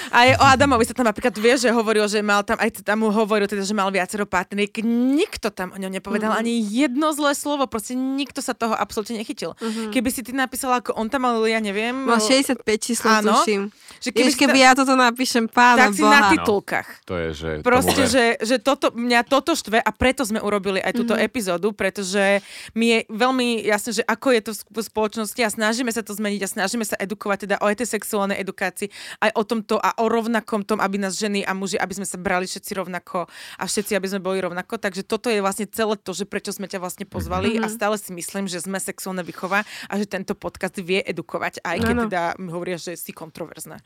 aj 0.09 0.27
o 0.41 0.45
Adamovi 0.49 0.83
sa 0.89 0.97
tam 0.97 1.05
napríklad 1.05 1.37
vie, 1.37 1.53
že 1.55 1.69
hovoril, 1.69 2.09
že 2.09 2.25
mal 2.25 2.41
tam, 2.41 2.57
aj 2.57 2.81
tam 2.81 3.05
mu 3.05 3.13
hovoril 3.13 3.36
hovoril 3.37 3.53
teda, 3.53 3.61
že 3.61 3.77
mal 3.77 3.93
viacero 3.93 4.25
partneriek, 4.25 4.81
nikto 4.81 5.53
tam 5.53 5.69
o 5.69 5.77
ňom 5.77 5.93
nepovedal 5.93 6.33
uh-huh. 6.33 6.41
ani 6.41 6.57
jedno 6.57 7.13
zlé 7.13 7.37
slovo, 7.37 7.69
proste 7.69 7.93
nikto 7.93 8.41
sa 8.41 8.57
toho 8.57 8.73
absolútne 8.73 9.21
nechytil. 9.21 9.53
Uh-huh. 9.53 9.93
Keby 9.93 10.09
si 10.09 10.25
ty 10.25 10.33
napísala, 10.33 10.81
ako 10.81 10.97
on 10.97 11.05
tam 11.13 11.29
mal, 11.29 11.37
ja 11.45 11.61
neviem... 11.61 11.93
Mal 11.93 12.17
65 12.17 12.65
číslo, 12.81 13.13
áno, 13.13 13.37
tuším. 13.45 13.69
Že 14.01 14.09
keby 14.09 14.31
Jež, 14.33 14.37
keby 14.41 14.57
ta... 14.57 14.65
ja 14.65 14.71
toto 14.73 14.93
napíšem, 14.97 15.45
pána 15.45 15.93
Tak 15.93 15.93
si 15.93 16.01
Boha. 16.01 16.13
na 16.17 16.21
titulkách. 16.33 16.89
No, 16.89 17.05
to 17.05 17.13
je, 17.21 17.29
že... 17.37 17.51
Proste, 17.61 18.01
že, 18.09 18.25
že 18.41 18.55
toto, 18.57 18.89
mňa 18.97 19.21
toto 19.29 19.53
štve 19.53 19.77
a 19.77 19.91
preto 19.93 20.25
sme 20.25 20.41
urobili 20.41 20.81
aj 20.81 20.97
túto 20.97 21.13
uh-huh. 21.13 21.29
epizódu, 21.29 21.69
pretože 21.77 22.41
mi 22.73 22.97
je 22.97 22.99
veľmi 23.13 23.61
jasné, 23.61 24.01
že 24.01 24.03
ako 24.09 24.27
je 24.33 24.41
to 24.41 24.51
v 24.57 24.79
spoločnosti 24.81 25.41
a 25.45 25.49
snažíme 25.53 25.93
sa 25.93 26.01
to 26.01 26.17
zmeniť 26.17 26.41
a 26.41 26.49
snažíme 26.49 26.81
sa 26.81 26.97
edukovať 26.97 27.45
teda 27.45 27.55
o 27.61 27.69
sexuálnej 27.77 28.41
edukácii, 28.41 28.89
aj 29.21 29.31
o 29.37 29.43
tomto 29.45 29.75
a 29.77 29.93
o 30.01 30.09
rovnakom 30.09 30.65
tom, 30.65 30.81
aby 30.81 30.97
nás 30.97 31.19
ženy 31.19 31.45
a 31.45 31.53
muži, 31.53 31.77
aby 31.77 31.93
sme 31.93 32.07
sa 32.07 32.17
brali 32.17 32.47
všetci 32.47 32.71
rovnako 32.73 33.26
a 33.59 33.63
všetci, 33.67 33.93
aby 33.93 34.07
sme 34.09 34.21
boli 34.23 34.39
rovnako. 34.41 34.79
Takže 34.79 35.05
toto 35.05 35.27
je 35.27 35.43
vlastne 35.43 35.67
celé 35.69 35.95
to, 35.99 36.11
že 36.15 36.25
prečo 36.25 36.55
sme 36.55 36.65
ťa 36.65 36.79
vlastne 36.81 37.05
pozvali 37.05 37.57
mm-hmm. 37.57 37.65
a 37.65 37.73
stále 37.73 37.95
si 37.99 38.11
myslím, 38.15 38.49
že 38.49 38.63
sme 38.63 38.79
sexuálne 38.79 39.21
vychová 39.21 39.67
a 39.91 39.93
že 39.99 40.07
tento 40.07 40.33
podcast 40.33 40.75
vie 40.79 41.03
edukovať, 41.03 41.61
aj 41.61 41.77
keď 41.83 41.95
no, 41.95 42.01
no. 42.01 42.05
teda 42.09 42.23
mi 42.39 42.49
hovoria, 42.49 42.77
že 42.79 42.95
si 42.95 43.11
kontroverzná. 43.11 43.79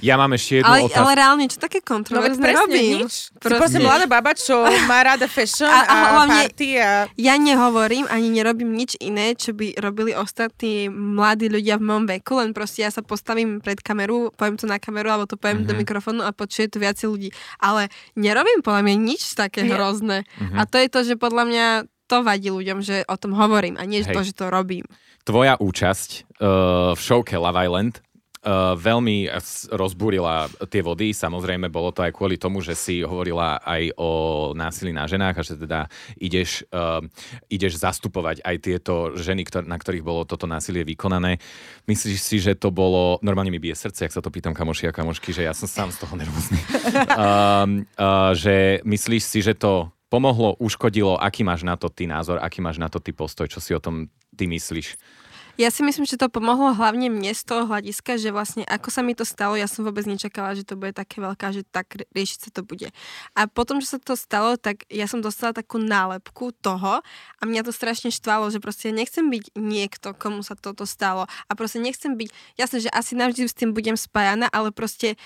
Ja 0.00 0.16
mám 0.16 0.32
ešte 0.32 0.60
jednu 0.60 0.72
ale, 0.72 0.80
otázku. 0.88 1.00
Ale 1.00 1.12
reálne, 1.16 1.44
čo 1.48 1.58
také 1.60 1.80
kontroverzné 1.84 2.46
no, 2.52 2.58
robím? 2.64 3.04
Nič. 3.04 3.32
Proste. 3.36 3.76
Si 3.76 3.78
mladá 3.78 4.06
baba, 4.08 4.32
čo 4.32 4.64
má 4.90 5.04
rada 5.04 5.28
fashion 5.28 5.68
a, 5.68 5.84
a, 5.84 5.96
a 6.24 6.26
party. 6.26 6.68
A... 6.80 7.06
Ja 7.14 7.36
nehovorím, 7.36 8.08
ani 8.08 8.32
nerobím 8.32 8.72
nič 8.72 8.96
iné, 8.98 9.36
čo 9.36 9.52
by 9.52 9.76
robili 9.78 10.16
ostatní 10.16 10.88
mladí 10.90 11.52
ľudia 11.52 11.76
v 11.76 11.84
mojom 11.86 12.04
veku, 12.08 12.40
len 12.40 12.50
proste 12.56 12.82
ja 12.82 12.90
sa 12.90 13.04
postavím 13.04 13.60
pred 13.60 13.78
kameru, 13.78 14.32
poviem 14.34 14.56
to 14.56 14.66
na 14.66 14.80
kameru, 14.80 15.12
alebo 15.12 15.28
to 15.28 15.36
poviem 15.36 15.62
mm-hmm. 15.62 15.70
do 15.70 15.74
mhm. 15.76 15.80
mikrofónu 15.84 16.20
a 16.24 16.32
počuje 16.32 16.66
to 16.72 16.80
viacej 16.80 17.06
ľudí. 17.06 17.28
Ale 17.60 17.92
nerobím 18.16 18.64
podľa 18.64 18.82
mňa 18.88 18.96
nič 18.96 19.36
také 19.36 19.68
Nie. 19.68 19.76
hrozné. 19.76 20.24
Mm-hmm. 20.24 20.58
A 20.58 20.62
to 20.64 20.76
je 20.80 20.88
to, 20.88 21.00
že 21.06 21.14
podľa 21.20 21.44
mňa 21.46 21.66
to 22.10 22.26
vadí 22.26 22.50
ľuďom, 22.50 22.82
že 22.82 23.06
o 23.06 23.14
tom 23.14 23.38
hovorím 23.38 23.78
a 23.78 23.86
nie 23.86 24.02
Hej. 24.02 24.10
to, 24.10 24.20
že 24.26 24.34
to 24.34 24.50
robím. 24.50 24.82
Tvoja 25.22 25.54
účasť 25.62 26.10
uh, 26.42 26.98
v 26.98 27.00
showke 27.00 27.38
Love 27.38 27.54
Island 27.54 28.02
Uh, 28.40 28.72
veľmi 28.72 29.28
rozbúrila 29.68 30.48
tie 30.72 30.80
vody. 30.80 31.12
Samozrejme, 31.12 31.68
bolo 31.68 31.92
to 31.92 32.00
aj 32.00 32.16
kvôli 32.16 32.40
tomu, 32.40 32.64
že 32.64 32.72
si 32.72 33.04
hovorila 33.04 33.60
aj 33.60 33.92
o 34.00 34.10
násilí 34.56 34.96
na 34.96 35.04
ženách 35.04 35.36
a 35.36 35.44
že 35.44 35.60
teda 35.60 35.80
ideš, 36.16 36.64
uh, 36.72 37.04
ideš 37.52 37.76
zastupovať 37.76 38.40
aj 38.40 38.56
tieto 38.64 39.12
ženy, 39.12 39.44
ktor- 39.44 39.68
na 39.68 39.76
ktorých 39.76 40.00
bolo 40.00 40.24
toto 40.24 40.48
násilie 40.48 40.88
vykonané. 40.88 41.36
Myslíš 41.84 42.16
si, 42.16 42.40
že 42.40 42.56
to 42.56 42.72
bolo... 42.72 43.20
Normálne 43.20 43.52
mi 43.52 43.60
bije 43.60 43.76
srdce, 43.76 44.08
ak 44.08 44.16
sa 44.16 44.24
to 44.24 44.32
pýtam 44.32 44.56
kamoši 44.56 44.88
a 44.88 44.96
kamošky, 44.96 45.36
že 45.36 45.44
ja 45.44 45.52
som 45.52 45.68
sám 45.68 45.92
z 45.92 46.00
toho 46.00 46.16
nervózny. 46.16 46.56
uh, 46.56 47.68
uh, 48.00 48.32
že 48.32 48.80
myslíš 48.88 49.20
si, 49.20 49.44
že 49.44 49.52
to 49.52 49.92
pomohlo, 50.08 50.56
uškodilo? 50.56 51.20
Aký 51.20 51.44
máš 51.44 51.60
na 51.60 51.76
to 51.76 51.92
ty 51.92 52.08
názor? 52.08 52.40
Aký 52.40 52.64
máš 52.64 52.80
na 52.80 52.88
to 52.88 53.04
ty 53.04 53.12
postoj? 53.12 53.52
Čo 53.52 53.60
si 53.60 53.76
o 53.76 53.84
tom 53.84 54.08
ty 54.32 54.48
myslíš? 54.48 55.19
Ja 55.60 55.68
si 55.68 55.84
myslím, 55.84 56.08
že 56.08 56.16
to 56.16 56.32
pomohlo 56.32 56.72
hlavne 56.72 57.12
mne 57.12 57.36
z 57.36 57.44
toho 57.44 57.68
hľadiska, 57.68 58.16
že 58.16 58.32
vlastne 58.32 58.64
ako 58.64 58.88
sa 58.88 59.04
mi 59.04 59.12
to 59.12 59.28
stalo, 59.28 59.60
ja 59.60 59.68
som 59.68 59.84
vôbec 59.84 60.08
nečakala, 60.08 60.56
že 60.56 60.64
to 60.64 60.72
bude 60.72 60.96
také 60.96 61.20
veľká, 61.20 61.52
že 61.52 61.68
tak 61.68 62.00
riešiť 62.16 62.48
sa 62.48 62.50
to 62.56 62.64
bude. 62.64 62.88
A 63.36 63.44
potom, 63.44 63.76
že 63.84 63.92
sa 63.92 64.00
to 64.00 64.16
stalo, 64.16 64.56
tak 64.56 64.88
ja 64.88 65.04
som 65.04 65.20
dostala 65.20 65.52
takú 65.52 65.76
nálepku 65.76 66.56
toho 66.64 67.04
a 67.04 67.42
mňa 67.44 67.68
to 67.68 67.76
strašne 67.76 68.08
štvalo, 68.08 68.48
že 68.48 68.56
proste 68.56 68.88
ja 68.88 68.96
nechcem 68.96 69.28
byť 69.28 69.52
niekto, 69.52 70.16
komu 70.16 70.40
sa 70.40 70.56
toto 70.56 70.88
stalo 70.88 71.28
a 71.28 71.52
proste 71.52 71.76
nechcem 71.76 72.16
byť, 72.16 72.56
jasné, 72.56 72.88
že 72.88 72.90
asi 72.96 73.12
navždy 73.12 73.44
s 73.44 73.52
tým 73.52 73.76
budem 73.76 74.00
spájana, 74.00 74.48
ale 74.48 74.72
proste 74.72 75.20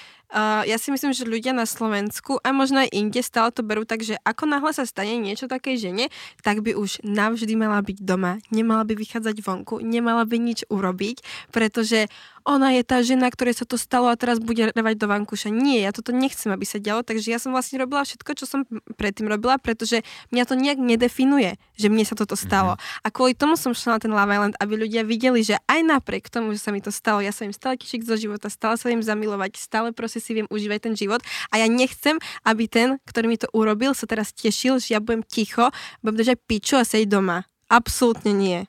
ja 0.66 0.76
si 0.82 0.90
myslím, 0.90 1.14
že 1.14 1.22
ľudia 1.22 1.54
na 1.54 1.62
Slovensku 1.62 2.42
a 2.42 2.50
možno 2.50 2.82
aj 2.82 2.90
inde 2.90 3.22
stále 3.22 3.54
to 3.54 3.62
berú 3.62 3.86
tak, 3.86 4.02
že 4.02 4.18
ako 4.26 4.50
náhle 4.50 4.74
sa 4.74 4.82
stane 4.82 5.14
niečo 5.22 5.46
také 5.46 5.78
žene, 5.78 6.10
tak 6.42 6.66
by 6.66 6.74
už 6.74 7.06
navždy 7.06 7.54
mala 7.54 7.78
byť 7.78 8.02
doma, 8.02 8.42
nemala 8.50 8.82
by 8.82 8.98
vychádzať 8.98 9.36
vonku, 9.46 9.78
nemala 9.78 10.26
by 10.26 10.36
nič 10.42 10.66
urobiť, 10.66 11.22
pretože 11.54 12.10
ona 12.44 12.76
je 12.76 12.84
tá 12.84 13.00
žena, 13.00 13.32
ktorej 13.32 13.56
sa 13.56 13.64
to 13.64 13.80
stalo 13.80 14.12
a 14.12 14.20
teraz 14.20 14.36
bude 14.36 14.68
revať 14.76 14.94
do 15.00 15.08
vankúša. 15.08 15.48
Nie, 15.48 15.88
ja 15.88 15.96
toto 15.96 16.12
nechcem, 16.12 16.52
aby 16.52 16.68
sa 16.68 16.76
dialo, 16.76 17.00
takže 17.00 17.32
ja 17.32 17.40
som 17.40 17.56
vlastne 17.56 17.80
robila 17.80 18.04
všetko, 18.04 18.30
čo 18.36 18.44
som 18.44 18.68
predtým 19.00 19.32
robila, 19.32 19.56
pretože 19.56 20.04
mňa 20.28 20.44
to 20.44 20.54
nejak 20.54 20.76
nedefinuje, 20.76 21.56
že 21.80 21.88
mne 21.88 22.04
sa 22.04 22.12
toto 22.12 22.36
stalo. 22.36 22.76
Mm-hmm. 22.76 23.04
A 23.04 23.08
kvôli 23.08 23.32
tomu 23.32 23.56
som 23.56 23.72
šla 23.72 23.96
na 23.96 24.00
ten 24.04 24.12
Love 24.12 24.28
Island, 24.28 24.54
aby 24.60 24.72
ľudia 24.76 25.02
videli, 25.08 25.40
že 25.40 25.56
aj 25.64 25.80
napriek 25.88 26.28
tomu, 26.28 26.52
že 26.52 26.60
sa 26.60 26.70
mi 26.70 26.84
to 26.84 26.92
stalo, 26.92 27.24
ja 27.24 27.32
sa 27.32 27.48
im 27.48 27.56
stále 27.56 27.80
teším 27.80 28.04
zo 28.04 28.20
života, 28.20 28.52
stále 28.52 28.76
sa 28.76 28.92
im 28.92 29.00
zamilovať, 29.00 29.56
stále 29.56 29.88
proste 29.96 30.20
si 30.20 30.36
viem 30.36 30.46
užívať 30.52 30.92
ten 30.92 30.94
život 30.94 31.24
a 31.48 31.64
ja 31.64 31.66
nechcem, 31.66 32.20
aby 32.44 32.68
ten, 32.68 33.00
ktorý 33.08 33.26
mi 33.32 33.40
to 33.40 33.48
urobil, 33.56 33.96
sa 33.96 34.04
teraz 34.04 34.36
tešil, 34.36 34.84
že 34.84 34.92
ja 34.92 35.00
budem 35.00 35.24
ticho, 35.24 35.72
budem 36.04 36.20
držať 36.20 36.36
piču 36.44 36.76
a 36.76 36.84
sedieť 36.84 37.08
doma. 37.08 37.48
Absolútne 37.72 38.36
nie. 38.36 38.68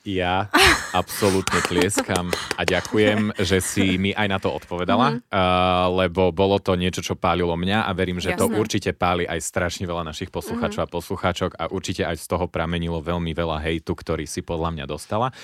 Ja 0.00 0.48
absolútne 0.96 1.60
tlieskam 1.68 2.32
a 2.56 2.62
ďakujem, 2.64 3.36
že 3.36 3.60
si 3.60 4.00
mi 4.00 4.16
aj 4.16 4.26
na 4.32 4.38
to 4.40 4.48
odpovedala, 4.48 5.12
mm. 5.12 5.18
uh, 5.28 5.86
lebo 5.92 6.32
bolo 6.32 6.56
to 6.56 6.72
niečo, 6.72 7.04
čo 7.04 7.20
pálilo 7.20 7.52
mňa 7.52 7.84
a 7.84 7.90
verím, 7.92 8.16
že 8.16 8.32
Jasne. 8.32 8.40
to 8.40 8.46
určite 8.56 8.90
páli 8.96 9.28
aj 9.28 9.44
strašne 9.44 9.84
veľa 9.84 10.08
našich 10.08 10.32
poslucháčov 10.32 10.80
mm. 10.82 10.86
a 10.88 10.92
poslucháčok 10.92 11.50
a 11.60 11.68
určite 11.68 12.08
aj 12.08 12.16
z 12.16 12.26
toho 12.32 12.48
pramenilo 12.48 12.98
veľmi 13.04 13.30
veľa 13.36 13.60
hejtu, 13.60 13.92
ktorý 13.92 14.24
si 14.24 14.40
podľa 14.40 14.72
mňa 14.72 14.84
dostala. 14.88 15.36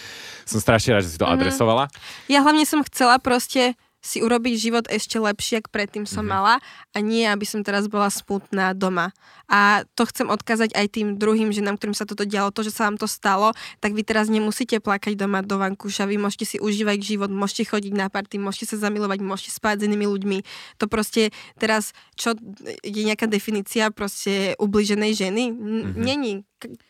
Som 0.49 0.59
strašne 0.59 0.97
rád, 0.97 1.05
že 1.05 1.15
si 1.15 1.21
to 1.21 1.29
mm. 1.29 1.37
adresovala. 1.37 1.93
Ja 2.27 2.41
hlavne 2.41 2.65
som 2.65 2.81
chcela 2.81 3.21
proste 3.21 3.77
si 4.07 4.23
urobiť 4.23 4.55
život 4.55 4.85
ešte 4.87 5.19
lepšie, 5.19 5.59
ako 5.59 5.75
predtým 5.75 6.07
som 6.07 6.23
mm-hmm. 6.23 6.31
mala 6.31 6.55
a 6.95 6.99
nie, 7.03 7.27
aby 7.27 7.43
som 7.43 7.67
teraz 7.67 7.91
bola 7.91 8.07
smutná 8.07 8.71
doma. 8.71 9.11
A 9.51 9.83
to 9.99 10.07
chcem 10.07 10.31
odkázať 10.31 10.79
aj 10.79 10.87
tým 10.95 11.19
druhým 11.19 11.51
ženám, 11.51 11.75
ktorým 11.75 11.99
sa 11.99 12.07
toto 12.07 12.23
dialo, 12.23 12.55
to, 12.55 12.63
že 12.63 12.71
sa 12.71 12.87
vám 12.87 12.99
to 13.03 13.11
stalo, 13.11 13.51
tak 13.83 13.99
vy 13.99 14.07
teraz 14.07 14.31
nemusíte 14.31 14.79
plakať 14.79 15.19
doma 15.19 15.43
do 15.43 15.59
vankúša, 15.59 16.07
vy 16.07 16.23
môžete 16.23 16.47
si 16.55 16.57
užívať 16.63 17.03
život, 17.03 17.31
môžete 17.35 17.67
chodiť 17.67 17.93
na 17.99 18.07
party, 18.07 18.39
môžete 18.39 18.75
sa 18.75 18.87
zamilovať, 18.87 19.19
môžete 19.27 19.51
spať 19.51 19.83
s 19.83 19.87
inými 19.91 20.07
ľuďmi. 20.07 20.39
To 20.79 20.87
proste 20.87 21.35
teraz, 21.59 21.91
čo 22.15 22.39
je 22.87 23.03
nejaká 23.03 23.27
definícia 23.27 23.91
proste 23.91 24.55
ubliženej 24.63 25.13
ženy? 25.19 25.45
Mm-hmm. 25.51 25.99
Není. 25.99 26.33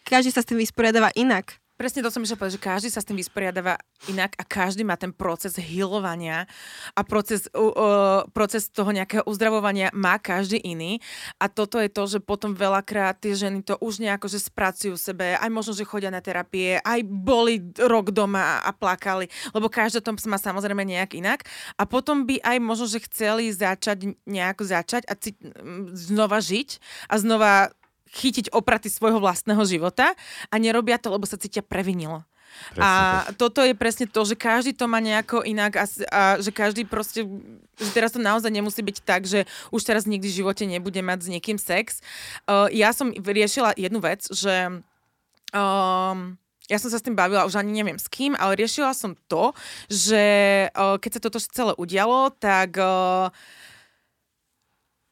Každý 0.05 0.31
sa 0.31 0.45
s 0.45 0.49
tým 0.53 0.61
vysporiadáva 0.61 1.13
inak. 1.17 1.57
Presne 1.77 2.01
to 2.01 2.09
som 2.09 2.25
išla 2.25 2.41
povedať, 2.41 2.57
že 2.57 2.65
každý 2.65 2.89
sa 2.89 3.05
s 3.05 3.09
tým 3.09 3.21
vysporiadáva 3.21 3.77
inak 4.09 4.33
a 4.41 4.49
každý 4.49 4.81
má 4.81 4.97
ten 4.97 5.13
proces 5.13 5.61
hilovania 5.61 6.49
a 6.97 7.01
proces, 7.05 7.53
uh, 7.53 8.25
proces 8.33 8.73
toho 8.73 8.89
nejakého 8.97 9.21
uzdravovania 9.29 9.93
má 9.93 10.17
každý 10.17 10.57
iný. 10.57 10.97
A 11.37 11.53
toto 11.53 11.77
je 11.77 11.93
to, 11.93 12.09
že 12.09 12.25
potom 12.25 12.57
veľakrát 12.57 13.21
tie 13.21 13.37
ženy 13.37 13.61
to 13.61 13.77
už 13.85 14.01
nejako, 14.01 14.25
že 14.25 14.49
spracujú 14.49 14.97
sebe, 14.97 15.37
aj 15.37 15.51
možno, 15.53 15.77
že 15.77 15.85
chodia 15.85 16.09
na 16.09 16.25
terapie, 16.25 16.81
aj 16.81 17.05
boli 17.05 17.61
rok 17.77 18.09
doma 18.09 18.65
a 18.65 18.73
plakali, 18.73 19.29
lebo 19.53 19.69
každý 19.69 20.01
tom 20.01 20.17
má 20.33 20.41
samozrejme 20.41 20.81
nejak 20.81 21.13
inak. 21.13 21.45
A 21.77 21.85
potom 21.85 22.25
by 22.25 22.41
aj 22.41 22.57
možno, 22.57 22.89
že 22.89 23.05
chceli 23.05 23.53
začať 23.53 24.17
nejako 24.25 24.65
začať 24.65 25.05
a 25.05 25.13
cít, 25.13 25.37
znova 25.93 26.41
žiť 26.41 26.81
a 27.13 27.15
znova 27.21 27.53
chytiť 28.13 28.55
opraty 28.55 28.91
svojho 28.91 29.19
vlastného 29.19 29.63
života 29.67 30.15
a 30.51 30.55
nerobia 30.57 31.01
to, 31.01 31.11
lebo 31.11 31.27
sa 31.27 31.41
cítia 31.41 31.65
previnilo. 31.65 32.23
Presne 32.73 32.83
a 32.83 32.91
tak. 33.29 33.37
toto 33.37 33.61
je 33.61 33.75
presne 33.77 34.07
to, 34.09 34.21
že 34.25 34.33
každý 34.39 34.73
to 34.73 34.89
má 34.89 34.97
nejako 34.97 35.45
inak 35.45 35.77
a, 35.77 35.85
a 36.09 36.23
že 36.41 36.51
každý 36.51 36.89
proste, 36.89 37.27
že 37.77 37.91
teraz 37.93 38.17
to 38.17 38.21
naozaj 38.23 38.49
nemusí 38.49 38.81
byť 38.81 38.97
tak, 39.05 39.29
že 39.29 39.45
už 39.69 39.83
teraz 39.85 40.09
nikdy 40.09 40.25
v 40.25 40.39
živote 40.41 40.65
nebude 40.65 40.99
mať 41.05 41.19
s 41.27 41.29
niekým 41.29 41.59
sex. 41.61 42.01
Uh, 42.49 42.71
ja 42.73 42.97
som 42.97 43.13
riešila 43.13 43.77
jednu 43.77 44.01
vec, 44.01 44.25
že 44.33 44.81
um, 45.53 46.19
ja 46.67 46.79
som 46.83 46.91
sa 46.91 46.99
s 46.99 47.05
tým 47.05 47.15
bavila, 47.15 47.47
už 47.47 47.61
ani 47.61 47.71
neviem 47.71 48.01
s 48.01 48.11
kým, 48.11 48.35
ale 48.35 48.59
riešila 48.59 48.91
som 48.97 49.15
to, 49.31 49.55
že 49.87 50.25
uh, 50.73 50.99
keď 50.99 51.11
sa 51.19 51.21
toto 51.23 51.39
celé 51.39 51.73
udialo, 51.79 52.35
tak 52.41 52.75
uh, 52.81 53.31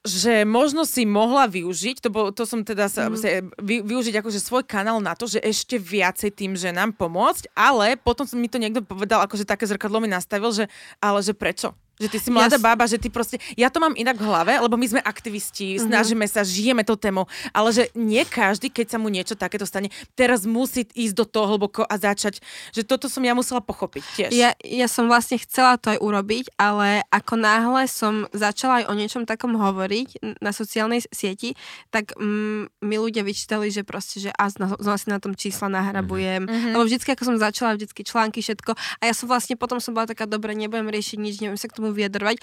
že 0.05 0.45
možno 0.45 0.85
si 0.85 1.09
mohla 1.09 1.49
využiť, 1.49 1.97
to, 2.05 2.09
bol, 2.13 2.29
to 2.29 2.45
som 2.45 2.61
teda 2.61 2.93
sa, 2.93 3.09
mm. 3.09 3.17
sa, 3.17 3.29
vy, 3.57 3.81
využiť 3.81 4.21
akože 4.21 4.37
svoj 4.37 4.65
kanál 4.69 5.01
na 5.01 5.17
to, 5.17 5.25
že 5.25 5.41
ešte 5.41 5.81
viacej 5.81 6.29
tým 6.29 6.53
ženám 6.61 6.93
pomôcť, 6.93 7.49
ale 7.57 7.97
potom 7.97 8.29
mi 8.37 8.53
to 8.53 8.61
niekto 8.61 8.85
povedal, 8.85 9.25
akože 9.25 9.49
také 9.49 9.65
zrkadlo 9.65 10.05
mi 10.05 10.13
nastavil, 10.13 10.53
že 10.53 10.65
ale 11.01 11.25
že 11.25 11.33
prečo? 11.33 11.73
Že 11.95 12.09
ty 12.11 12.19
si 12.19 12.31
mladá 12.35 12.59
ja 12.59 12.63
bába, 12.63 12.85
že 12.91 12.99
ty 12.99 13.07
proste... 13.07 13.39
Ja 13.55 13.71
to 13.71 13.79
mám 13.79 13.95
inak 13.95 14.19
v 14.19 14.27
hlave, 14.27 14.53
lebo 14.59 14.75
my 14.75 14.87
sme 14.87 15.01
aktivisti, 15.01 15.79
uh-huh. 15.79 15.87
snažíme 15.87 16.27
sa, 16.27 16.43
žijeme 16.43 16.83
to 16.83 16.99
tému, 16.99 17.31
ale 17.55 17.71
že 17.71 17.85
nie 17.95 18.27
každý, 18.27 18.67
keď 18.67 18.87
sa 18.95 18.99
mu 18.99 19.07
niečo 19.07 19.39
takéto 19.39 19.63
stane, 19.63 19.95
teraz 20.19 20.43
musí 20.43 20.87
ísť 20.91 21.15
do 21.15 21.25
toho 21.27 21.55
hlboko 21.55 21.87
a 21.87 21.95
začať. 21.95 22.43
Že 22.75 22.83
toto 22.83 23.07
som 23.07 23.23
ja 23.23 23.31
musela 23.39 23.63
pochopiť 23.63 24.05
tiež. 24.19 24.31
Ja, 24.35 24.59
ja 24.67 24.91
som 24.91 25.07
vlastne 25.07 25.39
chcela 25.39 25.79
to 25.79 25.95
aj 25.95 26.03
urobiť, 26.03 26.59
ale 26.59 27.07
ako 27.15 27.35
náhle 27.39 27.87
som 27.87 28.27
začala 28.35 28.83
aj 28.83 28.85
o 28.91 28.95
niečom 28.99 29.23
takom 29.23 29.55
hovoriť 29.55 30.43
na 30.43 30.51
sociálnej 30.51 31.07
sieti, 31.15 31.55
tak 31.95 32.15
mm, 32.19 32.83
mi 32.83 32.97
ľudia 32.99 33.23
vyčítali, 33.23 33.71
že 33.71 33.87
proste, 33.87 34.19
že 34.19 34.31
a 34.35 34.51
znova 34.51 34.99
si 34.99 35.07
na 35.07 35.23
tom 35.23 35.39
čísla 35.39 35.71
nahrabujem. 35.71 36.47
Uh-huh. 36.47 36.73
Lebo 36.75 36.83
vždycky, 36.87 37.15
ako 37.15 37.35
som 37.35 37.37
začala, 37.39 37.79
vždycky 37.79 38.03
články, 38.03 38.43
všetko. 38.43 38.75
A 38.99 39.03
ja 39.07 39.15
som 39.15 39.31
vlastne 39.31 39.55
potom 39.55 39.79
som 39.79 39.95
bola 39.95 40.11
taká, 40.11 40.27
dobre, 40.27 40.59
nebudem 40.59 40.91
riešiť 40.91 41.19
nič, 41.21 41.35
neviem 41.39 41.61
sa 41.61 41.71
k 41.71 41.77
tomu 41.77 41.84
tomu 41.85 41.93
vyjadrovať, 41.93 42.41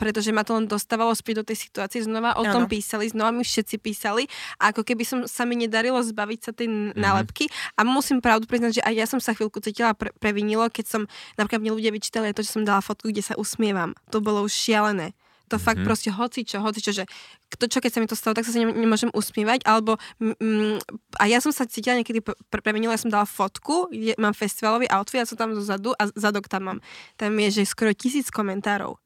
pretože 0.00 0.32
ma 0.32 0.40
to 0.40 0.56
len 0.56 0.64
dostávalo 0.64 1.12
späť 1.12 1.44
do 1.44 1.52
tej 1.52 1.68
situácie. 1.68 2.00
Znova 2.00 2.40
o 2.40 2.48
ano. 2.48 2.56
tom 2.56 2.64
písali, 2.64 3.12
znova 3.12 3.36
mi 3.36 3.44
všetci 3.44 3.76
písali 3.76 4.24
a 4.56 4.72
ako 4.72 4.80
keby 4.88 5.04
som 5.04 5.18
sa 5.28 5.44
mi 5.44 5.60
nedarilo 5.60 6.00
zbaviť 6.00 6.40
sa 6.40 6.50
tej 6.56 6.72
mm-hmm. 6.72 6.96
nálepky 6.96 7.52
a 7.76 7.84
musím 7.84 8.24
pravdu 8.24 8.48
priznať, 8.48 8.80
že 8.80 8.82
aj 8.88 8.94
ja 8.96 9.04
som 9.04 9.20
sa 9.20 9.36
chvíľku 9.36 9.60
cítila 9.60 9.92
pre- 9.92 10.16
previnilo, 10.16 10.64
keď 10.72 10.88
som 10.88 11.02
napríklad 11.36 11.60
mne 11.60 11.76
ľudia 11.76 11.92
vyčítali 11.92 12.32
to, 12.32 12.40
že 12.40 12.56
som 12.56 12.64
dala 12.64 12.80
fotku, 12.80 13.12
kde 13.12 13.20
sa 13.20 13.36
usmievam. 13.36 13.92
To 14.08 14.24
bolo 14.24 14.48
už 14.48 14.56
šialené. 14.56 15.12
To 15.48 15.56
mm-hmm. 15.56 15.64
fakt 15.64 15.80
proste 15.82 16.12
hoci 16.12 16.44
čo, 16.44 16.60
hoci 16.60 16.84
čo, 16.84 16.92
že 16.92 17.04
kto 17.48 17.66
čo, 17.66 17.78
keď 17.80 17.90
sa 17.90 18.00
mi 18.04 18.08
to 18.08 18.14
stalo, 18.14 18.36
tak 18.36 18.44
sa 18.44 18.54
nemôžem 18.60 19.08
usmievať, 19.16 19.64
alebo 19.64 19.96
mm, 20.20 20.84
a 21.16 21.24
ja 21.26 21.40
som 21.40 21.50
sa 21.50 21.64
cítila 21.64 21.96
niekedy 21.96 22.20
pre, 22.20 22.60
premenila, 22.60 22.94
ja 22.94 23.00
som 23.00 23.12
dala 23.12 23.24
fotku, 23.24 23.88
je, 23.88 24.12
mám 24.20 24.36
festivalový 24.36 24.86
outfit, 24.92 25.24
ja 25.24 25.28
som 25.28 25.40
tam 25.40 25.56
zozadu 25.56 25.96
a 25.96 26.12
zadok 26.12 26.46
tam 26.46 26.62
mám. 26.68 26.78
Tam 27.16 27.32
je, 27.40 27.60
že 27.60 27.68
skoro 27.68 27.96
tisíc 27.96 28.28
komentárov 28.28 29.00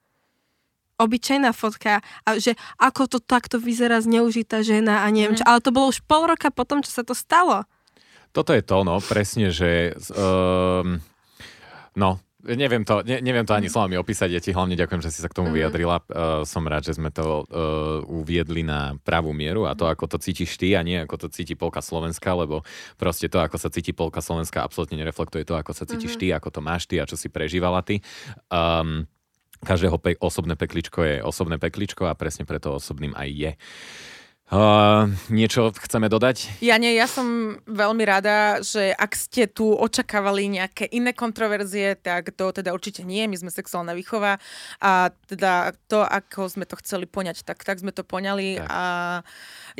obyčajná 1.02 1.50
fotka 1.50 1.98
a 2.22 2.28
že 2.38 2.54
ako 2.78 3.10
to 3.10 3.18
takto 3.18 3.58
vyzerá 3.58 3.98
zneužitá 3.98 4.62
žena 4.62 5.02
a 5.02 5.10
neviem 5.10 5.34
mm. 5.34 5.42
čo. 5.42 5.44
Ale 5.48 5.58
to 5.58 5.74
bolo 5.74 5.90
už 5.90 5.98
pol 6.06 6.30
roka 6.30 6.54
potom, 6.54 6.78
čo 6.78 6.94
sa 6.94 7.02
to 7.02 7.16
stalo. 7.16 7.66
Toto 8.32 8.54
je 8.56 8.62
to, 8.64 8.86
no, 8.86 8.96
presne, 9.02 9.52
že 9.52 9.92
um, 10.14 11.02
no, 11.98 12.22
Neviem 12.42 12.82
to, 12.82 13.06
ne, 13.06 13.22
neviem 13.22 13.46
to 13.46 13.54
ani 13.54 13.70
mhm. 13.70 13.74
slovami 13.74 13.94
opísať, 14.02 14.28
ja 14.34 14.42
ti 14.42 14.50
hlavne 14.50 14.74
ďakujem, 14.74 14.98
že 14.98 15.14
si 15.14 15.22
sa 15.22 15.30
k 15.30 15.36
tomu 15.38 15.54
mhm. 15.54 15.56
vyjadrila. 15.62 15.96
Uh, 16.02 16.42
som 16.42 16.66
rád, 16.66 16.82
že 16.82 16.98
sme 16.98 17.14
to 17.14 17.46
uh, 17.46 18.02
uviedli 18.10 18.66
na 18.66 18.98
pravú 19.06 19.30
mieru 19.30 19.70
a 19.70 19.78
to, 19.78 19.86
mhm. 19.86 19.92
ako 19.94 20.04
to 20.10 20.16
cítiš 20.18 20.58
ty 20.58 20.74
a 20.74 20.82
nie 20.82 20.98
ako 20.98 21.26
to 21.26 21.26
cíti 21.30 21.54
polka 21.54 21.78
Slovenska, 21.78 22.34
lebo 22.34 22.66
proste 22.98 23.30
to, 23.30 23.38
ako 23.38 23.56
sa 23.62 23.70
cíti 23.70 23.94
polka 23.94 24.18
Slovenska, 24.18 24.66
absolútne 24.66 24.98
nereflektuje 24.98 25.46
to, 25.46 25.54
ako 25.54 25.70
sa 25.70 25.86
cítiš 25.86 26.18
ty, 26.18 26.34
ako 26.34 26.50
to 26.50 26.60
máš 26.60 26.90
ty 26.90 26.98
a 26.98 27.06
čo 27.06 27.14
si 27.14 27.30
prežívala 27.30 27.86
ty. 27.86 28.02
Um, 28.50 29.06
každého 29.62 29.96
pe- 30.02 30.18
osobné 30.18 30.58
pekličko 30.58 31.06
je 31.06 31.16
osobné 31.22 31.56
pekličko 31.62 32.10
a 32.10 32.18
presne 32.18 32.42
preto 32.42 32.74
osobným 32.74 33.14
aj 33.14 33.28
je. 33.30 33.52
Uh, 34.52 35.08
niečo 35.32 35.72
chceme 35.72 36.12
dodať? 36.12 36.60
Ja 36.60 36.76
nie, 36.76 36.92
ja 36.92 37.08
som 37.08 37.56
veľmi 37.64 38.04
rada, 38.04 38.60
že 38.60 38.92
ak 38.92 39.16
ste 39.16 39.48
tu 39.48 39.72
očakávali 39.72 40.44
nejaké 40.52 40.92
iné 40.92 41.16
kontroverzie, 41.16 41.96
tak 41.96 42.36
to 42.36 42.52
teda 42.52 42.76
určite 42.76 43.00
nie. 43.00 43.24
My 43.24 43.40
sme 43.40 43.48
sexuálna 43.48 43.96
výchova 43.96 44.36
a 44.76 45.08
teda 45.24 45.72
to, 45.88 46.04
ako 46.04 46.52
sme 46.52 46.68
to 46.68 46.76
chceli 46.84 47.08
poňať, 47.08 47.48
tak, 47.48 47.64
tak 47.64 47.80
sme 47.80 47.96
to 47.96 48.04
poňali 48.04 48.60
tak. 48.60 48.68
a 48.68 48.82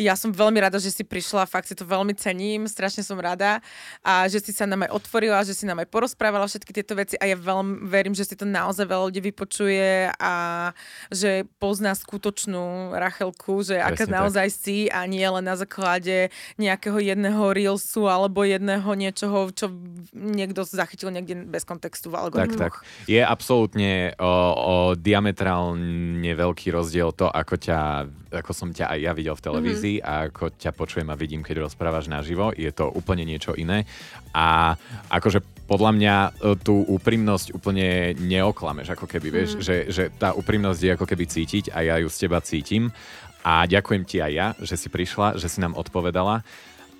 ja 0.01 0.17
som 0.17 0.33
veľmi 0.33 0.57
rada, 0.57 0.81
že 0.81 0.89
si 0.89 1.05
prišla, 1.05 1.45
fakt 1.45 1.69
si 1.69 1.77
to 1.77 1.85
veľmi 1.85 2.17
cením, 2.17 2.65
strašne 2.65 3.05
som 3.05 3.21
rada 3.21 3.61
a 4.01 4.25
že 4.25 4.41
si 4.41 4.57
sa 4.57 4.65
nám 4.65 4.89
aj 4.89 4.97
otvorila, 4.97 5.45
že 5.45 5.53
si 5.53 5.69
nám 5.69 5.85
aj 5.85 5.93
porozprávala 5.93 6.49
všetky 6.49 6.73
tieto 6.73 6.97
veci 6.97 7.21
a 7.21 7.29
ja 7.29 7.37
veľmi 7.37 7.85
verím, 7.93 8.17
že 8.17 8.25
si 8.25 8.33
to 8.33 8.49
naozaj 8.49 8.89
veľa 8.89 9.13
ľudí 9.13 9.21
vypočuje 9.21 10.17
a 10.17 10.35
že 11.13 11.45
pozná 11.61 11.93
skutočnú 11.93 12.97
Rachelku, 12.97 13.61
že 13.61 13.77
Presne 13.77 13.93
aká 13.93 14.05
naozaj 14.09 14.49
tak 14.49 14.62
si 14.63 14.87
a 14.87 15.03
nie 15.11 15.27
len 15.27 15.43
na 15.43 15.59
základe 15.59 16.31
nejakého 16.55 17.03
jedného 17.03 17.51
reelsu 17.51 18.07
alebo 18.07 18.47
jedného 18.47 18.87
niečoho, 18.95 19.51
čo 19.51 19.75
niekto 20.15 20.63
zachytil 20.63 21.11
niekde 21.11 21.43
bez 21.51 21.67
kontextu 21.67 22.15
v 22.15 22.23
algoritmoch. 22.23 22.79
Tak, 22.79 22.87
tak. 22.87 23.11
Je 23.11 23.19
absolútne 23.19 24.15
o, 24.23 24.33
o 24.55 24.75
diametrálne 24.95 26.31
veľký 26.31 26.71
rozdiel 26.71 27.11
to, 27.11 27.27
ako 27.27 27.59
ťa, 27.59 27.81
ako 28.31 28.53
som 28.55 28.71
ťa 28.71 28.95
aj 28.95 28.99
ja 29.03 29.13
videl 29.13 29.35
v 29.35 29.45
televízii 29.45 29.97
mm-hmm. 29.99 30.09
a 30.09 30.31
ako 30.31 30.45
ťa 30.55 30.71
počujem 30.73 31.09
a 31.11 31.19
vidím, 31.19 31.43
keď 31.43 31.67
rozprávaš 31.67 32.07
naživo. 32.07 32.55
Je 32.55 32.71
to 32.71 32.87
úplne 32.87 33.27
niečo 33.27 33.59
iné. 33.59 33.83
A 34.33 34.79
akože 35.11 35.43
podľa 35.67 35.91
mňa 35.97 36.15
e, 36.17 36.31
tú 36.61 36.85
úprimnosť 36.85 37.57
úplne 37.57 38.13
neoklameš, 38.21 38.93
ako 38.93 39.09
keby, 39.09 39.29
vieš, 39.33 39.51
mm. 39.57 39.63
že, 39.63 39.77
že 39.89 40.05
tá 40.13 40.37
úprimnosť 40.37 40.81
je 40.85 40.91
ako 40.93 41.07
keby 41.09 41.25
cítiť 41.25 41.65
a 41.73 41.81
ja 41.81 41.97
ju 41.97 42.13
z 42.13 42.29
teba 42.29 42.45
cítim. 42.45 42.93
A 43.43 43.67
ďakujem 43.67 44.03
ti 44.07 44.23
aj 44.23 44.33
ja, 44.33 44.49
že 44.63 44.79
si 44.79 44.89
prišla, 44.89 45.35
že 45.35 45.51
si 45.51 45.59
nám 45.59 45.75
odpovedala 45.75 46.47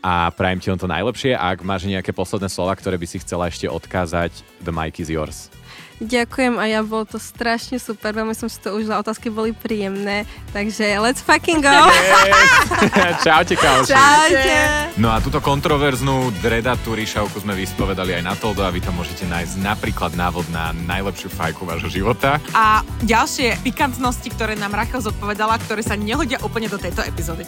a 0.03 0.35
prajem 0.35 0.59
ti 0.59 0.69
len 0.75 0.83
to 0.83 0.91
najlepšie. 0.91 1.39
Ak 1.39 1.63
máš 1.63 1.87
nejaké 1.87 2.11
posledné 2.11 2.51
slova, 2.51 2.75
ktoré 2.75 2.99
by 2.99 3.07
si 3.07 3.23
chcela 3.23 3.47
ešte 3.47 3.71
odkázať, 3.71 4.35
the 4.67 4.75
mic 4.75 4.99
is 4.99 5.07
yours. 5.07 5.62
Ďakujem 6.03 6.59
a 6.59 6.67
ja 6.67 6.81
bolo 6.83 7.07
to 7.07 7.23
strašne 7.23 7.79
super, 7.79 8.11
veľmi 8.11 8.35
som 8.35 8.51
si 8.51 8.59
to 8.59 8.75
užila, 8.75 8.99
otázky 8.99 9.31
boli 9.31 9.55
príjemné, 9.55 10.27
takže 10.51 10.99
let's 10.99 11.23
fucking 11.23 11.63
go! 11.63 11.71
Yes. 11.71 13.23
Čaute, 13.27 13.55
Kauši. 13.55 13.95
Čaute. 13.95 14.59
No 14.99 15.15
a 15.15 15.23
túto 15.23 15.39
kontroverznú 15.39 16.35
dredatú 16.43 16.99
ríšavku 16.99 17.39
sme 17.39 17.55
vyspovedali 17.55 18.19
aj 18.19 18.23
na 18.27 18.35
Toldo 18.35 18.67
a 18.67 18.75
vy 18.75 18.83
tam 18.83 18.99
môžete 18.99 19.31
nájsť 19.31 19.63
napríklad 19.63 20.19
návod 20.19 20.51
na 20.51 20.75
najlepšiu 20.75 21.31
fajku 21.31 21.63
vášho 21.63 21.87
života. 21.87 22.43
A 22.51 22.83
ďalšie 23.07 23.63
pikantnosti, 23.63 24.27
ktoré 24.35 24.59
nám 24.59 24.75
Rachel 24.75 25.07
zodpovedala, 25.07 25.63
ktoré 25.63 25.87
sa 25.87 25.95
nehodia 25.95 26.43
úplne 26.43 26.67
do 26.67 26.83
tejto 26.83 27.07
epizódy. 27.07 27.47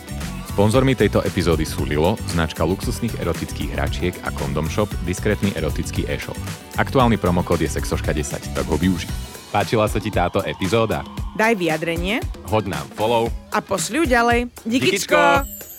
Sponzormi 0.54 0.94
tejto 0.94 1.18
epizódy 1.26 1.66
sú 1.66 1.82
Lilo, 1.82 2.14
značka 2.30 2.62
luxusných 2.62 3.18
erotických 3.18 3.74
hračiek 3.74 4.14
a 4.22 4.30
Condom 4.30 4.70
Shop, 4.70 4.86
diskrétny 5.02 5.50
erotický 5.50 6.06
e-shop. 6.06 6.38
Aktuálny 6.78 7.18
promokód 7.18 7.58
je 7.58 7.66
sexoška10, 7.66 8.54
tak 8.54 8.62
ho 8.70 8.78
využi. 8.78 9.10
Páčila 9.50 9.90
sa 9.90 9.98
ti 9.98 10.14
táto 10.14 10.46
epizóda? 10.46 11.02
Daj 11.34 11.58
vyjadrenie, 11.58 12.22
hoď 12.46 12.70
nám 12.70 12.86
follow 12.94 13.26
a 13.50 13.58
pošli 13.58 13.98
ju 13.98 14.04
ďalej. 14.06 14.46
Díkyčko! 14.62 15.18
Díkyčko. 15.18 15.73